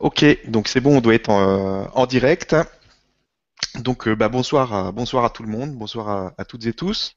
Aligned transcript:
Ok, 0.00 0.24
donc 0.48 0.68
c'est 0.68 0.80
bon, 0.80 0.96
on 0.96 1.00
doit 1.02 1.14
être 1.14 1.28
en, 1.28 1.86
en 1.94 2.06
direct. 2.06 2.56
Donc 3.76 4.08
euh, 4.08 4.16
bah, 4.16 4.30
bonsoir, 4.30 4.72
à, 4.72 4.92
bonsoir 4.92 5.24
à 5.26 5.30
tout 5.30 5.42
le 5.42 5.50
monde, 5.50 5.74
bonsoir 5.74 6.08
à, 6.08 6.32
à 6.38 6.44
toutes 6.46 6.64
et 6.66 6.72
tous. 6.72 7.14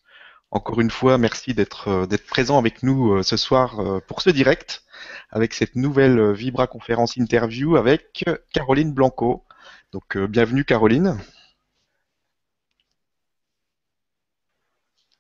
Encore 0.52 0.82
une 0.82 0.92
fois, 0.92 1.18
merci 1.18 1.54
d'être 1.54 1.88
euh, 1.88 2.18
présent 2.28 2.58
avec 2.60 2.84
nous 2.84 3.14
euh, 3.14 3.24
ce 3.24 3.38
soir 3.38 3.80
euh, 3.80 4.00
pour 4.02 4.22
ce 4.22 4.30
direct 4.30 4.84
avec 5.32 5.54
cette 5.54 5.76
nouvelle 5.78 6.20
euh, 6.20 6.34
Vibra 6.34 6.68
conférence 6.68 7.16
interview 7.18 7.78
avec 7.78 8.26
Caroline 8.54 8.92
Blanco. 8.94 9.46
Donc 9.94 10.18
euh, 10.18 10.28
bienvenue 10.28 10.66
Caroline. 10.66 11.18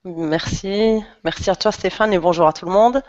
Merci. 0.04 1.02
Merci 1.24 1.50
à 1.50 1.56
toi 1.56 1.72
Stéphane 1.72 2.12
et 2.14 2.20
bonjour 2.20 2.46
à 2.48 2.52
tout 2.54 2.66
le 2.66 2.72
monde. 2.74 3.02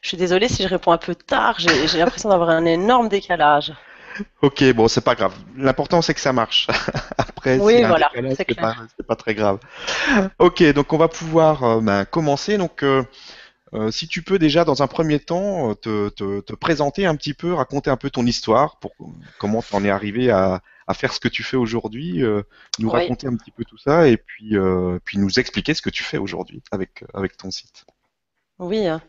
Je 0.00 0.08
suis 0.08 0.16
désolée 0.16 0.48
si 0.48 0.62
je 0.62 0.68
réponds 0.68 0.92
un 0.92 0.98
peu 0.98 1.14
tard, 1.14 1.58
j'ai 1.58 1.98
l'impression 1.98 2.30
d'avoir 2.30 2.48
un 2.48 2.64
énorme 2.64 3.10
décalage. 3.10 3.74
Ok, 4.42 4.64
bon, 4.72 4.88
c'est 4.88 5.00
pas 5.00 5.14
grave. 5.14 5.34
L'important 5.56 6.02
c'est 6.02 6.14
que 6.14 6.20
ça 6.20 6.32
marche. 6.32 6.66
Après, 7.18 7.58
Oui, 7.58 7.82
voilà, 7.84 8.10
c'est 8.36 9.06
pas, 9.06 9.16
très 9.16 9.34
grave. 9.34 9.58
Ok, 10.38 10.62
donc 10.72 10.92
on 10.92 10.98
va 10.98 11.08
pouvoir 11.08 11.62
euh, 11.64 11.80
ben, 11.80 12.04
commencer. 12.04 12.58
Donc, 12.58 12.82
euh, 12.82 13.02
euh, 13.72 13.90
si 13.90 14.08
tu 14.08 14.22
peux 14.22 14.38
déjà 14.38 14.64
dans 14.64 14.82
un 14.82 14.86
premier 14.88 15.20
temps 15.20 15.74
te, 15.74 16.08
te, 16.10 16.40
te 16.40 16.52
présenter 16.54 17.06
un 17.06 17.16
petit 17.16 17.34
peu, 17.34 17.54
raconter 17.54 17.90
un 17.90 17.96
peu 17.96 18.10
ton 18.10 18.26
histoire, 18.26 18.78
pour 18.78 18.92
comment 19.38 19.62
tu 19.62 19.74
en 19.74 19.84
es 19.84 19.90
arrivé 19.90 20.30
à, 20.30 20.60
à 20.86 20.94
faire 20.94 21.12
ce 21.12 21.20
que 21.20 21.28
tu 21.28 21.42
fais 21.42 21.56
aujourd'hui, 21.56 22.22
nous 22.78 22.88
Oui, 22.90 22.92
raconter 22.92 23.26
un 23.28 23.36
petit 23.36 23.52
peu 23.52 23.64
tout 23.64 23.78
ça 23.78 24.08
et 24.08 24.16
puis, 24.16 24.56
puis 25.04 25.18
nous 25.18 25.38
expliquer 25.38 25.74
ce 25.74 25.82
que 25.82 25.90
tu 25.90 26.02
fais 26.02 26.18
aujourd'hui 26.18 26.62
avec, 26.72 27.04
avec 27.14 27.36
ton 27.36 27.50
site. 27.50 27.84
oui. 28.58 28.86
hein. 28.86 29.00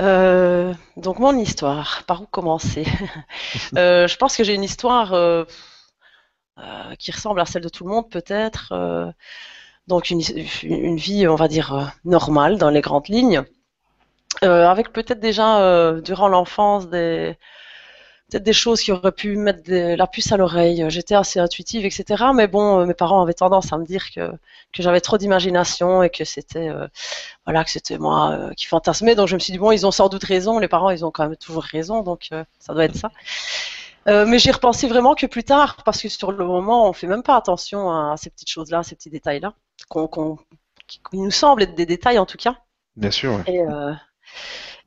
Euh, 0.00 0.72
donc 0.96 1.18
mon 1.18 1.36
histoire, 1.36 2.04
par 2.06 2.22
où 2.22 2.26
commencer? 2.26 2.84
Euh, 3.76 4.08
je 4.08 4.16
pense 4.16 4.36
que 4.36 4.44
j'ai 4.44 4.54
une 4.54 4.64
histoire 4.64 5.12
euh, 5.12 5.44
qui 6.98 7.10
ressemble 7.12 7.40
à 7.40 7.46
celle 7.46 7.62
de 7.62 7.68
tout 7.68 7.84
le 7.84 7.90
monde 7.90 8.10
peut-être. 8.10 8.72
donc 9.86 10.10
une, 10.10 10.22
une 10.62 10.96
vie, 10.96 11.26
on 11.28 11.34
va 11.36 11.48
dire, 11.48 11.92
normale 12.04 12.58
dans 12.58 12.70
les 12.70 12.80
grandes 12.80 13.08
lignes. 13.08 13.42
Avec 14.42 14.92
peut-être 14.92 15.20
déjà 15.20 16.00
durant 16.00 16.28
l'enfance 16.28 16.88
des 16.88 17.36
peut-être 18.30 18.42
des 18.44 18.52
choses 18.52 18.80
qui 18.80 18.92
auraient 18.92 19.12
pu 19.12 19.36
mettre 19.36 19.62
des- 19.62 19.96
la 19.96 20.06
puce 20.06 20.32
à 20.32 20.36
l'oreille. 20.36 20.84
J'étais 20.88 21.14
assez 21.14 21.38
intuitive, 21.40 21.84
etc. 21.84 22.24
Mais 22.34 22.46
bon, 22.48 22.80
euh, 22.80 22.86
mes 22.86 22.94
parents 22.94 23.22
avaient 23.22 23.34
tendance 23.34 23.72
à 23.72 23.78
me 23.78 23.84
dire 23.84 24.04
que, 24.14 24.30
que 24.72 24.82
j'avais 24.82 25.00
trop 25.00 25.18
d'imagination 25.18 26.02
et 26.02 26.10
que 26.10 26.24
c'était 26.24 26.68
euh, 26.68 26.86
voilà 27.46 27.64
que 27.64 27.70
c'était 27.70 27.98
moi 27.98 28.30
euh, 28.32 28.52
qui 28.54 28.66
fantasmais. 28.66 29.14
Donc 29.14 29.28
je 29.28 29.34
me 29.34 29.40
suis 29.40 29.52
dit 29.52 29.58
bon, 29.58 29.72
ils 29.72 29.86
ont 29.86 29.90
sans 29.90 30.08
doute 30.08 30.24
raison. 30.24 30.58
Les 30.58 30.68
parents, 30.68 30.90
ils 30.90 31.04
ont 31.04 31.10
quand 31.10 31.24
même 31.28 31.36
toujours 31.36 31.62
raison, 31.64 32.02
donc 32.02 32.28
euh, 32.32 32.44
ça 32.58 32.72
doit 32.74 32.84
être 32.84 32.96
ça. 32.96 33.10
Mais 34.06 34.38
j'y 34.40 34.50
repensé 34.50 34.88
vraiment 34.88 35.14
que 35.14 35.26
plus 35.26 35.44
tard, 35.44 35.76
parce 35.84 36.02
que 36.02 36.08
sur 36.08 36.32
le 36.32 36.44
moment, 36.44 36.88
on 36.88 36.92
fait 36.92 37.06
même 37.06 37.22
pas 37.22 37.36
attention 37.36 37.90
à 37.90 38.16
ces 38.16 38.30
petites 38.30 38.50
choses-là, 38.50 38.78
à 38.78 38.82
ces 38.82 38.96
petits 38.96 39.10
détails-là, 39.10 39.52
qu'on, 39.88 40.08
qu'on- 40.08 40.38
qui 40.88 41.00
qui 41.08 41.18
nous 41.18 41.30
semblent 41.30 41.62
être 41.62 41.76
des 41.76 41.86
détails 41.86 42.18
en 42.18 42.26
tout 42.26 42.38
cas. 42.38 42.56
Bien 42.96 43.10
sûr. 43.12 43.34
ouais. 43.34 43.42
Et, 43.46 43.64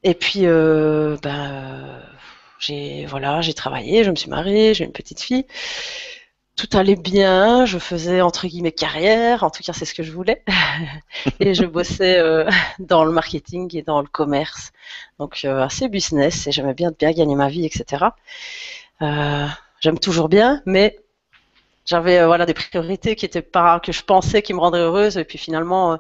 et 0.04 0.14
puis, 0.14 0.42
ben, 0.46 2.02
j'ai 2.60 3.06
voilà, 3.06 3.42
j'ai 3.42 3.54
travaillé, 3.54 4.04
je 4.04 4.12
me 4.12 4.16
suis 4.16 4.30
mariée, 4.30 4.74
j'ai 4.74 4.86
une 4.86 4.92
petite 4.92 5.22
fille. 5.22 5.46
Tout 6.56 6.70
allait 6.78 6.96
bien, 6.96 7.66
je 7.66 7.80
faisais 7.80 8.22
entre 8.22 8.46
guillemets 8.48 8.72
carrière, 8.72 9.44
en 9.44 9.50
tout 9.50 9.64
cas 9.64 9.74
c'est 9.74 9.86
ce 9.86 9.96
que 9.96 10.04
je 10.04 10.12
voulais. 10.12 10.44
Et 11.40 11.56
je 11.56 11.66
bossais 11.66 12.20
euh, 12.20 12.48
dans 12.80 13.06
le 13.06 13.12
marketing 13.12 13.76
et 13.76 13.82
dans 13.82 14.02
le 14.02 14.08
commerce, 14.08 14.72
donc 15.20 15.42
euh, 15.46 15.64
assez 15.64 15.90
business 15.90 16.46
et 16.48 16.52
j'aimais 16.52 16.76
bien 16.76 16.92
bien 16.98 17.12
gagner 17.12 17.36
ma 17.36 17.50
vie, 17.50 17.66
etc. 17.66 18.06
Euh, 19.02 19.48
j'aime 19.82 20.00
toujours 20.00 20.30
bien, 20.30 20.62
mais 20.66 21.00
j'avais 21.86 22.20
euh, 22.20 22.28
voilà 22.28 22.46
des 22.46 22.54
priorités 22.54 23.16
qui 23.16 23.26
étaient 23.26 23.42
pas 23.42 23.80
que 23.80 23.92
je 23.92 24.04
pensais 24.04 24.42
qui 24.42 24.54
me 24.54 24.60
rendraient 24.60 24.80
heureuse 24.82 25.18
et 25.18 25.26
puis 25.26 25.38
finalement 25.38 25.94
euh, 25.94 25.98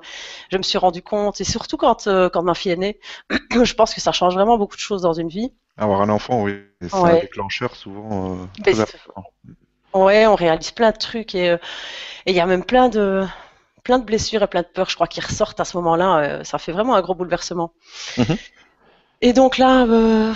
je 0.52 0.58
me 0.58 0.64
suis 0.64 0.78
rendu 0.78 1.02
compte 1.02 1.42
et 1.42 1.44
surtout 1.44 1.78
quand 1.78 2.08
euh, 2.08 2.30
quand 2.30 2.44
ma 2.44 2.54
fille 2.56 2.72
est 2.72 2.78
née, 2.78 3.00
je 3.64 3.74
pense 3.74 3.94
que 3.94 4.02
ça 4.02 4.12
change 4.12 4.34
vraiment 4.34 4.58
beaucoup 4.58 4.76
de 4.76 4.82
choses 4.82 5.02
dans 5.02 5.14
une 5.14 5.30
vie. 5.30 5.52
Avoir 5.78 6.02
un 6.02 6.10
enfant, 6.10 6.44
oui, 6.44 6.64
c'est 6.82 6.94
un 7.08 7.16
déclencheur 7.18 7.76
souvent 7.76 8.44
euh, 8.44 8.46
très 8.64 8.80
important. 8.80 9.24
ouais, 9.94 10.26
on 10.28 10.36
réalise 10.36 10.72
plein 10.72 10.92
de 10.92 10.98
trucs 10.98 11.36
et 11.36 11.52
euh, 11.52 11.58
et 12.26 12.32
il 12.32 12.36
y 12.36 12.40
a 12.40 12.46
même 12.46 12.66
plein 12.66 12.90
de 12.90 13.26
plein 13.84 14.00
de 14.00 14.06
blessures 14.06 14.44
et 14.44 14.48
plein 14.48 14.64
de 14.64 14.68
peurs, 14.68 14.90
je 14.90 14.96
crois, 14.96 15.08
qui 15.08 15.22
ressortent 15.22 15.60
à 15.60 15.66
ce 15.66 15.78
moment-là. 15.78 16.18
euh, 16.20 16.44
ça 16.44 16.58
fait 16.60 16.72
vraiment 16.74 16.96
un 16.96 17.02
gros 17.02 17.16
bouleversement. 17.16 17.74
Mhm. 18.18 18.38
Et 19.22 19.34
donc 19.34 19.58
là, 19.58 19.86
euh, 19.88 20.34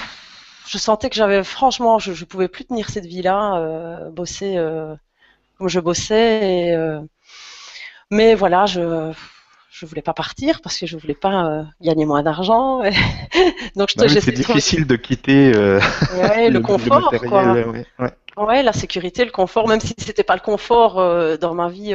je 0.67 0.77
sentais 0.77 1.09
que 1.09 1.15
j'avais 1.15 1.43
franchement, 1.43 1.99
je, 1.99 2.13
je 2.13 2.25
pouvais 2.25 2.47
plus 2.47 2.65
tenir 2.65 2.89
cette 2.89 3.05
vie-là, 3.05 3.57
euh, 3.57 4.09
bosser 4.11 4.57
euh, 4.57 4.95
comme 5.57 5.69
je 5.69 5.79
bossais. 5.79 6.69
Et, 6.69 6.77
mais 8.09 8.35
voilà, 8.35 8.65
je 8.65 9.11
je 9.79 9.85
voulais 9.85 10.01
pas 10.01 10.13
partir 10.13 10.61
parce 10.61 10.77
que 10.79 10.85
je 10.87 10.97
voulais 10.97 11.15
pas 11.15 11.45
euh, 11.47 11.63
gagner 11.81 12.05
moins 12.05 12.23
d'argent. 12.23 12.81
donc 13.75 13.89
je 13.89 13.95
Bah 13.95 14.05
oui, 14.07 14.17
c'est 14.17 14.31
difficile 14.31 14.85
de 14.85 14.95
quitter 14.95 15.51
euh, 15.55 15.79
ouais, 16.09 16.49
le, 16.49 16.59
le 16.59 16.59
le 16.59 16.61
confort, 16.61 16.99
matériel. 17.11 17.21
quoi. 17.25 17.59
ouais, 17.65 17.85
ouais. 17.99 18.11
Ouais, 18.37 18.63
la 18.63 18.73
sécurité, 18.73 19.25
le 19.25 19.31
confort, 19.31 19.67
même 19.67 19.79
si 19.79 19.95
c'était 19.97 20.23
pas 20.23 20.35
le 20.35 20.41
confort 20.41 20.99
euh, 20.99 21.37
dans 21.37 21.53
ma 21.55 21.69
vie 21.69 21.93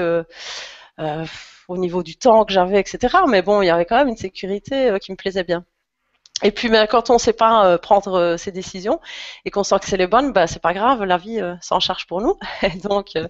au 1.68 1.76
niveau 1.76 2.02
du 2.02 2.16
temps 2.16 2.44
que 2.44 2.52
j'avais, 2.52 2.80
etc. 2.80 3.26
Mais 3.28 3.42
bon, 3.42 3.62
il 3.62 3.66
y 3.66 3.70
avait 3.70 3.84
quand 3.84 3.96
même 3.96 4.08
une 4.08 4.16
sécurité 4.16 4.96
qui 5.00 5.12
me 5.12 5.16
plaisait 5.16 5.44
bien. 5.44 5.64
Et 6.42 6.50
puis, 6.50 6.68
ben, 6.68 6.86
quand 6.86 7.10
on 7.10 7.18
sait 7.18 7.32
pas 7.32 7.66
euh, 7.66 7.78
prendre 7.78 8.14
euh, 8.18 8.36
ses 8.36 8.52
décisions 8.52 9.00
et 9.44 9.50
qu'on 9.50 9.64
sent 9.64 9.78
que 9.80 9.86
c'est 9.86 9.96
les 9.96 10.06
bonnes, 10.06 10.32
ben, 10.32 10.46
c'est 10.46 10.62
pas 10.62 10.74
grave, 10.74 11.04
la 11.04 11.18
vie 11.18 11.40
euh, 11.40 11.54
s'en 11.60 11.80
charge 11.80 12.06
pour 12.06 12.20
nous. 12.20 12.38
Et 12.62 12.78
donc, 12.78 13.16
euh, 13.16 13.26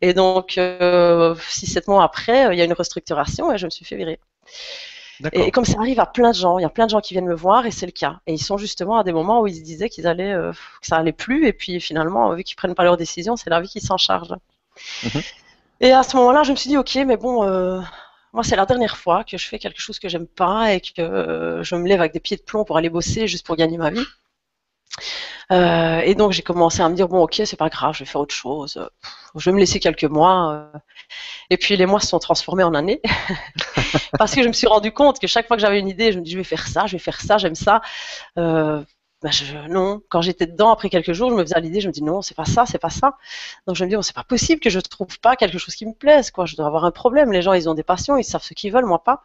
et 0.00 0.14
donc, 0.14 0.58
euh, 0.58 1.34
six, 1.48 1.66
sept 1.66 1.88
mois 1.88 2.04
après, 2.04 2.54
il 2.54 2.58
y 2.58 2.62
a 2.62 2.64
une 2.64 2.72
restructuration 2.72 3.52
et 3.52 3.58
je 3.58 3.66
me 3.66 3.70
suis 3.70 3.84
fait 3.84 3.96
virer. 3.96 4.20
Et, 5.32 5.40
et 5.40 5.50
comme 5.50 5.64
ça 5.64 5.78
arrive 5.78 5.98
à 5.98 6.06
plein 6.06 6.30
de 6.30 6.36
gens, 6.36 6.58
il 6.58 6.62
y 6.62 6.64
a 6.64 6.70
plein 6.70 6.86
de 6.86 6.90
gens 6.90 7.00
qui 7.00 7.14
viennent 7.14 7.26
me 7.26 7.34
voir 7.34 7.66
et 7.66 7.72
c'est 7.72 7.86
le 7.86 7.92
cas. 7.92 8.20
Et 8.26 8.34
ils 8.34 8.42
sont 8.42 8.56
justement 8.56 8.98
à 8.98 9.04
des 9.04 9.12
moments 9.12 9.40
où 9.40 9.48
ils 9.48 9.56
se 9.56 9.62
disaient 9.62 9.88
qu'ils 9.88 10.06
allaient, 10.06 10.32
euh, 10.32 10.52
que 10.52 10.86
ça 10.86 10.96
allait 10.96 11.12
plus 11.12 11.46
et 11.46 11.52
puis 11.52 11.80
finalement, 11.80 12.32
vu 12.34 12.44
qu'ils 12.44 12.56
prennent 12.56 12.76
pas 12.76 12.84
leurs 12.84 12.96
décisions, 12.96 13.36
c'est 13.36 13.50
la 13.50 13.60
vie 13.60 13.68
qui 13.68 13.80
s'en 13.80 13.96
charge. 13.96 14.34
Mhm. 15.02 15.22
Et 15.80 15.92
à 15.92 16.02
ce 16.02 16.16
moment-là, 16.16 16.42
je 16.42 16.50
me 16.52 16.56
suis 16.56 16.68
dit, 16.68 16.76
ok, 16.76 16.94
mais 17.06 17.16
bon, 17.16 17.44
euh, 17.44 17.80
moi 18.32 18.42
c'est 18.44 18.56
la 18.56 18.66
dernière 18.66 18.96
fois 18.96 19.24
que 19.24 19.36
je 19.38 19.46
fais 19.46 19.58
quelque 19.58 19.80
chose 19.80 19.98
que 19.98 20.08
j'aime 20.08 20.26
pas 20.26 20.72
et 20.74 20.80
que 20.80 21.00
euh, 21.00 21.62
je 21.62 21.74
me 21.76 21.86
lève 21.88 22.00
avec 22.00 22.12
des 22.12 22.20
pieds 22.20 22.36
de 22.36 22.42
plomb 22.42 22.64
pour 22.64 22.76
aller 22.76 22.90
bosser 22.90 23.26
juste 23.28 23.46
pour 23.46 23.56
gagner 23.56 23.78
ma 23.78 23.90
vie. 23.90 24.04
Euh, 25.50 26.00
et 26.00 26.14
donc 26.14 26.32
j'ai 26.32 26.42
commencé 26.42 26.82
à 26.82 26.88
me 26.88 26.94
dire, 26.94 27.08
bon, 27.08 27.22
ok, 27.22 27.40
c'est 27.44 27.56
pas 27.56 27.68
grave, 27.68 27.94
je 27.94 28.00
vais 28.00 28.04
faire 28.04 28.20
autre 28.20 28.34
chose. 28.34 28.78
Je 29.34 29.50
vais 29.50 29.54
me 29.54 29.60
laisser 29.60 29.80
quelques 29.80 30.04
mois. 30.04 30.52
euh. 30.74 30.78
Et 31.50 31.56
puis 31.56 31.76
les 31.76 31.86
mois 31.86 32.00
se 32.00 32.08
sont 32.08 32.18
transformés 32.18 32.64
en 32.64 32.74
années. 32.74 33.00
Parce 34.18 34.34
que 34.34 34.42
je 34.42 34.48
me 34.48 34.52
suis 34.52 34.66
rendu 34.66 34.92
compte 34.92 35.18
que 35.20 35.26
chaque 35.26 35.46
fois 35.46 35.56
que 35.56 35.62
j'avais 35.62 35.80
une 35.80 35.88
idée, 35.88 36.12
je 36.12 36.18
me 36.18 36.24
dis 36.24 36.32
je 36.32 36.38
vais 36.38 36.44
faire 36.44 36.66
ça, 36.66 36.86
je 36.86 36.92
vais 36.92 36.98
faire 36.98 37.20
ça, 37.20 37.38
j'aime 37.38 37.54
ça. 37.54 37.80
Ben 39.22 39.32
je, 39.32 39.56
non, 39.68 40.00
quand 40.08 40.20
j'étais 40.22 40.46
dedans, 40.46 40.70
après 40.70 40.90
quelques 40.90 41.12
jours, 41.12 41.30
je 41.30 41.34
me 41.34 41.42
faisais 41.42 41.56
à 41.56 41.60
l'idée, 41.60 41.80
je 41.80 41.88
me 41.88 41.92
dis 41.92 42.04
non, 42.04 42.22
c'est 42.22 42.36
pas 42.36 42.44
ça, 42.44 42.66
c'est 42.66 42.78
pas 42.78 42.90
ça. 42.90 43.16
Donc 43.66 43.74
je 43.74 43.84
me 43.84 43.88
dis 43.88 43.96
bon, 43.96 44.02
c'est 44.02 44.14
pas 44.14 44.24
possible 44.24 44.60
que 44.60 44.70
je 44.70 44.78
trouve 44.78 45.18
pas 45.20 45.34
quelque 45.34 45.58
chose 45.58 45.74
qui 45.74 45.86
me 45.86 45.92
plaise, 45.92 46.30
quoi. 46.30 46.46
Je 46.46 46.54
dois 46.54 46.66
avoir 46.66 46.84
un 46.84 46.92
problème. 46.92 47.32
Les 47.32 47.42
gens, 47.42 47.52
ils 47.52 47.68
ont 47.68 47.74
des 47.74 47.82
passions, 47.82 48.16
ils 48.16 48.24
savent 48.24 48.44
ce 48.44 48.54
qu'ils 48.54 48.72
veulent, 48.72 48.86
moi 48.86 49.02
pas. 49.02 49.24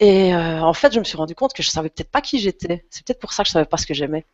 Et 0.00 0.34
euh, 0.34 0.60
en 0.60 0.74
fait, 0.74 0.92
je 0.92 0.98
me 0.98 1.04
suis 1.04 1.16
rendu 1.16 1.34
compte 1.34 1.54
que 1.54 1.62
je 1.62 1.70
savais 1.70 1.88
peut-être 1.88 2.10
pas 2.10 2.20
qui 2.20 2.38
j'étais. 2.38 2.86
C'est 2.90 3.04
peut-être 3.04 3.18
pour 3.18 3.32
ça 3.32 3.42
que 3.42 3.48
je 3.48 3.52
savais 3.52 3.64
pas 3.64 3.78
ce 3.78 3.86
que 3.86 3.94
j'aimais. 3.94 4.26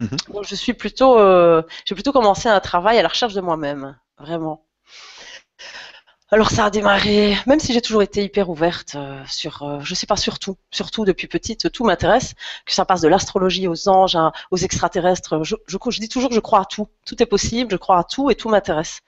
Mhm. 0.00 0.16
Donc 0.28 0.44
je 0.46 0.54
suis 0.54 0.74
plutôt, 0.74 1.18
euh, 1.18 1.62
j'ai 1.86 1.94
plutôt 1.94 2.12
commencé 2.12 2.48
un 2.48 2.60
travail 2.60 2.98
à 2.98 3.02
la 3.02 3.08
recherche 3.08 3.34
de 3.34 3.40
moi-même, 3.40 3.98
vraiment. 4.18 4.66
Alors 6.30 6.50
ça 6.50 6.64
a 6.64 6.70
démarré, 6.70 7.36
même 7.46 7.60
si 7.60 7.72
j'ai 7.72 7.80
toujours 7.80 8.02
été 8.02 8.24
hyper 8.24 8.48
ouverte 8.50 8.96
euh, 8.96 9.22
sur, 9.26 9.62
euh, 9.62 9.78
je 9.80 9.94
sais 9.94 10.06
pas, 10.06 10.16
sur 10.16 10.38
tout, 10.40 10.56
surtout 10.72 11.04
depuis 11.04 11.28
petite, 11.28 11.70
tout 11.70 11.84
m'intéresse, 11.84 12.34
que 12.64 12.72
ça 12.72 12.84
passe 12.84 13.00
de 13.00 13.08
l'astrologie 13.08 13.68
aux 13.68 13.88
anges, 13.88 14.18
aux 14.50 14.56
extraterrestres. 14.56 15.44
Je, 15.44 15.54
je, 15.68 15.76
je 15.88 16.00
dis 16.00 16.08
toujours, 16.08 16.32
je 16.32 16.40
crois 16.40 16.60
à 16.62 16.64
tout, 16.64 16.88
tout 17.06 17.22
est 17.22 17.26
possible, 17.26 17.70
je 17.70 17.76
crois 17.76 17.98
à 17.98 18.04
tout 18.04 18.28
et 18.30 18.34
tout 18.34 18.48
m'intéresse. 18.48 19.02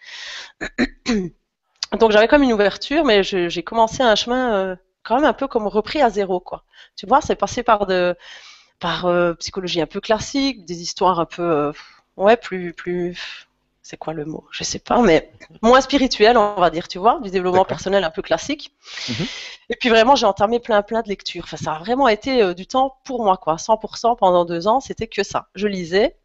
Donc 1.98 2.12
j'avais 2.12 2.28
comme 2.28 2.42
une 2.42 2.52
ouverture, 2.52 3.04
mais 3.04 3.22
j'ai 3.22 3.62
commencé 3.62 4.02
un 4.02 4.14
chemin 4.14 4.54
euh, 4.54 4.76
quand 5.02 5.16
même 5.16 5.25
un 5.25 5.32
peu 5.32 5.48
comme 5.48 5.66
repris 5.66 6.02
à 6.02 6.10
zéro, 6.10 6.40
quoi. 6.40 6.64
Tu 6.96 7.06
vois, 7.06 7.20
c'est 7.22 7.37
passé 7.37 7.62
par 7.62 7.87
de, 7.87 8.14
par 8.81 9.06
euh, 9.06 9.34
psychologie 9.34 9.81
un 9.81 9.87
peu 9.87 10.00
classique, 10.00 10.64
des 10.66 10.82
histoires 10.82 11.20
un 11.20 11.26
peu, 11.26 11.42
euh, 11.42 11.72
ouais, 12.16 12.37
plus, 12.37 12.75
plus, 12.75 13.47
c'est 13.88 13.96
quoi 13.96 14.12
le 14.12 14.26
mot? 14.26 14.44
Je 14.50 14.64
sais 14.64 14.79
pas, 14.79 15.00
mais 15.00 15.32
moins 15.62 15.81
spirituel, 15.81 16.37
on 16.37 16.61
va 16.61 16.69
dire, 16.69 16.88
tu 16.88 16.99
vois, 16.99 17.20
du 17.23 17.31
développement 17.31 17.64
personnel 17.64 18.05
un 18.05 18.11
peu 18.11 18.20
classique. 18.20 18.70
Mhm. 19.08 19.26
Et 19.70 19.76
puis 19.76 19.88
vraiment, 19.88 20.14
j'ai 20.14 20.26
entamé 20.26 20.61
plein 20.61 20.82
plein 20.82 21.00
de 21.00 21.08
lectures. 21.08 21.44
Enfin, 21.44 21.56
ça 21.56 21.73
a 21.73 21.79
vraiment 21.79 22.06
été 22.06 22.43
euh, 22.43 22.52
du 22.52 22.67
temps 22.67 22.99
pour 23.05 23.25
moi, 23.25 23.38
quoi. 23.38 23.56
100% 23.56 24.19
pendant 24.19 24.44
deux 24.44 24.69
ans, 24.69 24.81
c'était 24.81 25.06
que 25.06 25.23
ça. 25.23 25.49
Je 25.55 25.67
lisais, 25.67 26.17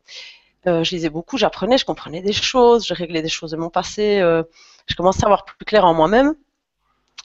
euh, 0.67 0.83
je 0.83 0.93
lisais 0.93 1.09
beaucoup, 1.09 1.37
j'apprenais, 1.37 1.77
je 1.77 1.85
comprenais 1.85 2.21
des 2.21 2.33
choses, 2.33 2.85
je 2.85 2.93
réglais 2.93 3.21
des 3.21 3.29
choses 3.29 3.51
de 3.51 3.57
mon 3.57 3.69
passé, 3.69 4.19
euh, 4.19 4.43
je 4.87 4.95
commençais 4.95 5.23
à 5.23 5.27
avoir 5.27 5.45
plus 5.45 5.63
clair 5.63 5.85
en 5.85 5.93
moi-même. 5.93 6.35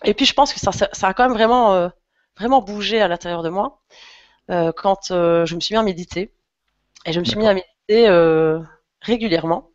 Et 0.05 0.15
puis 0.15 0.25
je 0.25 0.35
pense 0.35 0.55
que 0.55 0.61
ça, 0.61 0.71
ça, 0.71 0.89
ça 0.93 1.09
a 1.09 1.15
quand 1.15 1.25
même 1.25 1.37
vraiment, 1.37 1.91
vraiment 2.37 2.63
bougé 2.63 3.03
à 3.03 3.09
l'intérieur 3.09 3.43
de 3.43 3.49
moi 3.49 3.81
quand 4.49 5.09
je 5.09 5.53
me 5.57 5.61
suis 5.61 5.75
mis 5.75 5.81
à 5.81 5.83
méditer. 5.83 6.33
Et 7.07 7.13
je 7.13 7.19
me 7.19 7.25
suis 7.25 7.37
mis 7.37 7.49
à 7.49 7.55
méditer 7.55 8.09
régulièrement, 9.01 9.71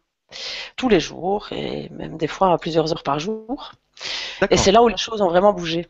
tous 0.75 0.89
les 0.89 0.99
jours, 0.99 1.47
et 1.51 1.89
même 1.89 2.17
des 2.17 2.27
fois 2.27 2.57
plusieurs 2.57 2.91
heures 2.91 3.03
par 3.03 3.19
jour. 3.19 3.71
Et 4.49 4.57
c'est 4.57 4.71
là 4.71 4.83
où 4.83 4.87
les 4.87 4.97
choses 4.97 5.21
ont 5.21 5.29
vraiment 5.29 5.53
bougé. 5.53 5.87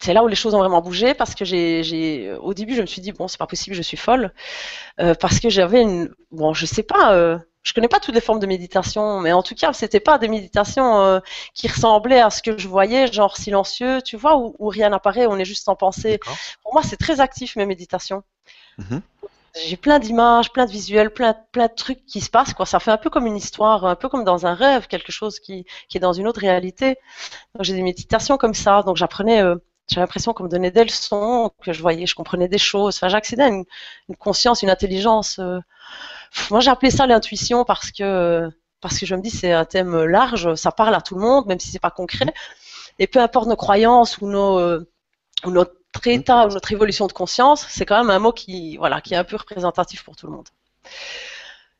C'est 0.00 0.12
là 0.12 0.22
où 0.22 0.28
les 0.28 0.36
choses 0.36 0.54
ont 0.54 0.58
vraiment 0.58 0.82
bougé 0.82 1.14
parce 1.14 1.34
que 1.34 1.44
j'ai, 1.44 1.82
j'ai, 1.82 2.32
au 2.34 2.52
début, 2.52 2.74
je 2.74 2.82
me 2.82 2.86
suis 2.86 3.00
dit 3.00 3.12
bon, 3.12 3.28
c'est 3.28 3.38
pas 3.38 3.46
possible, 3.46 3.74
je 3.74 3.82
suis 3.82 3.96
folle, 3.96 4.32
euh, 5.00 5.14
parce 5.14 5.40
que 5.40 5.48
j'avais 5.48 5.82
une, 5.82 6.10
bon, 6.30 6.52
je 6.52 6.66
sais 6.66 6.82
pas, 6.82 7.14
euh, 7.14 7.38
je 7.62 7.72
connais 7.72 7.88
pas 7.88 8.00
toutes 8.00 8.14
les 8.14 8.20
formes 8.20 8.40
de 8.40 8.46
méditation, 8.46 9.20
mais 9.20 9.32
en 9.32 9.42
tout 9.42 9.54
cas, 9.54 9.72
c'était 9.72 10.00
pas 10.00 10.18
des 10.18 10.28
méditations 10.28 11.00
euh, 11.00 11.20
qui 11.54 11.68
ressemblaient 11.68 12.20
à 12.20 12.28
ce 12.28 12.42
que 12.42 12.58
je 12.58 12.68
voyais, 12.68 13.10
genre 13.10 13.36
silencieux, 13.36 14.02
tu 14.02 14.16
vois, 14.16 14.36
où, 14.36 14.54
où 14.58 14.68
rien 14.68 14.90
n'apparaît, 14.90 15.26
on 15.26 15.38
est 15.38 15.46
juste 15.46 15.68
en 15.68 15.76
pensée. 15.76 16.20
Pour 16.62 16.74
moi, 16.74 16.82
c'est 16.82 16.98
très 16.98 17.20
actif 17.20 17.56
mes 17.56 17.64
méditations. 17.64 18.22
Mhm. 18.78 19.00
J'ai 19.56 19.76
plein 19.76 20.00
d'images, 20.00 20.52
plein 20.52 20.66
de 20.66 20.70
visuels, 20.72 21.12
plein, 21.12 21.34
plein 21.52 21.68
de 21.68 21.74
trucs 21.74 22.04
qui 22.06 22.20
se 22.20 22.28
passent, 22.28 22.54
quoi. 22.54 22.66
Ça 22.66 22.80
fait 22.80 22.90
un 22.90 22.96
peu 22.96 23.08
comme 23.08 23.26
une 23.26 23.36
histoire, 23.36 23.84
un 23.84 23.94
peu 23.94 24.08
comme 24.08 24.24
dans 24.24 24.46
un 24.46 24.54
rêve, 24.54 24.88
quelque 24.88 25.12
chose 25.12 25.38
qui, 25.38 25.64
qui 25.88 25.96
est 25.96 26.00
dans 26.00 26.12
une 26.12 26.26
autre 26.26 26.40
réalité. 26.40 26.96
J'ai 27.60 27.74
des 27.74 27.82
méditations 27.82 28.38
comme 28.38 28.54
ça. 28.54 28.82
Donc 28.84 28.96
j'apprenais, 28.96 29.42
euh, 29.42 29.56
j'ai 29.90 30.00
l'impression 30.00 30.32
qu'on 30.34 30.44
me 30.44 30.48
donnait 30.50 30.72
des 30.72 30.84
leçons, 30.84 31.52
que 31.62 31.72
je 31.72 31.82
voyais, 31.82 32.06
je 32.06 32.14
comprenais 32.16 32.48
des 32.48 32.58
choses. 32.58 32.96
Enfin, 32.96 33.08
j'accédais 33.08 33.44
à 33.44 33.48
une, 33.48 33.64
une 34.08 34.16
conscience, 34.16 34.62
une 34.62 34.70
intelligence. 34.70 35.38
euh, 35.40 35.60
moi, 36.50 36.60
j'ai 36.60 36.70
appelé 36.70 36.90
ça 36.90 37.06
l'intuition 37.06 37.64
parce 37.64 37.90
que 37.92 38.48
parce 38.80 38.98
que 38.98 39.06
je 39.06 39.14
me 39.14 39.22
dis 39.22 39.30
c'est 39.30 39.52
un 39.52 39.64
thème 39.64 40.04
large, 40.04 40.54
ça 40.56 40.70
parle 40.72 40.94
à 40.94 41.00
tout 41.00 41.14
le 41.14 41.22
monde, 41.22 41.46
même 41.46 41.58
si 41.60 41.68
c'est 41.70 41.78
pas 41.78 41.90
concret. 41.90 42.34
Et 42.98 43.06
peu 43.06 43.20
importe 43.20 43.48
nos 43.48 43.56
croyances 43.56 44.18
ou 44.20 44.28
nos 44.28 44.58
euh, 44.58 44.88
ou 45.46 45.50
notre 45.50 45.74
état 46.06 46.46
ou 46.46 46.50
notre 46.50 46.72
évolution 46.72 47.06
de 47.06 47.12
conscience, 47.12 47.66
c'est 47.68 47.86
quand 47.86 47.98
même 47.98 48.10
un 48.10 48.18
mot 48.18 48.32
qui 48.32 48.76
voilà 48.76 49.00
qui 49.00 49.14
est 49.14 49.16
un 49.16 49.24
peu 49.24 49.36
représentatif 49.36 50.04
pour 50.04 50.16
tout 50.16 50.26
le 50.26 50.32
monde. 50.32 50.48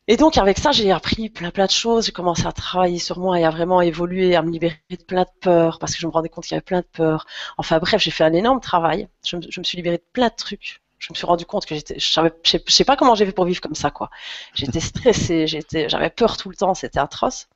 Et 0.06 0.16
donc 0.18 0.36
avec 0.36 0.58
ça, 0.58 0.70
j'ai 0.72 0.92
appris 0.92 1.30
plein 1.30 1.50
plein 1.50 1.66
de 1.66 1.70
choses. 1.70 2.06
J'ai 2.06 2.12
commencé 2.12 2.46
à 2.46 2.52
travailler 2.52 2.98
sur 2.98 3.18
moi 3.18 3.38
et 3.40 3.44
à 3.44 3.50
vraiment 3.50 3.80
évoluer, 3.80 4.36
à 4.36 4.42
me 4.42 4.50
libérer 4.50 4.78
de 4.90 4.96
plein 5.04 5.22
de 5.22 5.30
peurs 5.40 5.78
parce 5.78 5.94
que 5.94 6.00
je 6.00 6.06
me 6.06 6.12
rendais 6.12 6.28
compte 6.28 6.44
qu'il 6.44 6.52
y 6.52 6.56
avait 6.56 6.62
plein 6.62 6.80
de 6.80 6.86
peurs. 6.92 7.26
Enfin 7.56 7.78
bref, 7.78 8.02
j'ai 8.02 8.10
fait 8.10 8.24
un 8.24 8.32
énorme 8.34 8.60
travail. 8.60 9.08
Je 9.26 9.36
me, 9.36 9.42
je 9.48 9.60
me 9.60 9.64
suis 9.64 9.76
libérée 9.76 9.96
de 9.98 10.04
plein 10.12 10.28
de 10.28 10.34
trucs. 10.36 10.82
Je 10.98 11.12
me 11.12 11.16
suis 11.16 11.26
rendu 11.26 11.44
compte 11.46 11.66
que 11.66 11.74
j'étais, 11.74 11.98
je 11.98 12.10
savais, 12.12 12.32
je 12.44 12.50
sais, 12.50 12.62
je 12.66 12.72
sais 12.72 12.84
pas 12.84 12.96
comment 12.96 13.14
j'ai 13.14 13.26
fait 13.26 13.32
pour 13.32 13.44
vivre 13.44 13.60
comme 13.60 13.74
ça 13.74 13.90
quoi. 13.90 14.10
J'étais 14.54 14.80
stressée, 14.80 15.46
j'étais, 15.46 15.88
j'avais 15.88 16.10
peur 16.10 16.36
tout 16.36 16.48
le 16.50 16.56
temps, 16.56 16.74
c'était 16.74 16.98
atroce. 17.00 17.48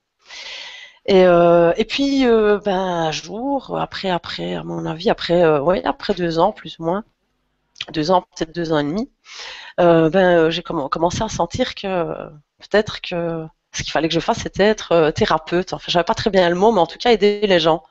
Et, 1.09 1.25
euh, 1.27 1.73
et 1.77 1.85
puis 1.85 2.27
euh, 2.27 2.59
ben 2.65 2.77
un 2.79 3.11
jour, 3.13 3.77
après 3.81 4.11
après 4.11 4.55
à 4.55 4.63
mon 4.63 4.87
avis, 4.87 5.11
après 5.11 5.43
euh, 5.43 5.61
ouais 5.61 5.85
après 5.85 6.15
deux 6.15 6.39
ans 6.39 6.53
plus 6.53 6.79
ou 6.79 6.85
moins, 6.85 7.03
deux 7.93 8.11
ans 8.13 8.23
peut-être 8.37 8.55
deux 8.55 8.73
ans 8.73 8.79
et 8.81 8.85
demi, 8.85 9.11
ben 9.79 10.51
j'ai 10.51 10.63
comm- 10.63 10.89
commencé 10.91 11.23
à 11.23 11.29
sentir 11.29 11.75
que 11.75 11.89
peut-être 12.61 13.01
que 13.03 13.47
ce 13.73 13.83
qu'il 13.83 13.93
fallait 13.93 14.09
que 14.09 14.15
je 14.15 14.21
fasse 14.21 14.41
c'était 14.41 14.65
être 14.65 15.11
thérapeute. 15.13 15.73
Enfin 15.75 15.87
j'avais 15.89 16.05
pas 16.05 16.15
très 16.15 16.31
bien 16.31 16.49
le 16.51 16.57
mot, 16.57 16.73
mais 16.73 16.81
en 16.81 16.87
tout 16.87 16.99
cas 16.99 17.13
aider 17.13 17.41
les 17.47 17.61
gens. 17.61 17.85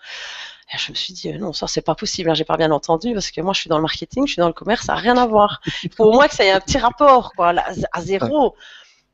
Et 0.74 0.78
je 0.78 0.92
me 0.92 0.96
suis 0.98 1.14
dit, 1.14 1.31
non, 1.34 1.54
ça, 1.54 1.68
c'est 1.68 1.81
pas 1.81 1.96
possible, 1.96 2.30
hein, 2.30 2.34
j'ai 2.34 2.46
pas 2.46 2.58
bien 2.58 2.72
entendu, 2.72 3.14
parce 3.14 3.31
que 3.31 3.42
moi, 3.42 3.54
je 3.54 3.60
suis 3.62 3.69
dans 3.69 3.78
le 3.78 3.84
marketing, 3.84 4.28
je 4.28 4.34
suis 4.34 4.40
dans 4.42 4.48
le 4.48 4.54
commerce, 4.54 4.86
ça 4.86 4.94
n'a 4.96 5.00
rien 5.00 5.18
à 5.18 5.25
voir. 5.28 5.62
Il 5.90 5.96
faut 5.96 6.06
au 6.06 6.14
moins 6.14 6.28
que 6.28 6.36
ça 6.36 6.44
ait 6.46 6.52
un 6.52 6.60
petit 6.60 6.78
rapport, 6.78 7.34
quoi, 7.36 7.54
à 7.94 8.02
zéro. 8.02 8.56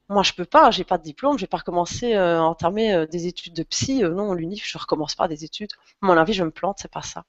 Moi, 0.10 0.24
je 0.24 0.34
peux 0.34 0.46
pas, 0.46 0.72
j'ai 0.72 0.84
pas 0.84 0.98
de 0.98 1.04
diplôme, 1.04 1.38
je 1.38 1.44
vais 1.44 1.48
pas 1.48 1.58
recommencer 1.58 2.14
euh, 2.16 2.42
entamer 2.42 2.94
euh, 2.94 3.06
des 3.06 3.28
études 3.28 3.54
de 3.54 3.64
psy. 3.64 4.04
Euh, 4.04 4.10
non, 4.10 4.34
l'UNIF, 4.34 4.68
je 4.68 4.78
recommence 4.78 5.16
pas 5.16 5.28
des 5.28 5.44
études. 5.46 5.72
Mon 6.02 6.18
avis, 6.18 6.34
je 6.34 6.44
me 6.44 6.52
plante, 6.52 6.78
c'est 6.82 6.92
pas 6.92 7.02
ça. 7.02 7.24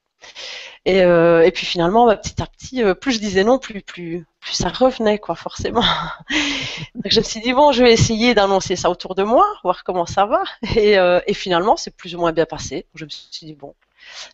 Et, 0.85 1.03
euh, 1.03 1.43
et 1.43 1.51
puis 1.51 1.67
finalement, 1.67 2.07
bah, 2.07 2.17
petit 2.17 2.43
à 2.43 2.47
petit, 2.47 2.83
euh, 2.83 2.95
plus 2.95 3.13
je 3.13 3.19
disais 3.19 3.45
non, 3.45 3.59
plus, 3.59 3.83
plus, 3.83 4.27
plus 4.41 4.53
ça 4.53 4.69
revenait, 4.69 5.19
quoi, 5.19 5.35
forcément. 5.35 5.83
Donc 6.95 7.11
je 7.11 7.21
me 7.21 7.25
suis 7.25 7.41
dit, 7.41 7.53
bon, 7.53 7.73
je 7.73 7.83
vais 7.83 7.93
essayer 7.93 8.35
d'annoncer 8.35 8.77
ça 8.77 8.91
autour 8.91 9.15
de 9.15 9.23
moi, 9.23 9.47
voir 9.63 9.85
comment 9.85 10.07
ça 10.07 10.27
va. 10.27 10.43
Et, 10.77 10.99
euh, 10.99 11.21
et 11.27 11.35
finalement, 11.35 11.77
c'est 11.77 11.97
plus 11.97 12.15
ou 12.15 12.19
moins 12.19 12.33
bien 12.33 12.47
passé. 12.47 12.87
Je 12.95 13.05
me 13.05 13.11
suis 13.11 13.47
dit, 13.47 13.55
bon, 13.55 13.75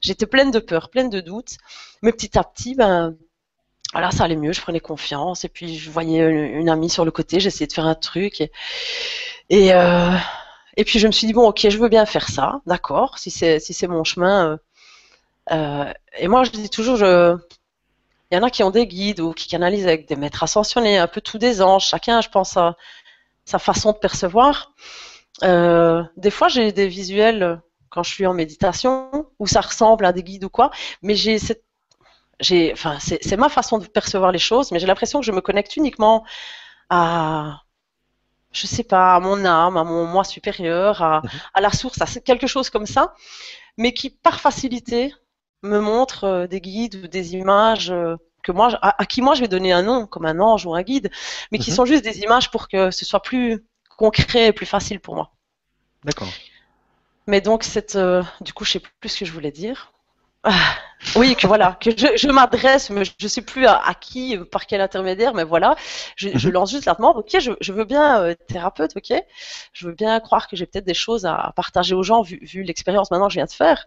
j'étais 0.00 0.26
pleine 0.26 0.50
de 0.50 0.58
peur, 0.58 0.90
pleine 0.90 1.10
de 1.10 1.20
doutes. 1.20 1.56
Mais 2.02 2.12
petit 2.12 2.36
à 2.38 2.44
petit, 2.44 2.74
ben, 2.74 3.16
voilà, 3.92 4.10
ça 4.10 4.24
allait 4.24 4.36
mieux, 4.36 4.52
je 4.52 4.60
prenais 4.60 4.80
confiance. 4.80 5.44
Et 5.44 5.48
puis, 5.48 5.76
je 5.78 5.90
voyais 5.90 6.20
une, 6.20 6.68
amie 6.68 6.90
sur 6.90 7.04
le 7.04 7.10
côté, 7.10 7.40
j'essayais 7.40 7.66
de 7.66 7.72
faire 7.72 7.86
un 7.86 7.94
truc. 7.94 8.40
Et, 9.50 9.74
euh, 9.74 10.12
et 10.76 10.84
puis, 10.84 10.98
je 10.98 11.06
me 11.06 11.12
suis 11.12 11.26
dit, 11.26 11.32
bon, 11.32 11.48
ok, 11.48 11.68
je 11.68 11.78
veux 11.78 11.88
bien 11.88 12.06
faire 12.06 12.28
ça, 12.28 12.60
d'accord, 12.66 13.18
si 13.18 13.30
c'est 13.30 13.58
si 13.58 13.86
mon 13.88 14.04
chemin. 14.04 14.52
euh, 14.52 14.56
euh, 15.52 15.92
et 16.18 16.28
moi, 16.28 16.44
je 16.44 16.50
dis 16.50 16.70
toujours, 16.70 16.98
il 16.98 18.36
y 18.36 18.38
en 18.38 18.42
a 18.42 18.50
qui 18.50 18.62
ont 18.62 18.70
des 18.70 18.86
guides 18.86 19.20
ou 19.20 19.32
qui 19.32 19.48
canalisent 19.48 19.86
avec 19.86 20.06
des 20.08 20.16
maîtres 20.16 20.44
ascensionnés, 20.44 20.98
un 20.98 21.08
peu 21.08 21.20
tous 21.20 21.38
des 21.38 21.62
anges. 21.62 21.86
Chacun, 21.86 22.20
je 22.20 22.28
pense, 22.28 22.56
a 22.56 22.76
sa 23.44 23.58
façon 23.58 23.92
de 23.92 23.98
percevoir. 23.98 24.72
Des 25.42 26.30
fois, 26.30 26.48
j'ai 26.48 26.72
des 26.72 26.88
visuels 26.88 27.60
quand 27.88 28.04
je 28.04 28.10
suis 28.10 28.26
en 28.26 28.34
méditation 28.34 29.26
où 29.40 29.48
ça 29.48 29.60
ressemble 29.60 30.04
à 30.04 30.12
des 30.12 30.22
guides 30.22 30.44
ou 30.44 30.48
quoi, 30.48 30.70
mais 31.02 31.16
j'ai 31.16 31.38
cette 31.38 31.64
j'ai, 32.40 32.72
enfin, 32.72 32.98
c'est 33.00 33.36
ma 33.36 33.48
façon 33.48 33.78
de 33.78 33.86
percevoir 33.86 34.32
les 34.32 34.38
choses, 34.38 34.72
mais 34.72 34.78
j'ai 34.80 34.86
l'impression 34.86 35.20
que 35.20 35.26
je 35.26 35.32
me 35.32 35.40
connecte 35.40 35.76
uniquement 35.76 36.24
à, 36.90 37.62
je 38.52 38.66
sais 38.66 38.84
pas, 38.84 39.14
à 39.16 39.20
mon 39.20 39.44
âme, 39.44 39.76
à 39.76 39.84
mon 39.84 40.06
moi 40.06 40.24
supérieur, 40.24 41.02
à, 41.02 41.24
à 41.54 41.60
la 41.60 41.70
source, 41.72 42.00
à 42.02 42.06
quelque 42.20 42.46
chose 42.46 42.70
comme 42.70 42.86
ça, 42.86 43.14
mais 43.78 43.94
qui, 43.94 44.10
par 44.10 44.40
facilité, 44.40 45.14
me 45.62 45.80
montre 45.80 46.24
euh, 46.24 46.46
des 46.48 46.60
guides 46.60 46.96
ou 47.04 47.08
des 47.08 47.34
images 47.34 47.90
euh, 47.90 48.16
que 48.44 48.52
moi, 48.52 48.70
à, 48.82 49.00
à 49.02 49.06
qui 49.06 49.22
moi 49.22 49.34
je 49.34 49.42
vais 49.42 49.48
donner 49.48 49.72
un 49.72 49.82
nom, 49.82 50.06
comme 50.06 50.26
un 50.26 50.40
ange 50.40 50.66
ou 50.66 50.74
un 50.74 50.82
guide, 50.82 51.10
mais 51.52 51.58
qui 51.58 51.70
Mhm. 51.70 51.74
sont 51.74 51.84
juste 51.86 52.04
des 52.04 52.20
images 52.20 52.50
pour 52.50 52.68
que 52.68 52.90
ce 52.92 53.04
soit 53.06 53.22
plus 53.22 53.64
concret 53.98 54.48
et 54.48 54.52
plus 54.52 54.66
facile 54.66 55.00
pour 55.00 55.14
moi. 55.16 55.32
D'accord. 56.04 56.34
Mais 57.26 57.40
donc, 57.40 57.62
cette, 57.64 57.96
euh, 57.96 58.22
du 58.42 58.52
coup, 58.52 58.66
je 58.66 58.72
sais 58.72 58.80
plus 58.80 59.08
ce 59.08 59.20
que 59.20 59.24
je 59.24 59.32
voulais 59.32 59.52
dire. 59.52 59.90
Ah, 60.42 60.76
oui, 61.16 61.34
que 61.34 61.46
voilà, 61.46 61.76
que 61.80 61.90
je, 61.90 62.06
je 62.16 62.28
m'adresse, 62.28 62.90
mais 62.90 63.04
je 63.04 63.12
ne 63.22 63.28
sais 63.28 63.40
plus 63.42 63.66
à, 63.66 63.76
à 63.84 63.94
qui, 63.94 64.36
par 64.52 64.66
quel 64.66 64.80
intermédiaire, 64.82 65.34
mais 65.34 65.44
voilà, 65.44 65.74
je, 66.16 66.28
je 66.34 66.48
Mhm. 66.48 66.54
lance 66.54 66.70
juste 66.70 66.84
la 66.84 66.94
demande. 66.94 67.16
Ok, 67.16 67.36
je, 67.40 67.52
je 67.60 67.72
veux 67.72 67.84
bien 67.84 68.20
euh, 68.22 68.30
être 68.30 68.46
thérapeute, 68.46 68.92
ok, 68.96 69.12
je 69.72 69.86
veux 69.86 69.94
bien 69.94 70.20
croire 70.20 70.46
que 70.46 70.56
j'ai 70.56 70.66
peut-être 70.66 70.84
des 70.84 70.94
choses 70.94 71.24
à, 71.26 71.34
à 71.36 71.52
partager 71.52 71.94
aux 71.94 72.02
gens 72.02 72.22
vu, 72.22 72.38
vu 72.42 72.62
l'expérience 72.62 73.10
maintenant 73.10 73.26
que 73.28 73.32
je 73.32 73.38
viens 73.38 73.46
de 73.46 73.50
faire. 73.50 73.84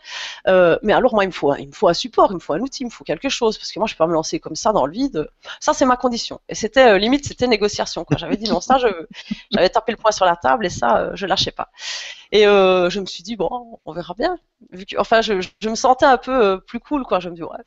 Euh, 0.47 0.77
mais 0.81 0.93
alors 0.93 1.13
moi, 1.13 1.23
il 1.23 1.27
me 1.27 1.31
faut, 1.33 1.51
un- 1.51 1.57
il 1.57 1.67
me 1.67 1.73
faut 1.73 1.87
un 1.87 1.93
support, 1.93 2.31
il 2.31 2.35
me 2.35 2.39
faut 2.39 2.53
un 2.53 2.59
outil, 2.59 2.81
il 2.83 2.87
me 2.87 2.91
faut 2.91 3.03
quelque 3.03 3.29
chose, 3.29 3.57
parce 3.57 3.71
que 3.71 3.79
moi, 3.79 3.87
je 3.87 3.93
peux 3.93 3.99
pas 3.99 4.07
me 4.07 4.13
lancer 4.13 4.39
comme 4.39 4.55
ça 4.55 4.73
dans 4.73 4.85
le 4.85 4.91
vide. 4.93 5.29
Ça, 5.59 5.73
c'est 5.73 5.85
ma 5.85 5.97
condition. 5.97 6.41
Et 6.49 6.55
c'était 6.55 6.87
euh, 6.93 6.97
limite, 6.97 7.25
c'était 7.25 7.47
négociation. 7.47 8.05
Quoi. 8.05 8.17
J'avais 8.17 8.37
dit 8.37 8.49
non, 8.49 8.59
ça, 8.59 8.77
j'avais 9.51 9.69
tapé 9.69 9.91
le 9.91 9.97
poing 9.97 10.11
sur 10.11 10.25
la 10.25 10.35
table 10.35 10.65
et 10.65 10.69
ça, 10.69 10.97
euh, 10.97 11.11
je 11.15 11.25
lâchais 11.25 11.51
pas. 11.51 11.69
Et 12.31 12.43
je 12.43 12.99
me 12.99 13.05
suis 13.05 13.23
dit 13.23 13.35
bon, 13.35 13.79
on 13.85 13.93
verra 13.93 14.13
bien. 14.17 14.37
Vu 14.71 14.85
que, 14.85 14.97
enfin, 14.99 15.21
je, 15.21 15.33
je 15.61 15.69
me 15.69 15.75
sentais 15.75 16.05
un 16.05 16.17
peu 16.17 16.59
plus 16.61 16.79
cool, 16.79 17.02
quoi. 17.03 17.19
Je 17.19 17.29
me 17.29 17.35
dis 17.35 17.43
ouais, 17.43 17.57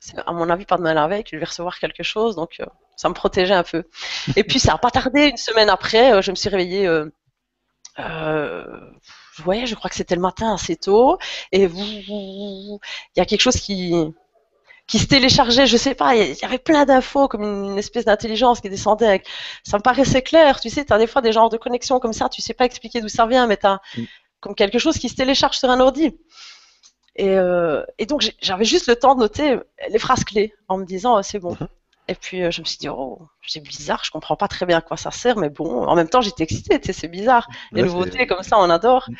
c'est 0.00 0.18
à 0.26 0.32
mon 0.32 0.48
avis 0.50 0.64
pas 0.66 0.76
la 0.78 1.08
veille 1.08 1.24
que 1.24 1.30
je 1.32 1.38
vais 1.38 1.44
recevoir 1.44 1.78
quelque 1.78 2.02
chose, 2.02 2.36
donc 2.36 2.56
euh, 2.60 2.66
ça 2.96 3.08
me 3.08 3.14
protégeait 3.14 3.54
un 3.54 3.62
peu. 3.62 3.84
Et 4.36 4.44
puis 4.44 4.58
ça 4.60 4.74
a 4.74 4.78
pas 4.78 4.90
tardé, 4.90 5.28
une 5.28 5.36
semaine 5.36 5.70
après, 5.70 6.12
euh, 6.14 6.22
je 6.22 6.30
me 6.30 6.36
suis 6.36 6.48
réveillée. 6.48 6.86
Euh, 6.86 7.10
euh, 7.98 8.64
je 9.36 9.42
voyais, 9.42 9.66
je 9.66 9.74
crois 9.74 9.90
que 9.90 9.96
c'était 9.96 10.14
le 10.14 10.20
matin 10.20 10.54
assez 10.54 10.76
tôt, 10.76 11.18
et 11.52 11.64
il 11.64 12.78
y 13.16 13.20
a 13.20 13.24
quelque 13.26 13.40
chose 13.40 13.56
qui 13.56 13.94
qui 14.86 14.98
se 14.98 15.06
téléchargeait, 15.06 15.66
je 15.68 15.76
sais 15.76 15.94
pas, 15.94 16.16
il 16.16 16.34
y 16.34 16.44
avait 16.44 16.58
plein 16.58 16.84
d'infos 16.84 17.28
comme 17.28 17.44
une, 17.44 17.70
une 17.72 17.78
espèce 17.78 18.04
d'intelligence 18.04 18.60
qui 18.60 18.68
descendait 18.68 19.06
avec, 19.06 19.26
ça 19.62 19.78
me 19.78 19.82
paraissait 19.82 20.22
clair, 20.22 20.60
tu 20.60 20.68
sais, 20.68 20.84
tu 20.84 20.92
as 20.92 20.98
des 20.98 21.06
fois 21.06 21.22
des 21.22 21.32
genres 21.32 21.48
de 21.48 21.56
connexions 21.56 22.00
comme 22.00 22.12
ça, 22.12 22.28
tu 22.28 22.42
sais 22.42 22.54
pas 22.54 22.64
expliquer 22.64 23.00
d'où 23.00 23.08
ça 23.08 23.26
vient, 23.26 23.46
mais 23.46 23.56
tu 23.56 23.66
as 23.66 23.80
Mm. 23.96 24.04
comme 24.40 24.54
quelque 24.54 24.78
chose 24.78 24.98
qui 24.98 25.08
se 25.08 25.14
télécharge 25.14 25.58
sur 25.58 25.70
un 25.70 25.80
ordi. 25.80 26.16
Et, 27.16 27.36
euh, 27.36 27.84
et 27.98 28.06
donc 28.06 28.22
j'avais 28.40 28.64
juste 28.64 28.86
le 28.88 28.96
temps 28.96 29.14
de 29.14 29.20
noter 29.20 29.58
les 29.90 29.98
phrases 29.98 30.24
clés 30.24 30.54
en 30.68 30.78
me 30.78 30.84
disant 30.84 31.18
euh, 31.18 31.22
c'est 31.22 31.38
bon. 31.40 31.56
Mhm. 31.60 31.68
Et 32.08 32.14
puis 32.14 32.42
euh, 32.42 32.50
je 32.50 32.60
me 32.60 32.66
suis 32.66 32.78
dit 32.78 32.88
oh 32.88 33.20
c'est 33.46 33.60
bizarre, 33.60 34.02
je 34.04 34.10
comprends 34.10 34.36
pas 34.36 34.48
très 34.48 34.66
bien 34.66 34.78
à 34.78 34.80
quoi 34.80 34.96
ça 34.96 35.10
sert, 35.10 35.36
mais 35.36 35.50
bon, 35.50 35.86
en 35.86 35.94
même 35.96 36.08
temps 36.08 36.20
j'étais 36.22 36.44
excitée, 36.44 36.80
tu 36.80 36.86
sais, 36.88 36.92
c'est 36.92 37.08
bizarre, 37.08 37.48
les 37.74 37.82
Ouais, 37.82 37.88
nouveautés 37.88 38.26
comme 38.26 38.42
ça 38.42 38.58
on 38.58 38.70
adore. 38.70 39.04
Mm. 39.08 39.14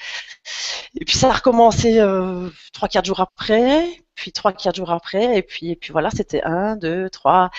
Et 1.00 1.04
puis 1.04 1.16
ça 1.16 1.30
a 1.30 1.32
recommencé 1.32 1.98
euh, 2.00 2.48
trois 2.72 2.88
quatre 2.88 3.04
jours 3.06 3.20
après, 3.20 3.86
puis 4.14 4.32
trois 4.32 4.52
quatre 4.52 4.76
jours 4.76 4.90
après, 4.90 5.36
et 5.38 5.42
puis 5.42 5.70
et 5.70 5.76
puis 5.76 5.92
voilà 5.92 6.10
c'était 6.10 6.42
un 6.42 6.76
deux 6.76 7.08
trois, 7.10 7.50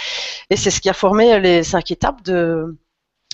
et 0.50 0.55
c'est 0.57 0.71
ce 0.71 0.81
qui 0.81 0.89
a 0.89 0.93
formé 0.93 1.39
les 1.39 1.63
cinq 1.63 1.91
étapes 1.91 2.21
de 2.23 2.77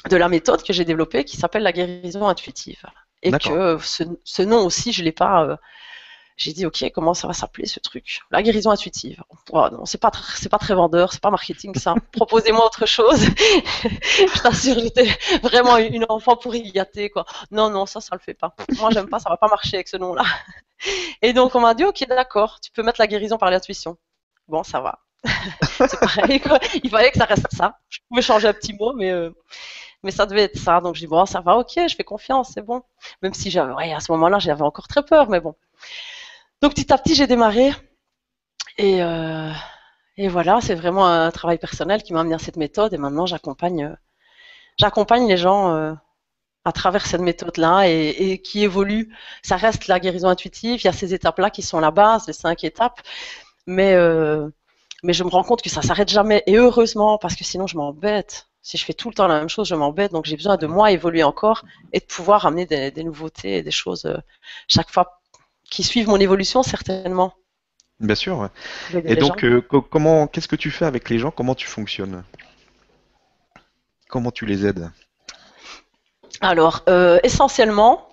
de 0.09 0.17
la 0.17 0.29
méthode 0.29 0.63
que 0.63 0.73
j'ai 0.73 0.85
développée 0.85 1.25
qui 1.25 1.37
s'appelle 1.37 1.63
la 1.63 1.71
guérison 1.73 2.27
intuitive. 2.27 2.83
Et 3.23 3.31
que 3.31 3.77
ce, 3.81 4.03
ce 4.23 4.41
nom 4.43 4.65
aussi, 4.65 4.93
je 4.93 5.03
l'ai 5.03 5.11
pas. 5.11 5.43
euh, 5.43 5.57
j'ai 6.38 6.53
dit 6.53 6.67
ok, 6.67 6.91
comment 6.94 7.15
ça 7.15 7.27
va 7.27 7.34
s'appeler 7.34 7.65
ce 7.65 7.79
truc? 7.79 8.22
La 8.29 8.44
guérison 8.44 8.70
intuitive. 8.70 9.24
Oh, 9.51 9.67
non, 9.72 9.86
c'est 9.86 9.98
pas 9.98 10.12
c'est 10.36 10.50
pas 10.50 10.60
très 10.60 10.75
vendeur, 10.75 11.12
c'est 11.12 11.22
pas 11.22 11.32
marketing 11.32 11.74
ça. 11.75 11.96
Proposez-moi 12.12 12.63
autre 12.63 12.86
chose. 12.86 13.20
je 13.22 14.41
t'assure, 14.41 14.79
j'étais 14.79 15.08
vraiment 15.41 15.77
une 15.77 16.06
enfant 16.10 16.36
pourri 16.36 16.72
gâtée 16.72 17.10
quoi. 17.10 17.25
Non 17.50 17.72
non, 17.72 17.88
ça 17.88 18.01
ça 18.01 18.15
le 18.15 18.22
fait 18.22 18.36
pas. 18.36 18.56
Moi 18.77 18.91
j'aime 18.91 19.10
pas, 19.10 19.17
ça 19.20 19.29
va 19.29 19.38
pas 19.38 19.48
marcher 19.48 19.77
avec 19.77 19.88
ce 19.88 19.98
nom-là. 19.98 20.24
Et 21.24 21.34
donc 21.34 21.56
on 21.56 21.60
m'a 21.60 21.74
dit 21.74 21.84
ok 21.84 22.08
d'accord, 22.08 22.60
tu 22.60 22.72
peux 22.72 22.84
mettre 22.84 23.01
la 23.01 23.08
guérison 23.08 23.38
par 23.38 23.50
l'intuition. 23.50 23.98
Bon 24.48 24.63
ça 24.63 24.79
va. 24.79 25.00
c'est 25.72 26.00
pareil 26.00 26.39
quoi. 26.39 26.60
Il 26.84 26.89
fallait 26.91 27.12
que 27.12 27.17
ça 27.17 27.25
reste 27.25 27.51
ça. 27.51 27.79
Je 27.89 27.98
pouvais 28.08 28.22
changer 28.22 28.48
un 28.48 28.53
petit 28.53 28.74
mot 28.74 28.94
mais 28.94 29.10
euh, 29.10 29.32
mais 30.03 30.12
ça 30.12 30.27
devait 30.27 30.44
être 30.44 30.58
ça. 30.60 30.82
Donc 30.82 30.96
je 30.96 31.00
dis 31.00 31.08
bon, 31.08 31.25
ça 31.25 31.41
va, 31.41 31.58
ok, 31.58 31.72
je 31.75 31.96
fais 31.96 32.03
confiance, 32.03 32.51
c'est 32.53 32.62
bon. 32.62 32.84
Même 33.24 33.34
si 33.34 33.50
j'avais, 33.50 33.74
ouais, 33.74 33.91
à 33.91 34.00
ce 34.00 34.12
moment-là, 34.12 34.39
j'avais 34.39 34.62
encore 34.62 34.88
très 34.88 35.03
peur, 35.03 35.29
mais 35.29 35.39
bon. 35.39 35.56
Donc 36.61 36.73
petit 36.73 36.91
à 36.91 36.97
petit, 36.97 37.13
j'ai 37.13 37.27
démarré 37.27 37.71
et, 38.77 39.01
euh, 39.03 39.51
et 40.17 40.27
voilà, 40.27 40.59
c'est 40.61 40.75
vraiment 40.75 41.07
un 41.07 41.29
travail 41.31 41.59
personnel 41.59 42.01
qui 42.03 42.13
m'a 42.13 42.21
amené 42.21 42.35
à 42.35 42.39
cette 42.39 42.57
méthode 42.57 42.93
et 42.93 42.97
maintenant 42.97 43.27
j'accompagne, 43.27 43.95
euh, 44.81 45.27
les 45.27 45.37
gens 45.37 45.75
euh, 45.75 45.93
à 46.65 46.71
travers 46.71 47.05
cette 47.05 47.21
méthode-là 47.21 47.87
et, 47.87 48.41
qui 48.43 48.63
évolue. 48.63 49.15
Ça 49.43 49.55
reste 49.55 49.87
la 49.87 49.99
guérison 49.99 50.29
intuitive. 50.29 50.81
Il 50.81 50.85
y 50.85 50.87
a 50.87 50.93
ces 50.93 51.13
étapes-là 51.13 51.49
qui 51.51 51.61
sont 51.61 51.79
la 51.79 51.91
base, 51.91 52.27
les 52.27 52.33
cinq 52.33 52.63
étapes, 52.63 53.01
mais 53.67 53.93
je 53.93 55.23
me 55.23 55.29
rends 55.29 55.43
compte 55.43 55.61
que 55.61 55.69
ça 55.69 55.81
s'arrête 55.83 56.09
jamais 56.09 56.43
et 56.47 56.57
heureusement 56.57 57.17
parce 57.19 57.35
que 57.35 57.43
sinon 57.43 57.67
je 57.67 57.77
m'embête. 57.77 58.47
Si 58.63 58.77
je 58.77 58.83
fais 58.83 58.93
tout 58.93 59.09
le 59.09 59.15
temps 59.15 59.27
la 59.27 59.39
même 59.39 59.49
chose, 59.49 59.67
je 59.67 59.75
m'embête. 59.75 60.11
Donc 60.11 60.25
j'ai 60.25 60.35
besoin 60.35 60.57
de 60.57 60.67
moi 60.67 60.91
évoluer 60.91 61.23
encore 61.23 61.63
et 61.93 61.99
de 61.99 62.05
pouvoir 62.05 62.45
amener 62.45 62.65
des, 62.65 62.91
des 62.91 63.03
nouveautés 63.03 63.57
et 63.57 63.63
des 63.63 63.71
choses 63.71 64.11
chaque 64.67 64.89
fois 64.91 65.16
qui 65.69 65.83
suivent 65.83 66.07
mon 66.07 66.19
évolution 66.19 66.63
certainement. 66.63 67.33
Bien 68.00 68.15
sûr. 68.15 68.50
Et 68.93 69.15
donc, 69.15 69.43
euh, 69.43 69.62
comment, 69.62 70.27
qu'est-ce 70.27 70.47
que 70.47 70.55
tu 70.55 70.69
fais 70.69 70.86
avec 70.86 71.09
les 71.09 71.17
gens? 71.17 71.31
Comment 71.31 71.55
tu 71.55 71.67
fonctionnes? 71.67 72.24
Comment 74.07 74.31
tu 74.31 74.45
les 74.45 74.65
aides? 74.65 74.91
Alors, 76.41 76.83
euh, 76.88 77.19
essentiellement, 77.24 78.07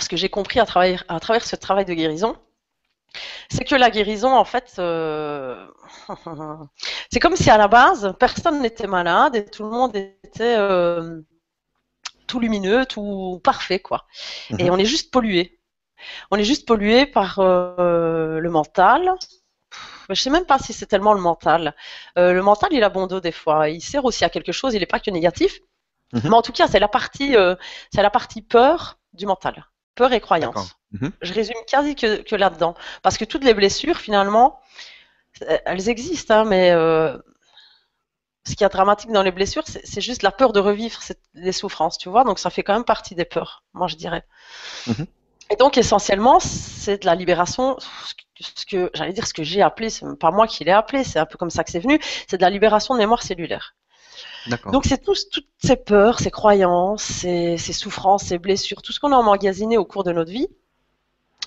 ce 0.00 0.08
que 0.08 0.16
j'ai 0.16 0.30
compris 0.30 0.60
à 0.60 0.66
travers, 0.66 1.04
à 1.08 1.20
travers 1.20 1.44
ce 1.44 1.56
travail 1.56 1.84
de 1.84 1.92
guérison, 1.92 2.36
c'est 3.50 3.64
que 3.64 3.74
la 3.74 3.90
guérison, 3.90 4.34
en 4.34 4.44
fait, 4.44 4.74
euh... 4.78 5.66
c'est 7.12 7.20
comme 7.20 7.36
si 7.36 7.50
à 7.50 7.58
la 7.58 7.68
base, 7.68 8.14
personne 8.18 8.62
n'était 8.62 8.86
malade 8.86 9.36
et 9.36 9.44
tout 9.44 9.64
le 9.64 9.70
monde 9.70 9.94
était 9.96 10.56
euh, 10.56 11.20
tout 12.26 12.40
lumineux, 12.40 12.86
tout 12.86 13.40
parfait, 13.44 13.80
quoi. 13.80 14.06
Et 14.58 14.70
on 14.70 14.78
est 14.78 14.84
juste 14.86 15.10
pollué. 15.10 15.57
On 16.30 16.36
est 16.36 16.44
juste 16.44 16.66
pollué 16.66 17.06
par 17.06 17.38
euh, 17.38 18.38
le 18.38 18.50
mental. 18.50 19.12
Je 20.08 20.14
sais 20.14 20.30
même 20.30 20.46
pas 20.46 20.58
si 20.58 20.72
c'est 20.72 20.86
tellement 20.86 21.12
le 21.12 21.20
mental. 21.20 21.74
Euh, 22.16 22.32
le 22.32 22.42
mental, 22.42 22.70
il 22.72 22.82
a 22.82 22.88
bon 22.88 23.06
dos 23.06 23.20
des 23.20 23.32
fois. 23.32 23.68
Il 23.68 23.80
sert 23.80 24.04
aussi 24.04 24.24
à 24.24 24.30
quelque 24.30 24.52
chose. 24.52 24.74
Il 24.74 24.80
n'est 24.80 24.86
pas 24.86 25.00
que 25.00 25.10
négatif. 25.10 25.58
Mm 26.12 26.18
-hmm. 26.18 26.28
Mais 26.30 26.36
en 26.36 26.42
tout 26.42 26.52
cas, 26.52 26.66
c'est 26.66 26.80
la 26.80 26.88
partie, 26.88 27.36
euh, 27.36 27.54
c'est 27.92 28.02
la 28.02 28.10
partie 28.10 28.42
peur 28.42 28.98
du 29.12 29.26
mental, 29.26 29.54
peur 29.94 30.10
et 30.12 30.20
croyance. 30.20 30.64
Mm 30.92 30.98
-hmm. 30.98 31.10
Je 31.26 31.32
résume 31.40 31.62
quasi 31.72 31.94
que, 31.94 32.22
que 32.28 32.36
là-dedans, 32.36 32.74
parce 33.04 33.16
que 33.18 33.26
toutes 33.26 33.44
les 33.48 33.54
blessures, 33.60 33.98
finalement, 34.06 34.48
elles 35.70 35.86
existent, 35.94 36.34
hein, 36.36 36.44
mais 36.52 36.66
ce 38.48 38.54
qui 38.56 38.64
est 38.64 38.68
dramatique 38.68 39.12
dans 39.12 39.22
les 39.22 39.30
blessures, 39.30 39.64
c'est 39.66 40.00
juste 40.00 40.22
la 40.22 40.32
peur 40.32 40.52
de 40.52 40.60
revivre 40.60 41.00
les 41.34 41.52
souffrances, 41.52 41.98
tu 41.98 42.08
vois. 42.08 42.24
Donc 42.24 42.38
ça 42.38 42.50
fait 42.50 42.62
quand 42.62 42.72
même 42.72 42.84
partie 42.84 43.14
des 43.14 43.24
peurs, 43.24 43.62
moi 43.74 43.88
je 43.88 43.96
dirais. 43.96 44.24
Mmh. 44.86 45.04
Et 45.50 45.56
donc 45.56 45.78
essentiellement, 45.78 46.40
c'est 46.40 47.02
de 47.02 47.06
la 47.06 47.14
libération, 47.14 47.76
ce 48.40 48.66
que 48.66 48.90
j'allais 48.94 49.12
dire, 49.12 49.26
ce 49.26 49.32
que 49.32 49.42
j'ai 49.42 49.62
appelé, 49.62 49.90
c'est 49.90 50.06
pas 50.18 50.30
moi 50.30 50.46
qui 50.46 50.64
l'ai 50.64 50.72
appelé, 50.72 51.04
c'est 51.04 51.18
un 51.18 51.26
peu 51.26 51.38
comme 51.38 51.50
ça 51.50 51.64
que 51.64 51.70
c'est 51.70 51.78
venu, 51.78 51.98
c'est 52.28 52.36
de 52.36 52.42
la 52.42 52.50
libération 52.50 52.94
de 52.94 52.98
mémoire 52.98 53.22
cellulaire. 53.22 53.74
Donc 54.72 54.84
c'est 54.84 55.02
tout, 55.02 55.14
toutes 55.30 55.48
ces 55.58 55.76
peurs, 55.76 56.20
ces 56.20 56.30
croyances, 56.30 57.02
ces, 57.02 57.58
ces, 57.58 57.72
souffrances, 57.72 58.24
ces 58.24 58.38
blessures, 58.38 58.82
tout 58.82 58.92
ce 58.92 59.00
qu'on 59.00 59.12
a 59.12 59.16
emmagasiné 59.16 59.76
au 59.76 59.84
cours 59.84 60.04
de 60.04 60.12
notre 60.12 60.30
vie, 60.30 60.48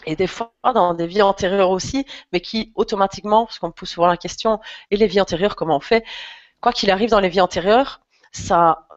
et 0.05 0.15
des 0.15 0.27
fois 0.27 0.53
dans 0.63 0.93
des 0.93 1.07
vies 1.07 1.21
antérieures 1.21 1.69
aussi, 1.69 2.05
mais 2.31 2.41
qui 2.41 2.71
automatiquement, 2.75 3.45
parce 3.45 3.59
qu'on 3.59 3.67
me 3.67 3.73
pose 3.73 3.89
souvent 3.89 4.07
la 4.07 4.17
question, 4.17 4.59
et 4.89 4.97
les 4.97 5.07
vies 5.07 5.21
antérieures, 5.21 5.55
comment 5.55 5.77
on 5.77 5.81
fait? 5.81 6.03
Quoi 6.59 6.73
qu'il 6.73 6.91
arrive 6.91 7.09
dans 7.09 7.19
les 7.19 7.29
vies 7.29 7.41
antérieures, 7.41 8.01
ça 8.31 8.87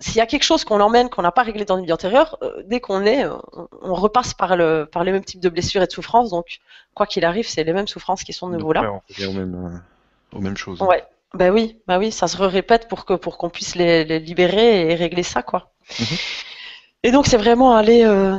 s'il 0.00 0.16
y 0.16 0.20
a 0.20 0.26
quelque 0.26 0.42
chose 0.42 0.64
qu'on 0.64 0.80
emmène, 0.80 1.10
qu'on 1.10 1.22
n'a 1.22 1.30
pas 1.30 1.42
réglé 1.42 1.64
dans 1.64 1.78
une 1.78 1.84
vie 1.84 1.92
antérieure, 1.92 2.38
euh, 2.42 2.62
dès 2.66 2.80
qu'on 2.80 3.04
est, 3.04 3.26
on, 3.26 3.68
on, 3.82 3.94
repasse 3.94 4.32
par, 4.32 4.56
le, 4.56 4.88
par 4.90 5.04
les 5.04 5.12
mêmes 5.12 5.24
types 5.24 5.40
de 5.40 5.50
blessures 5.50 5.82
et 5.82 5.86
de 5.86 5.92
souffrances. 5.92 6.30
Donc, 6.30 6.60
quoi 6.94 7.06
qu'il 7.06 7.24
arrive, 7.24 7.46
c'est 7.46 7.64
les 7.64 7.72
mêmes 7.74 7.86
souffrances 7.86 8.24
qui 8.24 8.32
sont 8.32 8.48
de 8.48 8.56
nouveau 8.56 8.72
là. 8.72 8.82
Ouais, 8.82 8.88
on 8.88 9.00
revient 9.08 9.26
aux 9.26 9.32
mêmes, 9.32 9.54
euh, 9.54 10.38
aux 10.38 10.40
mêmes 10.40 10.56
choses. 10.56 10.80
Ouais. 10.80 11.04
Ben 11.34 11.52
oui, 11.52 11.80
bah 11.86 11.98
oui, 11.98 12.10
ça 12.10 12.26
se 12.26 12.36
répète 12.38 12.88
pour 12.88 13.04
que 13.04 13.14
pour 13.14 13.38
qu'on 13.38 13.50
puisse 13.50 13.76
les, 13.76 14.04
les, 14.04 14.18
libérer 14.18 14.90
et 14.90 14.94
régler 14.96 15.22
ça, 15.22 15.42
quoi. 15.42 15.70
-hmm. 15.90 16.20
Et 17.04 17.12
donc, 17.12 17.26
c'est 17.26 17.36
vraiment 17.36 17.76
aller 17.76 18.04
euh, 18.04 18.36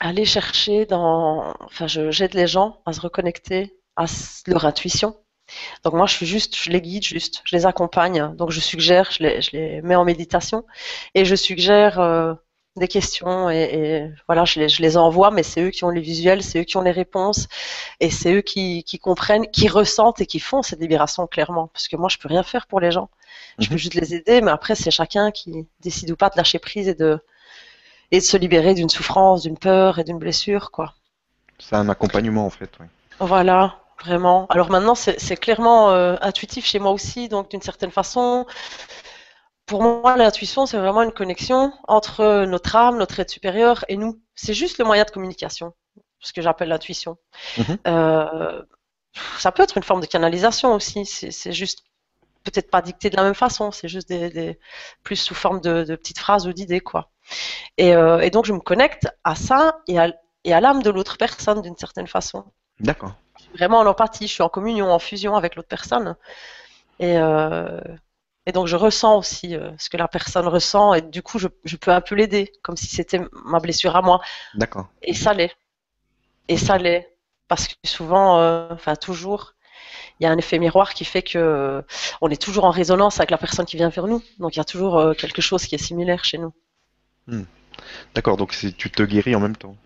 aller 0.00 0.24
chercher 0.24 0.86
dans. 0.86 1.54
Enfin, 1.60 1.86
j'aide 1.86 2.34
les 2.34 2.46
gens 2.46 2.80
à 2.86 2.92
se 2.92 3.00
reconnecter 3.00 3.74
à 3.96 4.04
leur 4.46 4.64
intuition, 4.64 5.16
donc 5.84 5.94
moi, 5.94 6.06
je 6.06 6.14
suis 6.14 6.26
juste, 6.26 6.56
je 6.56 6.70
les 6.70 6.80
guide 6.80 7.04
juste, 7.04 7.42
je 7.44 7.56
les 7.56 7.66
accompagne. 7.66 8.34
Donc 8.36 8.50
je 8.50 8.60
suggère, 8.60 9.10
je 9.10 9.22
les, 9.22 9.42
je 9.42 9.50
les 9.52 9.82
mets 9.82 9.96
en 9.96 10.04
méditation 10.04 10.64
et 11.14 11.24
je 11.24 11.34
suggère 11.34 12.00
euh, 12.00 12.34
des 12.76 12.88
questions 12.88 13.50
et, 13.50 13.62
et 13.62 14.10
voilà, 14.26 14.44
je 14.44 14.60
les, 14.60 14.68
je 14.68 14.82
les, 14.82 14.96
envoie, 14.96 15.30
mais 15.30 15.42
c'est 15.42 15.62
eux 15.62 15.70
qui 15.70 15.84
ont 15.84 15.90
les 15.90 16.00
visuels, 16.00 16.42
c'est 16.42 16.60
eux 16.60 16.64
qui 16.64 16.76
ont 16.76 16.82
les 16.82 16.90
réponses 16.90 17.48
et 18.00 18.10
c'est 18.10 18.32
eux 18.34 18.40
qui, 18.42 18.84
qui, 18.84 18.98
comprennent, 18.98 19.46
qui 19.50 19.68
ressentent 19.68 20.20
et 20.20 20.26
qui 20.26 20.40
font 20.40 20.62
cette 20.62 20.80
libération 20.80 21.26
clairement. 21.26 21.68
Parce 21.68 21.88
que 21.88 21.96
moi, 21.96 22.08
je 22.08 22.18
peux 22.18 22.28
rien 22.28 22.42
faire 22.42 22.66
pour 22.66 22.80
les 22.80 22.90
gens. 22.90 23.10
Je 23.58 23.64
mm 23.64 23.66
-hmm. 23.66 23.70
peux 23.70 23.76
juste 23.78 23.94
les 23.94 24.14
aider, 24.14 24.40
mais 24.40 24.50
après, 24.50 24.74
c'est 24.74 24.90
chacun 24.90 25.30
qui 25.30 25.66
décide 25.80 26.10
ou 26.10 26.16
pas 26.16 26.30
de 26.30 26.36
lâcher 26.36 26.58
prise 26.58 26.88
et 26.88 26.94
de 26.94 27.20
et 28.10 28.18
de 28.20 28.24
se 28.24 28.36
libérer 28.38 28.72
d'une 28.74 28.88
souffrance, 28.88 29.42
d'une 29.42 29.58
peur 29.58 29.98
et 29.98 30.04
d'une 30.04 30.18
blessure, 30.18 30.70
quoi. 30.70 30.94
C'est 31.58 31.76
un 31.76 31.88
accompagnement 31.88 32.46
en 32.46 32.50
fait. 32.50 32.70
Oui. 32.80 32.86
Voilà, 33.20 33.78
vraiment. 34.04 34.46
Alors 34.48 34.70
maintenant, 34.70 34.94
c'est 34.94 35.36
clairement 35.36 35.90
euh, 35.90 36.16
intuitif 36.20 36.64
chez 36.66 36.78
moi 36.78 36.92
aussi, 36.92 37.28
donc 37.28 37.50
d'une 37.50 37.62
certaine 37.62 37.90
façon, 37.90 38.46
pour 39.66 39.82
moi, 39.82 40.16
l'intuition, 40.16 40.66
c'est 40.66 40.78
vraiment 40.78 41.02
une 41.02 41.12
connexion 41.12 41.72
entre 41.86 42.44
notre 42.46 42.74
âme, 42.76 42.98
notre 42.98 43.20
être 43.20 43.30
supérieur 43.30 43.84
et 43.88 43.96
nous. 43.96 44.20
C'est 44.34 44.54
juste 44.54 44.78
le 44.78 44.84
moyen 44.84 45.04
de 45.04 45.10
communication, 45.10 45.74
ce 46.20 46.32
que 46.32 46.42
j'appelle 46.42 46.68
l'intuition. 46.68 47.18
Mm 47.58 47.62
-hmm. 47.62 47.78
euh, 47.86 48.62
ça 49.38 49.52
peut 49.52 49.62
être 49.62 49.76
une 49.76 49.82
forme 49.82 50.00
de 50.00 50.06
canalisation 50.06 50.74
aussi, 50.74 51.04
c'est 51.06 51.52
juste 51.52 51.80
peut-être 52.44 52.70
pas 52.70 52.82
dicté 52.82 53.10
de 53.10 53.16
la 53.16 53.22
même 53.22 53.34
façon, 53.34 53.70
c'est 53.70 53.88
juste 53.88 54.08
des, 54.08 54.30
des, 54.30 54.58
plus 55.02 55.16
sous 55.16 55.34
forme 55.34 55.60
de, 55.60 55.84
de 55.84 55.96
petites 55.96 56.18
phrases 56.18 56.46
ou 56.46 56.52
d'idées, 56.52 56.80
quoi. 56.80 57.10
Et, 57.76 57.94
euh, 57.94 58.20
et, 58.20 58.30
donc, 58.30 58.44
je 58.46 58.52
me 58.52 58.60
connecte 58.60 59.08
à 59.24 59.34
ça 59.34 59.60
et 59.86 59.98
à, 59.98 60.06
et 60.44 60.52
à 60.54 60.60
l'âme 60.60 60.82
de 60.82 60.90
l'autre 60.90 61.16
personne 61.18 61.60
d'une 61.62 61.76
certaine 61.76 62.06
façon. 62.06 62.44
D'accord 62.80 63.14
vraiment 63.54 63.78
en 63.78 63.86
empathie, 63.86 64.26
je 64.26 64.32
suis 64.32 64.42
en 64.42 64.48
communion, 64.48 64.90
en 64.90 64.98
fusion 64.98 65.34
avec 65.36 65.56
l'autre 65.56 65.68
personne. 65.68 66.16
Et, 67.00 67.16
euh, 67.16 67.80
et, 68.46 68.52
donc 68.52 68.66
je 68.66 68.76
ressens 68.76 69.18
aussi 69.18 69.54
euh, 69.54 69.70
ce 69.78 69.88
que 69.88 69.96
la 69.96 70.08
personne 70.08 70.48
ressent 70.48 70.94
et 70.94 71.02
du 71.02 71.22
coup 71.22 71.38
je, 71.38 71.46
je 71.64 71.76
peux 71.76 71.92
un 71.92 72.00
peu 72.00 72.14
l'aider, 72.14 72.52
comme 72.62 72.76
si 72.76 72.86
c'était 72.86 73.20
ma 73.44 73.60
blessure 73.60 73.96
à 73.96 74.02
moi. 74.02 74.20
D'accord. 74.54 74.88
Et 75.02 75.14
ça 75.14 75.34
l'est. 75.34 75.54
Et 76.48 76.56
ça 76.56 76.78
l'est. 76.78 77.14
Parce 77.46 77.68
que 77.68 77.74
souvent, 77.84 78.40
euh, 78.40 78.68
enfin 78.72 78.94
toujours, 78.96 79.54
il 80.20 80.24
y 80.24 80.26
a 80.26 80.30
un 80.30 80.36
effet 80.36 80.58
miroir 80.58 80.92
qui 80.92 81.04
fait 81.04 81.22
que 81.22 81.82
on 82.20 82.28
est 82.28 82.40
toujours 82.40 82.64
en 82.64 82.70
résonance 82.70 83.20
avec 83.20 83.30
la 83.30 83.38
personne 83.38 83.64
qui 83.64 83.76
vient 83.76 83.88
vers 83.88 84.06
nous. 84.06 84.22
Donc 84.38 84.56
il 84.56 84.58
y 84.58 84.60
a 84.60 84.64
toujours 84.64 85.14
quelque 85.16 85.40
chose 85.40 85.64
qui 85.64 85.74
est 85.74 85.78
similaire 85.78 86.24
chez 86.24 86.38
nous. 86.38 86.52
Hmm. 87.26 87.44
D'accord, 88.14 88.36
donc 88.36 88.54
tu 88.76 88.90
te 88.90 89.02
guéris 89.02 89.34
en 89.34 89.40
même 89.40 89.56
temps. 89.56 89.76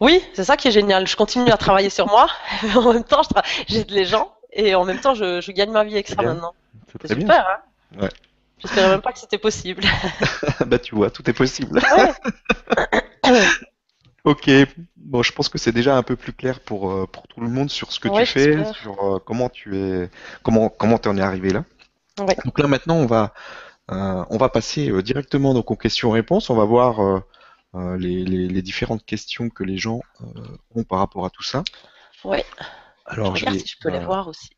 Oui, 0.00 0.22
c'est 0.34 0.44
ça 0.44 0.56
qui 0.56 0.68
est 0.68 0.72
génial. 0.72 1.06
Je 1.06 1.16
continue 1.16 1.50
à 1.50 1.56
travailler 1.56 1.90
sur 1.90 2.06
moi. 2.06 2.28
en 2.76 2.92
même 2.92 3.04
temps, 3.04 3.22
j'aide 3.66 3.90
les 3.90 4.04
gens 4.04 4.32
et 4.52 4.74
en 4.74 4.84
même 4.84 5.00
temps, 5.00 5.14
je, 5.14 5.40
je 5.40 5.52
gagne 5.52 5.70
ma 5.70 5.84
vie 5.84 5.94
avec 5.94 6.08
ça 6.08 6.22
maintenant. 6.22 6.54
C'est 7.00 7.08
super, 7.08 7.26
bien. 7.26 7.44
hein 7.98 8.02
ouais. 8.02 8.08
J'espérais 8.58 8.88
même 8.88 9.02
pas 9.02 9.12
que 9.12 9.18
c'était 9.18 9.38
possible. 9.38 9.84
bah 10.66 10.78
tu 10.78 10.94
vois, 10.94 11.10
tout 11.10 11.28
est 11.28 11.34
possible. 11.34 11.80
ok, 14.24 14.50
bon, 14.96 15.22
je 15.22 15.32
pense 15.32 15.48
que 15.48 15.58
c'est 15.58 15.72
déjà 15.72 15.96
un 15.96 16.02
peu 16.02 16.16
plus 16.16 16.32
clair 16.32 16.60
pour, 16.60 16.90
euh, 16.90 17.06
pour 17.06 17.28
tout 17.28 17.40
le 17.40 17.48
monde 17.48 17.70
sur 17.70 17.92
ce 17.92 18.00
que 18.00 18.08
ouais, 18.08 18.24
tu 18.24 18.26
fais, 18.26 18.64
sur 18.74 19.04
euh, 19.04 19.18
comment 19.24 19.48
tu 19.48 19.76
es, 19.76 20.10
comment 20.42 20.68
comment 20.68 20.98
en 21.06 21.16
es 21.16 21.20
arrivé 21.20 21.50
là. 21.50 21.64
Ouais. 22.18 22.36
Donc 22.44 22.58
là 22.58 22.66
maintenant, 22.66 22.96
on 22.96 23.06
va 23.06 23.32
euh, 23.90 24.24
on 24.28 24.36
va 24.36 24.48
passer 24.48 24.90
euh, 24.90 25.02
directement 25.02 25.54
donc 25.54 25.70
aux 25.70 25.76
questions-réponses. 25.76 26.50
On 26.50 26.54
va 26.54 26.64
voir 26.64 27.00
euh, 27.02 27.20
les, 27.74 28.24
les, 28.24 28.48
les, 28.48 28.62
différentes 28.62 29.04
questions 29.04 29.50
que 29.50 29.62
les 29.62 29.76
gens 29.76 30.00
euh, 30.20 30.26
ont 30.74 30.84
par 30.84 30.98
rapport 30.98 31.24
à 31.24 31.30
tout 31.30 31.42
ça. 31.42 31.62
Ouais. 32.24 32.44
Alors, 33.06 33.36
je 33.36 33.44
regarde 33.44 33.58
si 33.58 33.68
je 33.68 33.76
peux 33.80 33.90
les 33.90 34.04
voir 34.04 34.28
aussi. 34.28 34.50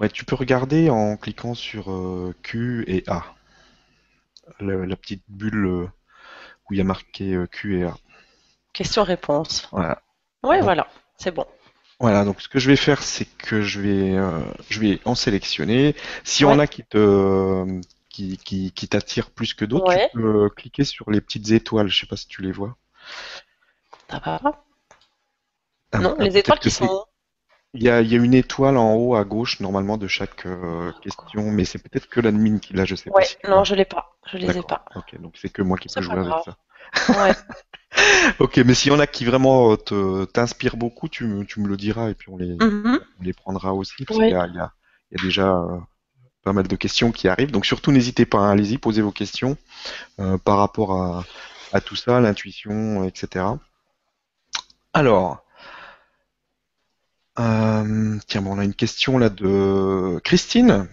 Ouais, 0.00 0.08
tu 0.08 0.24
peux 0.24 0.34
regarder 0.34 0.90
en 0.90 1.16
cliquant 1.16 1.54
sur 1.54 1.90
euh, 1.90 2.34
Q 2.42 2.84
et 2.88 3.04
A. 3.06 3.24
Le, 4.60 4.84
la 4.84 4.96
petite 4.96 5.22
bulle 5.28 5.66
où 5.66 6.72
il 6.72 6.78
y 6.78 6.80
a 6.80 6.84
marqué 6.84 7.36
Q 7.50 7.80
et 7.80 7.84
A. 7.84 7.96
Question-réponse. 8.72 9.68
Voilà. 9.70 10.02
Ouais, 10.42 10.56
donc, 10.56 10.64
voilà, 10.64 10.88
c'est 11.16 11.30
bon. 11.30 11.46
Voilà, 12.00 12.24
donc 12.24 12.40
ce 12.40 12.48
que 12.48 12.58
je 12.58 12.68
vais 12.68 12.76
faire, 12.76 13.02
c'est 13.02 13.24
que 13.24 13.62
je 13.62 13.80
vais, 13.80 14.12
euh, 14.12 14.40
je 14.68 14.80
vais 14.80 15.00
en 15.04 15.14
sélectionner. 15.14 15.94
Si 16.24 16.44
ouais. 16.44 16.52
on 16.52 16.58
a 16.58 16.66
qui 16.66 16.82
te, 16.82 17.80
qui, 18.14 18.38
qui, 18.38 18.70
qui 18.70 18.86
t'attire 18.86 19.30
plus 19.32 19.54
que 19.54 19.64
d'autres, 19.64 19.88
ouais. 19.88 20.08
tu 20.12 20.18
peux 20.18 20.48
cliquer 20.50 20.84
sur 20.84 21.10
les 21.10 21.20
petites 21.20 21.50
étoiles. 21.50 21.88
Je 21.88 21.98
sais 21.98 22.06
pas 22.06 22.16
si 22.16 22.28
tu 22.28 22.42
les 22.42 22.52
vois. 22.52 22.76
Ça 24.08 24.20
va 24.20 24.40
ah, 25.90 25.98
Non, 25.98 26.14
les 26.20 26.38
étoiles 26.38 26.60
qui 26.60 26.70
sont. 26.70 27.06
Il 27.76 27.82
y, 27.82 27.88
a, 27.88 28.02
il 28.02 28.12
y 28.12 28.14
a 28.14 28.18
une 28.18 28.34
étoile 28.34 28.76
en 28.76 28.94
haut 28.94 29.16
à 29.16 29.24
gauche 29.24 29.58
normalement 29.58 29.96
de 29.96 30.06
chaque 30.06 30.46
euh, 30.46 30.92
question, 31.02 31.50
mais 31.50 31.64
c'est 31.64 31.80
peut-être 31.80 32.08
que 32.08 32.20
l'admin 32.20 32.58
qui 32.58 32.72
l'a, 32.72 32.84
je 32.84 32.94
sais 32.94 33.10
pas. 33.10 33.16
Ouais, 33.16 33.24
si 33.24 33.36
non, 33.48 33.56
l'as. 33.56 33.64
je 33.64 33.74
l'ai 33.74 33.84
pas. 33.84 34.16
Je 34.30 34.38
les 34.38 34.58
ai 34.58 34.62
pas. 34.62 34.84
Ok, 34.94 35.20
donc 35.20 35.34
c'est 35.36 35.48
que 35.48 35.60
moi 35.60 35.76
qui 35.76 35.88
peux 35.88 35.94
pas 35.94 36.00
jouer 36.00 36.18
avec 36.18 36.34
ça. 36.44 36.56
Ouais. 37.08 37.32
Ok, 38.40 38.56
mais 38.58 38.74
s'il 38.74 38.92
y 38.92 38.94
en 38.94 38.98
a 38.98 39.06
qui 39.06 39.24
vraiment 39.24 39.76
euh, 39.92 40.24
t'inspirent 40.26 40.76
beaucoup, 40.76 41.08
tu 41.08 41.26
me, 41.26 41.44
tu 41.44 41.60
me 41.60 41.68
le 41.68 41.76
diras 41.76 42.10
et 42.10 42.14
puis 42.14 42.28
on 42.28 42.36
les, 42.36 42.56
Mhm. 42.56 43.00
on 43.20 43.22
les 43.22 43.32
prendra 43.32 43.72
aussi 43.72 44.04
parce 44.04 44.18
Oui. 44.18 44.26
qu'il 44.26 44.34
y 44.34 44.38
a, 44.38 44.46
y 44.46 45.16
y 45.16 45.22
déjà 45.22 45.48
euh, 45.48 45.78
pas 46.44 46.52
mal 46.52 46.68
de 46.68 46.76
questions 46.76 47.12
qui 47.12 47.28
arrivent. 47.28 47.50
Donc 47.50 47.66
surtout 47.66 47.92
n'hésitez 47.92 48.26
pas, 48.26 48.38
hein, 48.38 48.50
allez-y, 48.50 48.78
posez 48.78 49.02
vos 49.02 49.12
questions 49.12 49.56
euh, 50.20 50.38
par 50.38 50.58
rapport 50.58 50.92
à, 51.02 51.24
à 51.72 51.80
tout 51.80 51.96
ça, 51.96 52.20
l'intuition, 52.20 53.04
etc. 53.04 53.46
Alors, 54.92 55.42
euh, 57.38 58.18
tiens, 58.26 58.42
bon, 58.42 58.52
on 58.54 58.58
a 58.58 58.64
une 58.64 58.74
question 58.74 59.18
là 59.18 59.28
de 59.28 60.20
Christine, 60.24 60.88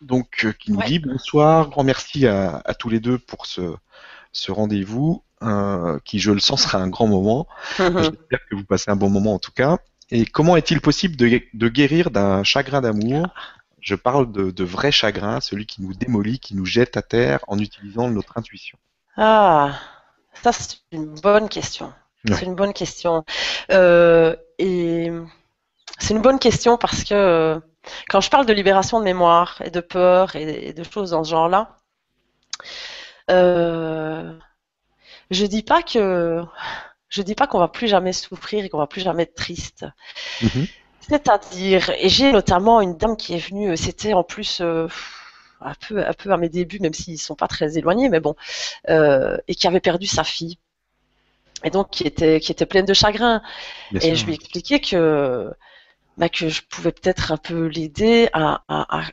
donc 0.00 0.44
euh, 0.44 0.52
qui 0.52 0.72
nous 0.72 0.78
Ouais. 0.78 0.86
dit 0.86 0.98
bonsoir, 0.98 1.68
grand 1.70 1.84
merci 1.84 2.26
à, 2.26 2.62
à 2.64 2.74
tous 2.74 2.88
les 2.88 3.00
deux 3.00 3.18
pour 3.18 3.46
ce, 3.46 3.74
ce 4.32 4.50
rendez-vous, 4.52 5.22
euh, 5.42 5.98
qui 6.04 6.18
je 6.18 6.32
le 6.32 6.40
sens 6.40 6.62
sera 6.62 6.78
un 6.78 6.88
grand 6.88 7.06
moment. 7.06 7.46
J'espère 7.78 8.40
que 8.50 8.56
vous 8.56 8.64
passez 8.64 8.90
un 8.90 8.96
bon 8.96 9.10
moment 9.10 9.34
en 9.34 9.38
tout 9.38 9.52
cas. 9.52 9.78
Et 10.10 10.26
comment 10.26 10.56
est-il 10.56 10.80
possible 10.80 11.16
de, 11.16 11.40
de 11.54 11.68
guérir 11.68 12.10
d'un 12.10 12.42
chagrin 12.44 12.80
d'amour 12.82 13.26
Je 13.82 13.94
parle 13.94 14.32
de, 14.32 14.50
de 14.50 14.64
vrai 14.64 14.90
chagrin, 14.92 15.40
celui 15.40 15.66
qui 15.66 15.82
nous 15.82 15.92
démolit, 15.92 16.38
qui 16.38 16.54
nous 16.54 16.64
jette 16.64 16.96
à 16.96 17.02
terre 17.02 17.40
en 17.48 17.58
utilisant 17.58 18.08
notre 18.08 18.38
intuition. 18.38 18.78
Ah, 19.16 19.78
ça 20.42 20.52
c'est 20.52 20.78
une 20.92 21.14
bonne 21.20 21.48
question. 21.48 21.92
Ouais. 22.28 22.36
C'est 22.36 22.46
une 22.46 22.54
bonne 22.54 22.72
question. 22.72 23.24
Euh, 23.72 24.36
et 24.58 25.10
c'est 25.98 26.14
une 26.14 26.22
bonne 26.22 26.38
question 26.38 26.78
parce 26.78 27.02
que 27.04 27.14
euh, 27.14 27.60
quand 28.08 28.20
je 28.20 28.30
parle 28.30 28.46
de 28.46 28.52
libération 28.52 29.00
de 29.00 29.04
mémoire 29.04 29.60
et 29.64 29.70
de 29.70 29.80
peur 29.80 30.36
et, 30.36 30.68
et 30.68 30.72
de 30.72 30.84
choses 30.84 31.10
dans 31.10 31.24
ce 31.24 31.30
genre-là, 31.30 31.76
euh, 33.30 34.32
je 35.30 35.46
dis 35.46 35.62
pas 35.62 35.82
que 35.82 36.44
je 37.08 37.22
dis 37.22 37.34
pas 37.34 37.46
qu'on 37.46 37.58
va 37.58 37.68
plus 37.68 37.88
jamais 37.88 38.12
souffrir 38.12 38.64
et 38.64 38.68
qu'on 38.68 38.78
va 38.78 38.86
plus 38.86 39.02
jamais 39.02 39.24
être 39.24 39.34
triste. 39.34 39.86
Mhm. 40.40 40.66
C'est-à-dire, 41.08 41.90
et 41.98 42.08
j'ai 42.08 42.32
notamment 42.32 42.80
une 42.80 42.96
dame 42.96 43.16
qui 43.16 43.34
est 43.34 43.38
venue, 43.38 43.70
euh, 43.72 43.76
c'était 43.76 44.12
en 44.14 44.24
plus 44.24 44.60
euh, 44.60 44.88
un 45.60 45.74
peu, 45.74 46.06
un 46.06 46.12
peu 46.14 46.32
à 46.32 46.36
mes 46.36 46.48
débuts, 46.48 46.80
même 46.80 46.94
s'ils 46.94 47.20
sont 47.20 47.36
pas 47.36 47.48
très 47.48 47.78
éloignés, 47.78 48.08
mais 48.08 48.20
bon, 48.20 48.34
euh, 48.90 49.36
et 49.48 49.54
qui 49.54 49.66
avait 49.66 49.80
perdu 49.80 50.06
sa 50.06 50.24
fille. 50.24 50.58
Et 51.64 51.70
donc 51.70 51.90
qui 51.90 52.04
était, 52.04 52.40
qui 52.40 52.52
était 52.52 52.66
pleine 52.66 52.84
de 52.86 52.94
chagrin. 52.94 53.42
Bien 53.90 54.00
Et 54.00 54.14
sûr. 54.14 54.16
je 54.16 54.24
lui 54.26 54.32
ai 54.32 54.34
expliqué 54.36 54.80
que, 54.80 55.50
bah, 56.18 56.28
que 56.28 56.48
je 56.48 56.62
pouvais 56.70 56.92
peut-être 56.92 57.32
un 57.32 57.38
peu 57.38 57.66
l'aider 57.66 58.28
à, 58.34 58.62
à, 58.68 59.00
à, 59.00 59.04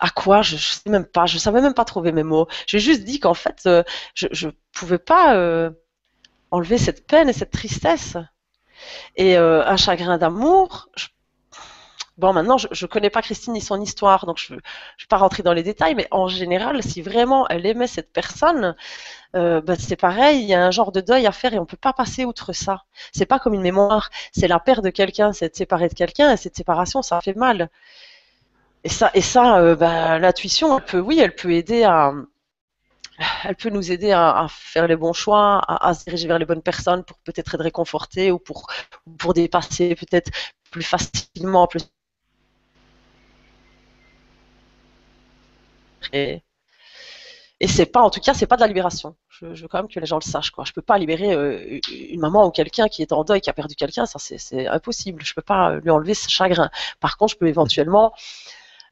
à 0.00 0.10
quoi, 0.10 0.42
je, 0.42 0.56
je 0.56 0.72
sais 0.74 0.90
même 0.90 1.06
pas, 1.06 1.26
je 1.26 1.38
savais 1.38 1.60
même 1.62 1.74
pas 1.74 1.84
trouver 1.84 2.12
mes 2.12 2.22
mots. 2.24 2.48
J'ai 2.66 2.80
juste 2.80 3.04
dit 3.04 3.20
qu'en 3.20 3.34
fait, 3.34 3.62
euh, 3.66 3.82
je, 4.14 4.28
je 4.32 4.48
pouvais 4.72 4.98
pas 4.98 5.36
euh, 5.36 5.70
enlever 6.50 6.78
cette 6.78 7.06
peine 7.06 7.28
et 7.28 7.32
cette 7.34 7.50
tristesse. 7.52 8.16
Et 9.16 9.36
euh, 9.38 9.64
un 9.66 9.76
chagrin 9.76 10.18
d'amour, 10.18 10.88
bon 12.18 12.32
maintenant 12.32 12.58
je, 12.58 12.68
je 12.70 12.86
connais 12.86 13.10
pas 13.10 13.22
Christine 13.22 13.54
ni 13.54 13.60
son 13.60 13.80
histoire, 13.80 14.26
donc 14.26 14.38
je 14.38 14.54
ne 14.54 14.58
vais 14.58 14.62
pas 15.08 15.16
rentrer 15.16 15.42
dans 15.42 15.52
les 15.52 15.62
détails, 15.62 15.94
mais 15.94 16.08
en 16.10 16.28
général, 16.28 16.82
si 16.82 17.02
vraiment 17.02 17.48
elle 17.48 17.66
aimait 17.66 17.86
cette 17.86 18.12
personne, 18.12 18.74
euh, 19.34 19.60
bah, 19.60 19.74
c'est 19.78 19.96
pareil, 19.96 20.42
il 20.42 20.48
y 20.48 20.54
a 20.54 20.64
un 20.64 20.70
genre 20.70 20.92
de 20.92 21.00
deuil 21.00 21.26
à 21.26 21.32
faire 21.32 21.54
et 21.54 21.58
on 21.58 21.66
peut 21.66 21.76
pas 21.76 21.92
passer 21.92 22.24
outre 22.24 22.52
ça. 22.52 22.84
C'est 23.12 23.26
pas 23.26 23.38
comme 23.38 23.54
une 23.54 23.62
mémoire, 23.62 24.10
c'est 24.32 24.48
la 24.48 24.60
perte 24.60 24.84
de 24.84 24.90
quelqu'un, 24.90 25.32
c'est 25.32 25.48
de 25.50 25.56
séparer 25.56 25.88
de 25.88 25.94
quelqu'un, 25.94 26.32
et 26.32 26.36
cette 26.36 26.56
séparation, 26.56 27.02
ça 27.02 27.20
fait 27.20 27.34
mal. 27.36 27.68
Et 28.84 28.88
ça, 28.88 29.10
et 29.14 29.22
ça, 29.22 29.58
euh, 29.58 29.76
bah, 29.76 30.18
l'intuition, 30.18 30.78
peut, 30.80 31.00
oui, 31.00 31.18
elle 31.18 31.34
peut 31.34 31.52
aider 31.52 31.84
à, 31.84 32.12
elle 33.44 33.56
peut 33.56 33.70
nous 33.70 33.92
aider 33.92 34.12
à, 34.12 34.46
faire 34.48 34.86
les 34.86 34.96
bons 34.96 35.12
choix, 35.12 35.60
à, 35.66 35.94
se 35.94 36.04
diriger 36.04 36.28
vers 36.28 36.38
les 36.38 36.44
bonnes 36.44 36.62
personnes 36.62 37.04
pour 37.04 37.18
peut-être 37.18 37.54
être 37.54 37.62
réconforté 37.62 38.30
ou 38.32 38.38
pour, 38.38 38.66
pour 39.18 39.34
dépasser 39.34 39.94
peut-être 39.94 40.30
plus 40.70 40.82
facilement. 40.82 41.68
Et, 46.12 46.42
c'est 47.66 47.86
pas, 47.86 48.02
en 48.02 48.10
tout 48.10 48.20
cas, 48.20 48.34
c'est 48.34 48.46
pas 48.46 48.56
de 48.56 48.60
la 48.60 48.66
libération. 48.66 49.16
Je, 49.28 49.46
veux 49.46 49.68
quand 49.68 49.78
même 49.78 49.88
que 49.88 49.98
les 49.98 50.06
gens 50.06 50.18
le 50.18 50.28
sachent, 50.28 50.50
quoi. 50.50 50.64
Je 50.64 50.72
peux 50.72 50.82
pas 50.82 50.98
libérer 50.98 51.32
euh, 51.32 51.80
une 51.90 52.20
maman 52.20 52.46
ou 52.46 52.50
quelqu'un 52.50 52.88
qui 52.88 53.00
est 53.00 53.12
en 53.12 53.24
deuil, 53.24 53.40
qui 53.40 53.48
a 53.48 53.54
perdu 53.54 53.74
quelqu'un, 53.74 54.06
ça 54.06 54.18
c'est 54.18 54.66
impossible. 54.66 55.22
Je 55.24 55.34
peux 55.34 55.42
pas 55.42 55.76
lui 55.76 55.90
enlever 55.90 56.14
ce 56.14 56.28
chagrin. 56.28 56.70
Par 57.00 57.16
contre, 57.16 57.32
je 57.32 57.38
peux 57.38 57.48
éventuellement 57.48 58.12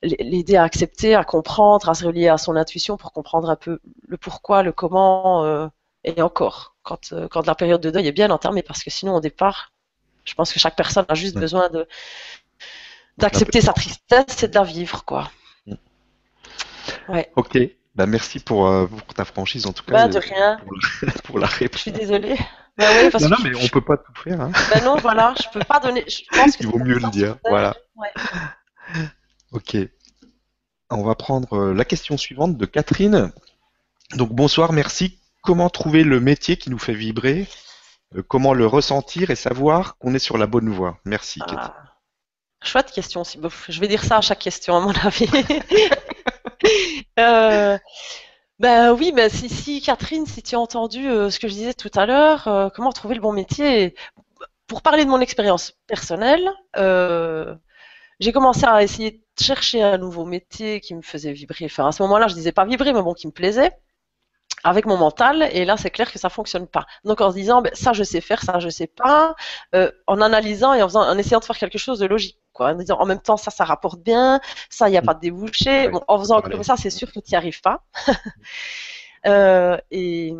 l'aider 0.03 0.57
à 0.57 0.65
accepter, 0.65 1.15
à 1.15 1.25
comprendre, 1.25 1.89
à 1.89 1.95
se 1.95 2.05
relier 2.05 2.29
à 2.29 2.39
son 2.39 2.57
intuition 2.57 2.97
pour 2.97 3.13
comprendre 3.13 3.49
un 3.51 3.57
peu 3.57 3.79
le 4.09 4.17
pourquoi, 4.17 4.63
le 4.63 4.73
comment, 4.73 5.45
euh, 5.45 5.69
et 6.05 6.21
encore, 6.23 6.75
quand, 6.83 7.13
euh, 7.13 7.29
quand 7.29 7.47
la 7.47 7.55
période 7.55 7.81
de 7.81 7.91
deuil 7.91 8.09
est 8.09 8.13
bien 8.13 8.31
entamée, 8.31 8.63
parce 8.63 8.83
que 8.83 8.91
sinon 8.91 9.15
au 9.15 9.21
départ, 9.21 9.73
je 10.25 10.35
pense 10.35 10.53
que 10.53 10.59
chaque 10.61 10.77
personne 10.77 11.05
a 11.09 11.15
juste 11.15 11.37
besoin 11.37 11.69
de 11.71 11.87
d'accepter 13.19 13.61
sa 13.61 13.73
tristesse 13.73 14.43
et 14.43 14.49
de 14.49 14.55
la 14.55 14.65
vivre, 14.65 15.05
quoi. 15.05 15.31
Ouais. 17.09 17.31
Ok, 17.37 17.59
bah 17.95 18.07
merci 18.07 18.41
pour, 18.41 18.67
euh, 18.67 18.87
pour 18.87 19.15
ta 19.15 19.25
franchise 19.25 19.67
en 19.67 19.73
tout 19.73 19.85
cas 19.85 19.93
Bah, 19.93 20.09
de 20.09 20.19
rien. 20.19 20.59
pour, 20.65 20.73
la- 20.75 21.13
pour 21.25 21.39
la 21.39 21.47
Je 21.47 21.59
réponse. 21.59 21.81
suis 21.83 21.93
désolée. 21.93 22.37
Bah 22.77 22.87
oui, 23.01 23.11
parce 23.11 23.25
Non, 23.25 23.37
mais 23.45 23.53
je- 23.53 23.65
on 23.65 23.69
peut 23.69 23.81
pas 23.83 23.99
tout 23.99 24.13
faire. 24.25 24.41
Hein. 24.41 24.51
bah 24.73 24.81
non, 24.81 24.97
voilà, 24.97 25.35
je 25.41 25.49
peux 25.53 25.65
pas 25.65 25.79
donner. 25.79 26.05
Je 26.09 26.23
pense 26.37 26.57
que 26.57 26.63
Il 26.63 26.69
vaut 26.69 26.79
mieux 26.79 26.99
le 26.99 27.11
dire, 27.11 27.37
voilà. 27.49 27.75
Ouais. 27.97 28.09
Ok. 29.53 29.77
On 30.91 31.03
va 31.03 31.15
prendre 31.15 31.53
euh, 31.55 31.75
la 31.75 31.85
question 31.85 32.17
suivante 32.17 32.57
de 32.57 32.67
Catherine. 32.67 33.33
Donc 34.15 34.31
bonsoir, 34.31 34.73
merci. 34.73 35.19
Comment 35.43 35.71
trouver 35.71 36.05
le 36.05 36.21
métier 36.21 36.57
qui 36.57 36.71
nous 36.71 36.79
fait 36.79 36.95
vibrer? 36.95 37.47
Euh, 38.17 38.23
Comment 38.23 38.55
le 38.55 38.67
ressentir 38.67 39.31
et 39.31 39.37
savoir 39.37 39.97
qu'on 39.99 40.15
est 40.15 40.19
sur 40.19 40.39
la 40.39 40.47
bonne 40.47 40.69
voie? 40.69 40.99
Merci. 41.05 41.41
Catherine. 41.41 41.59
Ah. 41.63 41.93
Chouette 42.65 42.93
question 42.93 43.23
Je 43.69 43.81
vais 43.81 43.89
dire 43.89 44.05
ça 44.05 44.19
à 44.19 44.21
chaque 44.21 44.39
question, 44.39 44.77
à 44.77 44.81
mon 44.81 44.93
avis. 44.93 45.29
Euh, 47.19 47.77
ben 48.61 48.93
oui, 48.93 49.13
mais 49.13 49.29
si, 49.29 49.49
si, 49.49 49.83
Catherine, 49.83 50.27
si 50.27 50.43
tu 50.43 50.55
as 50.55 50.61
entendu 50.61 51.09
euh, 51.09 51.29
ce 51.29 51.41
que 51.41 51.49
je 51.49 51.53
disais 51.53 51.75
tout 51.75 51.91
à 51.95 52.07
l'heure, 52.07 52.47
euh, 52.47 52.69
comment 52.73 52.93
trouver 52.93 53.17
le 53.17 53.21
bon 53.21 53.33
métier? 53.33 53.97
Pour 54.69 54.81
parler 54.81 55.05
de 55.05 55.11
mon 55.11 55.21
expérience 55.21 55.73
personnelle, 55.89 56.49
j'ai 58.23 58.33
commencé 58.33 58.65
à 58.65 58.83
essayer 58.83 59.11
de 59.11 59.45
chercher 59.45 59.83
un 59.83 59.99
nouveau 59.99 60.25
métier 60.25 60.81
qui 60.81 60.95
me 60.95 61.03
faisait 61.03 61.33
vibrer. 61.33 61.65
Enfin, 61.65 61.89
à 61.89 61.93
ce 61.93 62.03
moment-là, 62.05 62.29
je 62.29 62.35
disais 62.35 62.53
pas 62.53 62.65
vibrer, 62.65 62.93
mais 62.93 63.03
bon, 63.03 63.15
qui 63.15 63.27
me 63.27 63.33
plaisait 63.33 63.73
avec 64.63 64.87
mon 64.87 64.97
mental. 64.97 65.49
Et 65.53 65.65
là, 65.65 65.77
c'est 65.77 65.91
clair 65.91 66.11
que 66.13 66.21
ça 66.21 66.29
fonctionne 66.29 66.69
pas. 66.69 66.87
Donc, 67.05 67.21
en 67.21 67.31
se 67.31 67.37
disant, 67.37 67.63
ben, 67.63 67.75
ça, 67.75 67.93
je 67.93 68.05
sais 68.05 68.21
faire, 68.21 68.43
ça, 68.43 68.61
je 68.61 68.69
sais 68.69 68.87
pas, 68.87 69.35
euh, 69.75 69.91
en 70.07 70.21
analysant 70.21 70.73
et 70.73 70.83
en, 70.83 70.89
faisant, 70.89 71.03
en 71.03 71.19
essayant 71.19 71.41
de 71.41 71.45
faire 71.45 71.59
quelque 71.59 71.79
chose 71.79 71.99
de 71.99 72.07
logique, 72.07 72.39
quoi. 72.53 72.71
En 72.71 72.75
disant, 72.77 73.01
en 73.01 73.07
même 73.07 73.21
temps, 73.21 73.37
ça, 73.37 73.51
ça 73.51 73.65
rapporte 73.65 74.01
bien, 74.01 74.41
ça, 74.71 74.89
il 74.89 74.93
n'y 74.93 74.99
a 74.99 75.03
pas 75.03 75.15
de 75.15 75.21
débouché. 75.21 75.89
Bon, 75.89 76.01
en 76.07 76.19
faisant 76.21 76.41
comme 76.43 76.63
ça, 76.63 76.77
c'est 76.77 76.91
sûr 76.91 77.09
que 77.13 77.19
tu 77.19 77.31
n'y 77.33 77.37
arrives 77.37 77.61
pas. 77.61 77.85
Euh, 79.25 79.79
et, 79.93 80.35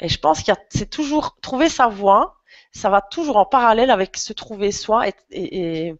et 0.00 0.08
je 0.08 0.18
pense 0.18 0.42
qu'il 0.42 0.54
c'est 0.70 0.90
toujours 0.90 1.36
trouver 1.40 1.68
sa 1.68 1.88
voie. 1.88 2.36
Ça 2.72 2.90
va 2.90 3.00
toujours 3.00 3.36
en 3.36 3.44
parallèle 3.44 3.90
avec 3.90 4.16
se 4.16 4.32
trouver 4.32 4.72
soi 4.72 5.08
et, 5.08 5.14
et, 5.30 5.86
et, 5.88 5.96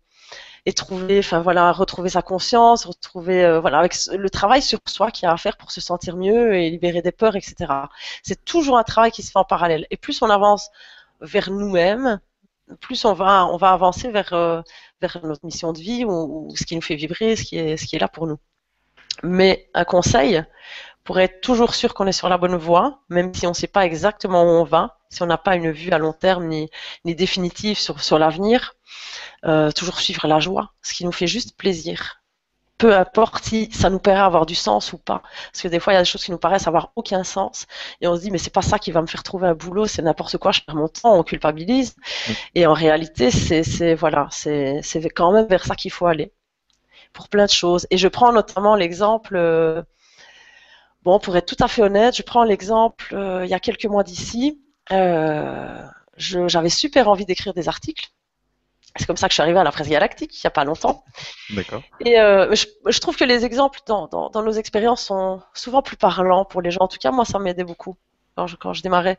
et 0.68 0.74
trouver, 0.74 1.20
enfin 1.20 1.40
voilà, 1.40 1.72
retrouver 1.72 2.10
sa 2.10 2.20
conscience, 2.20 2.84
retrouver, 2.84 3.42
euh, 3.42 3.58
voilà, 3.58 3.78
avec 3.78 3.94
le 4.12 4.28
travail 4.28 4.60
sur 4.60 4.80
soi 4.86 5.10
qu'il 5.10 5.24
y 5.24 5.26
a 5.26 5.32
à 5.32 5.36
faire 5.38 5.56
pour 5.56 5.70
se 5.70 5.80
sentir 5.80 6.14
mieux 6.18 6.56
et 6.56 6.68
libérer 6.68 7.00
des 7.00 7.10
peurs, 7.10 7.36
etc. 7.36 7.54
C'est 8.22 8.44
toujours 8.44 8.76
un 8.76 8.82
travail 8.84 9.10
qui 9.10 9.22
se 9.22 9.30
fait 9.30 9.38
en 9.38 9.44
parallèle. 9.44 9.86
Et 9.90 9.96
plus 9.96 10.20
on 10.20 10.28
avance 10.28 10.68
vers 11.22 11.50
nous-mêmes, 11.50 12.20
plus 12.80 13.06
on 13.06 13.14
va, 13.14 13.46
on 13.46 13.56
va 13.56 13.72
avancer 13.72 14.10
vers, 14.10 14.34
euh, 14.34 14.60
vers 15.00 15.18
notre 15.24 15.46
mission 15.46 15.72
de 15.72 15.78
vie 15.78 16.04
ou, 16.04 16.50
ou 16.50 16.56
ce 16.56 16.64
qui 16.66 16.76
nous 16.76 16.82
fait 16.82 16.96
vibrer, 16.96 17.34
ce 17.36 17.44
qui 17.44 17.56
est, 17.56 17.78
ce 17.78 17.86
qui 17.86 17.96
est 17.96 17.98
là 17.98 18.08
pour 18.08 18.26
nous. 18.26 18.38
Mais 19.22 19.70
un 19.72 19.84
conseil, 19.84 20.44
pour 21.02 21.18
être 21.18 21.40
toujours 21.40 21.74
sûr 21.74 21.94
qu'on 21.94 22.06
est 22.06 22.12
sur 22.12 22.28
la 22.28 22.36
bonne 22.36 22.56
voie, 22.56 23.00
même 23.08 23.32
si 23.32 23.46
on 23.46 23.50
ne 23.50 23.54
sait 23.54 23.68
pas 23.68 23.86
exactement 23.86 24.42
où 24.42 24.48
on 24.48 24.64
va, 24.64 24.98
si 25.08 25.22
on 25.22 25.26
n'a 25.26 25.38
pas 25.38 25.56
une 25.56 25.70
vue 25.70 25.92
à 25.92 25.98
long 25.98 26.12
terme 26.12 26.46
ni, 26.46 26.68
ni 27.06 27.14
définitive 27.14 27.78
sur, 27.78 28.02
sur 28.02 28.18
l'avenir, 28.18 28.74
euh, 29.44 29.70
toujours 29.72 30.00
suivre 30.00 30.26
la 30.26 30.40
joie, 30.40 30.72
ce 30.82 30.94
qui 30.94 31.04
nous 31.04 31.12
fait 31.12 31.26
juste 31.26 31.56
plaisir. 31.56 32.22
Peu 32.78 32.96
importe 32.96 33.44
si 33.44 33.70
ça 33.72 33.90
nous 33.90 33.98
paraît 33.98 34.20
avoir 34.20 34.46
du 34.46 34.54
sens 34.54 34.92
ou 34.92 34.98
pas. 34.98 35.22
Parce 35.52 35.62
que 35.62 35.68
des 35.68 35.80
fois, 35.80 35.92
il 35.92 35.96
y 35.96 35.98
a 35.98 36.02
des 36.02 36.08
choses 36.08 36.24
qui 36.24 36.30
nous 36.30 36.38
paraissent 36.38 36.68
avoir 36.68 36.92
aucun 36.94 37.24
sens. 37.24 37.66
Et 38.00 38.06
on 38.06 38.14
se 38.14 38.20
dit, 38.20 38.30
mais 38.30 38.38
c'est 38.38 38.52
pas 38.52 38.62
ça 38.62 38.78
qui 38.78 38.92
va 38.92 39.02
me 39.02 39.08
faire 39.08 39.24
trouver 39.24 39.48
un 39.48 39.54
boulot, 39.54 39.86
c'est 39.86 40.02
n'importe 40.02 40.38
quoi, 40.38 40.52
je 40.52 40.60
perds 40.60 40.76
mon 40.76 40.88
temps, 40.88 41.18
on 41.18 41.24
culpabilise. 41.24 41.96
Et 42.54 42.66
en 42.66 42.74
réalité, 42.74 43.30
c'est, 43.32 43.94
voilà, 43.94 44.28
c'est, 44.30 44.82
quand 45.14 45.32
même 45.32 45.46
vers 45.46 45.64
ça 45.64 45.74
qu'il 45.74 45.90
faut 45.90 46.06
aller. 46.06 46.32
Pour 47.12 47.28
plein 47.28 47.46
de 47.46 47.50
choses. 47.50 47.86
Et 47.90 47.98
je 47.98 48.06
prends 48.06 48.32
notamment 48.32 48.76
l'exemple, 48.76 49.34
euh, 49.36 49.82
Bon, 51.02 51.18
pour 51.18 51.36
être 51.36 51.46
tout 51.46 51.64
à 51.64 51.68
fait 51.68 51.82
honnête, 51.82 52.16
je 52.16 52.22
prends 52.22 52.44
l'exemple, 52.44 53.14
euh, 53.14 53.44
il 53.44 53.50
y 53.50 53.54
a 53.54 53.60
quelques 53.60 53.86
mois 53.86 54.02
d'ici, 54.02 54.60
euh, 54.92 55.86
j'avais 56.16 56.68
super 56.68 57.08
envie 57.08 57.24
d'écrire 57.24 57.54
des 57.54 57.68
articles. 57.68 58.10
C'est 58.98 59.06
comme 59.06 59.16
ça 59.16 59.28
que 59.28 59.32
je 59.32 59.34
suis 59.34 59.42
arrivée 59.42 59.58
à 59.58 59.64
la 59.64 59.72
fresque 59.72 59.90
galactique 59.90 60.34
il 60.36 60.40
n'y 60.44 60.48
a 60.48 60.50
pas 60.50 60.64
longtemps. 60.64 61.04
D'accord. 61.50 61.82
Et 62.00 62.20
euh, 62.20 62.54
je, 62.54 62.66
je 62.86 62.98
trouve 63.00 63.16
que 63.16 63.24
les 63.24 63.44
exemples 63.44 63.80
dans, 63.86 64.06
dans, 64.08 64.30
dans 64.30 64.42
nos 64.42 64.52
expériences 64.52 65.02
sont 65.04 65.40
souvent 65.54 65.82
plus 65.82 65.96
parlants 65.96 66.44
pour 66.44 66.62
les 66.62 66.70
gens. 66.70 66.80
En 66.82 66.88
tout 66.88 66.98
cas, 66.98 67.10
moi, 67.10 67.24
ça 67.24 67.38
m'aidait 67.38 67.64
beaucoup 67.64 67.96
quand 68.36 68.46
je, 68.46 68.56
quand 68.56 68.72
je 68.72 68.82
démarrais. 68.82 69.18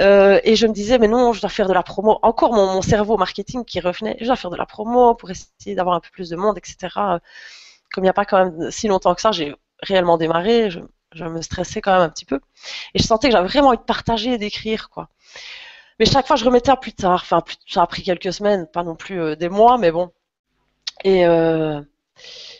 Euh, 0.00 0.40
et 0.44 0.56
je 0.56 0.66
me 0.66 0.72
disais, 0.72 0.98
mais 0.98 1.08
non, 1.08 1.32
je 1.32 1.40
dois 1.40 1.50
faire 1.50 1.68
de 1.68 1.72
la 1.72 1.82
promo. 1.82 2.18
Encore 2.22 2.52
mon, 2.52 2.66
mon 2.74 2.82
cerveau 2.82 3.16
marketing 3.16 3.64
qui 3.64 3.80
revenait, 3.80 4.16
je 4.20 4.26
dois 4.26 4.36
faire 4.36 4.50
de 4.50 4.56
la 4.56 4.66
promo 4.66 5.14
pour 5.14 5.30
essayer 5.30 5.74
d'avoir 5.74 5.96
un 5.96 6.00
peu 6.00 6.10
plus 6.12 6.28
de 6.30 6.36
monde, 6.36 6.58
etc. 6.58 7.20
Comme 7.92 8.04
il 8.04 8.06
n'y 8.06 8.10
a 8.10 8.14
pas 8.14 8.24
quand 8.24 8.44
même 8.44 8.70
si 8.70 8.88
longtemps 8.88 9.14
que 9.14 9.20
ça, 9.20 9.32
j'ai 9.32 9.54
réellement 9.82 10.16
démarré. 10.18 10.70
Je, 10.70 10.80
je 11.12 11.24
me 11.24 11.42
stressais 11.42 11.80
quand 11.80 11.92
même 11.92 12.02
un 12.02 12.08
petit 12.08 12.24
peu. 12.24 12.40
Et 12.94 12.98
je 13.00 13.04
sentais 13.04 13.28
que 13.28 13.32
j'avais 13.32 13.48
vraiment 13.48 13.68
envie 13.68 13.78
de 13.78 13.82
partager 13.82 14.34
et 14.34 14.38
d'écrire, 14.38 14.90
quoi. 14.90 15.08
Mais 16.00 16.06
chaque 16.06 16.26
fois, 16.26 16.36
je 16.36 16.46
remettais 16.46 16.70
à 16.70 16.76
plus 16.76 16.94
tard. 16.94 17.26
Ça 17.26 17.42
a 17.76 17.86
pris 17.86 18.02
quelques 18.02 18.32
semaines, 18.32 18.66
pas 18.66 18.82
non 18.82 18.96
plus 18.96 19.20
euh, 19.20 19.36
des 19.36 19.50
mois, 19.50 19.76
mais 19.76 19.92
bon. 19.92 20.10
Et, 21.04 21.26
euh, 21.26 21.80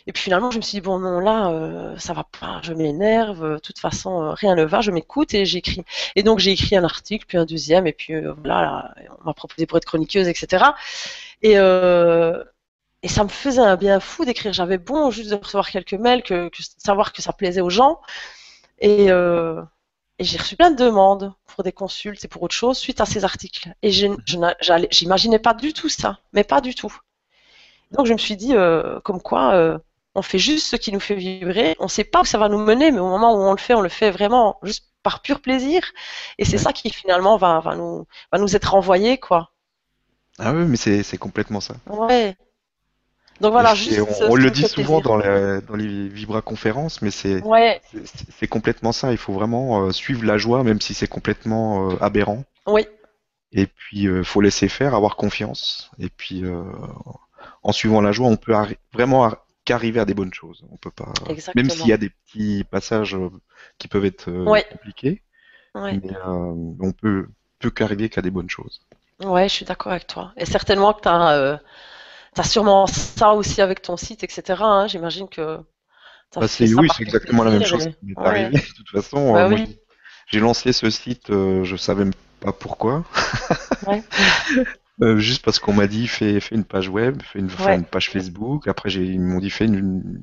et 0.07 0.13
puis 0.13 0.23
finalement, 0.23 0.51
je 0.51 0.57
me 0.57 0.61
suis 0.61 0.77
dit, 0.77 0.81
bon, 0.81 0.99
non, 0.99 1.19
là, 1.19 1.49
euh, 1.49 1.97
ça 1.97 2.13
va 2.13 2.23
pas, 2.39 2.59
je 2.63 2.73
m'énerve. 2.73 3.55
De 3.55 3.59
toute 3.59 3.79
façon, 3.79 4.21
euh, 4.21 4.33
rien 4.33 4.55
ne 4.55 4.63
va, 4.63 4.81
je 4.81 4.91
m'écoute 4.91 5.33
et 5.33 5.45
j'écris. 5.45 5.83
Et 6.15 6.21
donc, 6.21 6.37
j'ai 6.37 6.51
écrit 6.51 6.75
un 6.75 6.83
article, 6.83 7.25
puis 7.27 7.39
un 7.39 7.45
deuxième, 7.45 7.87
et 7.87 7.93
puis 7.93 8.13
voilà, 8.43 8.61
là, 8.61 8.95
on 9.21 9.25
m'a 9.25 9.33
proposé 9.33 9.65
pour 9.65 9.77
être 9.79 9.85
chroniqueuse, 9.85 10.27
etc. 10.27 10.65
Et, 11.41 11.55
ça 13.07 13.23
me 13.23 13.29
faisait 13.29 13.61
un 13.61 13.75
bien 13.77 13.99
fou 13.99 14.25
d'écrire. 14.25 14.53
J'avais 14.53 14.77
bon 14.77 15.09
juste 15.09 15.31
de 15.31 15.35
recevoir 15.35 15.69
quelques 15.71 15.93
mails, 15.93 16.21
que, 16.21 16.51
savoir 16.77 17.13
que 17.13 17.23
ça 17.23 17.33
plaisait 17.33 17.61
aux 17.61 17.71
gens. 17.71 17.99
Et, 18.79 19.07
et 20.21 20.25
j'ai 20.25 20.37
reçu 20.37 20.55
plein 20.55 20.71
de 20.71 20.77
demandes 20.83 21.33
pour 21.47 21.63
des 21.63 21.71
consultes 21.73 22.23
et 22.25 22.27
pour 22.29 22.43
autre 22.43 22.55
chose 22.55 22.77
suite 22.77 23.01
à 23.01 23.05
ces 23.07 23.23
articles. 23.25 23.73
Et 23.81 23.91
je, 23.91 24.07
j'imaginais 24.91 25.39
pas 25.39 25.53
du 25.55 25.73
tout 25.73 25.89
ça, 25.89 26.19
mais 26.33 26.43
pas 26.43 26.61
du 26.61 26.75
tout. 26.75 26.95
Donc 27.91 28.05
je 28.05 28.13
me 28.13 28.17
suis 28.17 28.37
dit, 28.37 28.55
euh, 28.55 28.99
comme 29.01 29.21
quoi, 29.21 29.53
euh, 29.55 29.79
on 30.15 30.21
fait 30.21 30.39
juste 30.39 30.67
ce 30.67 30.75
qui 30.77 30.91
nous 30.91 30.99
fait 30.99 31.15
vibrer. 31.15 31.75
On 31.79 31.87
sait 31.87 32.03
pas 32.03 32.21
où 32.21 32.25
ça 32.25 32.37
va 32.37 32.49
nous 32.49 32.59
mener, 32.59 32.91
mais 32.91 32.99
au 32.99 33.09
moment 33.09 33.33
où 33.35 33.39
on 33.41 33.51
le 33.51 33.57
fait, 33.57 33.73
on 33.73 33.81
le 33.81 33.89
fait 33.89 34.11
vraiment 34.11 34.59
juste 34.63 34.85
par 35.03 35.21
pur 35.21 35.41
plaisir. 35.41 35.81
Et 36.37 36.45
c'est 36.45 36.57
Ouais. 36.57 36.63
ça 36.63 36.73
qui 36.73 36.91
finalement 36.91 37.37
va, 37.37 37.59
va 37.61 37.75
nous, 37.75 38.07
va 38.31 38.39
nous 38.39 38.55
être 38.55 38.71
renvoyé, 38.71 39.17
quoi. 39.19 39.51
Ah 40.39 40.53
oui, 40.53 40.65
mais 40.65 40.75
c'est 40.77 41.03
c'est 41.03 41.17
complètement 41.17 41.61
ça. 41.61 41.75
Ouais. 41.85 42.35
Donc 43.41 43.51
voilà, 43.51 43.73
juste. 43.75 43.99
on, 43.99 44.13
ce- 44.13 44.23
on 44.25 44.35
ce 44.35 44.39
le 44.39 44.51
dit 44.51 44.63
souvent 44.63 45.01
dans, 45.01 45.17
la- 45.17 45.61
dans 45.61 45.75
les 45.75 46.07
Vibra 46.07 46.41
conférences, 46.41 47.01
mais 47.01 47.11
c'est 47.11 47.41
Ouais, 47.43 47.81
complètement 48.49 48.91
ça. 48.91 49.11
Il 49.11 49.17
faut 49.17 49.33
vraiment 49.33 49.85
euh, 49.85 49.91
suivre 49.91 50.23
la 50.25 50.37
joie, 50.37 50.63
même 50.63 50.79
si 50.81 50.93
c'est 50.93 51.07
complètement 51.07 51.91
euh, 51.91 51.95
aberrant. 52.01 52.43
oui, 52.67 52.85
Et 53.51 53.65
puis, 53.67 54.07
euh, 54.07 54.23
faut 54.23 54.41
laisser 54.41 54.69
faire, 54.69 54.95
avoir 54.95 55.15
confiance. 55.15 55.91
Et 55.99 56.09
puis, 56.09 56.45
euh, 56.45 56.63
en 57.63 57.71
suivant 57.71 58.01
la 58.01 58.11
joie, 58.11 58.27
on 58.27 58.37
peut 58.37 58.53
vraiment 58.93 59.25
ar- 59.25 59.45
qu'arriver 59.65 59.99
à 59.99 60.05
des 60.05 60.13
bonnes 60.13 60.33
choses. 60.33 60.63
On 60.71 60.77
peut 60.77 60.91
pas, 60.91 61.11
même 61.27 61.31
exactement. 61.33 61.69
s'il 61.69 61.87
y 61.87 61.93
a 61.93 61.97
des 61.97 62.09
petits 62.09 62.63
passages 62.69 63.17
qui 63.77 63.87
peuvent 63.87 64.05
être 64.05 64.31
Ouais. 64.31 64.65
compliqués, 64.71 65.21
Ouais. 65.75 65.99
mais 66.03 66.11
on 66.25 66.91
peut 66.91 67.27
peut 67.59 67.69
qu'arriver 67.69 68.09
qu'à 68.09 68.21
des 68.23 68.31
bonnes 68.31 68.49
choses. 68.49 68.81
Ouais, 69.23 69.47
je 69.47 69.53
suis 69.53 69.65
d'accord 69.65 69.91
avec 69.91 70.07
toi. 70.07 70.33
Et 70.35 70.45
certainement 70.45 70.93
que 70.93 71.01
tu 71.01 71.09
as, 71.09 71.61
sûrement 72.43 72.87
ça 72.87 73.33
aussi 73.33 73.61
avec 73.61 73.81
ton 73.81 73.97
site, 73.97 74.23
etc. 74.23 74.63
hein. 74.63 74.87
J'imagine 74.87 75.27
que 75.27 75.57
tu 76.31 76.39
as 76.39 76.41
Bah, 76.41 76.47
fait 76.47 76.67
c'est, 76.67 76.73
oui, 76.73 76.87
c'est 76.95 77.03
exactement 77.03 77.43
la 77.43 77.51
même 77.51 77.65
chose 77.65 77.85
qui 77.87 77.95
m'est 78.03 78.17
Ouais. 78.19 78.27
arrivé. 78.27 78.57
De 78.57 78.73
toute 78.75 78.89
façon, 78.89 79.33
Bah 79.33 79.45
euh, 79.45 79.49
oui. 79.49 79.79
j'ai 80.27 80.39
lancé 80.39 80.71
ce 80.73 80.89
site, 80.89 81.29
euh, 81.29 81.63
je 81.63 81.75
savais 81.75 82.05
même 82.05 82.13
pas 82.39 82.53
pourquoi. 82.53 83.03
Ouais. 83.87 84.03
Euh, 85.01 85.17
juste 85.17 85.43
parce 85.43 85.57
qu'on 85.57 85.73
m'a 85.73 85.87
dit 85.87 86.07
fais, 86.07 86.39
fais 86.39 86.53
une 86.53 86.63
page 86.65 86.87
web, 86.87 87.23
fais 87.23 87.39
une, 87.39 87.47
enfin, 87.47 87.71
Ouais. 87.71 87.75
une 87.75 87.85
page 87.85 88.11
Facebook. 88.11 88.67
Après, 88.67 88.91
ils 88.91 89.19
m'ont 89.19 89.39
dit 89.39 89.49
fais, 89.49 89.65
une, 89.65 90.21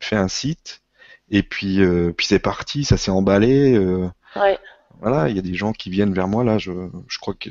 fais 0.00 0.14
un 0.14 0.28
site. 0.28 0.82
Et 1.30 1.42
puis, 1.42 1.80
euh, 1.80 2.12
puis 2.16 2.26
c'est 2.26 2.38
parti, 2.38 2.84
ça 2.84 2.96
s'est 2.96 3.10
emballé. 3.10 3.76
voilà, 5.00 5.28
il 5.30 5.34
y 5.34 5.38
a 5.38 5.42
des 5.42 5.54
gens 5.54 5.72
qui 5.72 5.90
viennent 5.90 6.14
vers 6.14 6.28
moi 6.28 6.44
là. 6.44 6.58
Je, 6.58 6.70
je 7.08 7.18
crois 7.18 7.34
que 7.34 7.50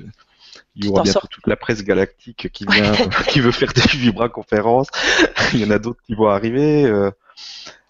il 0.75 0.85
y 0.85 0.87
aura 0.89 1.03
bientôt 1.03 1.27
toute 1.29 1.47
la 1.47 1.55
presse 1.55 1.83
galactique 1.83 2.49
qui 2.51 2.65
vient, 2.65 2.91
qui 3.27 3.39
veut 3.39 3.51
faire 3.51 3.73
des 3.73 3.81
vibra 3.81 4.29
conférences. 4.29 4.87
Il 5.53 5.59
y 5.59 5.65
en 5.65 5.71
a 5.71 5.79
d'autres 5.79 6.01
qui 6.05 6.15
vont 6.15 6.27
arriver. 6.27 6.85
euh, 6.85 7.11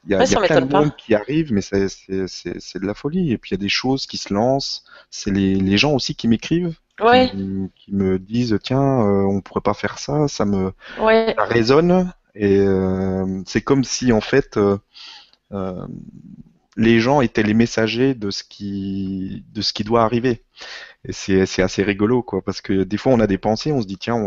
il 0.05 0.11
y 0.11 0.15
a, 0.15 0.19
Ouais, 0.19 0.25
il 0.25 0.31
y 0.31 0.35
a 0.35 0.39
plein 0.41 0.61
de 0.61 0.71
monde 0.73 0.95
qui 0.95 1.13
arrive, 1.13 1.51
mais 1.51 1.61
c'est, 1.61 1.85
de 1.85 2.85
la 2.85 2.93
folie. 2.93 3.31
Et 3.33 3.37
puis 3.37 3.49
il 3.51 3.53
y 3.55 3.59
a 3.59 3.61
des 3.61 3.69
choses 3.69 4.07
qui 4.07 4.17
se 4.17 4.33
lancent. 4.33 4.83
C'est 5.09 5.31
les, 5.31 5.55
les 5.55 5.77
gens 5.77 5.91
aussi 5.93 6.15
qui 6.15 6.27
m'écrivent, 6.27 6.75
Ouais, 7.01 7.29
qui, 7.29 7.69
qui 7.75 7.93
me 7.93 8.17
disent 8.17 8.57
tiens, 8.63 8.81
euh, 8.81 9.23
on 9.23 9.41
pourrait 9.41 9.61
pas 9.61 9.73
faire 9.73 9.99
ça. 9.99 10.27
Ça 10.27 10.45
me, 10.45 10.71
ouais, 10.99 11.33
ça 11.37 11.43
résonne. 11.45 12.11
Et 12.35 12.59
euh, 12.59 13.41
c'est 13.45 13.61
comme 13.61 13.83
si 13.83 14.11
en 14.13 14.21
fait 14.21 14.57
euh, 14.57 15.85
les 16.79 17.01
gens 17.01 17.19
étaient 17.19 17.43
les 17.43 17.53
messagers 17.53 18.15
de 18.15 18.31
ce 18.31 18.43
qui, 18.43 19.43
de 19.53 19.61
ce 19.61 19.73
qui 19.73 19.83
doit 19.83 20.03
arriver. 20.03 20.43
Et 21.05 21.11
c'est, 21.11 21.61
assez 21.61 21.83
rigolo, 21.83 22.23
quoi, 22.23 22.41
parce 22.41 22.61
que 22.61 22.83
des 22.83 22.97
fois 22.97 23.11
on 23.11 23.19
a 23.19 23.27
des 23.27 23.37
pensées, 23.37 23.71
on 23.71 23.81
se 23.81 23.87
dit 23.87 23.97
tiens, 23.97 24.17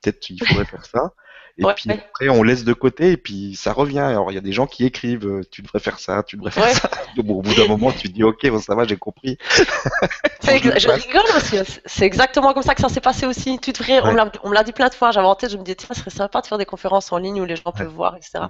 peut-être 0.00 0.30
il 0.30 0.42
faudrait 0.44 0.64
faire 0.64 0.86
ça. 0.86 1.12
Et 1.60 1.64
Ouais. 1.64 1.74
puis 1.74 1.90
après, 1.90 2.28
on 2.28 2.42
laisse 2.44 2.62
de 2.64 2.72
côté 2.72 3.10
et 3.12 3.16
puis 3.16 3.56
ça 3.56 3.72
revient. 3.72 3.98
Alors 3.98 4.30
il 4.30 4.34
y 4.34 4.38
a 4.38 4.40
des 4.40 4.52
gens 4.52 4.66
qui 4.68 4.84
écrivent, 4.84 5.26
euh, 5.26 5.40
tu 5.50 5.60
devrais 5.62 5.80
faire 5.80 5.98
ça, 5.98 6.22
tu 6.22 6.36
devrais 6.36 6.52
faire 6.52 6.64
Ouais. 6.64 6.72
ça. 6.74 6.88
Au 7.18 7.22
bout 7.42 7.54
d'un 7.54 7.66
moment, 7.66 7.90
tu 7.90 8.08
te 8.08 8.14
dis, 8.14 8.22
ok, 8.22 8.48
bon, 8.48 8.60
ça 8.60 8.74
va, 8.76 8.86
j'ai 8.86 8.96
compris. 8.96 9.38
C'est 10.40 10.58
je 10.58 10.68
exa- 10.68 10.80
je 10.80 10.86
passe. 10.86 11.04
rigole 11.04 11.22
parce 11.32 11.50
que 11.50 11.56
c'est 11.86 12.04
exactement 12.06 12.54
comme 12.54 12.62
ça 12.62 12.74
que 12.74 12.80
ça 12.80 12.88
s'est 12.88 13.00
passé 13.00 13.26
aussi. 13.26 13.58
Tu 13.58 13.72
devrais, 13.72 14.00
on 14.00 14.04
Ouais. 14.06 14.12
me 14.12 14.16
l'a- 14.16 14.32
on 14.44 14.48
me 14.50 14.54
l'a 14.54 14.62
dit 14.62 14.72
plein 14.72 14.88
de 14.88 14.94
fois, 14.94 15.10
j'avais 15.10 15.26
en 15.26 15.34
tête, 15.34 15.50
je 15.50 15.56
me 15.56 15.62
disais, 15.64 15.74
tiens, 15.74 15.88
ce 15.92 16.00
serait 16.00 16.10
sympa 16.10 16.40
de 16.40 16.46
faire 16.46 16.58
des 16.58 16.64
conférences 16.64 17.12
en 17.12 17.18
ligne 17.18 17.40
où 17.40 17.44
les 17.44 17.56
gens 17.56 17.72
peuvent 17.72 17.88
voir, 17.92 18.16
etc. 18.16 18.44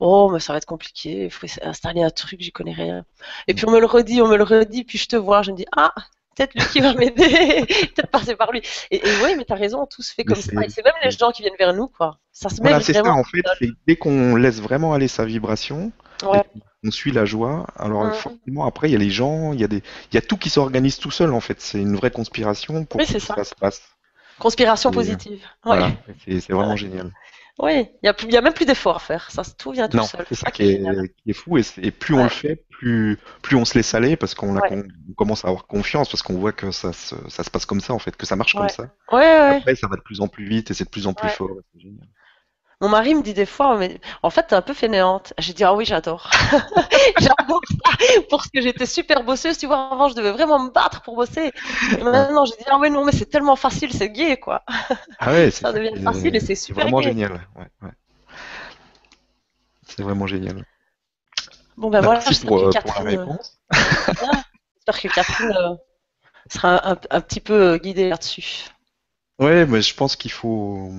Oh, 0.00 0.30
mais 0.32 0.38
ça 0.40 0.52
va 0.52 0.58
être 0.58 0.64
compliqué, 0.66 1.24
il 1.24 1.30
faut 1.30 1.46
installer 1.62 2.02
un 2.02 2.10
truc, 2.10 2.40
j'y 2.40 2.52
connais 2.52 2.72
rien. 2.72 3.04
Et 3.48 3.54
puis 3.54 3.64
on 3.66 3.70
me 3.72 3.80
le 3.80 3.86
redit, 3.86 4.22
on 4.22 4.28
me 4.28 4.36
le 4.36 4.44
redit, 4.44 4.84
puis 4.84 4.96
je 4.96 5.06
te 5.08 5.16
vois, 5.16 5.42
je 5.42 5.50
me 5.50 5.56
dis, 5.56 5.66
ah, 5.76 5.92
peut-être 6.34 6.54
lui 6.54 6.62
qui 6.72 6.80
va 6.80 6.94
m'aider, 6.94 7.64
peut-être 7.94 8.10
passer 8.10 8.36
par 8.36 8.52
lui. 8.52 8.62
Et, 8.90 8.96
et 8.96 9.10
oui, 9.24 9.34
mais 9.36 9.44
t'as 9.44 9.54
raison, 9.56 9.86
tout 9.86 10.02
se 10.02 10.12
fait 10.14 10.22
Mais 10.26 10.34
comme 10.34 10.42
ça. 10.42 10.50
c'est- 10.50 10.66
Et 10.66 10.68
c'est 10.70 10.84
même 10.84 10.94
les 11.02 11.10
gens 11.10 11.30
qui 11.30 11.42
viennent 11.42 11.54
vers 11.58 11.72
nous, 11.74 11.88
quoi. 11.88 12.18
Ça 12.32 12.48
se 12.48 12.56
met 12.56 12.68
Voilà, 12.70 12.80
c'est 12.80 12.92
ça 12.94 13.04
en 13.04 13.24
fait. 13.24 13.42
C'est 13.58 13.70
dès 13.86 13.96
qu'on 13.96 14.36
laisse 14.36 14.60
vraiment 14.60 14.92
aller 14.94 15.08
sa 15.08 15.24
vibration, 15.24 15.92
Ouais. 16.24 16.42
on 16.84 16.90
suit 16.90 17.12
la 17.12 17.24
joie. 17.24 17.66
Alors 17.76 18.14
forcément, 18.14 18.66
après, 18.66 18.88
il 18.88 18.92
y 18.92 18.96
a 18.96 18.98
les 18.98 19.10
gens, 19.10 19.52
il 19.52 19.60
y 19.60 19.64
a 19.64 19.68
des, 19.68 19.82
il 20.10 20.14
y 20.14 20.18
a 20.18 20.22
tout 20.22 20.36
qui 20.36 20.50
s'organise 20.50 20.98
tout 20.98 21.10
seul 21.10 21.32
en 21.32 21.40
fait. 21.40 21.60
C'est 21.60 21.78
une 21.80 21.96
vraie 21.96 22.10
conspiration 22.10 22.84
pour 22.84 23.00
Oui, 23.00 23.06
que 23.06 23.12
tout 23.14 23.20
ça. 23.20 23.34
ça 23.36 23.44
se 23.44 23.54
passe. 23.54 23.82
Conspiration 24.38 24.90
Et, 24.90 24.94
positive. 24.94 25.38
Ouais. 25.64 25.76
Voilà, 25.76 25.92
c'est 26.24 26.40
c'est 26.40 26.52
vraiment 26.52 26.74
génial. 26.76 27.12
Oui, 27.60 27.88
il 28.02 28.06
y 28.32 28.36
a, 28.36 28.40
même 28.40 28.52
plus 28.52 28.64
d'efforts 28.66 28.96
à 28.96 28.98
faire. 28.98 29.30
Ça, 29.30 29.42
tout 29.56 29.70
vient 29.70 29.88
tout 29.88 29.96
Non, 29.96 30.02
seul. 30.02 30.26
c'est 30.28 30.34
ça 30.34 30.46
ça 30.46 30.50
qui 30.50 30.64
est 30.64 31.14
qui 31.24 31.32
fou 31.32 31.56
et, 31.56 31.90
plus 31.92 32.14
on 32.14 32.24
le 32.24 32.28
fait, 32.28 32.56
plus, 32.68 33.16
plus 33.42 33.56
on 33.56 33.64
se 33.64 33.74
laisse 33.78 33.94
aller 33.94 34.16
parce 34.16 34.34
qu'on 34.34 34.56
Ouais. 34.56 34.82
commence 35.16 35.44
à 35.44 35.48
avoir 35.48 35.66
confiance 35.66 36.08
parce 36.10 36.22
qu'on 36.22 36.34
voit 36.34 36.52
que 36.52 36.72
ça 36.72 36.92
se, 36.92 37.14
ça 37.28 37.44
se 37.44 37.50
passe 37.50 37.64
comme 37.64 37.80
ça 37.80 37.92
en 37.94 38.00
fait, 38.00 38.16
que 38.16 38.26
ça 38.26 38.34
marche 38.34 38.54
comme 38.54 38.68
ça. 38.68 38.88
Après, 39.08 39.76
ça 39.76 39.86
va 39.86 39.96
de 39.96 40.02
plus 40.02 40.20
en 40.20 40.26
plus 40.26 40.46
vite 40.48 40.70
et 40.72 40.74
c'est 40.74 40.84
de 40.84 40.90
plus 40.90 41.06
en 41.06 41.14
plus 41.14 41.28
fort. 41.28 41.50
C'est 41.72 41.80
génial. 41.80 42.08
Mon 42.84 42.90
mari 42.90 43.14
me 43.14 43.22
dit 43.22 43.32
des 43.32 43.46
fois, 43.46 43.78
mais 43.78 43.98
en 44.22 44.28
fait, 44.28 44.42
t'es 44.48 44.54
un 44.54 44.60
peu 44.60 44.74
fainéante. 44.74 45.32
J'ai 45.38 45.54
dit, 45.54 45.64
ah 45.64 45.72
oui, 45.74 45.86
j'adore. 45.86 46.30
j'adore 47.18 47.62
ça. 47.70 47.96
Parce 48.28 48.48
que 48.48 48.60
j'étais 48.60 48.84
super 48.84 49.24
bosseuse. 49.24 49.56
Tu 49.56 49.66
vois, 49.66 49.88
avant, 49.90 50.10
je 50.10 50.14
devais 50.14 50.32
vraiment 50.32 50.58
me 50.58 50.68
battre 50.68 51.00
pour 51.00 51.16
bosser. 51.16 51.50
Et 51.98 52.04
maintenant, 52.04 52.44
j'ai 52.44 52.56
dit, 52.58 52.64
ah 52.66 52.78
ouais, 52.78 52.90
non, 52.90 53.06
mais 53.06 53.12
c'est 53.12 53.24
tellement 53.24 53.56
facile, 53.56 53.90
c'est 53.94 54.10
gay, 54.10 54.36
quoi. 54.36 54.64
Ah 55.18 55.32
ouais, 55.32 55.50
c'est 55.50 55.62
Ça 55.62 55.72
devient 55.72 55.98
facile 56.02 56.36
et 56.36 56.40
c'est 56.40 56.54
c'est 56.56 56.56
super 56.56 56.82
vraiment 56.82 57.00
gai. 57.00 57.04
génial. 57.04 57.32
Ouais, 57.56 57.70
ouais. 57.80 57.92
C'est 59.88 60.02
vraiment 60.02 60.26
génial. 60.26 60.66
Bon, 61.78 61.88
ben 61.88 62.02
voilà, 62.02 62.20
j'espère 62.20 62.48
pour, 62.48 62.60
que 62.60 62.64
euh, 62.66 62.70
Catherine, 62.70 63.06
euh, 63.06 63.24
réponse. 63.24 63.58
j'espère 63.72 65.00
que 65.00 65.08
Catherine 65.08 65.56
euh, 65.56 65.74
sera 66.50 66.90
un, 66.90 66.98
un 67.10 67.20
petit 67.22 67.40
peu 67.40 67.54
euh, 67.54 67.78
guidée 67.78 68.10
là-dessus. 68.10 68.66
Ouais, 69.38 69.64
mais 69.64 69.80
je 69.80 69.94
pense 69.94 70.16
qu'il 70.16 70.32
faut. 70.32 70.92